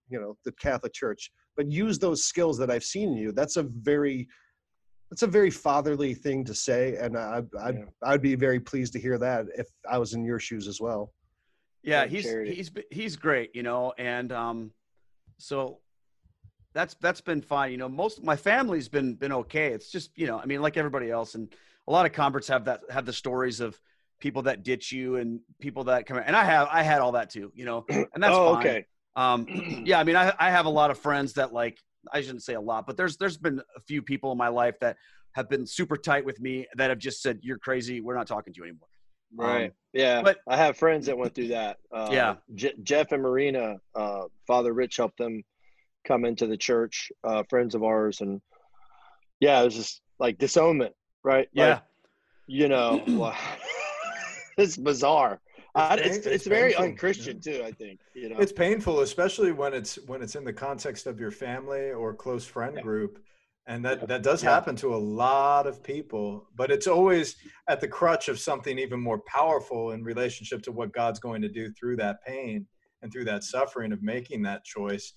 you 0.09 0.21
know, 0.21 0.37
the 0.45 0.53
Catholic 0.53 0.93
Church, 0.93 1.31
but 1.57 1.71
use 1.71 1.99
those 1.99 2.25
skills 2.25 2.59
that 2.59 2.71
I've 2.71 2.85
seen 2.85 3.11
in 3.11 3.17
you." 3.17 3.33
That's 3.33 3.57
a 3.57 3.65
very 3.65 4.29
that's 5.11 5.23
a 5.23 5.27
very 5.27 5.51
fatherly 5.51 6.15
thing 6.15 6.45
to 6.45 6.55
say, 6.55 6.97
and 6.97 7.17
I, 7.17 7.43
I'd 7.61 7.75
Yeah. 7.75 7.85
I'd 8.03 8.23
be 8.23 8.35
very 8.35 8.61
pleased 8.61 8.93
to 8.95 9.01
hear 9.01 9.19
that 9.19 9.47
if 9.57 9.69
I 9.89 9.99
was 9.99 10.15
in 10.15 10.25
your 10.25 10.41
shoes 10.41 10.67
as 10.69 10.81
well. 10.81 11.13
yeah, 11.83 12.07
he's 12.07 12.25
charity. 12.25 12.55
he's 12.55 12.71
he's 12.91 13.17
great, 13.17 13.55
you 13.55 13.63
know, 13.63 13.93
and 13.99 14.33
um, 14.33 14.73
so 15.39 15.79
that's 16.75 16.95
that's 17.01 17.21
been 17.21 17.41
fine. 17.41 17.71
You 17.71 17.79
know, 17.79 17.89
most 17.89 18.23
my 18.23 18.37
family's 18.37 18.89
been 18.89 19.15
been 19.15 19.33
okay. 19.33 19.69
It's 19.69 19.91
just 19.91 20.11
you 20.17 20.27
know, 20.27 20.39
I 20.39 20.47
mean, 20.47 20.61
like 20.61 20.77
everybody 20.77 21.11
else, 21.11 21.35
and 21.35 21.53
a 21.89 21.93
lot 21.93 22.07
of 22.07 22.13
converts 22.13 22.49
have 22.49 22.65
that 22.65 22.81
have 22.91 23.07
the 23.07 23.13
stories 23.13 23.61
of 23.61 23.81
people 24.19 24.43
that 24.43 24.63
ditch 24.63 24.93
you 24.93 25.17
and 25.17 25.41
people 25.61 25.85
that 25.85 26.07
come. 26.07 26.19
And 26.19 26.35
I 26.35 26.45
have 26.45 26.69
I 26.71 26.83
had 26.83 27.01
all 27.01 27.13
that 27.13 27.31
too, 27.31 27.53
you 27.55 27.65
know, 27.65 27.85
and 27.89 28.23
that's 28.23 28.35
oh, 28.35 28.55
fine. 28.55 28.67
okay. 28.67 28.87
Um, 29.17 29.47
yeah, 29.85 29.99
I 29.99 30.05
mean, 30.05 30.17
I, 30.17 30.33
I 30.39 30.51
have 30.51 30.67
a 30.67 30.71
lot 30.71 30.91
of 30.91 30.99
friends 30.99 31.33
that 31.35 31.53
like 31.53 31.79
I 32.13 32.21
shouldn't 32.21 32.43
say 32.45 32.55
a 32.55 32.61
lot, 32.61 32.87
but 32.87 32.97
there's 32.97 33.17
there's 33.17 33.37
been 33.37 33.61
a 33.77 33.81
few 33.89 34.03
people 34.03 34.31
in 34.33 34.39
my 34.39 34.49
life 34.49 34.79
that 34.81 34.97
have 35.33 35.49
been 35.51 35.67
super 35.67 35.97
tight 35.97 36.25
with 36.25 36.41
me 36.41 36.67
that 36.77 36.91
have 36.91 36.99
just 36.99 37.21
said, 37.23 37.41
"You're 37.43 37.59
crazy. 37.59 38.01
We're 38.01 38.15
not 38.15 38.27
talking 38.27 38.53
to 38.53 38.59
you 38.59 38.65
anymore." 38.65 38.89
Right. 39.35 39.67
Um, 39.67 39.71
yeah. 39.93 40.23
but- 40.23 40.39
I 40.49 40.57
have 40.57 40.77
friends 40.77 41.07
that 41.07 41.19
went 41.19 41.35
through 41.35 41.49
that. 41.49 41.79
Uh, 41.93 42.09
Yeah. 42.13 42.37
Je- 42.55 42.75
Jeff 42.85 43.11
and 43.13 43.23
Marina, 43.23 43.77
uh, 43.95 44.25
Father 44.47 44.73
Rich 44.73 44.97
helped 44.99 45.19
them 45.19 45.43
come 46.05 46.25
into 46.25 46.47
the 46.47 46.57
church, 46.57 47.11
uh, 47.25 47.43
friends 47.51 47.75
of 47.75 47.83
ours. 47.83 48.21
And 48.21 48.41
yeah, 49.41 49.61
it 49.61 49.65
was 49.65 49.75
just 49.75 50.01
like 50.21 50.39
disownment, 50.39 50.95
right? 51.25 51.49
Yeah. 51.53 51.67
Like, 51.75 51.83
you 52.47 52.69
know, 52.69 53.03
it's 54.57 54.77
bizarre. 54.77 55.41
I, 55.77 55.95
It's 55.95 56.07
it's, 56.07 56.17
it's, 56.19 56.27
it's 56.27 56.47
very 56.47 56.71
painful, 56.73 56.85
unchristian 56.87 57.41
too, 57.41 57.63
I 57.65 57.71
think, 57.73 58.01
you 58.15 58.29
know? 58.31 58.39
it's 58.39 58.53
painful 58.53 59.01
especially 59.01 59.53
when 59.53 59.75
it's 59.75 59.97
when 60.07 60.23
it's 60.23 60.35
in 60.37 60.45
the 60.45 60.53
context 60.53 61.07
of 61.07 61.21
your 61.21 61.31
family 61.31 61.91
or 61.91 62.15
close 62.15 62.45
friend 62.47 62.77
Yeah. 62.77 62.83
group 62.83 63.19
and 63.67 63.85
that 63.85 64.09
that 64.09 64.23
does 64.23 64.43
Yeah. 64.43 64.51
happen 64.55 64.75
to 64.77 64.95
a 64.95 64.97
lot 64.97 65.67
of 65.67 65.83
people 65.83 66.49
but 66.55 66.71
it's 66.71 66.87
always 66.87 67.37
at 67.69 67.81
the 67.81 67.89
crutch 67.89 68.29
of 68.29 68.39
something 68.39 68.79
even 68.79 69.01
more 69.01 69.21
powerful 69.27 69.91
in 69.93 70.03
relationship 70.03 70.63
to 70.63 70.73
what 70.73 70.93
god's 70.93 71.19
going 71.21 71.43
to 71.43 71.49
do 71.49 71.71
through 71.73 71.97
that 71.97 72.23
pain 72.25 72.67
and 73.03 73.13
through 73.13 73.25
that 73.27 73.45
suffering 73.45 73.93
of 73.93 74.03
making 74.03 74.43
that 74.43 74.65
choice 74.65 75.13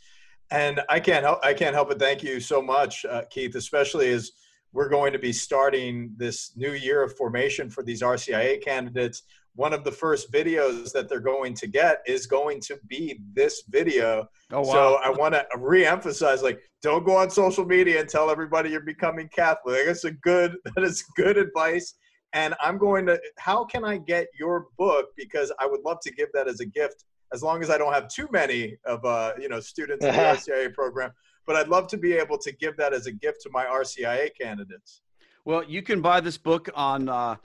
and 0.51 0.81
i 0.89 0.99
can't 0.99 1.23
help 1.23 1.39
i 1.43 1.53
can't 1.53 1.75
help 1.75 1.87
but 1.89 1.99
thank 1.99 2.21
you 2.23 2.39
so 2.39 2.61
much 2.61 3.05
uh, 3.05 3.23
keith 3.29 3.55
especially 3.55 4.09
as 4.11 4.31
we're 4.71 4.89
going 4.89 5.11
to 5.13 5.19
be 5.19 5.33
starting 5.33 6.13
this 6.17 6.51
new 6.55 6.71
year 6.73 7.01
of 7.03 7.15
formation 7.17 7.69
for 7.69 7.83
these 7.83 8.01
rcia 8.01 8.61
candidates 8.63 9.23
one 9.59 9.73
of 9.73 9.83
the 9.83 9.91
first 9.91 10.31
videos 10.31 10.93
that 10.93 11.09
they're 11.09 11.19
going 11.19 11.53
to 11.53 11.67
get 11.67 12.01
is 12.07 12.25
going 12.25 12.61
to 12.61 12.79
be 12.87 13.19
this 13.33 13.63
video. 13.67 14.25
Oh 14.53 14.61
wow. 14.61 14.73
So 14.73 14.99
I 15.03 15.09
want 15.09 15.33
to 15.33 15.45
re-emphasize, 15.57 16.41
like, 16.41 16.61
don't 16.81 17.05
go 17.05 17.17
on 17.17 17.29
social 17.29 17.65
media 17.65 17.99
and 17.99 18.07
tell 18.07 18.31
everybody 18.31 18.69
you're 18.69 18.79
becoming 18.79 19.27
Catholic. 19.27 19.85
That's 19.85 20.05
a 20.05 20.11
good, 20.11 20.55
that 20.63 20.85
is 20.85 21.03
good 21.17 21.35
advice. 21.37 21.95
And 22.31 22.55
I'm 22.63 22.77
going 22.77 23.05
to, 23.07 23.19
how 23.37 23.65
can 23.65 23.83
I 23.83 23.97
get 23.97 24.27
your 24.39 24.67
book? 24.77 25.07
Because 25.17 25.51
I 25.59 25.65
would 25.65 25.81
love 25.81 25.99
to 26.03 26.11
give 26.13 26.29
that 26.35 26.47
as 26.47 26.61
a 26.61 26.65
gift, 26.65 27.03
as 27.33 27.43
long 27.43 27.61
as 27.61 27.69
I 27.69 27.77
don't 27.77 27.91
have 27.91 28.07
too 28.07 28.29
many 28.31 28.77
of, 28.85 29.03
uh, 29.03 29.33
you 29.41 29.49
know, 29.49 29.59
students 29.59 30.05
in 30.05 30.13
the 30.13 30.21
RCIA 30.53 30.73
program. 30.73 31.11
But 31.45 31.57
I'd 31.57 31.67
love 31.67 31.87
to 31.87 31.97
be 31.97 32.13
able 32.13 32.37
to 32.37 32.53
give 32.53 32.77
that 32.77 32.93
as 32.93 33.07
a 33.07 33.11
gift 33.11 33.41
to 33.41 33.49
my 33.49 33.65
RCIA 33.65 34.29
candidates. 34.39 35.01
Well, 35.43 35.65
you 35.65 35.81
can 35.81 35.99
buy 35.99 36.21
this 36.21 36.37
book 36.37 36.69
on 36.75 37.09
uh, 37.09 37.35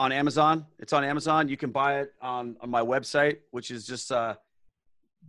on 0.00 0.10
Amazon. 0.12 0.66
It's 0.78 0.94
on 0.94 1.04
Amazon. 1.04 1.46
You 1.48 1.58
can 1.58 1.70
buy 1.70 2.00
it 2.00 2.14
on, 2.22 2.56
on 2.62 2.70
my 2.70 2.80
website, 2.80 3.36
which 3.50 3.70
is 3.70 3.86
just 3.86 4.10
uh, 4.10 4.34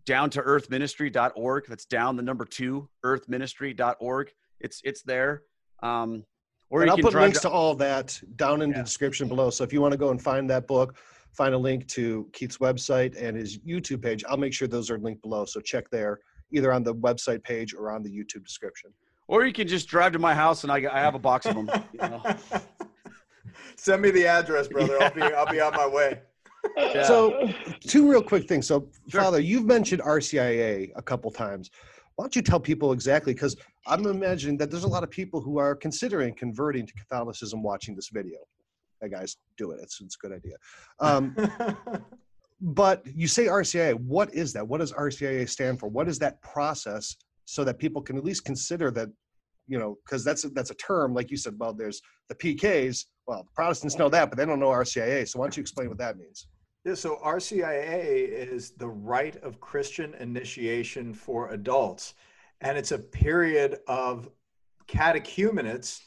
down 0.06 0.30
to 0.32 0.42
earthministry.org. 0.42 1.66
That's 1.68 1.86
down 1.86 2.16
the 2.16 2.24
number 2.24 2.46
two 2.46 2.90
earthministry.org. 3.06 4.32
It's 4.62 4.82
it's 4.84 5.04
there. 5.04 5.44
Um, 5.84 6.24
or 6.70 6.88
I'll 6.88 6.96
can 6.96 7.04
put 7.04 7.14
links 7.16 7.40
to- 7.42 7.50
to 7.50 7.54
all 7.54 7.76
that 7.76 8.18
down 8.38 8.62
in 8.62 8.70
Yeah. 8.70 8.78
the 8.78 8.84
description 8.84 9.28
below. 9.28 9.50
So 9.50 9.66
if 9.66 9.74
you 9.74 9.82
want 9.82 9.92
to 9.92 9.98
go 9.98 10.10
and 10.12 10.22
find 10.22 10.50
that 10.50 10.68
book, 10.68 10.96
find 11.34 11.54
a 11.54 11.58
link 11.58 11.86
to 11.90 12.30
Keith's 12.32 12.60
website 12.60 13.22
and 13.22 13.36
his 13.36 13.58
YouTube 13.60 14.02
page. 14.02 14.24
I'll 14.30 14.38
make 14.38 14.54
sure 14.54 14.70
those 14.70 14.90
are 14.90 14.98
linked 14.98 15.22
below. 15.22 15.44
So 15.44 15.60
check 15.60 15.90
there, 15.90 16.20
either 16.54 16.72
on 16.72 16.84
the 16.84 16.96
website 16.96 17.44
page 17.44 17.74
or 17.74 17.92
on 17.92 18.04
the 18.04 18.10
YouTube 18.10 18.46
description. 18.46 18.94
or 19.28 19.46
you 19.46 19.52
can 19.54 19.68
just 19.68 19.88
drive 19.90 20.12
to 20.14 20.20
my 20.20 20.34
house 20.34 20.64
and 20.64 20.72
I, 20.72 20.78
I 20.92 21.00
have 21.00 21.16
a 21.16 21.20
box 21.20 21.46
of 21.46 21.56
them. 21.56 21.70
You 21.94 22.00
know? 22.00 22.22
Send 23.76 24.02
me 24.02 24.12
the 24.12 24.26
address, 24.28 24.68
brother. 24.68 25.02
I'll 25.02 25.14
be 25.14 25.22
I'll 25.22 25.52
be 25.52 25.60
on 25.62 25.74
my 25.74 25.88
way. 25.88 26.20
Yeah. 26.78 27.04
So 27.04 27.50
two 27.82 28.10
real 28.10 28.22
quick 28.22 28.48
things. 28.48 28.68
So 28.68 28.88
Sure. 29.08 29.22
Father, 29.22 29.40
you've 29.40 29.66
mentioned 29.66 30.02
RCIA 30.02 30.92
a 30.96 31.02
couple 31.02 31.32
times. 31.32 31.72
Why 32.16 32.24
don't 32.24 32.36
you 32.36 32.42
tell 32.42 32.60
people 32.60 32.92
exactly? 32.92 33.34
Because 33.34 33.56
I'm 33.88 34.06
imagining 34.06 34.58
that 34.58 34.70
there's 34.70 34.84
a 34.84 34.88
lot 34.88 35.04
of 35.04 35.10
people 35.10 35.42
who 35.42 35.58
are 35.58 35.76
considering 35.76 36.36
converting 36.36 36.86
to 36.86 36.94
Catholicism 36.94 37.64
watching 37.64 37.96
this 37.96 38.10
video. 38.10 38.38
Hey 39.02 39.10
guys, 39.10 39.38
do 39.58 39.72
it. 39.72 39.80
It's, 39.82 40.00
it's 40.02 40.16
a 40.22 40.28
good 40.28 40.36
idea. 40.36 40.56
Um, 41.00 41.36
but 42.62 43.04
you 43.08 43.28
say 43.28 43.48
RCIA. 43.48 43.96
What 43.96 44.34
is 44.36 44.54
that? 44.54 44.68
What 44.68 44.82
does 44.82 44.92
RCIA 44.92 45.50
stand 45.50 45.80
for? 45.80 45.88
What 45.88 46.08
is 46.08 46.20
that 46.20 46.40
process 46.44 47.16
so 47.46 47.64
that 47.64 47.80
people 47.80 48.02
can 48.02 48.18
at 48.18 48.24
least 48.24 48.46
consider 48.46 48.92
that, 48.92 49.10
you 49.68 49.80
know, 49.80 49.98
because 50.06 50.24
that's 50.24 50.44
a, 50.44 50.50
that's 50.50 50.72
a 50.72 50.76
term 50.76 51.14
like 51.14 51.32
you 51.32 51.38
said. 51.38 51.56
Well, 51.58 51.74
there's 51.74 52.02
the 52.30 52.36
PKs. 52.36 53.06
Well, 53.28 53.44
the 53.44 53.52
Protestants 53.56 53.98
know 53.98 54.10
that, 54.10 54.30
but 54.30 54.38
they 54.38 54.46
don't 54.46 54.60
know 54.60 54.70
RCIA. 54.70 55.28
So 55.28 55.40
why 55.40 55.46
don't 55.46 55.58
you 55.58 55.62
explain 55.62 55.90
what 55.90 55.98
that 56.00 56.18
means? 56.18 56.48
Yeah, 56.84 56.96
so 56.96 57.20
RCIA 57.24 58.28
is 58.28 58.72
the 58.72 58.88
rite 58.88 59.38
of 59.44 59.60
Christian 59.62 60.16
initiation 60.16 61.14
for 61.14 61.52
adults. 61.52 62.16
And 62.62 62.78
it's 62.78 62.92
a 62.92 62.98
period 62.98 63.80
of 63.88 64.30
catechumenates 64.88 66.00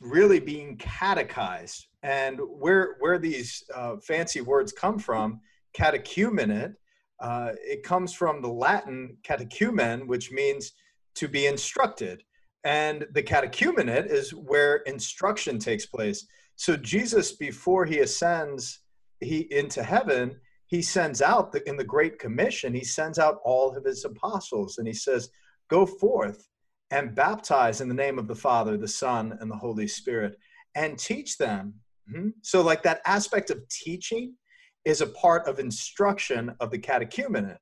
really 0.00 0.40
being 0.40 0.76
catechized. 0.78 1.86
And 2.02 2.40
where, 2.40 2.96
where 2.98 3.18
these 3.18 3.62
uh, 3.74 3.96
fancy 3.96 4.40
words 4.40 4.72
come 4.72 4.98
from, 4.98 5.40
catechumenate, 5.78 6.74
uh, 7.20 7.52
it 7.60 7.82
comes 7.82 8.12
from 8.12 8.40
the 8.40 8.48
Latin 8.48 9.16
catechumen, 9.22 10.06
which 10.06 10.32
means 10.32 10.72
to 11.16 11.28
be 11.28 11.46
instructed. 11.46 12.22
And 12.64 13.06
the 13.12 13.22
catechumenate 13.22 14.10
is 14.10 14.34
where 14.34 14.76
instruction 14.78 15.58
takes 15.58 15.86
place. 15.86 16.26
So 16.56 16.76
Jesus, 16.76 17.32
before 17.32 17.86
he 17.86 18.00
ascends 18.00 18.80
he 19.20 19.48
into 19.50 19.82
heaven, 19.82 20.36
he 20.66 20.82
sends 20.82 21.20
out 21.20 21.52
the, 21.52 21.66
in 21.68 21.76
the 21.76 21.84
Great 21.84 22.18
Commission, 22.18 22.72
he 22.72 22.84
sends 22.84 23.18
out 23.18 23.38
all 23.44 23.76
of 23.76 23.84
his 23.84 24.04
apostles 24.04 24.78
and 24.78 24.86
he 24.86 24.92
says, 24.92 25.30
Go 25.68 25.86
forth 25.86 26.48
and 26.90 27.14
baptize 27.14 27.80
in 27.80 27.88
the 27.88 27.94
name 27.94 28.18
of 28.18 28.28
the 28.28 28.34
Father, 28.34 28.76
the 28.76 28.88
Son, 28.88 29.36
and 29.40 29.50
the 29.50 29.56
Holy 29.56 29.86
Spirit, 29.86 30.36
and 30.74 30.98
teach 30.98 31.38
them. 31.38 31.74
Mhm. 32.10 32.32
So, 32.42 32.62
like 32.62 32.82
that 32.82 33.00
aspect 33.06 33.50
of 33.50 33.66
teaching 33.68 34.34
is 34.84 35.00
a 35.00 35.06
part 35.06 35.46
of 35.46 35.58
instruction 35.58 36.54
of 36.60 36.70
the 36.70 36.78
catechumenate. 36.78 37.58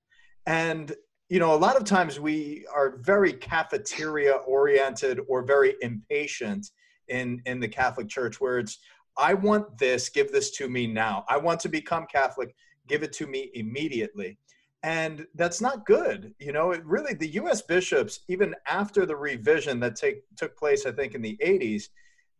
And, 0.46 0.94
you 1.28 1.38
know, 1.38 1.54
a 1.54 1.56
lot 1.56 1.76
of 1.76 1.84
times 1.84 2.18
we 2.18 2.64
are 2.74 2.96
very 2.98 3.32
cafeteria 3.32 4.32
oriented 4.46 5.20
or 5.28 5.42
very 5.42 5.74
impatient 5.82 6.70
in, 7.08 7.42
in 7.44 7.60
the 7.60 7.68
Catholic 7.68 8.08
Church, 8.08 8.40
where 8.40 8.58
it's, 8.58 8.78
I 9.16 9.34
want 9.34 9.76
this, 9.78 10.08
give 10.08 10.32
this 10.32 10.50
to 10.52 10.68
me 10.68 10.86
now. 10.86 11.24
I 11.28 11.36
want 11.36 11.60
to 11.60 11.68
become 11.68 12.06
Catholic, 12.06 12.54
give 12.86 13.02
it 13.02 13.12
to 13.14 13.26
me 13.26 13.50
immediately. 13.54 14.38
And 14.82 15.26
that's 15.34 15.60
not 15.60 15.84
good. 15.86 16.34
You 16.38 16.52
know, 16.52 16.70
it 16.70 16.84
really, 16.84 17.12
the 17.12 17.34
US 17.40 17.62
bishops, 17.62 18.20
even 18.28 18.54
after 18.66 19.04
the 19.04 19.16
revision 19.16 19.80
that 19.80 19.96
take, 19.96 20.22
took 20.36 20.56
place, 20.56 20.86
I 20.86 20.92
think, 20.92 21.14
in 21.14 21.20
the 21.20 21.36
80s, 21.44 21.88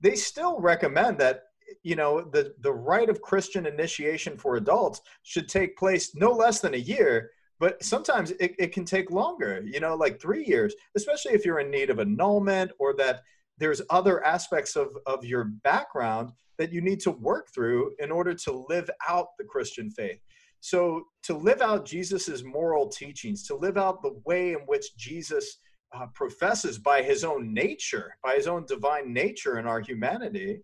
they 0.00 0.14
still 0.14 0.60
recommend 0.60 1.18
that, 1.18 1.42
you 1.82 1.96
know, 1.96 2.22
the, 2.22 2.54
the 2.60 2.72
rite 2.72 3.10
of 3.10 3.20
Christian 3.20 3.66
initiation 3.66 4.38
for 4.38 4.56
adults 4.56 5.00
should 5.24 5.48
take 5.48 5.76
place 5.76 6.14
no 6.14 6.30
less 6.30 6.60
than 6.60 6.74
a 6.74 6.78
year. 6.78 7.32
But 7.60 7.82
sometimes 7.82 8.30
it, 8.32 8.54
it 8.58 8.72
can 8.72 8.84
take 8.84 9.10
longer, 9.10 9.62
you 9.64 9.80
know, 9.80 9.96
like 9.96 10.20
three 10.20 10.44
years, 10.44 10.74
especially 10.96 11.32
if 11.32 11.44
you're 11.44 11.60
in 11.60 11.70
need 11.70 11.90
of 11.90 11.98
annulment 11.98 12.70
or 12.78 12.94
that 12.94 13.22
there's 13.58 13.82
other 13.90 14.24
aspects 14.24 14.76
of, 14.76 14.96
of 15.06 15.24
your 15.24 15.44
background 15.44 16.32
that 16.58 16.72
you 16.72 16.80
need 16.80 17.00
to 17.00 17.10
work 17.10 17.48
through 17.52 17.92
in 17.98 18.10
order 18.10 18.34
to 18.34 18.64
live 18.68 18.88
out 19.08 19.28
the 19.38 19.44
Christian 19.44 19.90
faith. 19.90 20.18
So, 20.60 21.04
to 21.22 21.36
live 21.36 21.60
out 21.60 21.84
Jesus's 21.84 22.42
moral 22.42 22.88
teachings, 22.88 23.46
to 23.46 23.54
live 23.54 23.76
out 23.76 24.02
the 24.02 24.20
way 24.24 24.52
in 24.52 24.58
which 24.66 24.96
Jesus 24.96 25.58
uh, 25.94 26.06
professes 26.14 26.78
by 26.78 27.02
his 27.02 27.22
own 27.22 27.54
nature, 27.54 28.16
by 28.24 28.34
his 28.34 28.48
own 28.48 28.66
divine 28.66 29.12
nature 29.12 29.58
in 29.58 29.66
our 29.66 29.80
humanity, 29.80 30.60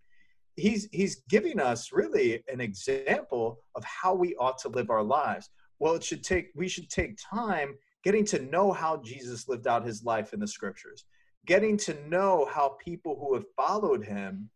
he's, 0.57 0.89
he's 0.93 1.23
giving 1.29 1.61
us 1.61 1.93
really 1.93 2.43
an 2.49 2.61
example 2.61 3.61
of 3.77 3.85
how 3.85 4.15
we 4.15 4.35
ought 4.37 4.59
to 4.59 4.69
live 4.69 4.91
our 4.91 5.03
lives. 5.03 5.49
Well, 5.85 5.97
it 5.97 6.03
should 6.03 6.25
take, 6.25 6.49
we 6.55 6.67
should 6.67 6.89
take 6.89 7.19
time 7.19 7.75
getting 8.05 8.25
to 8.25 8.41
know 8.41 8.73
how 8.73 9.03
Jesus 9.05 9.49
lived 9.49 9.67
out 9.67 9.87
his 9.87 10.03
life 10.03 10.33
in 10.33 10.41
the 10.41 10.49
scriptures, 10.49 11.05
getting 11.47 11.77
to 11.77 12.09
know 12.09 12.49
how 12.51 12.79
people 12.83 13.19
who 13.21 13.35
have 13.35 13.45
followed 13.55 14.03
him 14.03 14.49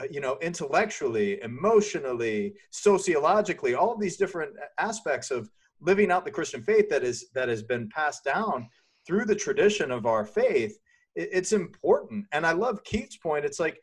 uh, 0.00 0.04
you 0.10 0.20
know 0.20 0.36
intellectually 0.42 1.40
emotionally 1.42 2.54
sociologically 2.70 3.74
all 3.74 3.96
these 3.96 4.16
different 4.16 4.52
aspects 4.78 5.30
of 5.30 5.48
living 5.80 6.10
out 6.10 6.24
the 6.24 6.30
christian 6.30 6.60
faith 6.60 6.88
that 6.90 7.04
is 7.04 7.30
that 7.34 7.48
has 7.48 7.62
been 7.62 7.88
passed 7.90 8.24
down 8.24 8.68
through 9.06 9.24
the 9.24 9.34
tradition 9.34 9.92
of 9.92 10.04
our 10.04 10.24
faith 10.24 10.76
it, 11.16 11.30
it's 11.32 11.52
important. 11.52 12.26
And 12.32 12.46
i 12.46 12.52
love 12.52 12.84
keith's 12.84 13.16
point. 13.16 13.44
It's 13.44 13.58
like 13.58 13.80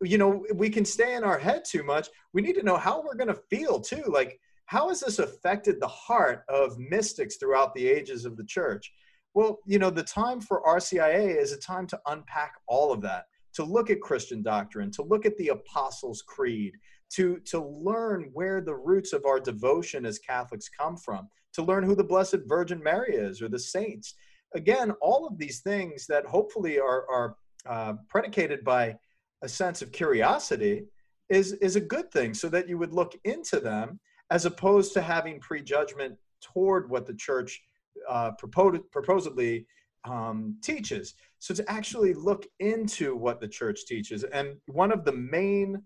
you 0.00 0.18
know 0.18 0.44
we 0.54 0.70
can 0.70 0.84
stay 0.84 1.16
in 1.16 1.24
our 1.24 1.38
head 1.38 1.64
too 1.64 1.82
much. 1.82 2.08
We 2.32 2.42
need 2.42 2.54
to 2.54 2.62
know 2.62 2.76
how 2.76 3.02
we're 3.02 3.16
going 3.16 3.34
to 3.34 3.42
feel 3.50 3.80
too. 3.80 4.04
Like 4.06 4.38
how 4.68 4.88
has 4.88 5.00
this 5.00 5.18
affected 5.18 5.80
the 5.80 5.88
heart 5.88 6.44
of 6.48 6.78
mystics 6.78 7.36
throughout 7.36 7.74
the 7.74 7.86
ages 7.86 8.24
of 8.24 8.36
the 8.36 8.44
church 8.44 8.92
well 9.34 9.58
you 9.66 9.78
know 9.78 9.90
the 9.90 10.02
time 10.02 10.40
for 10.40 10.62
rcia 10.64 11.36
is 11.36 11.52
a 11.52 11.58
time 11.58 11.86
to 11.86 12.00
unpack 12.06 12.52
all 12.68 12.92
of 12.92 13.00
that 13.02 13.24
to 13.58 13.64
look 13.64 13.90
at 13.90 14.00
Christian 14.00 14.40
doctrine, 14.40 14.90
to 14.92 15.02
look 15.02 15.26
at 15.26 15.36
the 15.36 15.48
Apostles' 15.48 16.22
Creed, 16.22 16.74
to 17.10 17.40
to 17.46 17.58
learn 17.60 18.30
where 18.32 18.60
the 18.60 18.76
roots 18.76 19.12
of 19.12 19.24
our 19.26 19.40
devotion 19.40 20.06
as 20.06 20.20
Catholics 20.20 20.68
come 20.68 20.96
from, 20.96 21.28
to 21.54 21.62
learn 21.62 21.82
who 21.82 21.96
the 21.96 22.04
Blessed 22.04 22.38
Virgin 22.46 22.80
Mary 22.80 23.16
is 23.16 23.42
or 23.42 23.48
the 23.48 23.58
saints. 23.58 24.14
Again, 24.54 24.92
all 25.00 25.26
of 25.26 25.38
these 25.38 25.60
things 25.60 26.06
that 26.06 26.24
hopefully 26.24 26.78
are 26.78 27.04
are 27.10 27.36
uh, 27.66 27.94
predicated 28.08 28.64
by 28.64 28.96
a 29.42 29.48
sense 29.48 29.82
of 29.82 29.90
curiosity 29.90 30.84
is 31.28 31.54
is 31.54 31.74
a 31.74 31.80
good 31.80 32.12
thing, 32.12 32.34
so 32.34 32.48
that 32.50 32.68
you 32.68 32.78
would 32.78 32.92
look 32.92 33.18
into 33.24 33.58
them 33.58 33.98
as 34.30 34.44
opposed 34.44 34.92
to 34.94 35.02
having 35.02 35.40
prejudgment 35.40 36.16
toward 36.40 36.90
what 36.90 37.06
the 37.06 37.14
church 37.14 37.62
uh, 38.08 38.32
proposed, 38.32 38.82
proposedly 38.92 39.66
um, 40.04 40.56
teaches. 40.62 41.14
So 41.38 41.54
to 41.54 41.70
actually 41.70 42.14
look 42.14 42.46
into 42.60 43.16
what 43.16 43.40
the 43.40 43.48
church 43.48 43.86
teaches, 43.86 44.24
and 44.24 44.56
one 44.66 44.92
of 44.92 45.04
the 45.04 45.12
main 45.12 45.82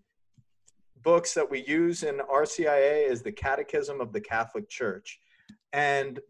books 1.03 1.35
that 1.35 1.51
we 1.51 1.65
use 1.67 2.03
in 2.03 2.19
RCIA 2.19 3.09
is 3.09 3.23
the 3.23 3.33
Catechism 3.33 4.01
of 4.01 4.13
the 4.13 4.21
Catholic 4.21 4.69
Church, 4.69 5.21
and 5.73 6.21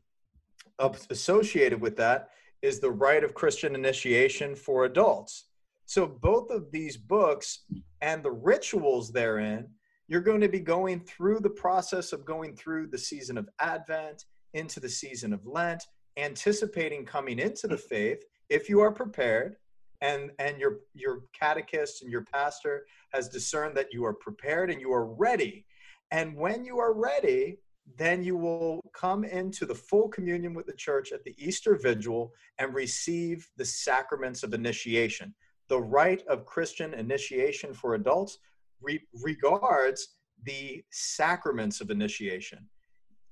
associated 1.11 1.81
with 1.81 1.97
that 1.97 2.31
is 2.63 2.81
the 2.81 2.91
Rite 2.91 3.25
of 3.25 3.35
Christian 3.35 3.75
Initiation 3.75 4.55
for 4.55 4.85
adults. 4.85 5.47
So 5.85 6.07
both 6.07 6.51
of 6.51 6.71
these 6.71 6.97
books 6.97 7.65
and 8.01 8.23
the 8.23 8.31
rituals 8.31 9.13
therein, 9.13 9.69
you're 10.09 10.21
going 10.21 10.41
to 10.41 10.49
be 10.49 10.61
going 10.61 11.01
through 11.01 11.41
the 11.41 11.51
process 11.51 12.13
of 12.13 12.25
going 12.25 12.55
through 12.55 12.89
the 12.89 12.99
season 12.99 13.39
of 13.39 13.49
Advent 13.61 14.25
into 14.55 14.81
the 14.81 14.89
season 14.89 15.33
of 15.33 15.47
Lent, 15.47 15.85
anticipating 16.17 17.05
coming 17.05 17.39
into 17.39 17.67
the 17.67 17.77
faith 17.77 18.23
if 18.49 18.69
you 18.69 18.81
are 18.81 18.93
prepared 18.93 19.57
and 20.03 20.31
and 20.39 20.59
your 20.59 20.81
your 20.95 21.23
catechist 21.33 22.03
and 22.03 22.11
your 22.11 22.25
pastor 22.25 22.85
has 23.15 23.29
discerned 23.29 23.77
that 23.77 23.93
you 23.93 24.05
are 24.05 24.13
prepared 24.13 24.71
and 24.71 24.81
you 24.81 24.93
are 24.93 25.07
ready. 25.07 25.65
And 26.11 26.37
when 26.37 26.65
you 26.65 26.79
are 26.79 26.93
ready 26.93 27.59
then 27.99 28.23
you 28.23 28.37
will 28.37 28.81
come 28.95 29.25
into 29.25 29.67
the 29.67 29.75
full 29.75 30.09
communion 30.09 30.55
with 30.55 30.67
the 30.67 30.73
church 30.75 31.11
at 31.11 31.25
the 31.25 31.35
easter 31.37 31.77
vigil 31.77 32.33
and 32.59 32.73
receive 32.75 33.49
the 33.57 33.65
sacraments 33.65 34.45
of 34.45 34.55
initiation. 34.55 35.35
The 35.69 35.81
rite 35.81 36.27
of 36.27 36.45
christian 36.45 36.93
initiation 36.95 37.73
for 37.73 37.95
adults 37.95 38.39
re- 38.83 39.07
regards 39.23 40.09
the 40.45 40.83
sacraments 40.91 41.81
of 41.81 41.91
initiation 41.91 42.69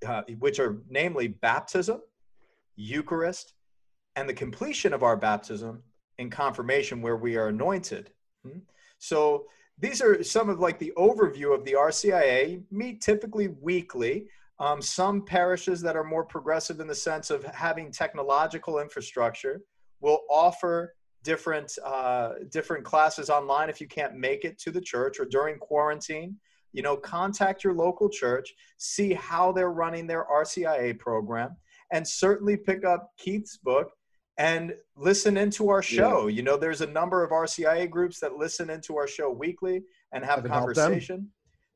uh, 0.06 0.22
which 0.38 0.58
are 0.58 0.82
namely 0.88 1.28
baptism 1.28 2.00
Eucharist, 2.80 3.54
and 4.16 4.28
the 4.28 4.34
completion 4.34 4.92
of 4.92 5.02
our 5.02 5.16
baptism 5.16 5.82
in 6.18 6.30
confirmation 6.30 7.02
where 7.02 7.16
we 7.16 7.36
are 7.36 7.48
anointed. 7.48 8.10
Hmm? 8.44 8.60
So 8.98 9.46
these 9.78 10.02
are 10.02 10.22
some 10.22 10.48
of 10.48 10.60
like 10.60 10.78
the 10.78 10.92
overview 10.96 11.54
of 11.54 11.64
the 11.64 11.72
RCIA. 11.72 12.62
Meet 12.70 13.00
typically 13.00 13.48
weekly. 13.48 14.26
Um, 14.58 14.82
some 14.82 15.24
parishes 15.24 15.80
that 15.82 15.96
are 15.96 16.04
more 16.04 16.24
progressive 16.24 16.80
in 16.80 16.86
the 16.86 16.94
sense 16.94 17.30
of 17.30 17.44
having 17.44 17.90
technological 17.90 18.78
infrastructure 18.78 19.62
will 20.00 20.20
offer 20.28 20.94
different 21.22 21.76
uh, 21.84 22.30
different 22.50 22.84
classes 22.84 23.30
online 23.30 23.68
if 23.68 23.80
you 23.80 23.88
can't 23.88 24.14
make 24.14 24.44
it 24.44 24.58
to 24.60 24.70
the 24.70 24.80
church 24.80 25.20
or 25.20 25.24
during 25.24 25.58
quarantine. 25.58 26.36
You 26.72 26.82
know, 26.82 26.96
contact 26.96 27.64
your 27.64 27.74
local 27.74 28.08
church, 28.08 28.54
see 28.78 29.12
how 29.12 29.50
they're 29.50 29.72
running 29.72 30.06
their 30.06 30.24
RCIA 30.24 30.98
program 30.98 31.56
and 31.92 32.06
certainly 32.06 32.56
pick 32.56 32.84
up 32.84 33.10
Keith's 33.18 33.56
book 33.56 33.90
and 34.38 34.72
listen 34.96 35.36
into 35.36 35.68
our 35.68 35.82
show. 35.82 36.28
Yeah. 36.28 36.36
You 36.36 36.42
know, 36.42 36.56
there's 36.56 36.80
a 36.80 36.86
number 36.86 37.24
of 37.24 37.30
RCIA 37.30 37.90
groups 37.90 38.20
that 38.20 38.36
listen 38.36 38.70
into 38.70 38.96
our 38.96 39.06
show 39.06 39.30
weekly 39.30 39.82
and 40.12 40.24
have 40.24 40.44
conversation. 40.44 41.28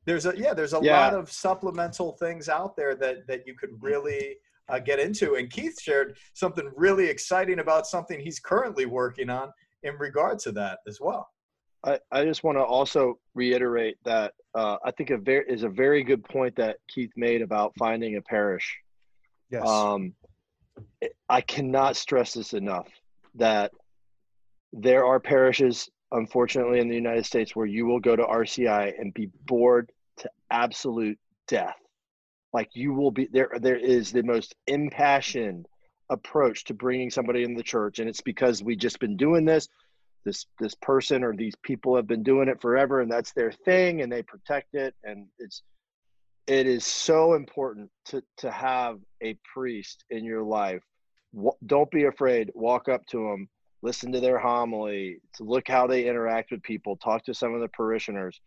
There's 0.05 0.25
a 0.25 0.33
yeah, 0.37 0.53
there's 0.53 0.73
a 0.73 0.79
yeah. 0.81 0.99
lot 0.99 1.13
of 1.13 1.31
supplemental 1.31 2.13
things 2.13 2.47
out 2.47 2.75
there 2.75 2.95
that 2.95 3.27
that 3.27 3.45
you 3.45 3.55
could 3.55 3.71
really 3.81 4.37
uh, 4.69 4.79
get 4.79 4.99
into. 4.99 5.35
And 5.35 5.49
Keith 5.49 5.79
shared 5.81 6.17
something 6.33 6.69
really 6.75 7.07
exciting 7.07 7.59
about 7.59 7.87
something 7.87 8.19
he's 8.19 8.39
currently 8.39 8.85
working 8.85 9.29
on 9.29 9.51
in 9.83 9.95
regard 9.97 10.39
to 10.39 10.51
that 10.53 10.79
as 10.87 10.99
well. 10.99 11.29
I, 11.83 11.99
I 12.11 12.25
just 12.25 12.43
want 12.43 12.57
to 12.57 12.63
also 12.63 13.19
reiterate 13.35 13.97
that 14.05 14.33
uh, 14.55 14.77
I 14.83 14.91
think 14.91 15.11
a 15.11 15.17
very 15.17 15.45
is 15.47 15.63
a 15.63 15.69
very 15.69 16.03
good 16.03 16.23
point 16.23 16.55
that 16.55 16.77
Keith 16.89 17.11
made 17.15 17.43
about 17.43 17.73
finding 17.77 18.15
a 18.17 18.21
parish 18.21 18.79
Yes. 19.49 19.67
Um, 19.67 20.13
I 21.29 21.41
cannot 21.41 21.95
stress 21.95 22.33
this 22.33 22.53
enough 22.53 22.87
that 23.35 23.71
there 24.73 25.05
are 25.05 25.19
parishes, 25.19 25.89
unfortunately, 26.11 26.79
in 26.79 26.89
the 26.89 26.95
United 26.95 27.25
States 27.25 27.55
where 27.55 27.65
you 27.65 27.85
will 27.85 27.99
go 27.99 28.15
to 28.15 28.23
RCI 28.23 28.99
and 28.99 29.13
be 29.13 29.29
bored 29.45 29.91
to 30.17 30.29
absolute 30.51 31.17
death. 31.47 31.77
Like 32.55 32.69
you 32.73 32.93
will 32.93 33.11
be 33.11 33.27
there. 33.31 33.51
There 33.59 33.77
is 33.77 34.13
the 34.13 34.23
most 34.23 34.55
impassioned 34.65 35.67
approach 36.09 36.63
to 36.65 36.73
bringing 36.73 37.09
somebody 37.09 37.43
in 37.43 37.53
the 37.53 37.61
church, 37.63 37.99
and 37.99 38.07
it's 38.07 38.21
because 38.21 38.63
we 38.63 38.77
just 38.77 38.99
been 38.99 39.17
doing 39.17 39.43
this. 39.43 39.67
This 40.23 40.45
this 40.57 40.73
person 40.75 41.25
or 41.25 41.35
these 41.35 41.55
people 41.63 41.97
have 41.97 42.07
been 42.07 42.23
doing 42.23 42.47
it 42.47 42.61
forever, 42.61 43.01
and 43.01 43.11
that's 43.11 43.33
their 43.33 43.51
thing, 43.51 44.01
and 44.01 44.09
they 44.09 44.23
protect 44.23 44.73
it, 44.73 44.95
and 45.03 45.27
it's 45.37 45.63
it 46.47 46.65
is 46.65 46.85
so 46.85 47.33
important 47.33 47.89
to 48.05 48.23
to 48.37 48.49
have 48.49 48.99
a 49.21 49.37
priest 49.53 50.05
in 50.09 50.23
your 50.23 50.43
life 50.43 50.81
don't 51.65 51.91
be 51.91 52.05
afraid 52.05 52.51
walk 52.53 52.87
up 52.87 53.05
to 53.07 53.17
them 53.17 53.49
listen 53.81 54.11
to 54.11 54.19
their 54.19 54.39
homily 54.39 55.17
to 55.33 55.43
look 55.43 55.67
how 55.67 55.87
they 55.87 56.07
interact 56.07 56.51
with 56.51 56.63
people 56.63 56.95
talk 56.95 57.23
to 57.25 57.33
some 57.33 57.53
of 57.53 57.61
the 57.61 57.67
parishioners 57.69 58.39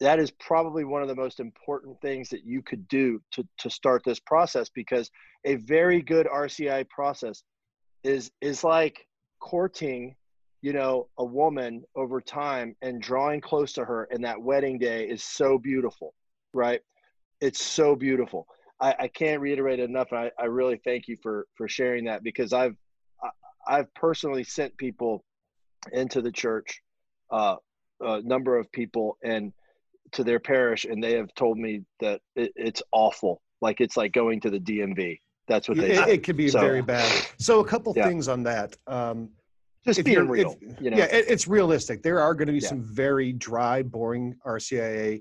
that 0.00 0.18
is 0.18 0.30
probably 0.32 0.84
one 0.84 1.02
of 1.02 1.08
the 1.08 1.14
most 1.14 1.40
important 1.40 2.00
things 2.00 2.28
that 2.28 2.44
you 2.44 2.62
could 2.62 2.86
do 2.88 3.20
to, 3.32 3.46
to 3.58 3.70
start 3.70 4.02
this 4.04 4.20
process 4.20 4.68
because 4.68 5.10
a 5.44 5.54
very 5.56 6.02
good 6.02 6.26
rci 6.26 6.84
process 6.90 7.42
is 8.02 8.30
is 8.40 8.64
like 8.64 9.06
courting 9.40 10.14
you 10.62 10.72
know 10.72 11.08
a 11.18 11.24
woman 11.24 11.84
over 11.94 12.20
time 12.20 12.74
and 12.82 13.00
drawing 13.00 13.40
close 13.40 13.72
to 13.72 13.84
her 13.84 14.08
and 14.10 14.24
that 14.24 14.40
wedding 14.40 14.78
day 14.78 15.04
is 15.04 15.22
so 15.22 15.58
beautiful 15.58 16.14
right 16.52 16.80
it's 17.44 17.62
so 17.62 17.94
beautiful. 17.94 18.46
I, 18.80 18.94
I 19.00 19.08
can't 19.08 19.40
reiterate 19.40 19.78
enough. 19.78 20.12
I, 20.12 20.30
I 20.38 20.46
really 20.46 20.80
thank 20.82 21.08
you 21.08 21.16
for 21.22 21.46
for 21.56 21.68
sharing 21.68 22.04
that 22.04 22.22
because 22.22 22.52
I've 22.52 22.76
I've 23.66 23.92
personally 23.94 24.44
sent 24.44 24.76
people 24.76 25.24
into 25.92 26.22
the 26.22 26.32
church, 26.32 26.80
uh, 27.30 27.56
a 28.00 28.22
number 28.22 28.58
of 28.58 28.70
people, 28.72 29.18
and 29.22 29.52
to 30.14 30.24
their 30.24 30.40
parish, 30.40 30.84
and 30.84 31.02
they 31.02 31.14
have 31.14 31.32
told 31.34 31.58
me 31.58 31.82
that 32.00 32.20
it, 32.36 32.52
it's 32.56 32.82
awful. 32.92 33.40
Like 33.60 33.80
it's 33.80 33.96
like 33.96 34.12
going 34.12 34.40
to 34.40 34.50
the 34.50 34.60
DMV. 34.60 35.18
That's 35.46 35.68
what 35.68 35.78
they. 35.78 35.92
It, 35.92 36.08
it 36.08 36.24
could 36.24 36.36
be 36.36 36.48
so, 36.48 36.60
very 36.60 36.82
bad. 36.82 37.10
So 37.38 37.60
a 37.60 37.64
couple 37.64 37.92
yeah. 37.96 38.06
things 38.06 38.28
on 38.28 38.42
that. 38.44 38.76
Um, 38.86 39.30
just 39.84 40.02
being 40.02 40.28
real. 40.28 40.56
If, 40.60 40.80
you 40.80 40.90
know? 40.90 40.96
Yeah, 40.96 41.04
it, 41.04 41.26
it's 41.28 41.46
realistic. 41.46 42.02
There 42.02 42.20
are 42.20 42.34
going 42.34 42.46
to 42.46 42.52
be 42.52 42.60
yeah. 42.60 42.68
some 42.68 42.82
very 42.82 43.32
dry, 43.32 43.82
boring 43.82 44.34
RCIA 44.46 45.20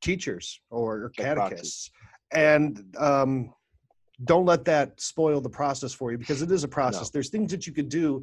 teachers 0.00 0.60
or 0.70 1.10
catechists 1.16 1.90
and 2.32 2.84
um, 2.98 3.52
don't 4.24 4.44
let 4.44 4.64
that 4.64 5.00
spoil 5.00 5.40
the 5.40 5.48
process 5.48 5.92
for 5.92 6.12
you 6.12 6.18
because 6.18 6.42
it 6.42 6.50
is 6.50 6.64
a 6.64 6.68
process 6.68 7.04
no. 7.04 7.10
there's 7.14 7.30
things 7.30 7.50
that 7.50 7.66
you 7.66 7.72
could 7.72 7.88
do 7.88 8.22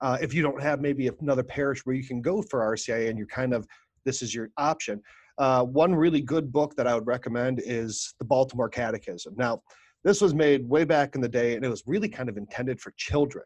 uh, 0.00 0.18
if 0.20 0.34
you 0.34 0.42
don't 0.42 0.60
have 0.60 0.80
maybe 0.80 1.08
another 1.20 1.42
parish 1.42 1.84
where 1.86 1.94
you 1.94 2.04
can 2.04 2.20
go 2.20 2.42
for 2.42 2.60
rcia 2.60 3.08
and 3.08 3.18
you're 3.18 3.26
kind 3.26 3.54
of 3.54 3.66
this 4.04 4.22
is 4.22 4.34
your 4.34 4.50
option 4.56 5.00
uh, 5.38 5.62
one 5.62 5.94
really 5.94 6.20
good 6.20 6.52
book 6.52 6.74
that 6.76 6.86
i 6.86 6.94
would 6.94 7.06
recommend 7.06 7.60
is 7.64 8.14
the 8.18 8.24
baltimore 8.24 8.68
catechism 8.68 9.34
now 9.36 9.60
this 10.02 10.20
was 10.20 10.34
made 10.34 10.68
way 10.68 10.84
back 10.84 11.14
in 11.14 11.20
the 11.20 11.28
day 11.28 11.54
and 11.54 11.64
it 11.64 11.68
was 11.68 11.82
really 11.86 12.08
kind 12.08 12.28
of 12.28 12.36
intended 12.36 12.80
for 12.80 12.92
children 12.96 13.44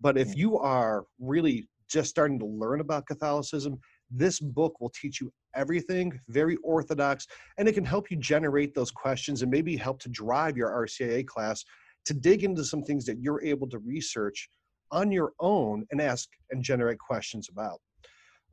but 0.00 0.18
if 0.18 0.28
mm. 0.28 0.36
you 0.36 0.58
are 0.58 1.04
really 1.18 1.68
just 1.88 2.10
starting 2.10 2.38
to 2.38 2.46
learn 2.46 2.80
about 2.80 3.06
catholicism 3.06 3.78
this 4.10 4.38
book 4.38 4.80
will 4.80 4.90
teach 4.90 5.20
you 5.20 5.32
everything, 5.54 6.18
very 6.28 6.56
orthodox, 6.62 7.26
and 7.58 7.66
it 7.66 7.72
can 7.72 7.84
help 7.84 8.10
you 8.10 8.16
generate 8.16 8.74
those 8.74 8.90
questions 8.90 9.42
and 9.42 9.50
maybe 9.50 9.76
help 9.76 9.98
to 10.00 10.08
drive 10.10 10.56
your 10.56 10.70
RCIA 10.70 11.26
class 11.26 11.64
to 12.04 12.14
dig 12.14 12.44
into 12.44 12.64
some 12.64 12.82
things 12.82 13.04
that 13.06 13.18
you're 13.20 13.42
able 13.42 13.68
to 13.68 13.78
research 13.78 14.48
on 14.92 15.10
your 15.10 15.32
own 15.40 15.84
and 15.90 16.00
ask 16.00 16.28
and 16.50 16.62
generate 16.62 16.98
questions 16.98 17.48
about. 17.50 17.80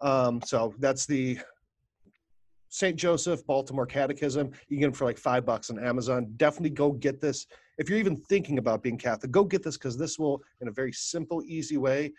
Um, 0.02 0.42
so 0.44 0.74
that's 0.80 1.06
the 1.06 1.38
St. 2.74 2.96
Joseph 2.96 3.46
Baltimore 3.46 3.86
Catechism. 3.86 4.48
You 4.68 4.78
can 4.78 4.80
get 4.80 4.86
them 4.88 4.94
for 4.94 5.06
like 5.06 5.20
five 5.20 5.46
bucks 5.46 5.70
on 5.70 5.78
Amazon. 5.78 6.34
Definitely 6.38 6.72
go 6.72 6.92
get 6.92 7.22
this. 7.22 7.46
If 7.78 7.88
you're 7.88 8.00
even 8.00 8.20
thinking 8.22 8.58
about 8.58 8.82
being 8.82 8.98
Catholic, 8.98 9.30
go 9.30 9.44
get 9.44 9.62
this 9.62 9.78
because 9.78 9.96
this 9.96 10.18
will, 10.18 10.42
in 10.60 10.68
a 10.68 10.72
very 10.72 10.92
simple, 10.92 11.44
easy 11.46 11.78
way, 11.78 12.14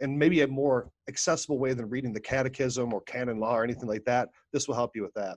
and 0.00 0.18
maybe 0.18 0.40
a 0.40 0.48
more 0.48 0.90
accessible 1.10 1.58
way 1.58 1.74
than 1.74 1.90
reading 1.90 2.14
the 2.14 2.20
catechism 2.20 2.94
or 2.94 3.02
canon 3.02 3.38
law 3.38 3.54
or 3.54 3.64
anything 3.64 3.86
like 3.86 4.02
that. 4.06 4.30
This 4.50 4.66
will 4.66 4.74
help 4.74 4.96
you 4.96 5.02
with 5.02 5.12
that. 5.12 5.36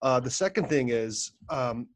Uh, 0.00 0.18
the 0.18 0.30
second 0.30 0.70
thing 0.70 0.88
is 0.88 1.32
um, 1.50 1.88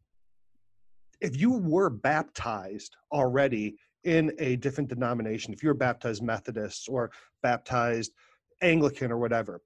if 1.22 1.40
you 1.40 1.52
were 1.52 1.88
baptized 1.88 2.96
already 3.12 3.76
in 4.04 4.30
a 4.38 4.56
different 4.56 4.90
denomination, 4.90 5.54
if 5.54 5.62
you're 5.62 5.72
baptized 5.72 6.22
Methodist 6.22 6.86
or 6.90 7.10
baptized 7.42 8.12
Anglican 8.60 9.10
or 9.10 9.16
whatever, 9.16 9.62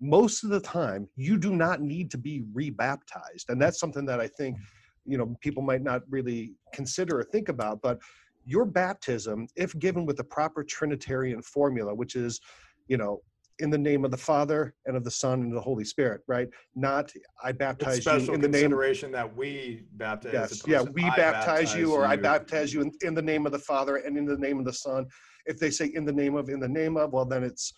most 0.00 0.44
of 0.44 0.50
the 0.50 0.60
time 0.60 1.08
you 1.16 1.36
do 1.36 1.54
not 1.54 1.80
need 1.80 2.10
to 2.10 2.18
be 2.18 2.44
rebaptized 2.52 3.48
and 3.48 3.60
that's 3.60 3.80
something 3.80 4.06
that 4.06 4.20
i 4.20 4.26
think 4.26 4.56
mm-hmm. 4.56 5.12
you 5.12 5.18
know 5.18 5.36
people 5.40 5.62
might 5.62 5.82
not 5.82 6.02
really 6.08 6.54
consider 6.72 7.18
or 7.18 7.24
think 7.24 7.48
about 7.48 7.80
but 7.82 7.98
your 8.44 8.64
baptism 8.64 9.46
if 9.56 9.76
given 9.78 10.06
with 10.06 10.16
the 10.16 10.24
proper 10.24 10.62
trinitarian 10.62 11.42
formula 11.42 11.94
which 11.94 12.14
is 12.14 12.40
you 12.86 12.96
know 12.96 13.20
in 13.60 13.70
the 13.70 13.78
name 13.78 14.04
of 14.04 14.10
the 14.10 14.16
father 14.16 14.74
and 14.86 14.96
of 14.96 15.04
the 15.04 15.10
son 15.10 15.42
and 15.42 15.52
the 15.52 15.60
holy 15.60 15.84
spirit 15.84 16.20
right? 16.26 16.48
Not 16.74 17.12
i 17.42 17.52
baptize 17.52 18.04
you 18.06 18.34
in 18.34 18.40
the 18.40 18.48
name 18.48 18.62
consideration 18.62 19.10
that 19.12 19.36
we 19.36 19.84
baptize 19.94 20.32
yes 20.32 20.62
yeah 20.66 20.82
we 20.82 21.02
baptize, 21.16 21.74
you 21.74 21.92
or 21.92 22.04
i 22.04 22.16
baptize 22.16 22.72
you 22.72 22.82
in, 22.82 22.92
in 23.02 23.14
the 23.14 23.22
name 23.22 23.46
of 23.46 23.52
the 23.52 23.58
father 23.58 23.96
and 23.96 24.16
in 24.16 24.24
the 24.24 24.38
name 24.38 24.58
of 24.58 24.64
the 24.64 24.72
son. 24.72 25.06
If 25.46 25.58
they 25.58 25.70
say 25.70 25.86
in 25.94 26.04
the 26.04 26.12
name 26.12 26.36
of 26.36 26.48
in 26.48 26.60
the 26.60 26.68
name 26.68 26.96
of 26.96 27.12
well 27.12 27.24
then 27.24 27.42
it's 27.42 27.72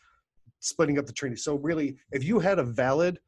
splitting 0.60 0.98
up 0.98 1.06
the 1.06 1.12
trinity. 1.12 1.40
So 1.40 1.56
really 1.56 1.96
if 2.12 2.22
you 2.22 2.38
had 2.38 2.58
a 2.58 2.62
valid 2.62 3.18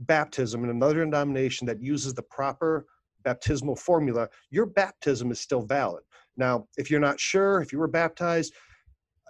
baptism 0.00 0.64
in 0.64 0.70
another 0.70 1.04
denomination 1.04 1.66
that 1.66 1.82
uses 1.82 2.14
the 2.14 2.22
proper 2.22 2.86
baptismal 3.22 3.76
formula 3.76 4.28
your 4.50 4.66
baptism 4.66 5.30
is 5.30 5.38
still 5.38 5.62
valid. 5.62 6.02
Now 6.36 6.66
if 6.76 6.90
you're 6.90 7.00
not 7.00 7.20
sure 7.20 7.60
if 7.60 7.72
you 7.72 7.78
were 7.78 7.88
baptized 7.88 8.54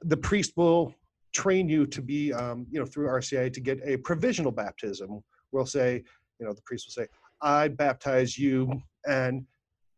the 0.02 0.16
priest 0.16 0.52
will 0.56 0.94
train 1.32 1.68
you 1.68 1.86
to 1.86 2.00
be 2.00 2.32
um, 2.32 2.66
you 2.70 2.80
know 2.80 2.86
through 2.86 3.06
rcia 3.06 3.52
to 3.52 3.60
get 3.60 3.80
a 3.84 3.96
provisional 3.98 4.52
baptism. 4.52 5.22
We'll 5.52 5.66
say 5.66 6.02
you 6.38 6.46
know 6.46 6.52
the 6.52 6.62
priest 6.62 6.86
will 6.86 7.02
say 7.02 7.08
i 7.42 7.68
baptize 7.68 8.38
you 8.38 8.80
and 9.06 9.44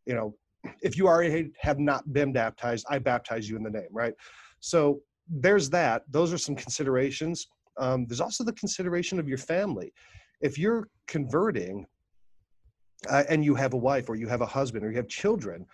you 0.06 0.14
know 0.14 0.34
if 0.80 0.96
you 0.96 1.06
already 1.08 1.50
have 1.60 1.78
not 1.78 2.12
been 2.12 2.32
baptized 2.32 2.86
i 2.88 2.98
baptize 2.98 3.48
you 3.48 3.56
in 3.56 3.62
the 3.62 3.70
name 3.70 3.88
right? 3.92 4.14
So 4.60 5.02
there's 5.32 5.70
that. 5.70 6.04
Those 6.10 6.32
are 6.32 6.38
some 6.38 6.54
considerations. 6.54 7.48
Um, 7.78 8.06
there's 8.06 8.20
also 8.20 8.44
the 8.44 8.52
consideration 8.52 9.18
of 9.18 9.28
your 9.28 9.38
family. 9.38 9.92
If 10.40 10.58
you're 10.58 10.88
converting 11.06 11.86
uh, 13.08 13.24
and 13.28 13.44
you 13.44 13.54
have 13.54 13.72
a 13.72 13.78
wife 13.78 14.08
or 14.08 14.14
you 14.14 14.28
have 14.28 14.42
a 14.42 14.46
husband 14.46 14.84
or 14.84 14.90
you 14.90 14.96
have 14.96 15.08
children, 15.08 15.66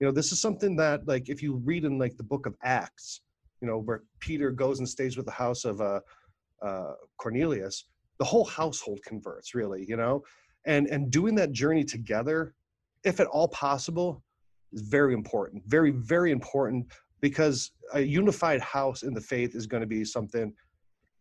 you 0.00 0.06
know, 0.06 0.12
this 0.12 0.32
is 0.32 0.40
something 0.40 0.74
that, 0.76 1.06
like, 1.06 1.28
if 1.28 1.42
you 1.42 1.56
read 1.64 1.84
in 1.84 1.98
like 1.98 2.16
the 2.16 2.24
book 2.24 2.46
of 2.46 2.56
Acts, 2.64 3.20
you 3.60 3.68
know, 3.68 3.78
where 3.78 4.02
Peter 4.18 4.50
goes 4.50 4.80
and 4.80 4.88
stays 4.88 5.16
with 5.16 5.26
the 5.26 5.32
house 5.32 5.64
of 5.64 5.80
uh, 5.80 6.00
uh, 6.60 6.94
Cornelius, 7.18 7.84
the 8.18 8.24
whole 8.24 8.44
household 8.44 8.98
converts, 9.06 9.54
really, 9.54 9.84
you 9.88 9.96
know, 9.96 10.22
and 10.66 10.88
and 10.88 11.10
doing 11.10 11.34
that 11.36 11.52
journey 11.52 11.84
together, 11.84 12.54
if 13.04 13.20
at 13.20 13.28
all 13.28 13.48
possible, 13.48 14.22
is 14.72 14.82
very 14.82 15.14
important. 15.14 15.62
Very, 15.66 15.90
very 15.90 16.32
important 16.32 16.86
because 17.24 17.70
a 17.94 18.02
unified 18.02 18.60
house 18.60 19.02
in 19.02 19.14
the 19.14 19.20
faith 19.34 19.54
is 19.54 19.66
going 19.66 19.80
to 19.80 19.86
be 19.86 20.04
something 20.04 20.52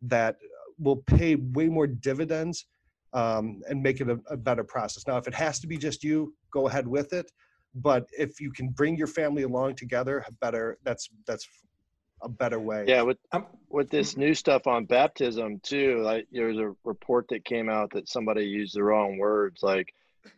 that 0.01 0.35
will 0.77 0.97
pay 0.97 1.35
way 1.35 1.69
more 1.69 1.87
dividends 1.87 2.65
um, 3.13 3.61
and 3.69 3.81
make 3.81 4.01
it 4.01 4.09
a, 4.09 4.19
a, 4.29 4.35
better 4.35 4.65
process. 4.65 5.07
Now, 5.07 5.15
if 5.15 5.29
it 5.29 5.33
has 5.33 5.61
to 5.61 5.67
be 5.67 5.77
just 5.77 6.03
you, 6.03 6.33
go 6.51 6.67
ahead 6.67 6.85
with 6.85 7.13
it. 7.13 7.31
But 7.73 8.05
if 8.11 8.41
you 8.41 8.51
can 8.51 8.67
bring 8.67 8.97
your 8.97 9.07
family 9.07 9.43
along 9.43 9.77
together, 9.77 10.25
better. 10.41 10.77
That's 10.83 11.09
that's 11.25 11.47
a 12.21 12.27
better 12.27 12.59
way. 12.59 12.83
Yeah, 12.85 13.03
with 13.03 13.19
with 13.69 13.89
this 13.89 14.17
new 14.17 14.33
stuff 14.33 14.67
on 14.67 14.83
baptism 14.83 15.61
too. 15.63 16.01
Like 16.03 16.27
there 16.33 16.47
was 16.47 16.57
a 16.57 16.73
report 16.83 17.27
that 17.29 17.45
came 17.45 17.69
out 17.69 17.91
that 17.93 18.09
somebody 18.09 18.43
used 18.43 18.75
the 18.75 18.83
wrong 18.83 19.17
words. 19.17 19.63
Like 19.63 19.93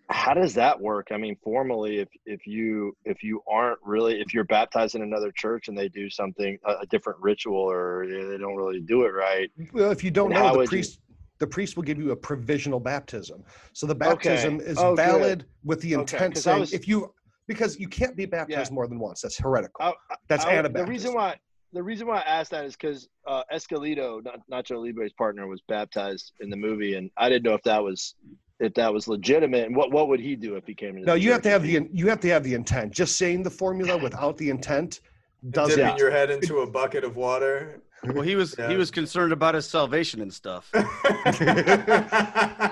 how 0.10 0.34
does 0.34 0.54
that 0.54 0.80
work 0.80 1.08
i 1.12 1.18
mean 1.18 1.36
formally 1.44 2.00
if 2.00 2.10
if 2.26 2.46
you 2.46 2.96
if 3.06 3.24
you 3.24 3.42
aren't 3.50 3.80
really 3.84 4.20
if 4.20 4.34
you're 4.34 4.44
baptized 4.44 4.96
in 4.96 5.02
another 5.02 5.32
church 5.32 5.68
and 5.68 5.78
they 5.78 5.88
do 5.90 6.10
something 6.10 6.58
a, 6.66 6.72
a 6.82 6.86
different 6.88 7.20
ritual 7.22 7.60
or 7.60 8.06
they 8.08 8.38
don't 8.38 8.56
really 8.56 8.80
do 8.80 9.04
it 9.04 9.10
right 9.10 9.50
well 9.74 9.92
if 9.92 10.04
you 10.04 10.12
don't 10.12 10.32
know 10.32 10.62
the 10.62 10.68
priest 10.68 10.96
you, 10.96 11.16
the 11.40 11.48
priest 11.48 11.76
will 11.76 11.84
give 11.84 11.98
you 11.98 12.12
a 12.12 12.16
provisional 12.16 12.80
baptism 12.80 13.44
so 13.74 13.86
the 13.86 13.96
baptism 13.96 14.56
okay. 14.56 14.66
is 14.66 14.78
oh, 14.78 14.96
valid 14.96 15.40
good. 15.40 15.48
with 15.64 15.82
the 15.82 15.94
intent 15.94 16.34
okay, 16.34 16.40
saying 16.40 16.60
was, 16.60 16.74
if 16.74 16.88
you 16.88 17.14
because 17.48 17.80
you 17.80 17.88
can't 17.88 18.16
be 18.16 18.26
baptized 18.26 18.72
yeah. 18.72 18.76
more 18.76 18.88
than 18.88 19.00
once 19.00 19.22
that's 19.22 19.38
heretical 19.38 19.84
I, 19.84 19.94
that's 20.28 20.46
I, 20.46 20.62
the 20.62 20.86
reason 20.86 21.14
why 21.14 21.36
the 21.76 21.84
reason 21.84 22.08
why 22.08 22.20
I 22.20 22.22
asked 22.22 22.52
that 22.52 22.64
is 22.64 22.74
because 22.74 23.10
uh, 23.28 23.44
Esqueleto, 23.54 24.22
Nacho 24.50 24.82
Libre's 24.82 25.12
partner, 25.12 25.46
was 25.46 25.62
baptized 25.68 26.32
in 26.40 26.50
the 26.50 26.56
movie, 26.56 26.96
and 26.96 27.12
I 27.18 27.28
didn't 27.28 27.44
know 27.44 27.54
if 27.54 27.64
that 27.64 27.84
was 27.84 28.16
if 28.60 28.74
that 28.76 28.92
was 28.94 29.08
legitimate 29.08 29.66
and 29.66 29.76
what 29.76 29.92
what 29.92 30.08
would 30.08 30.20
he 30.20 30.36
do 30.36 30.56
if 30.56 30.66
he 30.66 30.74
came 30.74 30.96
to 30.96 31.02
no 31.02 31.14
you 31.14 31.32
have 31.32 31.42
to 31.42 31.50
have 31.50 31.64
the 31.64 31.88
you 31.92 32.08
have 32.08 32.20
to 32.22 32.30
have 32.30 32.44
the 32.44 32.54
intent. 32.54 32.94
Just 32.94 33.18
saying 33.18 33.44
the 33.44 33.50
formula 33.50 33.98
without 33.98 34.38
the 34.38 34.50
intent 34.50 35.02
doesn't 35.50 35.78
dipping 35.78 35.98
your 35.98 36.12
head 36.12 36.30
into 36.30 36.60
a 36.60 36.68
bucket 36.68 37.04
of 37.04 37.16
water. 37.16 37.82
Well 38.04 38.22
he 38.22 38.36
was 38.36 38.56
yeah. 38.58 38.70
he 38.70 38.78
was 38.78 38.92
concerned 38.92 39.34
about 39.34 39.56
his 39.56 39.68
salvation 39.68 40.22
and 40.22 40.34
stuff. 40.34 40.72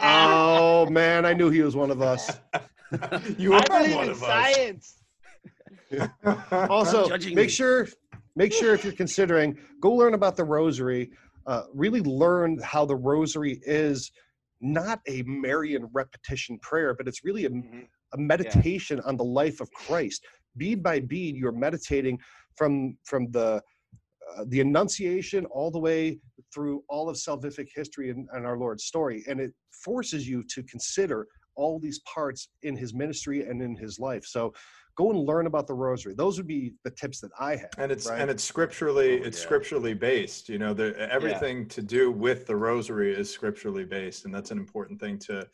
Oh 0.06 0.88
man 0.90 1.26
i 1.26 1.34
knew 1.34 1.50
he 1.50 1.62
was 1.62 1.76
one 1.76 1.92
of 1.92 2.02
us. 2.02 2.40
You 3.38 3.54
are 3.54 3.62
I 3.72 3.96
one 3.96 4.10
of 4.10 4.18
science. 4.18 4.96
Also 6.52 7.18
make 7.34 7.50
sure 7.50 7.88
make 8.36 8.52
sure 8.54 8.74
if 8.74 8.84
you're 8.84 8.94
considering 8.94 9.58
go 9.80 9.92
learn 9.92 10.14
about 10.14 10.36
the 10.38 10.44
rosary. 10.44 11.12
Uh, 11.46 11.64
really 11.74 12.00
learn 12.00 12.58
how 12.60 12.86
the 12.86 12.96
rosary 12.96 13.60
is 13.66 14.14
not 14.64 15.01
a 15.07 15.22
Marian 15.24 15.88
repetition 15.93 16.57
prayer, 16.59 16.93
but 16.93 17.07
it's 17.07 17.24
really 17.24 17.45
a, 17.45 17.49
mm-hmm. 17.49 17.82
a 18.14 18.18
meditation 18.18 18.97
yeah. 18.97 19.09
on 19.09 19.18
the 19.18 19.24
life 19.24 19.59
of 19.59 19.70
Christ. 19.72 20.26
Bead 20.57 20.82
by 20.82 20.99
bead, 20.99 21.36
you're 21.36 21.51
meditating 21.51 22.20
from 22.55 22.97
from 23.03 23.30
the 23.32 23.61
uh, 24.36 24.45
the 24.47 24.61
Annunciation 24.61 25.45
all 25.47 25.70
the 25.70 25.80
way 25.80 26.20
through 26.53 26.84
all 26.88 27.09
of 27.09 27.18
salvific 27.18 27.68
history 27.76 28.09
and, 28.09 28.28
and 28.34 28.45
our 28.45 28.57
Lord's 28.57 28.86
story, 28.86 29.24
and 29.28 29.39
it 29.39 29.51
forces 29.72 30.28
you 30.28 30.43
to 30.53 30.64
consider 30.64 31.28
all 31.55 31.80
these 31.80 31.99
parts 32.01 32.49
in 32.61 32.76
His 32.76 32.93
ministry 32.93 33.47
and 33.47 33.61
in 33.61 33.76
His 33.76 33.99
life. 33.99 34.26
So 34.26 34.53
go 34.96 35.10
and 35.10 35.20
learn 35.20 35.48
about 35.48 35.68
the 35.68 35.74
rosary 35.74 36.14
those 36.14 36.38
would 36.38 36.48
be 36.48 36.74
the 36.84 36.91
tips 36.91 37.20
that 37.20 37.32
i 37.39 37.56
have 37.56 37.70
and 37.78 37.91
it's 37.91 38.10
right? 38.10 38.22
and 38.22 38.30
it's 38.30 38.44
scripturally 38.44 39.20
oh, 39.20 39.26
it's 39.26 39.38
yeah. 39.39 39.44
scripturally 39.44 39.94
based 39.94 40.50
you 40.50 40.60
know 40.60 40.74
the, 40.74 40.96
everything 41.12 41.62
yeah. 41.62 41.68
to 41.68 41.82
do 41.82 42.12
with 42.12 42.46
the 42.46 42.56
rosary 42.56 43.14
is 43.14 43.30
scripturally 43.30 43.86
based 43.86 44.26
and 44.26 44.34
that's 44.34 44.52
an 44.52 44.58
important 44.58 45.00
thing 45.00 45.18
to 45.18 45.48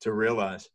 to 0.00 0.12
realize 0.12 0.68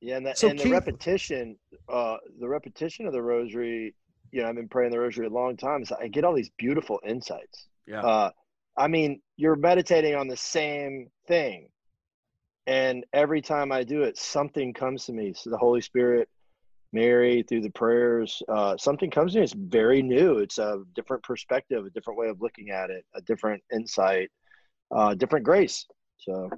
yeah 0.00 0.16
and, 0.16 0.26
the, 0.26 0.34
so 0.34 0.48
and 0.48 0.58
Keith, 0.58 0.68
the 0.68 0.72
repetition 0.72 1.56
uh 1.88 2.16
the 2.40 2.48
repetition 2.48 3.06
of 3.06 3.12
the 3.12 3.22
rosary 3.22 3.94
you 4.30 4.42
know 4.42 4.48
i've 4.48 4.54
been 4.54 4.68
praying 4.68 4.92
the 4.92 4.98
rosary 4.98 5.26
a 5.26 5.30
long 5.30 5.56
time 5.56 5.84
so 5.84 5.96
i 6.00 6.08
get 6.08 6.24
all 6.24 6.34
these 6.34 6.50
beautiful 6.56 7.00
insights 7.06 7.66
yeah 7.86 8.00
uh 8.00 8.30
i 8.76 8.86
mean 8.86 9.20
you're 9.36 9.56
meditating 9.56 10.14
on 10.14 10.28
the 10.28 10.36
same 10.36 11.08
thing 11.26 11.68
and 12.68 13.04
every 13.12 13.40
time 13.40 13.72
i 13.72 13.82
do 13.82 14.02
it 14.02 14.16
something 14.16 14.72
comes 14.72 15.06
to 15.06 15.12
me 15.12 15.32
so 15.34 15.50
the 15.50 15.56
holy 15.56 15.80
spirit 15.80 16.28
Mary 16.92 17.42
through 17.42 17.60
the 17.60 17.70
prayers. 17.70 18.42
Uh, 18.48 18.76
something 18.76 19.10
comes 19.10 19.36
in. 19.36 19.42
It's 19.42 19.52
very 19.52 20.02
new. 20.02 20.38
It's 20.38 20.58
a 20.58 20.82
different 20.94 21.22
perspective, 21.22 21.84
a 21.84 21.90
different 21.90 22.18
way 22.18 22.28
of 22.28 22.40
looking 22.40 22.70
at 22.70 22.90
it, 22.90 23.04
a 23.14 23.20
different 23.22 23.62
insight, 23.72 24.30
uh, 24.94 25.14
different 25.14 25.44
grace. 25.44 25.86
So, 26.18 26.50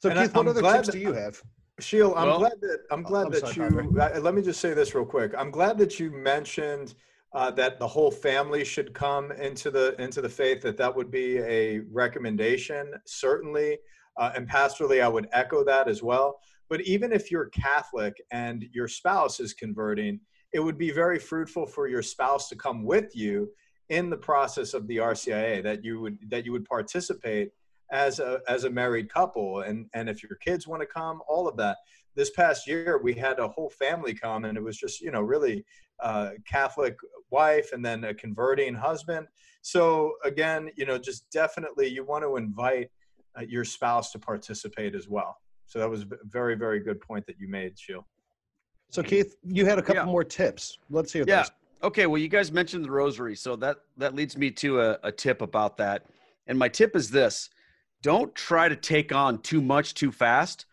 so 0.00 0.10
and 0.10 0.18
Keith, 0.18 0.36
I, 0.36 0.38
what 0.38 0.48
other 0.48 0.62
tips 0.62 0.86
that, 0.86 0.92
do 0.92 0.98
you 0.98 1.12
have? 1.12 1.40
Scheel, 1.80 2.14
I'm 2.16 2.26
well, 2.26 2.38
glad 2.38 2.60
that 2.60 2.80
I'm 2.90 3.02
glad 3.02 3.26
I'm 3.26 3.32
that 3.32 3.48
sorry, 3.48 3.72
you. 3.72 3.98
Uh, 3.98 4.20
let 4.20 4.34
me 4.34 4.42
just 4.42 4.60
say 4.60 4.74
this 4.74 4.94
real 4.94 5.06
quick. 5.06 5.32
I'm 5.36 5.50
glad 5.50 5.78
that 5.78 5.98
you 5.98 6.10
mentioned 6.10 6.94
uh, 7.34 7.50
that 7.52 7.78
the 7.78 7.88
whole 7.88 8.10
family 8.10 8.62
should 8.62 8.92
come 8.92 9.32
into 9.32 9.70
the 9.70 10.00
into 10.00 10.20
the 10.20 10.28
faith. 10.28 10.60
That 10.62 10.76
that 10.76 10.94
would 10.94 11.10
be 11.10 11.38
a 11.38 11.80
recommendation, 11.90 12.92
certainly. 13.06 13.78
Uh, 14.18 14.32
and 14.36 14.46
pastorally, 14.46 15.02
I 15.02 15.08
would 15.08 15.28
echo 15.32 15.64
that 15.64 15.88
as 15.88 16.02
well. 16.02 16.38
But 16.72 16.80
even 16.86 17.12
if 17.12 17.30
you're 17.30 17.50
Catholic 17.50 18.16
and 18.30 18.64
your 18.72 18.88
spouse 18.88 19.40
is 19.40 19.52
converting, 19.52 20.18
it 20.54 20.60
would 20.60 20.78
be 20.78 20.90
very 20.90 21.18
fruitful 21.18 21.66
for 21.66 21.86
your 21.86 22.00
spouse 22.00 22.48
to 22.48 22.56
come 22.56 22.82
with 22.86 23.14
you 23.14 23.50
in 23.90 24.08
the 24.08 24.16
process 24.16 24.72
of 24.72 24.86
the 24.86 24.96
RCIA 24.96 25.62
that 25.64 25.84
you 25.84 26.00
would 26.00 26.16
that 26.30 26.46
you 26.46 26.52
would 26.52 26.64
participate 26.64 27.50
as 27.90 28.20
a 28.20 28.40
as 28.48 28.64
a 28.64 28.70
married 28.70 29.12
couple. 29.12 29.60
And 29.60 29.90
and 29.92 30.08
if 30.08 30.22
your 30.22 30.36
kids 30.36 30.66
want 30.66 30.80
to 30.80 30.86
come 30.86 31.20
all 31.28 31.46
of 31.46 31.58
that. 31.58 31.76
This 32.14 32.30
past 32.30 32.66
year 32.66 32.98
we 33.02 33.12
had 33.12 33.38
a 33.38 33.48
whole 33.48 33.68
family 33.68 34.14
come 34.14 34.46
and 34.46 34.56
it 34.56 34.64
was 34.64 34.78
just 34.78 35.02
you 35.02 35.10
know 35.10 35.20
really 35.20 35.66
uh, 36.00 36.30
catholic 36.48 36.96
wife 37.30 37.72
and 37.74 37.84
then 37.84 38.02
a 38.04 38.14
converting 38.14 38.72
husband. 38.72 39.26
So 39.60 40.14
again 40.24 40.70
you 40.78 40.86
know 40.86 40.96
just 40.96 41.30
definitely 41.30 41.88
you 41.88 42.02
want 42.02 42.24
to 42.24 42.36
invite 42.36 42.88
uh, 43.38 43.42
your 43.42 43.66
spouse 43.66 44.10
to 44.12 44.18
participate 44.18 44.94
as 44.94 45.06
well 45.06 45.36
so 45.72 45.78
that 45.78 45.88
was 45.88 46.02
a 46.02 46.06
very, 46.24 46.54
very 46.54 46.80
good 46.80 47.00
point 47.00 47.26
that 47.26 47.40
you 47.40 47.48
made, 47.48 47.78
Scheel. 47.78 48.06
So 48.90 49.02
Keith, 49.02 49.36
you 49.42 49.64
had 49.64 49.78
a 49.78 49.82
couple 49.82 50.02
yeah. 50.02 50.04
more 50.04 50.22
tips. 50.22 50.76
Let's 50.90 51.10
hear 51.10 51.24
yeah. 51.26 51.36
those. 51.36 51.50
Okay. 51.82 52.06
Well, 52.06 52.20
you 52.20 52.28
guys 52.28 52.52
mentioned 52.52 52.84
the 52.84 52.90
rosary, 52.90 53.34
so 53.34 53.56
that 53.56 53.78
that 53.96 54.14
leads 54.14 54.36
me 54.36 54.50
to 54.50 54.82
a, 54.82 54.98
a 55.04 55.10
tip 55.10 55.40
about 55.40 55.78
that. 55.78 56.04
And 56.46 56.58
my 56.58 56.68
tip 56.68 56.94
is 56.94 57.08
this: 57.08 57.48
don't 58.02 58.34
try 58.34 58.68
to 58.68 58.76
take 58.76 59.14
on 59.14 59.40
too 59.40 59.62
much 59.62 59.94
too 59.94 60.12
fast, 60.12 60.66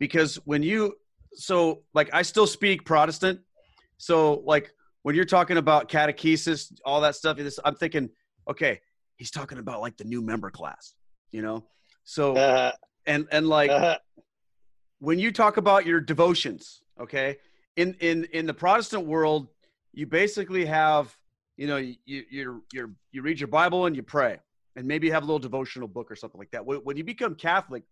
because 0.00 0.34
when 0.44 0.64
you 0.64 0.96
so 1.34 1.84
like 1.94 2.10
I 2.12 2.22
still 2.22 2.48
speak 2.48 2.84
Protestant, 2.84 3.38
so 3.96 4.42
like 4.44 4.72
when 5.02 5.14
you're 5.14 5.24
talking 5.24 5.56
about 5.56 5.88
catechesis, 5.88 6.72
all 6.84 7.00
that 7.02 7.14
stuff, 7.14 7.38
I'm 7.64 7.76
thinking, 7.76 8.10
okay, 8.50 8.80
he's 9.14 9.30
talking 9.30 9.58
about 9.58 9.80
like 9.80 9.96
the 9.96 10.04
new 10.04 10.20
member 10.20 10.50
class, 10.50 10.94
you 11.30 11.42
know 11.42 11.64
So 12.02 12.34
Uh, 12.36 12.72
and 13.06 13.26
and 13.30 13.48
like 13.48 13.70
uh, 13.70 13.98
when 15.02 15.18
you 15.18 15.32
talk 15.32 15.56
about 15.56 15.84
your 15.84 16.00
devotions, 16.00 16.80
okay, 17.00 17.38
in 17.76 17.94
in 17.94 18.24
in 18.32 18.46
the 18.46 18.54
Protestant 18.54 19.04
world, 19.04 19.48
you 19.92 20.06
basically 20.06 20.64
have 20.64 21.14
you 21.56 21.66
know 21.66 21.76
you 21.76 21.96
you 22.06 22.62
you 22.72 22.94
you 23.10 23.22
read 23.22 23.40
your 23.40 23.48
Bible 23.48 23.86
and 23.86 23.96
you 23.96 24.04
pray, 24.04 24.38
and 24.76 24.86
maybe 24.86 25.08
you 25.08 25.12
have 25.12 25.24
a 25.24 25.26
little 25.26 25.40
devotional 25.40 25.88
book 25.88 26.08
or 26.08 26.14
something 26.14 26.38
like 26.38 26.52
that. 26.52 26.64
When, 26.64 26.78
when 26.78 26.96
you 26.96 27.02
become 27.02 27.34
Catholic, 27.34 27.82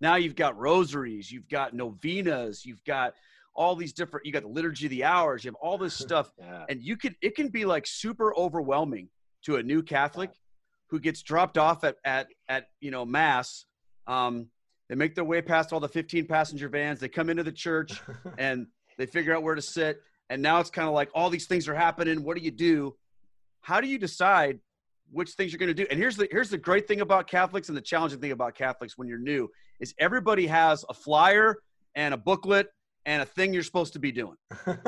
now 0.00 0.16
you've 0.16 0.34
got 0.34 0.58
rosaries, 0.58 1.30
you've 1.30 1.48
got 1.48 1.74
novenas, 1.74 2.66
you've 2.66 2.84
got 2.84 3.14
all 3.54 3.76
these 3.76 3.92
different. 3.92 4.26
You 4.26 4.32
got 4.32 4.42
the 4.42 4.48
liturgy 4.48 4.86
of 4.86 4.90
the 4.90 5.04
hours, 5.04 5.44
you 5.44 5.50
have 5.50 5.58
all 5.62 5.78
this 5.78 5.94
stuff, 6.06 6.32
yeah. 6.40 6.64
and 6.68 6.82
you 6.82 6.96
can 6.96 7.14
it 7.22 7.36
can 7.36 7.50
be 7.50 7.64
like 7.64 7.86
super 7.86 8.34
overwhelming 8.34 9.10
to 9.44 9.56
a 9.56 9.62
new 9.62 9.80
Catholic 9.80 10.30
who 10.88 10.98
gets 10.98 11.22
dropped 11.22 11.56
off 11.56 11.84
at 11.84 11.98
at 12.04 12.26
at 12.48 12.66
you 12.80 12.90
know 12.90 13.04
mass. 13.04 13.64
Um, 14.08 14.48
they 14.90 14.96
make 14.96 15.14
their 15.14 15.24
way 15.24 15.40
past 15.40 15.72
all 15.72 15.78
the 15.78 15.88
15 15.88 16.26
passenger 16.26 16.68
vans. 16.68 16.98
They 16.98 17.08
come 17.08 17.30
into 17.30 17.44
the 17.44 17.52
church 17.52 18.02
and 18.38 18.66
they 18.98 19.06
figure 19.06 19.34
out 19.34 19.44
where 19.44 19.54
to 19.54 19.62
sit. 19.62 20.02
And 20.28 20.42
now 20.42 20.58
it's 20.58 20.68
kind 20.68 20.88
of 20.88 20.94
like 20.94 21.10
all 21.14 21.30
these 21.30 21.46
things 21.46 21.68
are 21.68 21.74
happening. 21.74 22.24
What 22.24 22.36
do 22.36 22.42
you 22.42 22.50
do? 22.50 22.96
How 23.60 23.80
do 23.80 23.86
you 23.86 23.98
decide 23.98 24.58
which 25.12 25.30
things 25.30 25.52
you're 25.52 25.60
going 25.60 25.68
to 25.68 25.74
do? 25.74 25.86
And 25.90 25.98
here's 25.98 26.16
the 26.16 26.26
here's 26.32 26.50
the 26.50 26.58
great 26.58 26.88
thing 26.88 27.02
about 27.02 27.28
Catholics 27.28 27.68
and 27.68 27.76
the 27.76 27.82
challenging 27.82 28.18
thing 28.20 28.32
about 28.32 28.56
Catholics 28.56 28.98
when 28.98 29.06
you're 29.06 29.18
new 29.18 29.48
is 29.78 29.94
everybody 30.00 30.48
has 30.48 30.84
a 30.88 30.94
flyer 30.94 31.58
and 31.94 32.12
a 32.12 32.16
booklet 32.16 32.66
and 33.06 33.22
a 33.22 33.26
thing 33.26 33.54
you're 33.54 33.62
supposed 33.62 33.92
to 33.92 34.00
be 34.00 34.10
doing. 34.10 34.36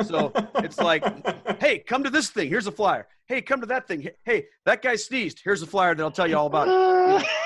So 0.04 0.32
it's 0.56 0.78
like, 0.78 1.04
hey, 1.60 1.78
come 1.78 2.02
to 2.02 2.10
this 2.10 2.30
thing. 2.30 2.48
Here's 2.48 2.66
a 2.66 2.72
flyer. 2.72 3.06
Hey, 3.26 3.40
come 3.40 3.60
to 3.60 3.66
that 3.66 3.86
thing. 3.86 4.08
Hey, 4.24 4.46
that 4.66 4.82
guy 4.82 4.96
sneezed. 4.96 5.40
Here's 5.44 5.62
a 5.62 5.66
flyer 5.66 5.94
that 5.94 6.02
I'll 6.02 6.10
tell 6.10 6.28
you 6.28 6.36
all 6.36 6.46
about 6.46 6.68
it. 6.68 7.28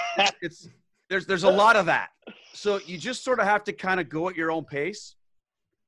It's 0.41 0.67
there's 1.09 1.27
there's 1.27 1.45
a 1.45 1.51
lot 1.51 1.77
of 1.77 1.87
that. 1.87 2.11
So 2.53 2.81
you 2.87 2.99
just 2.99 3.23
sort 3.25 3.39
of 3.39 3.47
have 3.47 3.65
to 3.65 3.73
kind 3.73 4.01
of 4.01 4.09
go 4.09 4.29
at 4.29 4.37
your 4.37 4.51
own 4.51 4.65
pace, 4.65 5.15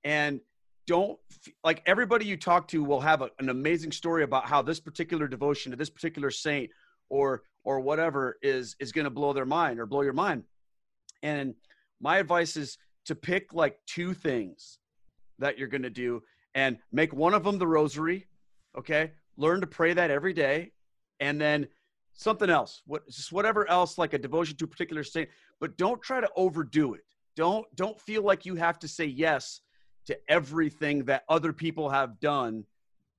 and 0.04 0.40
don't 0.86 1.18
like 1.64 1.82
everybody 1.86 2.24
you 2.24 2.36
talk 2.36 2.68
to 2.68 2.82
will 2.82 3.00
have 3.00 3.22
a, 3.22 3.30
an 3.38 3.48
amazing 3.48 3.92
story 3.92 4.22
about 4.22 4.46
how 4.46 4.62
this 4.62 4.80
particular 4.80 5.28
devotion 5.28 5.70
to 5.70 5.76
this 5.76 5.90
particular 5.90 6.30
saint 6.30 6.70
or 7.08 7.42
or 7.64 7.80
whatever 7.80 8.38
is 8.42 8.76
is 8.80 8.92
going 8.92 9.04
to 9.04 9.10
blow 9.10 9.32
their 9.32 9.46
mind 9.46 9.80
or 9.80 9.86
blow 9.86 10.02
your 10.02 10.12
mind. 10.12 10.44
And 11.22 11.54
my 12.00 12.18
advice 12.18 12.56
is 12.56 12.78
to 13.06 13.14
pick 13.14 13.52
like 13.52 13.78
two 13.86 14.14
things 14.14 14.78
that 15.38 15.58
you're 15.58 15.68
going 15.68 15.82
to 15.82 15.90
do 15.90 16.22
and 16.54 16.78
make 16.92 17.12
one 17.12 17.34
of 17.34 17.44
them 17.44 17.58
the 17.58 17.66
rosary 17.66 18.26
okay 18.76 19.12
learn 19.36 19.60
to 19.60 19.66
pray 19.66 19.92
that 19.92 20.10
every 20.10 20.32
day 20.32 20.72
and 21.20 21.40
then 21.40 21.66
something 22.18 22.50
else 22.50 22.82
what 22.84 23.06
just 23.06 23.30
whatever 23.30 23.68
else 23.70 23.96
like 23.96 24.12
a 24.12 24.18
devotion 24.18 24.56
to 24.56 24.64
a 24.64 24.68
particular 24.68 25.04
saint 25.04 25.28
but 25.60 25.76
don't 25.78 26.02
try 26.02 26.20
to 26.20 26.28
overdo 26.36 26.94
it. 26.94 27.04
Don't 27.36 27.64
don't 27.76 27.98
feel 28.00 28.22
like 28.22 28.44
you 28.44 28.56
have 28.56 28.78
to 28.80 28.88
say 28.88 29.04
yes 29.04 29.60
to 30.06 30.18
everything 30.28 31.04
that 31.04 31.22
other 31.28 31.52
people 31.52 31.88
have 31.88 32.18
done 32.18 32.64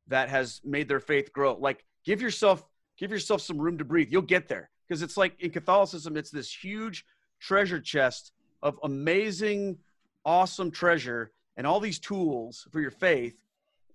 that 0.07 0.27
has 0.27 0.59
made 0.65 0.87
their 0.89 0.99
faith 0.99 1.31
grow. 1.31 1.55
Like 1.55 1.85
give 2.03 2.21
yourself 2.21 2.65
give 2.97 3.11
yourself 3.11 3.41
some 3.41 3.57
room 3.57 3.77
to 3.77 3.85
breathe. 3.85 4.09
You'll 4.11 4.21
get 4.21 4.47
there. 4.47 4.69
Because 4.87 5.01
it's 5.01 5.15
like 5.15 5.39
in 5.39 5.51
catholicism 5.51 6.17
it's 6.17 6.31
this 6.31 6.53
huge 6.53 7.05
treasure 7.39 7.79
chest 7.79 8.33
of 8.61 8.77
amazing 8.83 9.77
awesome 10.25 10.71
treasure 10.71 11.31
and 11.55 11.65
all 11.65 11.79
these 11.79 11.99
tools 11.99 12.67
for 12.71 12.81
your 12.81 12.91
faith 12.91 13.37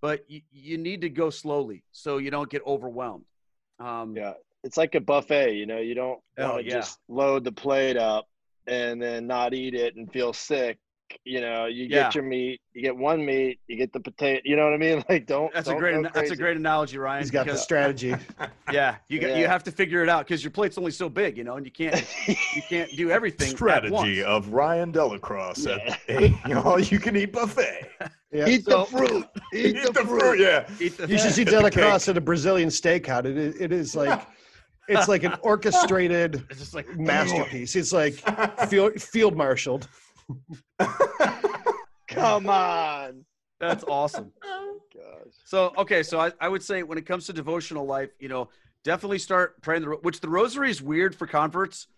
but 0.01 0.25
you, 0.29 0.41
you 0.51 0.79
need 0.79 1.01
to 1.03 1.11
go 1.11 1.31
slowly 1.31 1.83
so 1.93 2.19
you 2.19 2.31
don't 2.31 2.51
get 2.51 2.61
overwhelmed. 2.67 3.25
Um, 3.81 4.15
yeah. 4.17 4.35
It's 4.65 4.77
like 4.77 4.95
a 4.95 5.01
buffet, 5.01 5.53
you 5.55 5.67
know, 5.67 5.79
you 5.79 5.95
don't 5.95 6.21
Oh, 6.39 6.53
want 6.55 6.65
to 6.65 6.69
yeah. 6.69 6.77
just 6.77 6.99
load 7.09 7.45
the 7.45 7.53
plate 7.53 7.97
up 7.97 8.27
and 8.67 9.01
then 9.01 9.27
not 9.27 9.53
eat 9.55 9.75
it 9.75 9.95
and 9.97 10.11
feel 10.11 10.33
sick. 10.33 10.79
You 11.25 11.43
know, 11.43 11.67
you 11.67 11.85
Yeah. 11.85 12.05
get 12.05 12.15
your 12.15 12.25
meat, 12.25 12.61
you 12.73 12.81
get 12.81 12.97
one 12.97 13.25
meat, 13.25 13.61
you 13.69 13.77
get 13.77 13.93
the 13.93 14.01
potato. 14.01 14.41
You 14.45 14.57
know 14.57 14.65
what 14.65 14.73
I 14.73 14.79
mean? 14.79 15.05
Like, 15.09 15.27
don't. 15.27 15.53
that's 15.53 15.69
a 15.69 15.73
don't 15.73 15.79
great 15.81 16.13
that's 16.15 16.31
a 16.31 16.37
great 16.37 16.57
analogy 16.57 16.97
ryan 16.97 17.23
He's 17.23 17.31
got 17.31 17.47
the 17.47 17.57
strategy. 17.59 18.17
yeah 18.73 18.97
you 19.09 19.21
got, 19.21 19.37
you 19.37 19.47
have 19.47 19.63
to 19.65 19.71
figure 19.71 20.03
it 20.03 20.09
out 20.09 20.25
because 20.27 20.43
your 20.43 20.51
plate's 20.51 20.79
only 20.79 20.91
so 20.93 21.09
big 21.11 21.37
you 21.37 21.45
know 21.45 21.57
and 21.57 21.67
you 21.67 21.71
can't 21.71 22.03
you 22.27 22.63
can't 22.71 22.91
do 22.97 23.11
everything 23.11 23.49
at 23.51 23.55
Strategy 23.55 23.93
once. 23.93 24.21
of 24.25 24.49
Ryan 24.49 24.93
DellaCrosse 24.93 25.67
Yeah. 25.67 25.97
at 26.17 26.51
a 26.51 26.63
all 26.63 26.81
you 26.81 26.99
can 26.99 27.15
eat 27.17 27.33
buffet. 27.33 27.87
Yeah. 28.33 28.49
Eat 28.49 28.65
So- 28.65 28.87
the 28.91 28.97
fruit. 28.97 29.27
Eat, 29.53 29.77
Eat 29.77 29.95
the 29.95 30.05
fruit, 30.05 30.41
yeah. 30.41 30.67
Eat 30.81 30.97
the 30.97 31.07
You 31.07 31.19
should 31.19 31.33
see 31.33 31.45
Get 31.45 31.63
the 31.63 31.71
DellaCrosse 31.71 32.09
at 32.09 32.17
a 32.17 32.21
Brazilian 32.21 32.71
steakhouse. 32.71 33.27
It 33.27 33.37
is, 33.37 33.61
it 33.61 33.71
is 33.73 33.95
like 33.95 34.23
it's 34.89 35.09
like 35.09 35.23
an 35.25 35.35
orchestrated 35.43 36.45
it's 36.51 36.59
just 36.61 36.75
like 36.75 36.95
masterpiece. 36.97 37.75
It's 37.77 37.93
like 37.93 38.15
field, 38.69 39.01
field 39.01 39.37
marshaled. 39.37 39.89
Come 42.09 42.49
on. 42.49 43.25
that's 43.61 43.85
awesome 43.85 44.33
Gosh. 44.95 45.33
So 45.45 45.73
okay, 45.77 46.03
so 46.05 46.21
I, 46.21 46.31
I 46.41 46.49
would 46.49 46.63
say 46.63 46.83
when 46.85 46.99
it 46.99 47.05
comes 47.07 47.27
to 47.27 47.33
devotional 47.33 47.85
life, 47.85 48.11
you 48.21 48.29
know, 48.29 48.49
definitely 48.85 49.19
start 49.19 49.61
praying 49.61 49.83
the 49.83 49.89
which 50.03 50.21
the 50.21 50.29
rosary 50.29 50.71
is 50.71 50.81
weird 50.81 51.17
for 51.17 51.27
converts 51.27 51.89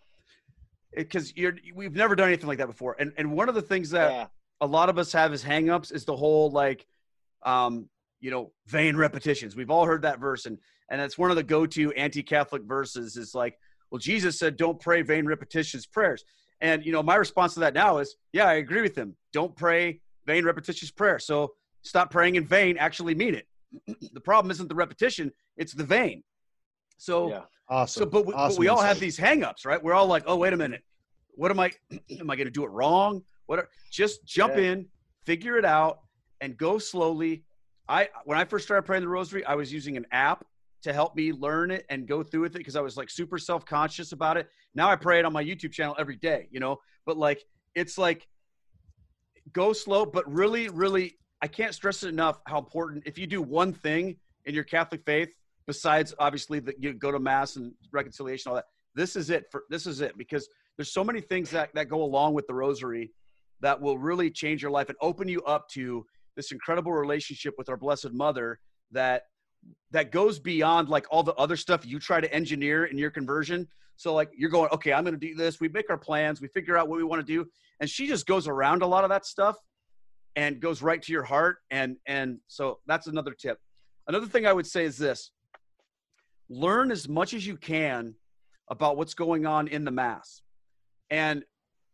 because 0.97 1.37
you're 1.37 1.55
we've 1.75 1.95
never 1.95 2.17
done 2.17 2.29
anything 2.29 2.47
like 2.49 2.57
that 2.59 2.69
before. 2.69 2.97
And 2.99 3.13
and 3.19 3.33
one 3.33 3.51
of 3.51 3.55
the 3.55 3.61
things 3.61 3.91
that 3.91 4.11
Yeah. 4.13 4.27
a 4.63 4.67
lot 4.67 4.89
of 4.89 4.97
us 4.99 5.13
have 5.13 5.35
as 5.35 5.45
hangups 5.45 5.93
is 5.93 6.07
the 6.07 6.17
whole 6.17 6.51
like 6.51 6.87
um 7.43 7.91
you 8.21 8.31
know 8.31 8.51
vain 8.67 8.97
repetitions. 8.97 9.55
We've 9.55 9.71
all 9.71 9.85
heard 9.85 10.03
that 10.03 10.19
verse 10.19 10.47
and 10.47 10.57
and 10.91 11.01
it's 11.01 11.19
one 11.19 11.31
of 11.31 11.37
the 11.37 11.43
go-to 11.43 11.93
anti-Catholic 11.93 12.63
verses 12.63 13.17
is 13.17 13.35
like, 13.35 13.59
well, 13.91 13.99
Jesus 13.99 14.39
said 14.39 14.57
don't 14.57 14.81
pray 14.81 15.03
vain 15.03 15.27
repetitions 15.27 15.87
prayers. 15.87 16.25
And 16.61 16.85
you 16.85 16.93
know, 16.93 17.03
my 17.03 17.17
response 17.17 17.55
to 17.55 17.61
that 17.61 17.75
now 17.75 17.99
is, 17.99 18.17
yeah, 18.33 18.47
I 18.47 18.55
agree 18.55 18.83
with 18.83 18.97
him. 18.97 19.17
Don't 19.33 19.55
pray 19.57 20.01
vain 20.27 20.45
repetitious 20.45 20.91
prayer. 20.91 21.19
So 21.19 21.53
stop 21.83 22.11
praying 22.11 22.37
in 22.37 22.47
vain, 22.47 22.77
actually 22.79 23.15
mean 23.15 23.35
it. 23.35 23.47
the 24.13 24.21
problem 24.21 24.51
isn't 24.51 24.69
the 24.69 24.75
repetition, 24.75 25.31
it's 25.57 25.73
the 25.75 25.85
vain. 25.85 26.23
So 26.99 27.31
Yeah. 27.31 27.43
Awesome. 27.69 28.03
so, 28.05 28.07
but 28.07 28.25
we, 28.27 28.33
but 28.33 28.57
we 28.59 28.69
all 28.69 28.81
have 28.81 28.97
insight. 28.97 29.01
these 29.01 29.19
hangups, 29.19 29.67
right? 29.67 29.83
We're 29.83 29.95
all 29.95 30.07
like, 30.07 30.23
oh, 30.27 30.37
wait 30.37 30.53
a 30.53 30.57
minute. 30.57 30.83
What 31.35 31.51
am 31.51 31.59
I, 31.59 31.73
am 32.21 32.31
I 32.31 32.37
going 32.37 32.47
to 32.47 32.51
do 32.51 32.65
it 32.65 32.71
wrong? 32.71 33.23
What 33.47 33.59
are, 33.59 33.69
just 33.91 34.25
jump 34.25 34.55
Yeah. 34.57 34.63
in, 34.73 34.87
figure 35.25 35.59
it 35.59 35.65
out 35.65 35.99
and 36.41 36.57
go 36.57 36.79
slowly. 36.79 37.43
I, 37.89 38.09
when 38.25 38.39
I 38.39 38.45
first 38.45 38.65
started 38.67 38.83
praying 38.83 39.03
the 39.03 39.09
rosary, 39.09 39.45
I 39.45 39.55
was 39.57 39.73
using 39.73 39.97
an 39.97 40.07
app 40.13 40.45
to 40.83 40.93
help 40.93 41.17
me 41.17 41.33
learn 41.33 41.71
it 41.71 41.85
and 41.91 42.07
go 42.07 42.23
through 42.23 42.43
with 42.43 42.55
it 42.55 42.59
because 42.59 42.77
I 42.77 42.81
was 42.81 42.97
like 42.97 43.11
super 43.11 43.39
self-conscious 43.39 44.13
about 44.13 44.37
it. 44.37 44.49
Now 44.75 44.89
I 44.89 44.97
pray 44.97 45.19
it 45.19 45.25
on 45.25 45.33
my 45.33 45.43
YouTube 45.45 45.73
channel 45.73 45.97
every 45.99 46.17
day, 46.17 46.49
you 46.51 46.61
know, 46.61 46.77
but 47.05 47.17
like, 47.17 47.45
it's 47.75 47.99
like 47.99 48.27
go 49.53 49.73
slow, 49.73 50.07
but 50.07 50.31
really, 50.31 50.69
really, 50.69 51.17
I 51.43 51.47
can't 51.47 51.75
stress 51.75 52.03
it 52.03 52.09
enough 52.09 52.41
how 52.47 52.59
important, 52.59 53.05
if 53.07 53.19
you 53.19 53.27
do 53.27 53.43
one 53.43 53.73
thing 53.73 54.17
in 54.45 54.55
your 54.55 54.65
Catholic 54.65 55.03
faith, 55.05 55.29
besides 55.67 56.15
obviously 56.19 56.61
that 56.61 56.83
you 56.83 56.93
go 56.95 57.11
to 57.11 57.19
mass 57.19 57.57
and 57.57 57.73
reconciliation, 57.93 58.51
all 58.51 58.57
that, 58.57 58.65
this 58.95 59.17
is 59.17 59.31
it 59.31 59.45
for, 59.51 59.65
this 59.69 59.87
is 59.87 60.01
it 60.01 60.17
because 60.17 60.49
there's 60.77 60.93
so 60.93 61.05
many 61.05 61.21
things 61.21 61.51
that, 61.51 61.71
that 61.75 61.89
go 61.89 62.03
along 62.03 62.35
with 62.35 62.47
the 62.47 62.55
rosary 62.55 63.13
that 63.61 63.81
will 63.81 63.99
really 63.99 64.31
change 64.31 64.63
your 64.63 64.71
life 64.71 64.89
and 64.89 64.97
open 65.01 65.27
you 65.29 65.43
up 65.43 65.69
to 65.71 66.05
this 66.37 66.53
incredible 66.53 66.93
relationship 66.93 67.55
with 67.59 67.69
our 67.69 67.77
blessed 67.77 68.13
mother 68.13 68.59
that 68.93 69.23
that 69.91 70.11
goes 70.11 70.39
beyond 70.39 70.89
like 70.89 71.07
all 71.11 71.23
the 71.23 71.35
other 71.35 71.57
stuff 71.57 71.87
you 71.87 71.99
try 71.99 72.21
to 72.21 72.33
engineer 72.33 72.87
in 72.87 72.99
your 72.99 73.11
conversion. 73.11 73.69
So 73.97 74.15
like 74.15 74.31
you're 74.37 74.51
going 74.51 74.71
okay 74.73 74.93
i'm 74.93 75.05
going 75.05 75.19
to 75.19 75.27
do 75.27 75.35
this. 75.35 75.61
We 75.61 75.69
make 75.69 75.89
our 75.91 75.99
plans 75.99 76.41
we 76.41 76.49
figure 76.49 76.77
out 76.77 76.89
what 76.89 76.97
we 76.97 77.05
want 77.05 77.27
to 77.27 77.33
do 77.33 77.49
and 77.81 77.89
she 77.89 78.07
just 78.07 78.27
goes 78.27 78.49
around 78.49 78.83
a 78.83 78.87
lot 78.87 79.05
of 79.05 79.11
that 79.11 79.25
stuff 79.27 79.57
and 80.35 80.61
goes 80.61 80.83
right 80.83 81.01
to 81.03 81.13
your 81.13 81.23
heart 81.23 81.59
and 81.71 81.97
and 82.07 82.39
so 82.49 82.79
that's 82.87 83.07
another 83.07 83.33
tip. 83.33 83.59
Another 84.09 84.27
thing 84.27 84.47
i 84.47 84.53
would 84.53 84.67
say 84.67 84.85
is 84.85 84.99
this. 84.99 85.31
Learn 86.49 86.91
as 86.91 87.09
much 87.09 87.35
as 87.35 87.47
you 87.47 87.57
can 87.57 88.15
about 88.71 88.97
what's 88.97 89.15
going 89.15 89.47
on 89.47 89.69
in 89.69 89.85
the 89.85 89.91
mass. 89.91 90.43
And 91.11 91.45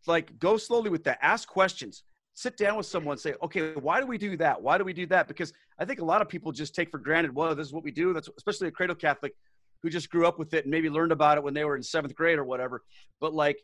like 0.06 0.38
go 0.38 0.56
slowly 0.56 0.90
with 0.90 1.04
that. 1.04 1.18
Ask 1.22 1.48
questions 1.48 2.02
sit 2.35 2.57
down 2.57 2.76
with 2.76 2.87
someone 2.87 3.18
say 3.18 3.35
okay 3.43 3.74
why 3.74 4.01
do 4.01 4.07
we 4.07 4.18
do 4.18 4.37
that? 4.37 4.61
Why 4.61 4.78
do 4.78 4.85
we 4.85 4.93
do 4.93 5.07
that? 5.07 5.28
Because 5.28 5.53
i 5.78 5.85
think 5.85 6.01
a 6.01 6.05
lot 6.05 6.22
of 6.22 6.28
people 6.28 6.53
just 6.53 6.74
take 6.74 6.91
for 6.91 6.99
granted 6.99 7.35
well 7.35 7.55
this 7.55 7.66
is 7.66 7.72
what 7.72 7.85
we 7.85 7.91
do. 7.91 8.12
That's 8.12 8.28
especially 8.37 8.68
a 8.68 8.70
cradle 8.70 8.97
catholic 8.97 9.35
who 9.83 9.91
just 9.91 10.11
grew 10.11 10.26
up 10.26 10.39
with 10.39 10.55
it 10.55 10.64
and 10.64 10.70
maybe 10.70 10.89
learned 10.89 11.12
about 11.12 11.39
it 11.39 11.45
when 11.45 11.55
they 11.55 11.64
were 11.64 11.76
in 11.76 11.83
seventh 11.83 12.14
grade 12.14 12.39
or 12.39 12.45
whatever. 12.45 12.83
But 13.20 13.35
like 13.35 13.62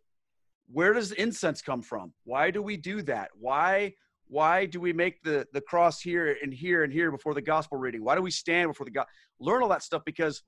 where 0.71 0.93
does 0.93 1.13
incense 1.13 1.63
come 1.63 1.81
from? 1.81 2.13
Why 2.25 2.51
do 2.51 2.63
we 2.63 2.77
do 2.77 3.03
that? 3.03 3.31
Why 3.39 3.95
why 4.31 4.67
do 4.67 4.81
we 4.81 4.93
make 4.93 5.23
the 5.23 5.47
the 5.53 5.61
cross 5.61 6.01
here 6.01 6.37
and 6.43 6.53
here 6.53 6.85
and 6.85 6.93
here 6.93 7.11
before 7.11 7.35
the 7.35 7.43
gospel 7.43 7.79
reading? 7.79 8.05
Why 8.05 8.15
do 8.15 8.23
we 8.23 8.31
stand 8.31 8.71
before 8.71 8.85
the 8.85 8.93
god 8.93 9.07
learn 9.41 9.63
all 9.63 9.69
that 9.71 9.83
stuff 9.83 10.03
because 10.05 10.43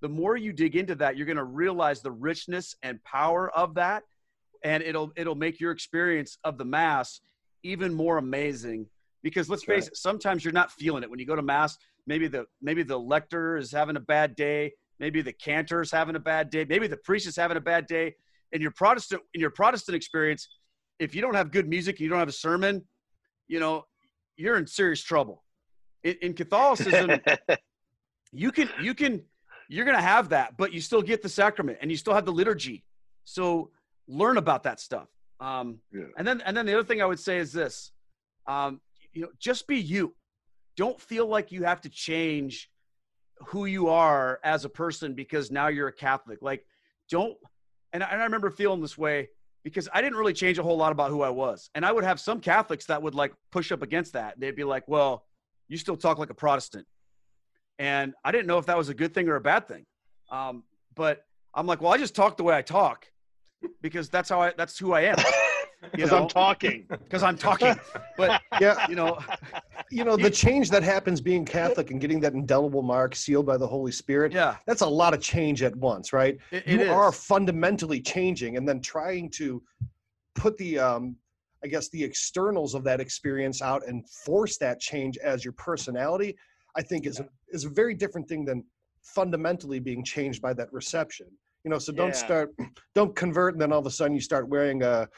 the 0.00 0.08
more 0.08 0.36
you 0.36 0.52
dig 0.52 0.76
into 0.76 0.94
that 0.94 1.16
you're 1.16 1.26
going 1.26 1.36
to 1.36 1.44
realize 1.44 2.00
the 2.00 2.10
richness 2.10 2.74
and 2.82 3.02
power 3.04 3.50
of 3.50 3.74
that 3.74 4.04
and 4.62 4.82
it'll 4.82 5.12
it'll 5.16 5.34
make 5.34 5.60
your 5.60 5.72
experience 5.72 6.38
of 6.44 6.58
the 6.58 6.64
mass 6.64 7.20
even 7.66 7.92
more 7.92 8.18
amazing 8.18 8.86
because 9.22 9.48
let's 9.48 9.64
face 9.64 9.88
it 9.88 9.96
sometimes 9.96 10.44
you're 10.44 10.52
not 10.52 10.70
feeling 10.70 11.02
it 11.02 11.10
when 11.10 11.18
you 11.18 11.26
go 11.26 11.36
to 11.36 11.42
mass 11.42 11.76
maybe 12.06 12.28
the 12.28 12.44
maybe 12.62 12.82
the 12.82 12.98
lector 12.98 13.56
is 13.56 13.72
having 13.72 13.96
a 13.96 14.00
bad 14.00 14.36
day 14.36 14.72
maybe 15.00 15.20
the 15.22 15.32
cantor 15.32 15.80
is 15.80 15.90
having 15.90 16.16
a 16.16 16.20
bad 16.20 16.50
day 16.50 16.64
maybe 16.68 16.86
the 16.86 16.96
priest 16.98 17.26
is 17.26 17.36
having 17.36 17.56
a 17.56 17.60
bad 17.60 17.86
day 17.86 18.14
in 18.52 18.60
your 18.60 18.70
Protestant 18.70 19.22
in 19.34 19.40
your 19.40 19.50
Protestant 19.50 19.96
experience, 19.96 20.48
if 20.98 21.14
you 21.14 21.20
don't 21.20 21.34
have 21.34 21.50
good 21.50 21.68
music, 21.68 22.00
you 22.00 22.08
don't 22.08 22.18
have 22.18 22.28
a 22.28 22.32
sermon, 22.32 22.84
you 23.48 23.60
know, 23.60 23.84
you're 24.36 24.56
in 24.56 24.66
serious 24.66 25.02
trouble. 25.02 25.44
In, 26.04 26.16
in 26.22 26.34
Catholicism, 26.34 27.20
you 28.32 28.52
can 28.52 28.68
you 28.82 28.94
can 28.94 29.22
you're 29.68 29.84
gonna 29.84 30.00
have 30.00 30.30
that, 30.30 30.56
but 30.56 30.72
you 30.72 30.80
still 30.80 31.02
get 31.02 31.22
the 31.22 31.28
sacrament 31.28 31.78
and 31.80 31.90
you 31.90 31.96
still 31.96 32.14
have 32.14 32.24
the 32.24 32.32
liturgy. 32.32 32.84
So 33.24 33.70
learn 34.06 34.36
about 34.36 34.62
that 34.64 34.80
stuff. 34.80 35.08
Um, 35.40 35.80
Yeah. 35.92 36.04
And 36.16 36.26
then 36.26 36.40
and 36.42 36.56
then 36.56 36.66
the 36.66 36.74
other 36.74 36.84
thing 36.84 37.02
I 37.02 37.06
would 37.06 37.20
say 37.20 37.38
is 37.38 37.52
this, 37.52 37.92
um, 38.46 38.80
you 39.12 39.22
know, 39.22 39.28
just 39.38 39.66
be 39.66 39.76
you. 39.76 40.14
Don't 40.76 41.00
feel 41.00 41.26
like 41.26 41.52
you 41.52 41.64
have 41.64 41.80
to 41.82 41.88
change 41.88 42.70
who 43.48 43.66
you 43.66 43.88
are 43.88 44.40
as 44.44 44.64
a 44.64 44.68
person 44.68 45.14
because 45.14 45.50
now 45.50 45.68
you're 45.68 45.88
a 45.88 45.92
Catholic. 45.92 46.38
Like, 46.42 46.64
don't. 47.10 47.36
And 47.92 48.02
I, 48.02 48.08
and 48.08 48.20
I 48.20 48.24
remember 48.24 48.50
feeling 48.50 48.80
this 48.80 48.96
way 48.98 49.28
because 49.62 49.88
I 49.92 50.00
didn't 50.00 50.16
really 50.18 50.32
change 50.32 50.58
a 50.58 50.62
whole 50.62 50.76
lot 50.76 50.92
about 50.92 51.10
who 51.10 51.22
I 51.22 51.30
was. 51.30 51.70
And 51.74 51.84
I 51.84 51.92
would 51.92 52.04
have 52.04 52.20
some 52.20 52.40
Catholics 52.40 52.86
that 52.86 53.02
would 53.02 53.14
like 53.14 53.32
push 53.52 53.72
up 53.72 53.82
against 53.82 54.12
that. 54.14 54.38
They'd 54.38 54.56
be 54.56 54.64
like, 54.64 54.86
"Well, 54.86 55.26
you 55.68 55.76
still 55.76 55.96
talk 55.96 56.18
like 56.18 56.30
a 56.30 56.34
Protestant," 56.34 56.86
and 57.78 58.14
I 58.24 58.32
didn't 58.32 58.46
know 58.46 58.58
if 58.58 58.66
that 58.66 58.76
was 58.76 58.88
a 58.88 58.94
good 58.94 59.12
thing 59.12 59.28
or 59.28 59.36
a 59.36 59.40
bad 59.40 59.68
thing. 59.68 59.84
Um, 60.30 60.64
but 60.94 61.24
I'm 61.54 61.66
like, 61.66 61.80
"Well, 61.80 61.92
I 61.92 61.98
just 61.98 62.14
talk 62.14 62.36
the 62.36 62.42
way 62.44 62.54
I 62.56 62.62
talk 62.62 63.06
because 63.80 64.08
that's 64.08 64.28
how 64.28 64.40
I. 64.40 64.52
That's 64.56 64.78
who 64.78 64.92
I 64.92 65.02
am." 65.02 65.16
Because 65.92 66.12
I'm 66.12 66.26
talking. 66.26 66.86
Because 66.88 67.22
I'm 67.22 67.36
talking. 67.36 67.74
But 68.16 68.40
Yeah, 68.60 68.88
you 68.88 68.96
know, 68.96 69.18
you 69.90 70.04
know 70.04 70.16
the 70.16 70.30
change 70.30 70.70
that 70.70 70.82
happens 70.82 71.20
being 71.20 71.44
Catholic 71.44 71.90
and 71.90 72.00
getting 72.00 72.18
that 72.20 72.32
indelible 72.32 72.82
mark 72.82 73.14
sealed 73.14 73.46
by 73.46 73.56
the 73.56 73.66
Holy 73.66 73.92
Spirit. 73.92 74.32
yeah, 74.32 74.56
That's 74.66 74.80
a 74.80 74.86
lot 74.86 75.14
of 75.14 75.20
change 75.20 75.62
at 75.62 75.76
once, 75.76 76.12
right? 76.12 76.38
it, 76.50 76.66
you 76.66 76.80
it 76.80 76.88
are 76.88 77.12
fundamentally 77.12 78.00
changing 78.00 78.56
and 78.56 78.66
then 78.66 78.80
trying 78.80 79.30
to 79.30 79.62
put 80.36 80.56
the 80.58 80.78
um 80.78 81.16
i 81.64 81.66
guess 81.66 81.88
the 81.88 82.04
externals 82.04 82.74
of 82.74 82.84
that 82.84 83.00
experience 83.00 83.62
out 83.62 83.82
and 83.86 84.08
force 84.08 84.58
that 84.58 84.78
change 84.78 85.16
as 85.18 85.44
your 85.44 85.52
personality 85.54 86.36
i 86.76 86.82
think 86.82 87.06
is 87.06 87.18
a, 87.20 87.26
is 87.48 87.64
a 87.64 87.70
very 87.70 87.94
different 87.94 88.28
thing 88.28 88.44
than 88.44 88.62
fundamentally 89.02 89.80
being 89.80 90.04
changed 90.04 90.42
by 90.42 90.52
that 90.52 90.70
reception 90.72 91.26
you 91.66 91.70
know 91.70 91.78
so 91.78 91.92
don't 91.92 92.14
Yeah. 92.14 92.24
start 92.24 92.54
don't 92.94 93.14
convert 93.14 93.54
and 93.54 93.60
then 93.60 93.72
all 93.72 93.80
of 93.80 93.86
a 93.86 93.90
sudden 93.90 94.14
you 94.14 94.20
start 94.20 94.48
wearing 94.48 94.82
a 94.82 95.08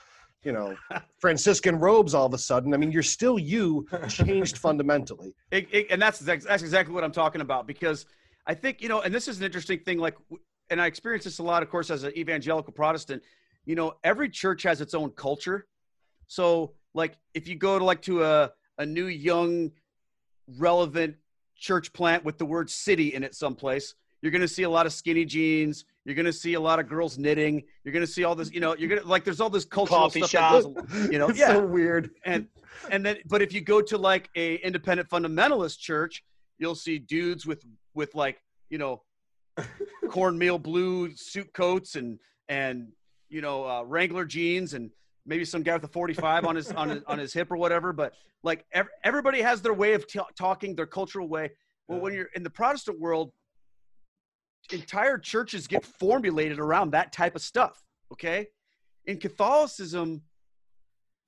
you 0.42 0.50
know 0.52 0.74
franciscan 1.20 1.76
robes 1.78 2.14
all 2.14 2.26
of 2.26 2.34
a 2.34 2.38
sudden 2.38 2.72
i 2.74 2.76
mean 2.76 2.90
you're 2.90 3.02
still 3.02 3.38
you 3.38 3.86
changed 4.08 4.56
fundamentally 4.66 5.34
It, 5.52 5.68
it, 5.70 5.86
and 5.90 6.00
that's 6.00 6.18
that's 6.18 6.62
exactly 6.62 6.94
what 6.94 7.04
I'm 7.04 7.12
talking 7.12 7.42
about 7.42 7.66
because 7.66 8.06
I 8.46 8.54
think 8.54 8.80
you 8.80 8.88
know, 8.88 9.02
and 9.02 9.14
this 9.14 9.28
is 9.28 9.38
an 9.40 9.44
interesting 9.44 9.80
thing. 9.80 9.98
Like, 9.98 10.16
and 10.70 10.80
I 10.80 10.86
experience 10.86 11.24
this 11.24 11.38
a 11.38 11.42
lot, 11.42 11.62
of 11.62 11.68
course, 11.68 11.90
as 11.90 12.02
an 12.04 12.16
evangelical 12.16 12.72
Protestant. 12.72 13.22
You 13.66 13.74
know, 13.74 13.92
every 14.02 14.30
church 14.30 14.62
has 14.62 14.80
its 14.80 14.94
own 14.94 15.10
culture. 15.10 15.66
So, 16.28 16.72
like, 16.94 17.18
if 17.34 17.46
you 17.46 17.56
go 17.56 17.78
to 17.78 17.84
like 17.84 18.00
to 18.02 18.24
a 18.24 18.50
a 18.78 18.86
new, 18.86 19.06
young, 19.06 19.70
relevant 20.56 21.16
church 21.56 21.92
plant 21.92 22.24
with 22.24 22.38
the 22.38 22.46
word 22.46 22.70
"city" 22.70 23.12
in 23.14 23.22
it 23.22 23.34
someplace, 23.34 23.94
you're 24.22 24.32
going 24.32 24.40
to 24.40 24.48
see 24.48 24.62
a 24.62 24.70
lot 24.70 24.86
of 24.86 24.94
skinny 24.94 25.26
jeans. 25.26 25.84
You're 26.08 26.14
going 26.14 26.24
to 26.24 26.32
see 26.32 26.54
a 26.54 26.60
lot 26.60 26.78
of 26.78 26.88
girls 26.88 27.18
knitting. 27.18 27.62
You're 27.84 27.92
going 27.92 28.04
to 28.06 28.10
see 28.10 28.24
all 28.24 28.34
this. 28.34 28.50
You 28.50 28.60
know, 28.60 28.74
you're 28.74 28.88
going 28.88 29.02
to 29.02 29.06
like. 29.06 29.24
There's 29.24 29.42
all 29.42 29.50
this 29.50 29.66
cultural 29.66 30.00
Coffee 30.00 30.20
stuff 30.20 30.30
shop. 30.30 30.62
that 30.62 30.88
goes 30.88 31.08
You 31.12 31.18
know, 31.18 31.28
it's 31.28 31.38
yeah. 31.38 31.48
so 31.48 31.66
weird 31.66 32.10
and 32.24 32.46
and 32.90 33.04
then 33.04 33.18
but 33.26 33.42
if 33.42 33.52
you 33.52 33.60
go 33.60 33.82
to 33.82 33.98
like 33.98 34.30
a 34.36 34.54
independent 34.56 35.08
fundamentalist 35.08 35.78
church 35.78 36.24
you'll 36.58 36.74
see 36.74 36.98
dudes 36.98 37.46
with 37.46 37.62
with 37.94 38.14
like 38.14 38.40
you 38.70 38.78
know 38.78 39.02
cornmeal 40.10 40.58
blue 40.58 41.14
suit 41.14 41.52
coats 41.52 41.96
and 41.96 42.18
and 42.48 42.88
you 43.28 43.40
know 43.40 43.68
uh, 43.68 43.82
wrangler 43.82 44.24
jeans 44.24 44.74
and 44.74 44.90
maybe 45.26 45.44
some 45.44 45.62
guy 45.62 45.74
with 45.74 45.84
a 45.84 45.88
45 45.88 46.44
on 46.44 46.56
his 46.56 46.72
on 46.72 46.88
his, 46.88 47.02
on 47.06 47.18
his 47.18 47.32
hip 47.32 47.50
or 47.50 47.56
whatever 47.56 47.92
but 47.92 48.14
like 48.42 48.64
ev- 48.72 48.88
everybody 49.04 49.42
has 49.42 49.60
their 49.60 49.74
way 49.74 49.92
of 49.94 50.06
t- 50.06 50.20
talking 50.36 50.74
their 50.74 50.86
cultural 50.86 51.28
way 51.28 51.50
well 51.88 52.00
when 52.00 52.14
you're 52.14 52.30
in 52.34 52.42
the 52.42 52.50
protestant 52.50 52.98
world 52.98 53.32
entire 54.72 55.18
churches 55.18 55.66
get 55.66 55.84
formulated 55.84 56.58
around 56.58 56.90
that 56.90 57.12
type 57.12 57.34
of 57.34 57.42
stuff 57.42 57.82
okay 58.12 58.46
in 59.06 59.18
catholicism 59.18 60.22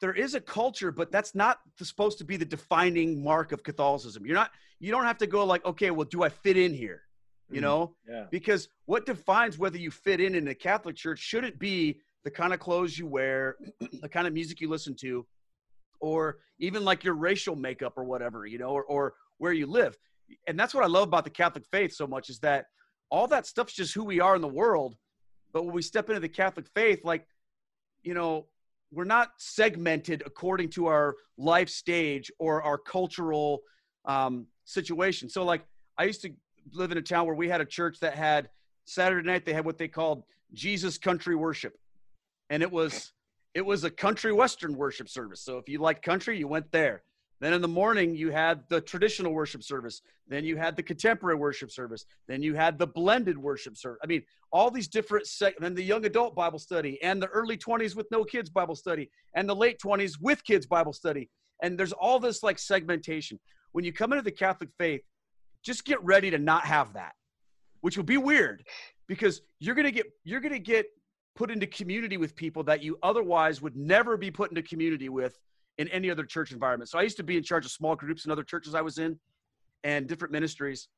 there 0.01 0.15
is 0.15 0.35
a 0.35 0.41
culture, 0.41 0.91
but 0.91 1.13
that's 1.13 1.35
not 1.35 1.61
supposed 1.79 2.19
to 2.19 2.25
be 2.25 2.37
the 2.37 2.45
defining 2.45 3.23
mark 3.23 3.53
of 3.53 3.63
Catholicism. 3.63 4.25
You're 4.25 4.35
not, 4.35 4.51
you 4.79 4.91
don't 4.91 5.05
have 5.05 5.19
to 5.19 5.27
go 5.27 5.45
like, 5.45 5.65
okay, 5.65 5.91
well, 5.91 6.07
do 6.07 6.23
I 6.23 6.31
fit 6.31 6.57
in 6.57 6.73
here? 6.73 7.03
You 7.51 7.59
Mhm. 7.59 7.63
know, 7.63 7.97
Yeah. 8.09 8.27
because 8.31 8.69
what 8.87 9.05
defines 9.05 9.59
whether 9.59 9.77
you 9.77 9.91
fit 9.91 10.21
in 10.21 10.35
in 10.35 10.49
a 10.49 10.55
Catholic 10.55 10.97
church 10.97 11.19
shouldn't 11.19 11.59
be 11.59 12.01
the 12.25 12.31
kind 12.31 12.55
of 12.55 12.61
clothes 12.61 12.99
you 12.99 13.07
wear, 13.07 13.59
the 14.01 14.09
kind 14.09 14.27
of 14.27 14.33
music 14.33 14.61
you 14.61 14.69
listen 14.69 14.95
to, 15.01 15.27
or 16.01 16.39
even 16.59 16.85
like 16.85 17.05
your 17.05 17.15
racial 17.15 17.57
makeup 17.57 17.95
or 17.97 18.05
whatever, 18.05 18.47
you 18.47 18.57
know, 18.57 18.71
or, 18.71 18.85
or 18.85 19.15
where 19.37 19.53
you 19.53 19.67
live. 19.67 19.99
And 20.47 20.59
that's 20.59 20.73
what 20.73 20.85
I 20.85 20.87
love 20.87 21.09
about 21.09 21.25
the 21.25 21.31
Catholic 21.31 21.67
faith 21.67 21.93
so 21.93 22.07
much 22.07 22.31
is 22.31 22.39
that 22.39 22.67
all 23.11 23.27
that 23.29 23.47
stuff's 23.47 23.73
just 23.73 23.93
who 23.95 24.05
we 24.05 24.21
are 24.21 24.37
in 24.37 24.43
the 24.43 24.49
world. 24.49 24.97
But 25.53 25.65
when 25.65 25.75
we 25.75 25.83
step 25.83 26.09
into 26.09 26.21
the 26.21 26.29
Catholic 26.29 26.67
faith, 26.75 27.01
like, 27.05 27.27
you 28.03 28.15
know, 28.15 28.47
we're 28.93 29.05
not 29.05 29.31
segmented 29.39 30.23
according 30.25 30.71
to 30.71 30.87
our 30.87 31.17
life 31.37 31.69
stage 31.69 32.31
or 32.39 32.63
our 32.63 32.79
cultural 32.79 33.61
um, 34.05 34.47
situation. 34.65 35.29
So, 35.29 35.45
like, 35.45 35.65
I 35.99 36.05
used 36.05 36.23
to 36.23 36.33
live 36.73 36.93
in 36.93 36.99
a 36.99 37.03
town 37.03 37.27
where 37.27 37.35
we 37.35 37.49
had 37.49 37.61
a 37.61 37.65
church 37.65 38.01
that 38.01 38.15
had 38.15 38.49
Saturday 38.85 39.27
night. 39.27 39.45
They 39.45 39.53
had 39.53 39.65
what 39.65 39.79
they 39.79 39.89
called 39.89 40.25
Jesus 40.53 40.99
Country 40.99 41.37
Worship, 41.37 41.77
and 42.49 42.63
it 42.63 42.71
was 42.71 43.13
it 43.55 43.67
was 43.67 43.85
a 43.85 43.91
country 43.91 44.33
western 44.33 44.77
worship 44.77 45.09
service. 45.09 45.41
So 45.41 45.59
if 45.59 45.69
you 45.69 45.81
like 45.81 46.03
country, 46.03 46.39
you 46.39 46.47
went 46.47 46.71
there. 46.71 47.03
Then 47.41 47.55
in 47.55 47.63
the 47.63 47.69
morning, 47.69 48.15
you 48.15 48.31
had 48.31 48.65
the 48.69 48.81
traditional 48.81 49.33
worship 49.33 49.63
service. 49.63 50.03
Then 50.29 50.45
you 50.45 50.57
had 50.57 50.77
the 50.77 50.83
contemporary 50.83 51.37
worship 51.37 51.71
service. 51.71 52.05
Then 52.29 52.43
you 52.43 52.55
had 52.55 52.79
the 52.79 52.87
blended 52.87 53.39
worship 53.39 53.77
service. 53.77 53.99
I 54.05 54.07
mean, 54.07 54.23
all 54.53 54.71
these 54.71 54.89
different 54.89 55.27
sec- 55.27 55.59
then 55.59 55.75
the 55.75 55.83
young 55.83 56.05
adult 56.05 56.35
bible 56.35 56.59
study 56.59 57.01
and 57.03 57.23
the 57.23 57.29
early 57.29 57.57
20s 57.57 57.95
with 57.95 58.11
no 58.11 58.25
kids 58.25 58.51
bible 58.51 58.75
study 58.75 59.11
and 59.35 59.49
the 59.49 59.55
late 59.55 59.79
20s 59.81 60.15
with 60.21 60.43
kids 60.45 60.67
bible 60.67 60.93
study 60.93 61.29
and 61.63 61.79
there's 61.79 61.93
all 61.93 62.19
this 62.19 62.43
like 62.43 62.59
segmentation 62.59 63.39
when 63.73 63.85
you 63.85 63.93
come 63.93 64.13
into 64.13 64.23
the 64.23 64.31
catholic 64.31 64.71
faith 64.79 65.03
just 65.63 65.85
get 65.85 66.03
ready 66.05 66.31
to 66.31 66.39
not 66.39 66.65
have 66.65 66.93
that 66.95 67.13
which 67.81 67.97
will 67.97 68.05
be 68.05 68.17
weird 68.17 68.65
because 69.07 69.43
you're 69.61 69.75
going 69.75 69.87
to 69.87 69.93
get 69.93 70.07
you're 70.25 70.41
going 70.41 70.53
to 70.53 70.59
get 70.59 70.87
put 71.37 71.51
into 71.51 71.67
community 71.67 72.17
with 72.17 72.35
people 72.35 72.63
that 72.65 72.83
you 72.83 72.99
otherwise 73.03 73.63
would 73.63 73.77
never 73.77 74.17
be 74.17 74.31
put 74.31 74.51
into 74.51 74.63
community 74.63 75.09
with 75.09 75.39
in 75.79 75.89
any 75.89 76.11
other 76.11 76.25
church 76.25 76.53
environment. 76.53 76.91
So 76.91 76.99
i 76.99 77.03
used 77.03 77.17
to 77.17 77.23
be 77.23 77.37
in 77.37 77.43
charge 77.43 77.65
of 77.65 77.71
small 77.71 77.97
groups 77.97 78.25
in 78.25 78.31
other 78.31 78.43
churches 78.45 78.75
i 78.75 78.81
was 78.83 78.99
in 78.99 79.19
and 79.85 80.07
different 80.07 80.33
ministries. 80.33 80.89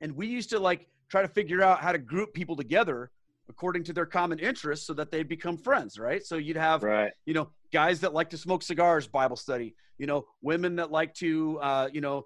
And 0.00 0.16
we 0.16 0.26
used 0.26 0.50
to 0.50 0.58
like 0.58 0.88
try 1.10 1.20
to 1.22 1.28
figure 1.28 1.62
out 1.62 1.80
how 1.80 1.92
to 1.92 1.98
group 1.98 2.32
people 2.32 2.56
together 2.56 3.10
according 3.50 3.84
to 3.84 3.92
their 3.92 4.06
common 4.06 4.38
interests 4.38 4.86
so 4.86 4.94
that 4.94 5.10
they'd 5.10 5.28
become 5.28 5.58
friends 5.58 5.98
right? 5.98 6.24
So 6.24 6.36
you'd 6.36 6.56
have 6.56 6.82
Right. 6.82 7.12
you 7.26 7.34
know 7.34 7.50
guys 7.72 8.00
that 8.00 8.14
like 8.14 8.30
to 8.30 8.38
smoke 8.38 8.62
cigars 8.62 9.06
bible 9.06 9.36
study 9.36 9.74
you 9.98 10.06
know 10.06 10.24
women 10.42 10.76
that 10.76 10.90
like 10.90 11.12
to 11.14 11.58
uh, 11.60 11.88
you 11.92 12.00
know 12.00 12.24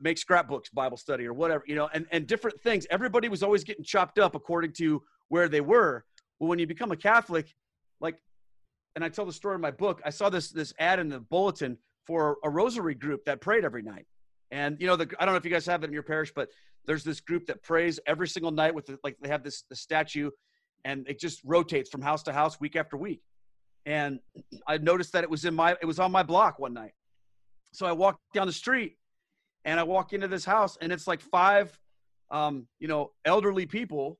make 0.00 0.18
scrapbooks 0.18 0.70
bible 0.70 0.96
study 0.96 1.26
or 1.26 1.32
whatever 1.32 1.62
you 1.66 1.74
know 1.74 1.88
and, 1.94 2.06
and 2.12 2.26
different 2.26 2.60
things. 2.60 2.86
Everybody 2.90 3.28
was 3.28 3.42
always 3.42 3.64
getting 3.64 3.84
chopped 3.84 4.18
up 4.18 4.34
according 4.34 4.72
to 4.74 5.02
where 5.28 5.48
they 5.48 5.60
were. 5.60 6.04
Well 6.38 6.48
when 6.48 6.58
you 6.58 6.66
become 6.66 6.90
a 6.92 6.96
catholic 6.96 7.54
like 8.00 8.16
and 8.94 9.04
i 9.04 9.08
tell 9.08 9.24
the 9.24 9.32
story 9.32 9.54
in 9.54 9.60
my 9.60 9.70
book 9.70 10.00
i 10.04 10.10
saw 10.10 10.28
this 10.28 10.50
this 10.50 10.72
ad 10.78 10.98
in 10.98 11.08
the 11.08 11.20
bulletin 11.20 11.76
for 12.10 12.38
a 12.42 12.50
rosary 12.50 12.94
group 12.94 13.24
that 13.24 13.40
prayed 13.40 13.64
every 13.64 13.82
night. 13.82 14.04
And 14.50 14.76
you 14.80 14.88
know 14.88 14.96
the, 14.96 15.08
i 15.20 15.24
don't 15.24 15.32
know 15.32 15.38
if 15.38 15.44
you 15.44 15.50
guys 15.50 15.64
have 15.66 15.84
it 15.84 15.86
in 15.86 15.92
your 15.92 16.02
parish 16.02 16.32
but 16.34 16.48
there's 16.86 17.04
this 17.04 17.20
group 17.20 17.46
that 17.46 17.62
prays 17.62 18.00
every 18.04 18.26
single 18.26 18.50
night 18.50 18.74
with 18.74 18.86
the, 18.86 18.98
like 19.04 19.16
they 19.22 19.28
have 19.28 19.44
this 19.44 19.62
the 19.70 19.76
statue 19.76 20.30
and 20.84 21.06
it 21.08 21.20
just 21.20 21.40
rotates 21.44 21.88
from 21.88 22.02
house 22.02 22.24
to 22.24 22.32
house 22.32 22.58
week 22.58 22.74
after 22.74 22.96
week. 22.96 23.22
And 23.86 24.18
i 24.66 24.76
noticed 24.78 25.12
that 25.12 25.22
it 25.22 25.30
was 25.30 25.44
in 25.44 25.54
my 25.54 25.76
it 25.80 25.86
was 25.86 26.00
on 26.00 26.10
my 26.10 26.24
block 26.24 26.58
one 26.58 26.74
night. 26.74 26.92
So 27.72 27.86
i 27.86 27.92
walked 27.92 28.18
down 28.34 28.48
the 28.48 28.52
street 28.52 28.96
and 29.64 29.78
i 29.78 29.84
walk 29.84 30.12
into 30.12 30.26
this 30.26 30.44
house 30.44 30.76
and 30.80 30.90
it's 30.90 31.06
like 31.06 31.20
five 31.20 31.78
um, 32.32 32.66
you 32.80 32.88
know 32.88 33.12
elderly 33.24 33.66
people 33.66 34.18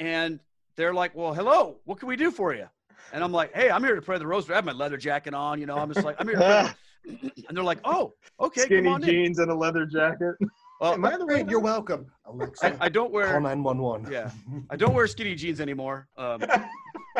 and 0.00 0.40
they're 0.76 0.94
like 0.94 1.14
well 1.14 1.32
hello 1.32 1.78
what 1.84 2.00
can 2.00 2.08
we 2.08 2.16
do 2.16 2.32
for 2.32 2.54
you 2.54 2.66
and 3.12 3.22
i'm 3.24 3.32
like 3.32 3.54
hey 3.54 3.70
i'm 3.70 3.82
here 3.82 3.94
to 3.94 4.02
pray 4.02 4.18
the 4.18 4.26
rosary 4.26 4.54
i 4.54 4.56
have 4.56 4.64
my 4.64 4.72
leather 4.72 4.96
jacket 4.96 5.34
on 5.34 5.58
you 5.60 5.66
know 5.66 5.76
i'm 5.76 5.92
just 5.92 6.04
like 6.04 6.16
i'm 6.18 6.26
here 6.28 6.36
to 6.36 6.74
pray 7.04 7.30
and 7.48 7.56
they're 7.56 7.64
like 7.64 7.80
oh 7.84 8.12
okay 8.40 8.60
come 8.62 8.66
Skinny 8.66 8.88
on 8.88 9.02
in. 9.02 9.08
jeans 9.08 9.38
and 9.38 9.50
a 9.50 9.54
leather 9.54 9.84
jacket. 9.86 10.34
Well, 10.80 10.94
Am 10.94 11.04
I 11.04 11.16
the 11.16 11.24
Great, 11.24 11.42
right? 11.42 11.50
you're 11.50 11.60
welcome 11.60 12.06
alexa 12.26 12.76
I, 12.80 12.86
I 12.86 12.88
don't 12.88 13.12
wear 13.12 13.24
call 13.26 13.32
wear 13.34 13.40
911 13.40 14.10
Yeah. 14.12 14.30
I 14.70 14.76
don't 14.76 14.94
wear 14.94 15.06
skinny 15.06 15.34
jeans 15.36 15.60
anymore. 15.60 16.08
Um, 16.16 16.44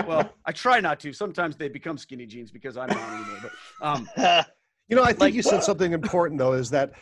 well, 0.07 0.33
I 0.47 0.51
try 0.53 0.81
not 0.81 0.99
to. 1.01 1.13
Sometimes 1.13 1.57
they 1.57 1.69
become 1.69 1.97
skinny 1.97 2.27
jeans 2.27 2.51
because 2.51 2.77
I'm 2.77 2.89
not 2.89 2.99
anymore. 2.99 3.39
But 3.81 3.87
um, 3.87 4.09
You 4.89 4.97
know, 4.97 5.05
I 5.05 5.09
think 5.09 5.21
Like- 5.21 5.35
you 5.35 5.43
said 5.43 5.63
something 5.63 5.93
important 5.93 6.39
though, 6.41 6.55
is 6.55 6.71
that 6.71 6.93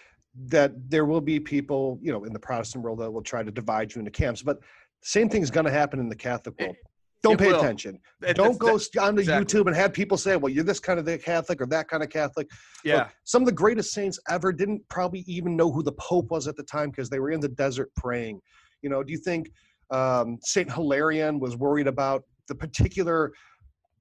that 0.49 0.73
there 0.91 1.07
will 1.07 1.21
be 1.23 1.41
people, 1.41 1.99
you 2.03 2.13
know, 2.13 2.25
in 2.25 2.33
the 2.35 2.39
Protestant 2.39 2.85
world 2.85 2.99
that 3.01 3.11
will 3.11 3.23
try 3.23 3.43
to 3.43 3.51
divide 3.51 3.95
you 3.95 3.99
into 3.99 4.11
camps, 4.11 4.43
but 4.43 4.61
the 4.61 4.65
same 5.09 5.29
thing's 5.31 5.51
going 5.51 5.67
to 5.67 5.73
happen 5.73 5.99
in 5.99 6.09
the 6.11 6.15
Catholic 6.15 6.61
world. 6.61 6.77
Don't 7.23 7.35
It 7.35 7.39
pay 7.39 7.49
will. 7.49 7.61
attention. 7.61 7.99
That- 8.21 8.37
Don't 8.37 8.59
go 8.59 8.75
onto 9.01 9.21
exactly. 9.21 9.61
YouTube 9.61 9.67
and 9.67 9.77
have 9.77 9.93
people 9.93 10.17
say, 10.17 10.37
"Well, 10.37 10.51
you're 10.51 10.65
this 10.65 10.81
kind 10.81 10.99
of 10.99 11.05
the 11.05 11.19
Catholic 11.19 11.61
or 11.61 11.67
that 11.67 11.89
kind 11.89 12.03
of 12.03 12.09
Catholic." 12.09 12.49
yeah. 12.85 12.97
Look, 12.99 13.09
some 13.25 13.43
of 13.43 13.47
the 13.47 13.53
greatest 13.53 13.93
saints 13.93 14.19
ever 14.29 14.53
didn't 14.53 14.83
probably 14.89 15.21
even 15.27 15.57
know 15.57 15.71
who 15.71 15.83
the 15.83 15.93
Pope 15.93 16.31
was 16.31 16.49
at 16.49 16.57
the 16.57 16.63
time 16.63 16.91
because 16.91 17.11
they 17.11 17.21
were 17.21 17.31
in 17.31 17.41
the 17.41 17.49
desert 17.49 17.91
praying. 17.97 18.41
You 18.83 18.89
know, 18.91 19.03
do 19.03 19.13
you 19.13 19.19
think 19.19 19.51
um, 19.91 20.39
Saint 20.43 20.71
Hilarion 20.71 21.41
was 21.41 21.57
worried 21.57 21.87
about 21.87 22.23
the 22.49 22.55
particular 22.55 23.33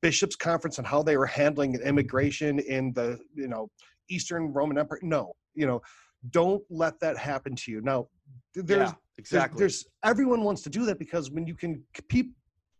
bishops' 0.02 0.36
conference 0.36 0.78
and 0.78 0.88
how 0.88 1.04
they 1.04 1.18
were 1.18 1.26
handling 1.26 1.76
immigration 1.76 2.60
in 2.60 2.94
the 2.94 3.20
you 3.36 3.48
know 3.48 3.70
Eastern 4.10 4.54
Roman 4.54 4.78
Empire? 4.78 5.00
No, 5.02 5.34
you 5.56 5.68
know, 5.68 5.82
don't 6.30 6.64
let 6.70 7.00
that 7.02 7.18
happen 7.18 7.56
to 7.56 7.72
you. 7.72 7.82
Now, 7.82 8.08
there's 8.56 8.90
yeah, 8.90 8.96
exactly. 9.18 9.60
There's, 9.60 9.86
everyone 10.04 10.44
wants 10.44 10.62
to 10.64 10.70
do 10.70 10.86
that 10.86 11.00
because 11.00 11.32
when 11.32 11.46
you 11.48 11.56
can 11.56 11.84
pe- 12.08 12.30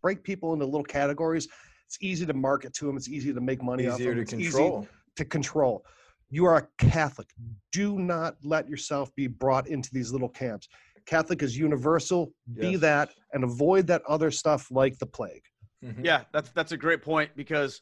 break 0.02 0.24
people 0.24 0.54
into 0.54 0.66
little 0.66 0.84
categories, 0.84 1.48
it's 1.86 1.98
easy 2.02 2.26
to 2.26 2.34
market 2.34 2.74
to 2.76 2.86
them. 2.86 2.98
It's 2.98 3.08
easy 3.10 3.34
to 3.34 3.42
make 3.42 3.62
money 3.64 3.88
off 3.88 4.00
Easier 4.00 4.10
them. 4.16 4.18
to 4.18 4.22
It's 4.22 4.34
easy 4.34 4.52
control. 4.52 4.88
to 5.16 5.26
control. 5.26 5.86
You 6.30 6.46
are 6.46 6.58
a 6.58 6.68
Catholic. 6.78 7.28
Do 7.72 7.98
not 7.98 8.36
let 8.44 8.70
yourself 8.70 9.14
be 9.16 9.28
brought 9.28 9.68
into 9.68 9.90
these 9.92 10.12
little 10.12 10.30
camps. 10.30 10.68
Catholic 11.06 11.42
is 11.42 11.58
universal. 11.58 12.32
Be 12.54 12.76
that 12.76 13.10
and 13.34 13.44
avoid 13.44 13.88
that 13.88 14.04
other 14.08 14.30
stuff 14.30 14.70
like 14.70 15.00
the 15.00 15.08
plague. 15.08 15.42
Mhm. 15.84 16.06
Yeah, 16.06 16.26
that's 16.34 16.50
that's 16.52 16.72
a 16.72 16.78
great 16.78 17.02
point 17.02 17.32
because 17.36 17.82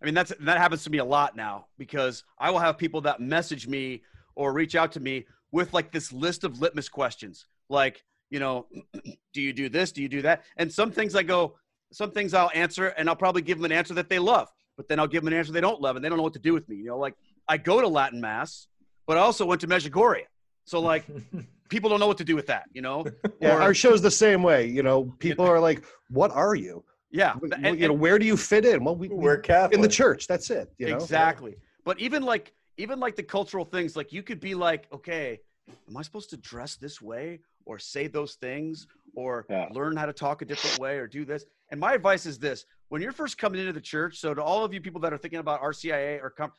I 0.00 0.04
mean 0.04 0.14
that's 0.14 0.32
that 0.40 0.58
happens 0.58 0.84
to 0.84 0.90
me 0.90 0.98
a 0.98 1.04
lot 1.04 1.34
now 1.34 1.66
because 1.78 2.22
I 2.38 2.50
will 2.50 2.58
have 2.60 2.78
people 2.78 3.00
that 3.00 3.20
message 3.20 3.66
me 3.66 4.04
or 4.36 4.52
reach 4.52 4.76
out 4.76 4.92
to 4.92 5.00
me 5.00 5.26
with 5.50 5.72
like 5.72 5.90
this 5.90 6.12
list 6.12 6.44
of 6.44 6.60
litmus 6.60 6.88
questions. 6.88 7.46
Like, 7.70 8.04
you 8.30 8.40
know, 8.40 8.66
do 9.32 9.40
you 9.42 9.52
do 9.52 9.68
this? 9.68 9.92
Do 9.92 10.02
you 10.02 10.08
do 10.08 10.22
that? 10.22 10.44
And 10.56 10.72
some 10.72 10.90
things 10.90 11.14
I 11.14 11.22
go, 11.22 11.56
some 11.92 12.10
things 12.10 12.34
I'll 12.34 12.50
answer 12.54 12.88
and 12.88 13.08
I'll 13.08 13.16
probably 13.16 13.42
give 13.42 13.58
them 13.58 13.64
an 13.64 13.72
answer 13.72 13.94
that 13.94 14.08
they 14.08 14.18
love, 14.18 14.48
but 14.76 14.88
then 14.88 14.98
I'll 15.00 15.06
give 15.06 15.22
them 15.22 15.32
an 15.32 15.38
answer 15.38 15.52
they 15.52 15.60
don't 15.60 15.80
love 15.80 15.96
and 15.96 16.04
they 16.04 16.08
don't 16.08 16.18
know 16.18 16.24
what 16.24 16.34
to 16.34 16.38
do 16.38 16.52
with 16.52 16.68
me. 16.68 16.76
You 16.76 16.86
know, 16.86 16.98
like 16.98 17.14
I 17.48 17.56
go 17.56 17.80
to 17.80 17.88
Latin 17.88 18.20
mass, 18.20 18.66
but 19.06 19.16
I 19.16 19.20
also 19.20 19.46
went 19.46 19.60
to 19.62 19.66
Medjugorje. 19.66 20.24
So 20.64 20.80
like 20.80 21.04
people 21.70 21.88
don't 21.90 22.00
know 22.00 22.06
what 22.06 22.18
to 22.18 22.24
do 22.24 22.36
with 22.36 22.46
that, 22.48 22.64
you 22.72 22.82
know? 22.82 23.06
Yeah, 23.40 23.54
Or- 23.56 23.62
our 23.62 23.74
show's 23.74 24.02
the 24.02 24.10
same 24.10 24.42
way. 24.42 24.66
You 24.66 24.82
know, 24.82 25.04
people 25.18 25.46
are 25.46 25.60
like, 25.60 25.84
"What 26.10 26.30
are 26.32 26.54
you? 26.54 26.84
yeah. 27.10 27.32
Wh- 27.34 27.44
and- 27.62 27.78
you 27.80 27.86
know, 27.88 27.94
and- 27.94 28.00
where 28.00 28.18
do 28.18 28.26
you 28.26 28.36
fit 28.36 28.64
in?" 28.66 28.84
Well, 28.84 28.96
we, 28.96 29.08
we 29.08 29.14
We're 29.16 29.38
Catholic. 29.38 29.74
in 29.74 29.80
the 29.80 29.88
church. 29.88 30.26
That's 30.26 30.50
it. 30.50 30.70
You 30.78 30.88
know, 30.90 30.96
exactly 30.96 31.56
but 31.84 31.98
even 32.00 32.22
like 32.22 32.52
even 32.76 33.00
like 33.00 33.16
the 33.16 33.22
cultural 33.22 33.64
things 33.64 33.96
like 33.96 34.12
you 34.12 34.22
could 34.22 34.40
be 34.40 34.54
like 34.54 34.86
okay 34.92 35.40
am 35.88 35.96
i 35.96 36.02
supposed 36.02 36.30
to 36.30 36.36
dress 36.36 36.76
this 36.76 37.00
way 37.00 37.40
or 37.64 37.78
say 37.78 38.06
those 38.06 38.34
things 38.34 38.86
or 39.14 39.46
Yeah. 39.50 39.68
learn 39.70 39.96
how 39.96 40.06
to 40.06 40.12
talk 40.12 40.42
a 40.42 40.44
different 40.44 40.78
way 40.78 40.98
or 40.98 41.06
do 41.06 41.24
this? 41.24 41.44
And 41.70 41.80
my 41.80 41.92
advice 41.94 42.24
is 42.26 42.38
this 42.38 42.64
when 42.88 43.02
you're 43.02 43.12
first 43.12 43.36
coming 43.38 43.60
into 43.60 43.72
the 43.72 43.80
church 43.80 44.18
so 44.18 44.32
to 44.34 44.42
all 44.42 44.64
of 44.64 44.72
you 44.72 44.80
people 44.80 45.00
that 45.02 45.12
are 45.12 45.18
thinking 45.18 45.40
about 45.40 45.60
rcia 45.62 46.22
or 46.22 46.30
come 46.30 46.52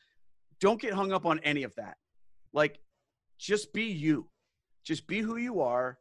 don't 0.60 0.82
get 0.82 0.94
hung 0.94 1.12
up 1.12 1.26
on 1.26 1.40
any 1.40 1.64
of 1.64 1.74
that. 1.76 1.96
Like 2.54 2.80
just 3.38 3.72
be 3.74 3.84
you. 3.84 4.28
Just 4.84 5.08
be 5.08 5.20
who 5.22 5.38
you 5.38 5.62
are 5.62 5.98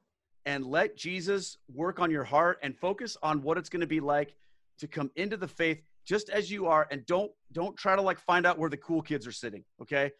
and 0.47 0.65
let 0.67 0.97
jesus 0.97 1.59
work 1.73 2.01
on 2.01 2.11
your 2.11 2.25
heart 2.25 2.59
and 2.63 2.77
focus 2.77 3.17
on 3.23 3.43
what 3.43 3.59
it's 3.59 3.69
going 3.69 3.81
to 3.81 3.87
be 3.87 4.01
like 4.01 4.35
to 4.79 4.87
come 4.89 5.11
into 5.17 5.37
the 5.37 5.49
faith 5.49 5.81
just 6.05 6.31
as 6.31 6.51
you 6.51 6.67
are 6.67 6.87
and 6.91 7.05
don't 7.07 7.31
don't 7.53 7.77
try 7.77 7.95
to 7.97 8.03
like 8.03 8.19
find 8.19 8.47
out 8.47 8.59
where 8.59 8.71
the 8.71 8.77
cool 8.77 9.03
kids 9.03 9.27
are 9.27 9.33
sitting 9.33 9.65
okay? 9.81 10.11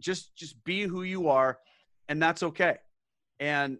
Just 0.00 0.34
just 0.36 0.62
be 0.64 0.82
who 0.82 1.02
you 1.02 1.28
are 1.28 1.58
and 2.08 2.22
that's 2.22 2.42
okay 2.42 2.76
and 3.40 3.78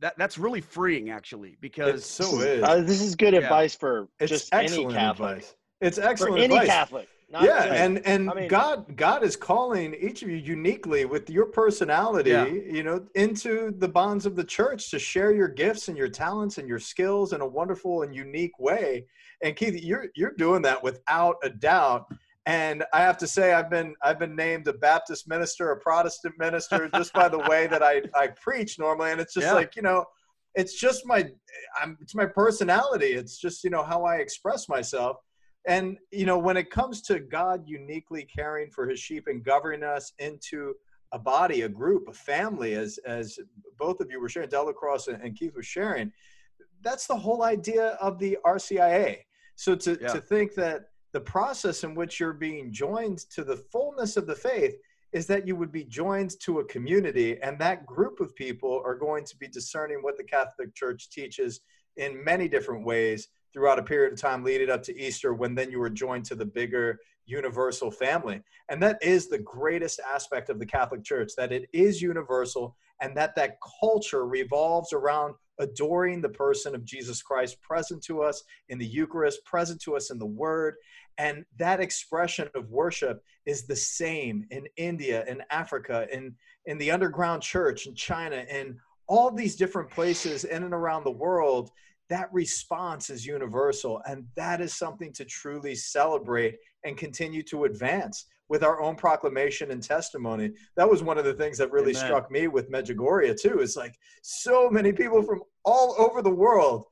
that 0.00 0.16
that's 0.16 0.38
really 0.38 0.60
freeing 0.60 1.10
actually 1.10 1.50
It 1.50 1.60
because 1.60 2.04
so 2.04 2.40
is. 2.40 2.62
Uh, 2.62 2.80
this 2.82 3.00
is 3.00 3.16
good 3.16 3.34
Yeah. 3.34 3.40
advice 3.40 3.74
for 3.74 4.08
It's 4.20 4.30
just 4.30 4.54
any 4.54 4.68
Catholic. 4.86 4.96
advice. 5.38 5.56
It's 5.80 5.98
excellent 5.98 6.34
For 6.34 6.38
any 6.38 6.54
advice. 6.54 6.68
Catholic. 6.68 7.08
Not 7.30 7.42
yeah, 7.42 7.66
just- 7.66 7.80
and 7.80 8.06
and 8.06 8.30
I 8.30 8.34
mean- 8.34 8.48
God 8.48 8.96
God 8.96 9.22
is 9.24 9.36
calling 9.36 9.94
each 9.94 10.22
of 10.22 10.30
you 10.30 10.36
uniquely 10.36 11.04
with 11.04 11.28
your 11.28 11.46
personality, 11.46 12.30
Yeah. 12.30 12.46
you 12.46 12.82
know, 12.84 13.06
into 13.16 13.72
the 13.76 13.88
bonds 13.88 14.24
of 14.24 14.34
the 14.36 14.44
church 14.44 14.90
to 14.92 14.98
share 14.98 15.32
your 15.32 15.48
gifts 15.48 15.88
and 15.88 15.96
your 15.98 16.08
talents 16.08 16.58
and 16.58 16.68
your 16.68 16.78
skills 16.78 17.32
in 17.32 17.40
a 17.40 17.46
wonderful 17.46 18.02
and 18.02 18.14
unique 18.14 18.58
way. 18.58 19.04
And 19.42 19.54
Keith, 19.56 19.82
you're 19.82 20.06
you're 20.14 20.32
doing 20.32 20.62
that 20.62 20.82
without 20.82 21.36
a 21.42 21.50
doubt. 21.50 22.06
And 22.48 22.82
I 22.94 23.02
have 23.02 23.18
to 23.18 23.26
say, 23.26 23.52
I've 23.52 23.68
been 23.68 23.94
I've 24.02 24.18
been 24.18 24.34
named 24.34 24.66
a 24.68 24.72
Baptist 24.72 25.28
minister, 25.28 25.70
a 25.70 25.78
Protestant 25.78 26.34
minister, 26.38 26.88
just 26.94 27.12
by 27.12 27.28
the 27.28 27.38
way 27.40 27.66
that 27.66 27.82
I 27.82 28.00
I 28.14 28.28
preach 28.28 28.78
normally. 28.78 29.10
And 29.10 29.20
it's 29.20 29.34
just 29.34 29.48
Yeah. 29.48 29.52
like 29.52 29.76
you 29.76 29.82
know, 29.82 30.06
it's 30.54 30.80
just 30.80 31.04
my 31.04 31.28
I'm 31.78 31.98
it's 32.00 32.14
my 32.14 32.24
personality. 32.24 33.08
It's 33.12 33.38
just 33.38 33.62
you 33.64 33.70
know 33.70 33.82
how 33.82 34.04
I 34.04 34.16
express 34.16 34.66
myself. 34.66 35.18
And 35.66 35.98
you 36.10 36.24
know, 36.24 36.38
when 36.38 36.56
it 36.56 36.70
comes 36.70 37.02
to 37.02 37.20
God 37.20 37.64
uniquely 37.66 38.24
caring 38.24 38.70
for 38.70 38.88
His 38.88 38.98
sheep 38.98 39.24
and 39.26 39.44
governing 39.44 39.82
us 39.82 40.14
into 40.18 40.72
a 41.12 41.18
body, 41.18 41.62
a 41.62 41.68
group, 41.68 42.08
a 42.08 42.14
family, 42.14 42.76
as 42.76 42.98
as 43.04 43.38
both 43.78 44.00
of 44.00 44.10
you 44.10 44.22
were 44.22 44.28
sharing, 44.30 44.48
DellaCrosse 44.48 45.08
and, 45.08 45.22
and 45.22 45.36
Keith 45.38 45.52
were 45.54 45.62
sharing, 45.62 46.10
that's 46.80 47.06
the 47.06 47.16
whole 47.16 47.42
idea 47.42 47.88
of 48.00 48.18
the 48.18 48.38
RCIA. 48.46 49.18
So 49.56 49.74
to 49.74 49.98
Yeah. 50.00 50.08
to 50.14 50.20
think 50.22 50.54
that 50.54 50.84
the 51.18 51.24
process 51.24 51.82
in 51.82 51.96
which 51.96 52.20
you're 52.20 52.32
being 52.32 52.72
joined 52.72 53.18
to 53.28 53.42
the 53.42 53.56
fullness 53.56 54.16
of 54.16 54.28
the 54.28 54.36
faith 54.36 54.76
is 55.10 55.26
that 55.26 55.48
you 55.48 55.56
would 55.56 55.72
be 55.72 55.82
joined 55.82 56.38
to 56.38 56.60
a 56.60 56.64
community, 56.66 57.42
and 57.42 57.58
that 57.58 57.84
group 57.84 58.20
of 58.20 58.36
people 58.36 58.80
are 58.86 58.94
going 58.94 59.24
to 59.24 59.36
be 59.36 59.48
discerning 59.48 59.98
what 60.00 60.16
the 60.16 60.22
Catholic 60.22 60.72
Church 60.76 61.10
teaches 61.10 61.62
in 61.96 62.22
many 62.22 62.46
different 62.46 62.86
ways 62.86 63.30
throughout 63.52 63.80
a 63.80 63.82
period 63.82 64.12
of 64.12 64.20
time 64.20 64.44
leading 64.44 64.70
up 64.70 64.80
to 64.84 64.96
Easter, 64.96 65.34
when 65.34 65.56
then 65.56 65.72
you 65.72 65.80
were 65.80 65.90
joined 65.90 66.24
to 66.24 66.36
the 66.36 66.44
bigger 66.44 67.00
universal 67.26 67.90
family. 67.90 68.40
And 68.68 68.80
that 68.84 68.98
is 69.02 69.26
the 69.26 69.40
greatest 69.40 69.98
aspect 69.98 70.50
of 70.50 70.60
the 70.60 70.66
Catholic 70.66 71.02
Church 71.02 71.32
that 71.36 71.50
it 71.50 71.68
is 71.72 72.00
universal 72.00 72.76
and 73.00 73.16
that 73.16 73.34
that 73.34 73.56
culture 73.80 74.24
revolves 74.24 74.92
around 74.92 75.34
adoring 75.58 76.20
the 76.20 76.28
person 76.28 76.74
of 76.74 76.84
Jesus 76.84 77.22
Christ 77.22 77.60
present 77.62 78.02
to 78.04 78.22
us 78.22 78.42
in 78.68 78.78
the 78.78 78.86
Eucharist, 78.86 79.44
present 79.44 79.80
to 79.82 79.96
us 79.96 80.10
in 80.10 80.18
the 80.18 80.26
Word. 80.26 80.74
And 81.18 81.44
that 81.58 81.80
expression 81.80 82.48
of 82.54 82.70
worship 82.70 83.22
is 83.44 83.66
the 83.66 83.76
same 83.76 84.46
in 84.50 84.66
India, 84.76 85.24
in 85.26 85.42
Africa, 85.50 86.06
in, 86.12 86.34
in 86.66 86.78
the 86.78 86.92
underground 86.92 87.42
church, 87.42 87.86
in 87.86 87.94
China, 87.94 88.44
in 88.48 88.78
all 89.08 89.30
these 89.30 89.56
different 89.56 89.90
places 89.90 90.44
in 90.44 90.62
and 90.62 90.72
around 90.72 91.04
the 91.04 91.10
world. 91.10 91.70
That 92.08 92.32
response 92.32 93.10
is 93.10 93.26
universal. 93.26 94.00
And 94.06 94.26
that 94.36 94.60
is 94.60 94.74
something 94.74 95.12
to 95.14 95.24
truly 95.24 95.74
celebrate 95.74 96.56
and 96.84 96.96
continue 96.96 97.42
to 97.44 97.64
advance 97.64 98.26
with 98.48 98.62
our 98.62 98.80
own 98.80 98.94
proclamation 98.96 99.72
and 99.72 99.82
testimony. 99.82 100.52
That 100.76 100.88
was 100.88 101.02
one 101.02 101.18
of 101.18 101.24
the 101.24 101.34
things 101.34 101.58
that 101.58 101.72
really 101.72 101.92
Amen. 101.92 102.06
struck 102.06 102.30
me 102.30 102.48
with 102.48 102.70
Medjugorje, 102.70 103.38
too. 103.40 103.58
It's 103.58 103.76
like 103.76 103.98
so 104.22 104.70
many 104.70 104.92
people 104.92 105.22
from 105.22 105.42
all 105.64 105.94
over 105.98 106.22
the 106.22 106.30
world 106.30 106.86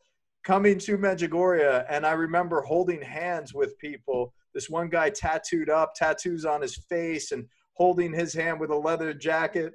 coming 0.46 0.78
to 0.78 0.96
Medjugorje. 0.96 1.84
And 1.90 2.06
I 2.06 2.12
remember 2.12 2.60
holding 2.62 3.02
hands 3.02 3.52
with 3.52 3.76
people. 3.78 4.32
This 4.54 4.70
one 4.70 4.88
guy 4.88 5.10
tattooed 5.10 5.68
up, 5.68 5.92
tattoos 5.96 6.44
on 6.44 6.62
his 6.62 6.76
face, 6.88 7.32
and 7.32 7.44
holding 7.74 8.12
his 8.14 8.32
hand 8.32 8.60
with 8.60 8.70
a 8.70 8.76
leather 8.76 9.12
jacket. 9.12 9.72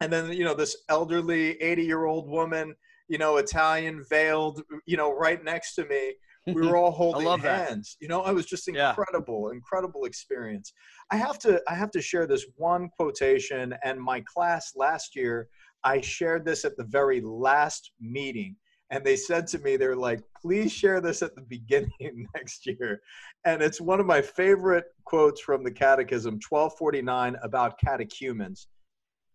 And 0.00 0.12
then, 0.12 0.32
you 0.32 0.44
know, 0.44 0.54
this 0.54 0.76
elderly 0.88 1.60
80 1.60 1.82
year 1.84 2.04
old 2.04 2.28
woman, 2.30 2.74
you 3.08 3.18
know, 3.18 3.38
Italian 3.38 4.04
veiled, 4.08 4.62
you 4.86 4.96
know, 4.96 5.12
right 5.12 5.42
next 5.42 5.74
to 5.74 5.84
me. 5.86 6.14
We 6.46 6.62
were 6.62 6.76
all 6.76 6.90
holding 7.02 7.24
love 7.26 7.42
that. 7.42 7.68
hands. 7.70 7.96
You 8.00 8.06
know, 8.06 8.24
it 8.24 8.32
was 8.34 8.46
just 8.46 8.68
Yeah. 8.72 8.90
incredible, 8.90 9.50
incredible 9.50 10.04
experience. 10.04 10.72
I 11.10 11.16
have 11.16 11.38
to 11.40 11.60
I 11.68 11.74
have 11.74 11.90
to 11.90 12.00
share 12.00 12.26
this 12.28 12.46
one 12.56 12.88
quotation 12.96 13.74
and 13.82 14.00
my 14.00 14.22
class 14.32 14.72
last 14.76 15.16
year 15.16 15.48
I 15.82 16.00
shared 16.00 16.44
this 16.46 16.64
at 16.64 16.76
the 16.76 16.84
very 16.84 17.20
last 17.20 17.90
meeting 18.00 18.56
and 18.90 19.04
they 19.04 19.16
said 19.16 19.46
to 19.48 19.58
me 19.58 19.76
they're 19.76 19.96
like 19.96 20.22
please 20.40 20.70
share 20.72 21.00
this 21.00 21.22
at 21.22 21.34
the 21.34 21.42
beginning 21.42 22.28
next 22.34 22.66
year. 22.66 23.00
And 23.44 23.62
it's 23.62 23.80
one 23.80 23.98
of 23.98 24.06
my 24.06 24.20
favorite 24.20 24.84
quotes 25.04 25.40
from 25.40 25.64
the 25.64 25.70
catechism 25.70 26.34
1249 26.34 27.36
about 27.42 27.78
catechumens. 27.78 28.68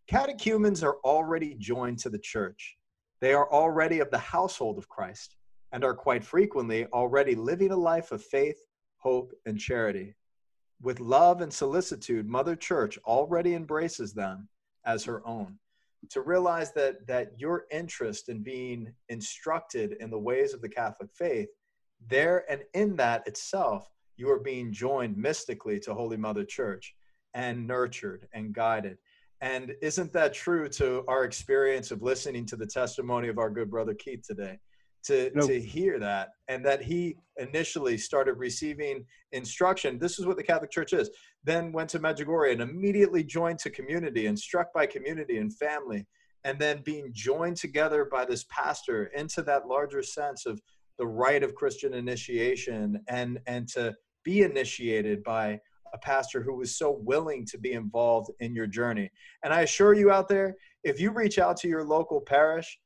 Catechumens 0.08 0.84
are 0.84 0.98
already 1.04 1.56
joined 1.56 2.00
to 2.00 2.10
the 2.10 2.20
church. 2.20 2.78
They 3.22 3.34
are 3.34 3.52
already 3.52 4.00
of 4.00 4.12
the 4.12 4.20
household 4.20 4.78
of 4.78 4.88
Christ 4.88 5.36
and 5.72 5.84
are 5.84 5.94
quite 5.94 6.24
frequently 6.24 6.86
already 6.88 7.36
living 7.36 7.72
a 7.72 7.76
life 7.78 8.12
of 8.12 8.24
faith 8.24 8.58
hope 8.98 9.32
and 9.46 9.60
charity. 9.60 10.14
With 10.82 11.00
love 11.00 11.42
and 11.42 11.52
solicitude, 11.52 12.28
Mother 12.28 12.56
Church 12.56 12.98
already 13.06 13.56
embraces 13.56 14.14
them 14.14 14.48
as 14.86 15.04
her 15.06 15.26
own. 15.28 15.58
To 16.12 16.22
realize 16.22 16.72
that 16.74 17.06
that 17.08 17.32
your 17.38 17.66
interest 17.72 18.30
in 18.30 18.42
being 18.42 18.92
instructed 19.10 19.98
in 20.00 20.10
the 20.10 20.18
ways 20.18 20.54
of 20.54 20.62
the 20.62 20.70
Catholic 20.70 21.10
faith, 21.14 21.50
there 22.08 22.50
and 22.50 22.62
in 22.74 22.96
that 22.96 23.28
itself, 23.28 23.88
you 24.16 24.30
are 24.30 24.40
being 24.40 24.72
joined 24.72 25.18
mystically 25.18 25.80
to 25.82 25.94
Holy 25.94 26.18
Mother 26.18 26.44
Church 26.44 26.96
and 27.34 27.68
nurtured 27.68 28.28
and 28.34 28.54
guided. 28.54 28.98
And 29.42 29.74
isn't 29.82 30.12
that 30.14 30.34
true 30.34 30.68
to 30.70 31.04
our 31.08 31.24
experience 31.24 31.92
of 31.92 32.02
listening 32.02 32.46
to 32.48 32.58
the 32.58 32.66
testimony 32.66 33.30
of 33.30 33.38
our 33.38 33.50
good 33.50 33.70
brother 33.70 33.94
Keith 33.94 34.24
today? 34.28 34.60
To 35.04 35.32
No. 35.34 35.48
to 35.48 35.60
hear 35.60 36.00
that 36.00 36.30
and 36.48 36.66
that 36.66 36.82
he 36.82 37.18
initially 37.38 37.98
started 37.98 38.34
receiving 38.34 39.06
instruction. 39.32 39.98
This 40.00 40.20
is 40.20 40.26
what 40.26 40.38
the 40.38 40.44
catholic 40.44 40.72
church 40.72 40.94
is. 40.94 41.10
Then 41.44 41.72
went 41.72 41.90
to 41.92 42.00
medjugorje 42.00 42.52
and 42.52 42.62
immediately 42.62 43.24
joined 43.24 43.60
to 43.60 43.70
community 43.70 44.26
and 44.26 44.38
struck 44.38 44.74
by 44.74 44.86
community 44.86 45.38
and 45.38 45.56
family 45.56 46.06
and 46.44 46.60
then 46.60 46.82
being 46.84 47.12
joined 47.14 47.58
together 47.58 48.06
by 48.06 48.26
this 48.26 48.46
pastor 48.50 49.06
into 49.16 49.42
that 49.44 49.68
larger 49.68 50.02
sense 50.02 50.46
of 50.46 50.62
the 50.98 51.08
rite 51.08 51.44
of 51.44 51.56
christian 51.56 51.94
initiation 51.94 53.02
and 53.08 53.40
and 53.48 53.68
to 53.68 53.96
be 54.24 54.42
initiated 54.42 55.24
by 55.24 55.60
a 55.94 55.98
pastor 55.98 56.44
who 56.44 56.56
was 56.56 56.78
so 56.78 56.92
willing 56.92 57.46
to 57.48 57.58
be 57.58 57.74
involved 57.74 58.30
in 58.42 58.54
your 58.54 58.68
journey. 58.68 59.10
And 59.44 59.54
i 59.54 59.62
assure 59.62 59.94
you 59.94 60.12
out 60.12 60.28
there 60.28 60.56
if 60.84 61.00
you 61.00 61.12
reach 61.12 61.40
out 61.40 61.58
to 61.58 61.68
your 61.68 61.84
local 61.84 62.22
parish 62.22 62.80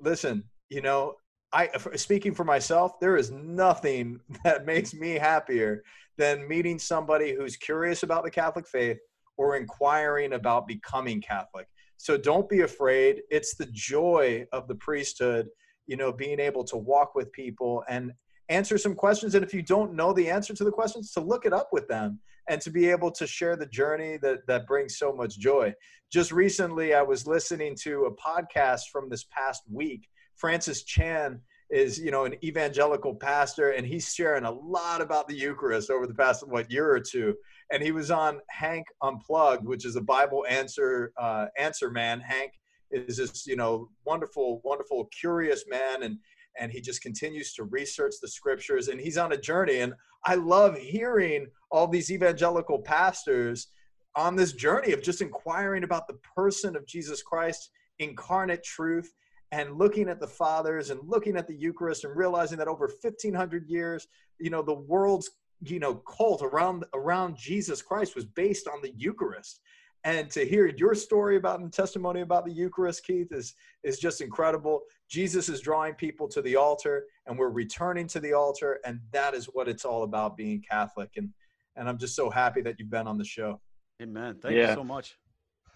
listen 0.00 0.44
you 0.68 0.82
know 0.82 1.14
I 1.52 1.70
speaking 1.96 2.34
for 2.34 2.44
myself, 2.44 3.00
there 3.00 3.16
is 3.16 3.30
nothing 3.30 4.20
that 4.44 4.66
makes 4.66 4.94
me 4.94 5.12
happier 5.12 5.82
than 6.16 6.48
meeting 6.48 6.78
somebody 6.78 7.34
who's 7.34 7.56
curious 7.56 8.02
about 8.02 8.24
the 8.24 8.30
Catholic 8.30 8.66
faith 8.66 8.98
or 9.36 9.56
inquiring 9.56 10.32
about 10.32 10.66
becoming 10.66 11.20
Catholic. 11.20 11.66
So 11.96 12.16
don't 12.16 12.48
be 12.48 12.60
afraid. 12.60 13.22
It's 13.30 13.56
the 13.56 13.68
joy 13.72 14.46
of 14.52 14.68
the 14.68 14.74
priesthood, 14.76 15.48
you 15.86 15.96
know, 15.96 16.12
being 16.12 16.40
able 16.40 16.64
to 16.64 16.76
walk 16.76 17.14
with 17.14 17.32
people 17.32 17.84
and 17.88 18.12
answer 18.48 18.78
some 18.78 18.94
questions 18.94 19.34
and 19.34 19.44
if 19.44 19.52
you 19.52 19.62
don't 19.62 19.94
know 19.94 20.12
the 20.12 20.28
answer 20.28 20.54
to 20.54 20.64
the 20.64 20.70
questions 20.70 21.12
to 21.12 21.20
look 21.20 21.44
it 21.44 21.52
up 21.52 21.68
with 21.70 21.86
them 21.86 22.18
and 22.48 22.60
to 22.62 22.70
be 22.70 22.88
able 22.88 23.10
to 23.10 23.26
share 23.26 23.56
the 23.56 23.66
journey 23.66 24.16
that 24.22 24.38
that 24.46 24.66
brings 24.66 24.96
so 24.96 25.12
much 25.12 25.38
joy. 25.38 25.72
Just 26.10 26.32
recently 26.32 26.94
I 26.94 27.02
was 27.02 27.26
listening 27.26 27.76
to 27.82 28.06
a 28.06 28.14
podcast 28.14 28.84
from 28.90 29.10
this 29.10 29.24
past 29.24 29.62
week 29.70 30.08
Francis 30.38 30.84
Chan 30.84 31.40
is, 31.70 31.98
you 31.98 32.10
know, 32.10 32.24
an 32.24 32.42
evangelical 32.42 33.14
pastor, 33.14 33.72
and 33.72 33.86
he's 33.86 34.14
sharing 34.14 34.44
a 34.44 34.50
lot 34.50 35.02
about 35.02 35.28
the 35.28 35.34
Eucharist 35.34 35.90
over 35.90 36.06
the 36.06 36.14
past 36.14 36.46
what 36.48 36.70
year 36.70 36.90
or 36.90 37.00
two. 37.00 37.34
And 37.70 37.82
he 37.82 37.92
was 37.92 38.10
on 38.10 38.40
Hank 38.48 38.86
Unplugged, 39.02 39.66
which 39.66 39.84
is 39.84 39.96
a 39.96 40.00
Bible 40.00 40.46
answer 40.48 41.12
uh, 41.18 41.46
answer 41.58 41.90
man. 41.90 42.20
Hank 42.20 42.52
is 42.90 43.18
this, 43.18 43.46
you 43.46 43.56
know, 43.56 43.90
wonderful, 44.06 44.62
wonderful, 44.64 45.06
curious 45.06 45.64
man, 45.68 46.04
and 46.04 46.18
and 46.58 46.72
he 46.72 46.80
just 46.80 47.02
continues 47.02 47.52
to 47.54 47.64
research 47.64 48.14
the 48.22 48.28
scriptures, 48.28 48.88
and 48.88 49.00
he's 49.00 49.18
on 49.18 49.32
a 49.32 49.36
journey. 49.36 49.80
And 49.80 49.92
I 50.24 50.36
love 50.36 50.76
hearing 50.76 51.48
all 51.70 51.86
these 51.86 52.10
evangelical 52.10 52.78
pastors 52.80 53.68
on 54.16 54.34
this 54.34 54.54
journey 54.54 54.92
of 54.92 55.02
just 55.02 55.20
inquiring 55.20 55.84
about 55.84 56.08
the 56.08 56.18
person 56.34 56.74
of 56.74 56.86
Jesus 56.86 57.22
Christ, 57.22 57.70
incarnate 57.98 58.64
truth 58.64 59.12
and 59.52 59.76
looking 59.78 60.08
at 60.08 60.20
the 60.20 60.26
fathers 60.26 60.90
and 60.90 61.00
looking 61.06 61.36
at 61.36 61.46
the 61.46 61.54
Eucharist 61.54 62.04
and 62.04 62.14
realizing 62.16 62.58
that 62.58 62.68
over 62.68 62.86
1500 62.86 63.68
years, 63.68 64.06
you 64.38 64.50
know, 64.50 64.62
the 64.62 64.74
world's, 64.74 65.30
you 65.62 65.78
know, 65.78 65.94
cult 65.94 66.42
around 66.42 66.84
around 66.94 67.36
Jesus 67.36 67.80
Christ 67.82 68.14
was 68.14 68.24
based 68.24 68.68
on 68.68 68.80
the 68.82 68.92
Eucharist. 68.96 69.60
And 70.04 70.30
to 70.30 70.44
hear 70.46 70.68
your 70.68 70.94
story 70.94 71.36
about 71.36 71.58
and 71.60 71.72
testimony 71.72 72.20
about 72.20 72.44
the 72.44 72.52
Eucharist, 72.52 73.04
Keith, 73.04 73.32
is 73.32 73.54
is 73.82 73.98
just 73.98 74.20
incredible. 74.20 74.82
Jesus 75.08 75.48
is 75.48 75.60
drawing 75.60 75.94
people 75.94 76.28
to 76.28 76.40
the 76.42 76.54
altar, 76.54 77.06
and 77.26 77.36
we're 77.36 77.48
returning 77.50 78.06
to 78.08 78.20
the 78.20 78.32
altar, 78.32 78.78
and 78.84 79.00
that 79.12 79.34
is 79.34 79.46
what 79.46 79.66
it's 79.66 79.84
all 79.84 80.04
about 80.04 80.36
being 80.36 80.62
Catholic. 80.70 81.10
And 81.16 81.30
and 81.74 81.88
I'm 81.88 81.98
just 81.98 82.14
so 82.14 82.30
happy 82.30 82.60
that 82.62 82.78
you've 82.78 82.90
been 82.90 83.08
on 83.08 83.18
the 83.18 83.24
show. 83.24 83.60
Amen. 84.00 84.36
Thank 84.40 84.56
Yeah. 84.56 84.68
you 84.68 84.74
so 84.74 84.84
much. 84.84 85.16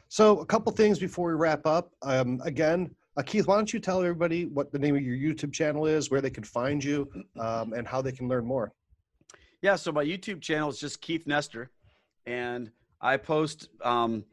So, 0.09 0.41
a 0.41 0.47
couple 0.47 0.71
things 0.73 0.99
before 0.99 1.29
we 1.29 1.35
wrap 1.35 1.67
up. 1.67 1.93
Um, 2.03 2.41
again, 2.45 2.95
uh, 3.17 3.23
Keith, 3.23 3.47
why 3.47 3.57
don't 3.57 3.73
you 3.73 3.81
tell 3.81 4.01
everybody 4.01 4.47
what 4.47 4.73
the 4.73 4.79
name 4.79 4.97
of 4.97 5.03
your 5.03 5.17
YouTube 5.17 5.53
channel 5.53 5.87
is, 5.87 6.11
where 6.11 6.21
they 6.21 6.31
can 6.31 6.45
find 6.45 6.83
you, 6.83 7.09
um, 7.39 7.73
and 7.73 7.87
how 7.87 8.01
they 8.01 8.13
can 8.13 8.29
learn 8.29 8.45
more? 8.45 8.73
Yeah, 9.61 9.77
so 9.77 9.93
my 9.93 10.05
YouTube 10.05 10.41
channel 10.41 10.71
is 10.71 10.79
just 10.79 11.01
Keith 11.01 11.27
Nester, 11.27 11.71
and 12.27 12.71
I 13.01 13.17
post 13.17 13.69
um, 13.83 14.25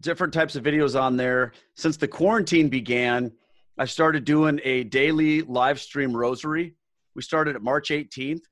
different 0.00 0.32
types 0.32 0.56
of 0.56 0.64
videos 0.64 1.00
on 1.00 1.16
there. 1.16 1.52
Since 1.74 1.96
the 1.98 2.08
quarantine 2.08 2.68
began, 2.68 3.32
I 3.78 3.84
started 3.84 4.24
doing 4.24 4.60
a 4.64 4.84
daily 4.84 5.42
live 5.42 5.80
stream 5.80 6.14
rosary. 6.14 6.74
We 7.14 7.22
started 7.22 7.56
at 7.56 7.62
March 7.62 7.90
18th, 7.90 8.42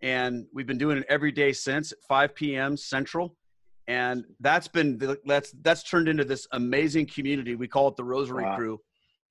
and 0.00 0.46
we've 0.54 0.66
been 0.66 0.78
doing 0.78 0.98
it 0.98 1.06
every 1.08 1.32
day 1.32 1.52
since 1.52 1.92
at 1.92 1.98
5 2.08 2.34
p.m. 2.34 2.76
Central. 2.76 3.36
And 3.88 4.24
that's 4.40 4.68
been 4.68 5.00
that's 5.24 5.52
that's 5.62 5.82
turned 5.82 6.08
into 6.08 6.24
this 6.24 6.46
amazing 6.52 7.06
community. 7.06 7.54
We 7.54 7.68
call 7.68 7.88
it 7.88 7.96
the 7.96 8.04
Rosary 8.04 8.44
Wow. 8.44 8.56
Crew, 8.56 8.80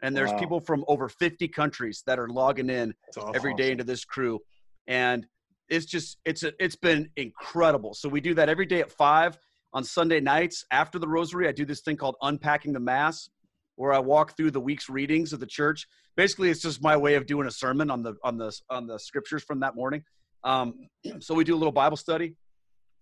and 0.01 0.15
there's 0.15 0.31
Wow. 0.31 0.39
people 0.39 0.59
from 0.59 0.85
over 0.87 1.09
50 1.09 1.47
countries 1.47 2.03
that 2.05 2.19
are 2.19 2.29
logging 2.29 2.69
in 2.69 2.93
awesome. 3.17 3.31
every 3.35 3.53
day 3.55 3.71
into 3.71 3.83
this 3.83 4.05
crew. 4.05 4.39
And 4.87 5.25
it's 5.69 5.85
just 5.85 6.17
it's 6.23 6.43
a, 6.43 6.53
it's 6.63 6.75
been 6.75 7.09
incredible. 7.17 7.93
So 7.93 8.07
we 8.07 8.21
do 8.21 8.33
that 8.35 8.47
every 8.49 8.65
day 8.65 8.79
at 8.79 8.91
five 8.91 9.37
on 9.73 9.83
sunday 9.83 10.19
nights. 10.19 10.63
After 10.71 10.97
the 10.99 11.07
rosary 11.07 11.47
i 11.47 11.51
do 11.51 11.65
this 11.65 11.81
thing 11.81 11.97
called 11.97 12.15
unpacking 12.21 12.73
the 12.73 12.79
mass 12.79 13.29
where 13.75 13.93
i 13.93 13.99
walk 13.99 14.35
through 14.37 14.51
the 14.51 14.61
week's 14.61 14.89
readings 14.89 15.33
of 15.33 15.39
the 15.39 15.45
church. 15.45 15.87
Basically 16.15 16.49
it's 16.49 16.61
just 16.61 16.81
my 16.81 16.95
way 16.95 17.15
of 17.15 17.25
doing 17.25 17.47
a 17.47 17.51
sermon 17.51 17.91
on 17.91 18.01
the 18.03 18.15
on 18.23 18.37
the 18.37 18.57
on 18.69 18.87
the 18.87 18.97
scriptures 18.97 19.43
from 19.43 19.59
that 19.61 19.75
morning. 19.75 20.03
Um, 20.43 20.87
so 21.19 21.33
we 21.33 21.43
do 21.43 21.53
a 21.55 21.57
little 21.57 21.73
bible 21.73 21.97
study. 21.97 22.35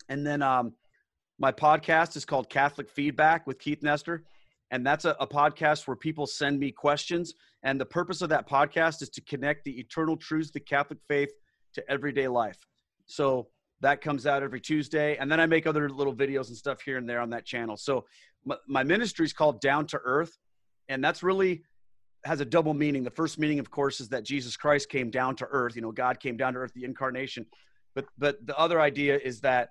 And 0.10 0.26
then 0.26 0.42
um, 0.42 0.74
my 1.40 1.52
podcast 1.52 2.16
is 2.16 2.26
called 2.26 2.50
catholic 2.50 2.90
feedback 2.90 3.46
with 3.46 3.60
keith 3.60 3.84
nester 3.84 4.24
and 4.76 4.86
that's 4.86 5.06
a, 5.06 5.16
a 5.22 5.28
podcast 5.28 5.88
where 5.88 5.96
people 5.96 6.28
send 6.28 6.60
me 6.60 6.70
questions 6.70 7.34
and 7.64 7.80
the 7.80 7.86
purpose 7.86 8.22
of 8.22 8.28
that 8.28 8.48
podcast 8.48 9.02
is 9.02 9.10
to 9.12 9.22
connect 9.22 9.64
the 9.64 9.80
eternal 9.80 10.18
truths 10.18 10.52
the 10.52 10.60
Catholic 10.60 11.00
faith 11.08 11.32
to 11.76 11.90
everyday 11.90 12.28
life. 12.28 12.58
So 13.06 13.48
that 13.80 14.02
comes 14.02 14.28
out 14.28 14.44
every 14.44 14.60
Tuesday. 14.60 15.16
And 15.16 15.32
then 15.32 15.40
I 15.40 15.46
make 15.46 15.66
other 15.66 15.88
little 15.90 16.14
videos 16.14 16.50
and 16.50 16.58
stuff 16.58 16.82
here 16.82 16.98
and 16.98 17.08
there 17.08 17.22
on 17.22 17.30
that 17.30 17.46
channel. 17.46 17.78
So 17.78 18.06
my, 18.44 18.58
my 18.68 18.84
ministry 18.84 19.26
is 19.26 19.32
called 19.32 19.62
Down 19.62 19.88
to 19.88 20.00
Earth. 20.04 20.38
And 20.90 21.02
that's 21.02 21.24
really 21.24 21.64
has 22.26 22.42
a 22.42 22.46
double 22.46 22.74
meaning. 22.74 23.06
The 23.06 23.12
first 23.12 23.40
meaning, 23.40 23.60
of 23.60 23.72
course, 23.72 24.02
is 24.02 24.10
that 24.10 24.26
Jesus 24.26 24.58
Christ 24.58 24.90
came 24.90 25.10
down 25.10 25.38
to 25.38 25.46
earth. 25.46 25.78
You 25.78 25.84
know, 25.84 25.94
God 25.94 26.20
came 26.20 26.36
down 26.36 26.54
to 26.54 26.60
earth, 26.60 26.74
the 26.76 26.84
incarnation. 26.84 27.46
But 27.94 28.08
but 28.18 28.46
the 28.46 28.58
other 28.58 28.82
idea 28.82 29.18
is 29.24 29.40
that 29.42 29.70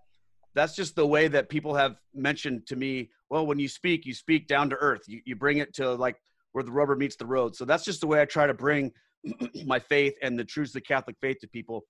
that's 0.55 0.75
just 0.75 0.95
the 0.95 1.07
way 1.07 1.29
that 1.29 1.49
people 1.49 1.75
have 1.75 1.97
mentioned 2.15 2.67
to 2.69 2.77
me. 2.77 3.11
Well, 3.31 3.47
when 3.47 3.59
you 3.59 3.69
speak, 3.69 4.07
you 4.07 4.15
speak 4.15 4.47
down 4.47 4.71
to 4.71 4.77
earth. 4.77 5.03
You, 5.07 5.21
you 5.25 5.37
bring 5.37 5.59
it 5.59 5.75
to 5.75 5.93
like 5.95 6.17
where 6.53 6.65
the 6.65 6.71
rubber 6.71 6.95
meets 6.95 7.17
the 7.17 7.27
road. 7.27 7.57
So 7.57 7.65
that's 7.65 7.85
just 7.85 8.01
the 8.01 8.07
way 8.07 8.21
I 8.21 8.25
try 8.25 8.47
to 8.47 8.55
bring 8.55 8.93
my 9.67 9.79
faith 9.79 10.15
and 10.23 10.39
the 10.39 10.45
truths 10.45 10.71
of 10.71 10.75
the 10.75 10.81
Catholic 10.83 11.17
faith 11.21 11.39
to 11.41 11.49
people. 11.49 11.85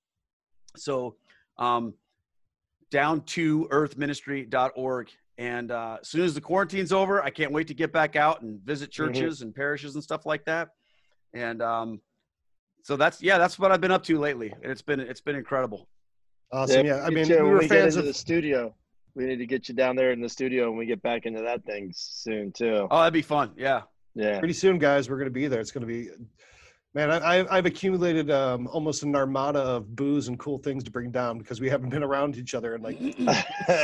So, 0.77 1.17
um, 1.59 1.95
down 2.91 3.23
to 3.23 3.69
earthministry.org. 3.71 5.11
And 5.37 5.71
uh, 5.71 5.99
as 6.01 6.09
soon 6.09 6.23
as 6.23 6.35
the 6.35 6.41
quarantine's 6.41 6.93
over, 6.93 7.23
I 7.23 7.31
can't 7.31 7.53
wait 7.53 7.67
to 7.69 7.75
get 7.75 7.93
back 7.93 8.15
out 8.15 8.43
and 8.43 8.61
visit 8.61 8.91
churches 8.91 9.43
and 9.43 9.55
parishes 9.55 9.95
and 9.95 10.05
stuff 10.05 10.27
like 10.27 10.45
that. 10.45 10.71
And 11.35 11.61
um, 11.61 12.01
so 12.83 12.97
that's 12.97 13.21
yeah, 13.21 13.39
that's 13.39 13.59
what 13.59 13.73
I've 13.73 13.81
been 13.81 13.91
up 13.91 14.05
to 14.05 14.19
lately, 14.19 14.55
and 14.63 14.71
it's 14.71 14.83
been 14.83 15.01
it's 15.01 15.21
been 15.21 15.35
incredible. 15.35 15.89
Awesome. 16.55 16.87
Yeah, 16.87 17.03
I 17.05 17.11
mean, 17.11 17.27
too. 17.27 17.35
we 17.37 17.43
when 17.43 17.51
were 17.53 17.59
we 17.59 17.69
get 17.69 17.81
fans 17.81 17.97
into 17.97 18.09
of. 18.09 18.15
the 18.15 18.19
studio. 18.19 18.75
We 19.17 19.25
need 19.27 19.37
to 19.39 19.47
get 19.47 19.69
you 19.69 19.75
down 19.75 19.97
there 19.97 20.13
in 20.13 20.21
the 20.21 20.29
studio 20.29 20.69
when 20.71 20.79
we 20.79 20.87
get 20.87 21.03
back 21.03 21.27
into 21.27 21.43
that 21.43 21.65
thing 21.65 21.93
soon 21.95 22.53
too. 22.53 22.87
Oh, 22.91 22.99
that'd 22.99 23.13
be 23.13 23.23
fun. 23.23 23.51
Yeah. 23.57 23.83
Yeah. 24.15 24.39
Pretty 24.39 24.55
soon, 24.55 24.79
guys, 24.79 25.11
we're 25.11 25.17
going 25.17 25.27
to 25.29 25.33
be 25.33 25.49
there. 25.49 25.61
It's 25.61 25.73
going 25.73 25.87
to 25.87 25.93
be, 25.93 26.09
man. 26.95 27.11
I, 27.11 27.41
I- 27.41 27.57
I've 27.59 27.67
accumulated 27.67 28.31
um, 28.31 28.69
almost 28.69 29.03
an 29.03 29.15
armada 29.17 29.59
of 29.61 29.95
booze 29.97 30.29
and 30.29 30.39
cool 30.39 30.59
things 30.59 30.85
to 30.85 30.91
bring 30.93 31.11
down 31.11 31.39
because 31.39 31.61
we 31.61 31.69
haven't 31.69 31.91
been 31.91 32.03
around 32.05 32.37
each 32.37 32.55
other 32.55 32.75
in 32.77 32.83
like 32.83 32.99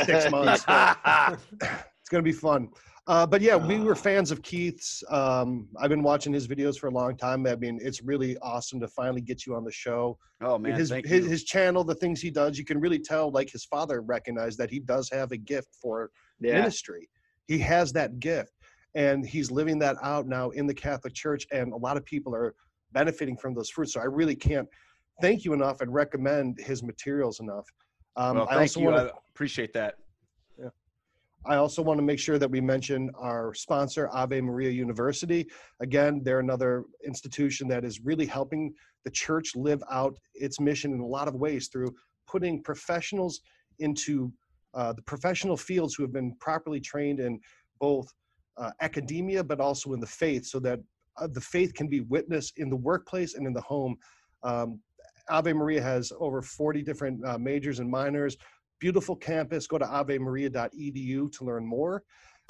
six 0.05 0.31
months. 0.31 0.63
it's 0.67 2.09
going 2.09 2.23
to 2.23 2.29
be 2.29 2.31
fun. 2.31 2.69
Uh, 3.07 3.25
but 3.25 3.41
yeah, 3.41 3.55
we 3.55 3.79
were 3.79 3.95
fans 3.95 4.29
of 4.31 4.43
Keith's. 4.43 5.03
Um, 5.09 5.67
I've 5.79 5.89
been 5.89 6.03
watching 6.03 6.31
his 6.31 6.47
videos 6.47 6.77
for 6.77 6.87
a 6.87 6.91
long 6.91 7.17
time. 7.17 7.47
I 7.47 7.55
mean, 7.55 7.79
it's 7.81 8.03
really 8.03 8.37
awesome 8.39 8.79
to 8.79 8.87
finally 8.87 9.21
get 9.21 9.45
you 9.45 9.55
on 9.55 9.63
the 9.63 9.71
show. 9.71 10.17
oh 10.41 10.59
man, 10.59 10.75
his, 10.75 10.93
his 11.03 11.25
his 11.25 11.43
channel, 11.43 11.83
the 11.83 11.95
things 11.95 12.21
he 12.21 12.29
does, 12.29 12.59
you 12.59 12.65
can 12.65 12.79
really 12.79 12.99
tell. 12.99 13.31
Like 13.31 13.49
his 13.49 13.65
father 13.65 14.01
recognized 14.01 14.59
that 14.59 14.69
he 14.69 14.79
does 14.79 15.09
have 15.11 15.31
a 15.31 15.37
gift 15.37 15.69
for 15.81 16.11
Yeah. 16.39 16.55
ministry. 16.55 17.09
He 17.47 17.57
has 17.59 17.91
that 17.93 18.19
gift, 18.19 18.53
and 18.93 19.25
he's 19.25 19.49
living 19.49 19.79
that 19.79 19.97
out 20.03 20.27
now 20.27 20.51
in 20.51 20.67
the 20.67 20.73
Catholic 20.73 21.13
Church, 21.15 21.47
and 21.51 21.73
a 21.73 21.77
lot 21.77 21.97
of 21.97 22.05
people 22.05 22.35
are 22.35 22.53
benefiting 22.91 23.35
from 23.35 23.55
those 23.55 23.69
fruits. 23.69 23.93
So 23.93 23.99
I 23.99 24.05
really 24.05 24.35
can't 24.35 24.67
thank 25.21 25.43
you 25.43 25.53
enough 25.53 25.81
and 25.81 25.91
recommend 25.91 26.59
his 26.59 26.83
materials 26.83 27.39
enough. 27.39 27.65
Um, 28.15 28.37
well, 28.37 28.45
I 28.45 28.55
thank 28.55 28.61
also 28.61 28.79
you. 28.81 28.85
want 28.85 28.97
I 28.97 29.03
to 29.05 29.13
appreciate 29.33 29.73
that. 29.73 29.95
I 31.45 31.55
also 31.55 31.81
want 31.81 31.97
to 31.97 32.03
make 32.03 32.19
sure 32.19 32.37
that 32.37 32.49
we 32.49 32.61
mention 32.61 33.09
our 33.17 33.53
sponsor, 33.53 34.09
Ave 34.11 34.41
Maria 34.41 34.69
University. 34.69 35.47
Again, 35.79 36.21
they're 36.23 36.39
another 36.39 36.85
institution 37.05 37.67
that 37.69 37.83
is 37.83 37.99
really 38.01 38.27
helping 38.27 38.73
the 39.03 39.09
church 39.09 39.55
live 39.55 39.81
out 39.89 40.15
its 40.35 40.59
mission 40.59 40.93
in 40.93 40.99
a 40.99 41.05
lot 41.05 41.27
of 41.27 41.35
ways 41.35 41.67
through 41.67 41.95
putting 42.27 42.61
professionals 42.61 43.41
into 43.79 44.31
uh, 44.75 44.93
the 44.93 45.01
professional 45.01 45.57
fields 45.57 45.95
who 45.95 46.03
have 46.03 46.13
been 46.13 46.35
properly 46.39 46.79
trained 46.79 47.19
in 47.19 47.39
both 47.79 48.07
uh, 48.57 48.69
academia 48.81 49.43
but 49.43 49.59
also 49.59 49.93
in 49.93 49.99
the 49.99 50.07
faith 50.07 50.45
so 50.45 50.59
that 50.59 50.79
uh, 51.17 51.27
the 51.27 51.41
faith 51.41 51.73
can 51.73 51.87
be 51.87 52.01
witnessed 52.01 52.57
in 52.57 52.69
the 52.69 52.75
workplace 52.75 53.33
and 53.33 53.47
in 53.47 53.53
the 53.53 53.61
home. 53.61 53.97
Um, 54.43 54.79
Ave 55.29 55.53
Maria 55.53 55.81
has 55.81 56.11
over 56.19 56.41
40 56.41 56.83
different 56.83 57.25
uh, 57.25 57.37
majors 57.37 57.79
and 57.79 57.89
minors. 57.89 58.37
Beautiful 58.81 59.15
campus. 59.15 59.67
Go 59.67 59.77
to 59.77 59.85
avemaria.edu 59.85 61.31
to 61.31 61.43
learn 61.45 61.65
more. 61.65 62.03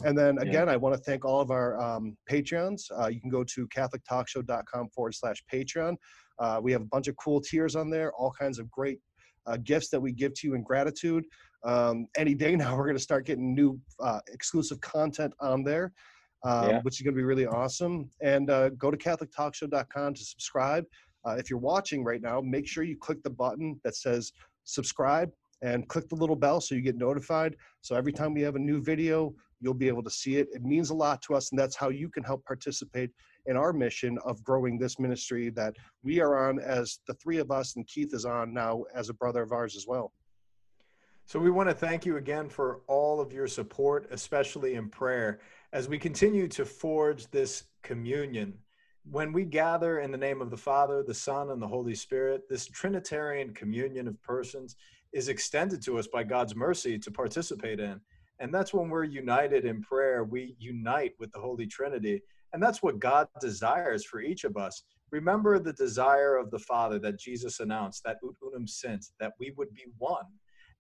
And 0.04 0.18
then 0.18 0.38
again, 0.40 0.68
yeah. 0.68 0.74
I 0.74 0.78
want 0.78 0.96
to 0.96 1.02
thank 1.02 1.26
all 1.26 1.42
of 1.42 1.52
our 1.52 1.80
um, 1.80 2.18
Patreons. 2.30 2.84
Uh, 2.98 3.08
you 3.08 3.20
can 3.20 3.30
go 3.30 3.44
to 3.44 3.68
catholictalkshow.com 3.68 4.90
forward 4.96 5.14
slash 5.14 5.44
Patreon. 5.54 5.96
Uh, 6.40 6.60
we 6.64 6.72
have 6.72 6.82
a 6.82 6.86
bunch 6.86 7.08
of 7.08 7.16
cool 7.18 7.42
tiers 7.42 7.76
on 7.76 7.90
there, 7.90 8.12
all 8.14 8.32
kinds 8.32 8.58
of 8.58 8.72
great 8.72 9.00
uh, 9.46 9.58
gifts 9.64 9.90
that 9.90 10.00
we 10.00 10.12
give 10.12 10.34
to 10.36 10.48
you 10.48 10.56
in 10.56 10.64
gratitude. 10.64 11.26
Um, 11.64 12.08
any 12.18 12.34
day 12.34 12.56
now, 12.64 12.76
we're 12.76 12.86
going 12.86 12.96
to 12.96 13.04
start 13.04 13.26
getting 13.26 13.54
new 13.54 13.80
uh, 14.00 14.20
exclusive 14.32 14.80
content 14.82 15.34
on 15.40 15.64
there, 15.64 15.92
um, 16.44 16.70
yeah. 16.70 16.80
which 16.82 17.00
is 17.00 17.04
going 17.04 17.14
to 17.14 17.20
be 17.20 17.26
really 17.26 17.46
awesome. 17.46 18.10
And 18.22 18.50
uh, 18.50 18.70
go 18.70 18.90
to 18.90 18.98
CatholicTalkShow.com 18.98 20.14
to 20.14 20.24
subscribe. 20.24 20.86
Uh, 21.26 21.36
if 21.38 21.50
you're 21.50 21.60
watching 21.60 22.04
right 22.04 22.22
now, 22.22 22.42
make 22.42 22.68
sure 22.68 22.84
you 22.84 22.98
click 22.98 23.22
the 23.22 23.30
button 23.30 23.80
that 23.84 23.96
says 23.96 24.32
subscribe 24.64 25.30
and 25.62 25.88
click 25.88 26.10
the 26.10 26.16
little 26.16 26.36
bell 26.36 26.60
so 26.60 26.76
you 26.76 26.82
get 26.82 26.98
notified. 26.98 27.56
So 27.82 27.96
every 27.96 28.14
time 28.14 28.34
we 28.34 28.42
have 28.42 28.56
a 28.56 28.60
new 28.60 28.82
video, 28.82 29.34
you'll 29.60 29.74
be 29.74 29.88
able 29.88 30.04
to 30.04 30.10
see 30.10 30.38
it. 30.38 30.48
It 30.54 30.64
means 30.64 30.90
a 30.90 30.96
lot 30.96 31.22
to 31.24 31.36
us, 31.36 31.52
and 31.52 31.60
that's 31.60 31.76
how 31.76 31.90
you 31.90 32.10
can 32.10 32.24
help 32.24 32.44
participate 32.46 33.12
in 33.46 33.58
our 33.58 33.74
mission 33.74 34.18
of 34.26 34.44
growing 34.44 34.78
this 34.78 35.00
ministry 35.00 35.50
that 35.52 35.76
we 36.04 36.20
are 36.20 36.50
on 36.50 36.60
as 36.60 37.00
the 37.08 37.14
three 37.16 37.38
of 37.38 37.52
us, 37.52 37.76
and 37.76 37.88
Keith 37.88 38.14
is 38.14 38.26
on 38.26 38.54
now 38.54 38.84
as 38.94 39.10
a 39.10 39.14
brother 39.14 39.42
of 39.42 39.52
ours 39.52 39.76
as 39.76 39.86
well. 39.88 40.12
So 41.26 41.40
we 41.40 41.52
want 41.52 41.70
to 41.70 41.76
thank 41.76 42.06
you 42.06 42.18
again 42.18 42.50
for 42.50 42.82
all 42.88 43.22
of 43.22 43.32
your 43.32 43.48
support, 43.48 44.08
especially 44.12 44.76
in 44.76 44.90
prayer, 44.90 45.40
as 45.72 45.88
we 45.88 45.98
continue 45.98 46.48
to 46.50 46.66
forge 46.66 47.30
this 47.30 47.64
communion. 47.84 48.58
When 49.10 49.32
we 49.32 49.46
gather 49.46 50.00
in 50.00 50.12
the 50.12 50.18
name 50.18 50.42
of 50.42 50.50
the 50.50 50.58
Father, 50.58 51.04
the 51.04 51.14
Son, 51.14 51.52
and 51.52 51.62
the 51.62 51.68
Holy 51.68 51.96
Spirit, 51.96 52.50
this 52.50 52.68
Trinitarian 52.68 53.54
communion 53.54 54.08
of 54.08 54.22
persons 54.22 54.76
is 55.14 55.30
extended 55.30 55.82
to 55.84 55.98
us 55.98 56.08
by 56.08 56.24
God's 56.24 56.56
mercy 56.56 56.98
to 57.00 57.12
participate 57.12 57.80
in. 57.80 58.00
And 58.40 58.54
that's 58.54 58.74
when 58.74 58.90
we're 58.90 59.04
united 59.04 59.66
in 59.66 59.82
prayer. 59.82 60.24
We 60.24 60.56
unite 60.60 61.14
with 61.20 61.32
the 61.32 61.40
Holy 61.40 61.68
Trinity. 61.68 62.22
And 62.54 62.62
that's 62.62 62.82
what 62.82 63.00
God 63.00 63.28
desires 63.40 64.04
for 64.04 64.20
each 64.20 64.44
of 64.44 64.58
us. 64.58 64.84
Remember 65.12 65.60
the 65.60 65.74
desire 65.74 66.38
of 66.38 66.52
the 66.52 66.60
Father 66.60 66.98
that 67.00 67.20
Jesus 67.20 67.60
announced, 67.60 68.04
that 68.04 68.18
ut 68.26 68.36
unum 68.42 68.68
sint, 68.68 69.06
that 69.20 69.34
we 69.40 69.54
would 69.58 69.74
be 69.74 69.86
one. 69.98 70.26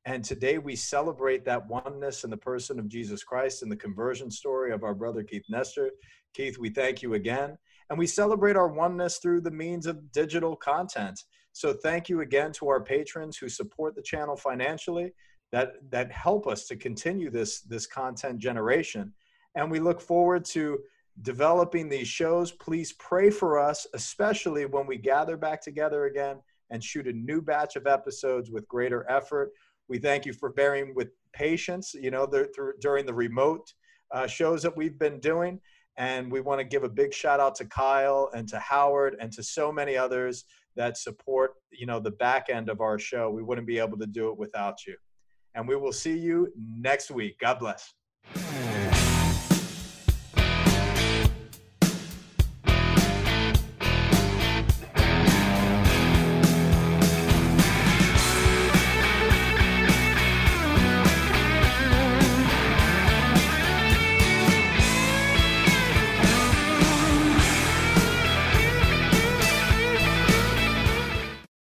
And 0.05 0.23
today 0.23 0.57
we 0.57 0.75
celebrate 0.75 1.45
that 1.45 1.67
oneness 1.67 2.23
in 2.23 2.31
the 2.31 2.37
person 2.37 2.79
of 2.79 2.87
Jesus 2.87 3.23
Christ 3.23 3.61
and 3.61 3.71
the 3.71 3.75
conversion 3.75 4.31
story 4.31 4.71
of 4.71 4.83
our 4.83 4.95
brother 4.95 5.21
Keith 5.23 5.45
Nester. 5.49 5.91
Keith, 6.33 6.57
we 6.57 6.69
thank 6.69 7.03
you 7.03 7.13
again. 7.13 7.57
And 7.89 7.99
we 7.99 8.07
celebrate 8.07 8.55
our 8.55 8.69
oneness 8.69 9.17
through 9.17 9.41
the 9.41 9.51
means 9.51 9.85
of 9.85 10.11
digital 10.11 10.55
content. 10.55 11.19
So 11.53 11.73
thank 11.73 12.09
you 12.09 12.21
again 12.21 12.51
to 12.53 12.69
our 12.69 12.81
patrons 12.81 13.37
who 13.37 13.49
support 13.49 13.95
the 13.95 14.01
channel 14.01 14.35
financially 14.35 15.13
that 15.51 15.73
that 15.89 16.11
help 16.11 16.47
us 16.47 16.65
to 16.67 16.75
continue 16.75 17.29
this 17.29 17.61
this 17.61 17.85
content 17.85 18.39
generation. 18.39 19.13
And 19.55 19.69
we 19.69 19.79
look 19.79 19.99
forward 19.99 20.45
to 20.45 20.79
developing 21.21 21.89
these 21.89 22.07
shows. 22.07 22.51
Please 22.53 22.93
pray 22.93 23.29
for 23.29 23.59
us 23.59 23.85
especially 23.93 24.65
when 24.65 24.87
we 24.87 24.97
gather 24.97 25.35
back 25.35 25.61
together 25.61 26.05
again 26.05 26.37
and 26.69 26.81
shoot 26.81 27.07
a 27.07 27.13
new 27.13 27.41
batch 27.41 27.75
of 27.75 27.85
episodes 27.85 28.49
with 28.49 28.67
greater 28.67 29.05
effort. 29.09 29.51
We 29.89 29.99
thank 29.99 30.25
you 30.25 30.31
for 30.31 30.51
bearing 30.51 30.95
with 30.95 31.09
patience 31.33 31.93
you 31.93 32.11
know 32.11 32.25
the, 32.25 32.49
through, 32.55 32.73
during 32.79 33.05
the 33.05 33.13
remote 33.13 33.73
uh, 34.11 34.27
shows 34.27 34.61
that 34.63 34.75
we've 34.75 34.97
been 34.97 35.19
doing. 35.19 35.59
And 35.97 36.31
we 36.31 36.39
want 36.39 36.59
to 36.59 36.63
give 36.63 36.83
a 36.83 36.89
big 36.89 37.13
shout 37.13 37.41
out 37.41 37.55
to 37.55 37.65
kyle 37.65 38.29
and 38.33 38.47
to 38.47 38.59
howard 38.59 39.17
and 39.19 39.31
to 39.33 39.43
so 39.43 39.71
many 39.71 39.97
others 39.97 40.45
that 40.76 40.98
support 40.98 41.56
you 41.72 41.85
know 41.85 41.99
the 41.99 42.11
back 42.11 42.49
end 42.49 42.69
of 42.69 42.81
our 42.81 42.98
show 42.98 43.30
we 43.30 43.43
wouldn't 43.43 43.68
be 43.68 43.80
able 43.80 43.98
to 43.98 44.07
do 44.07 44.30
it 44.30 44.38
without 44.38 44.85
you 44.85 44.95
and 45.56 45.68
we 45.68 45.76
will 45.76 45.91
see 45.91 46.18
you 46.18 46.52
next 46.57 47.11
week. 47.11 47.38
God 47.39 47.60
bless. 47.60 47.93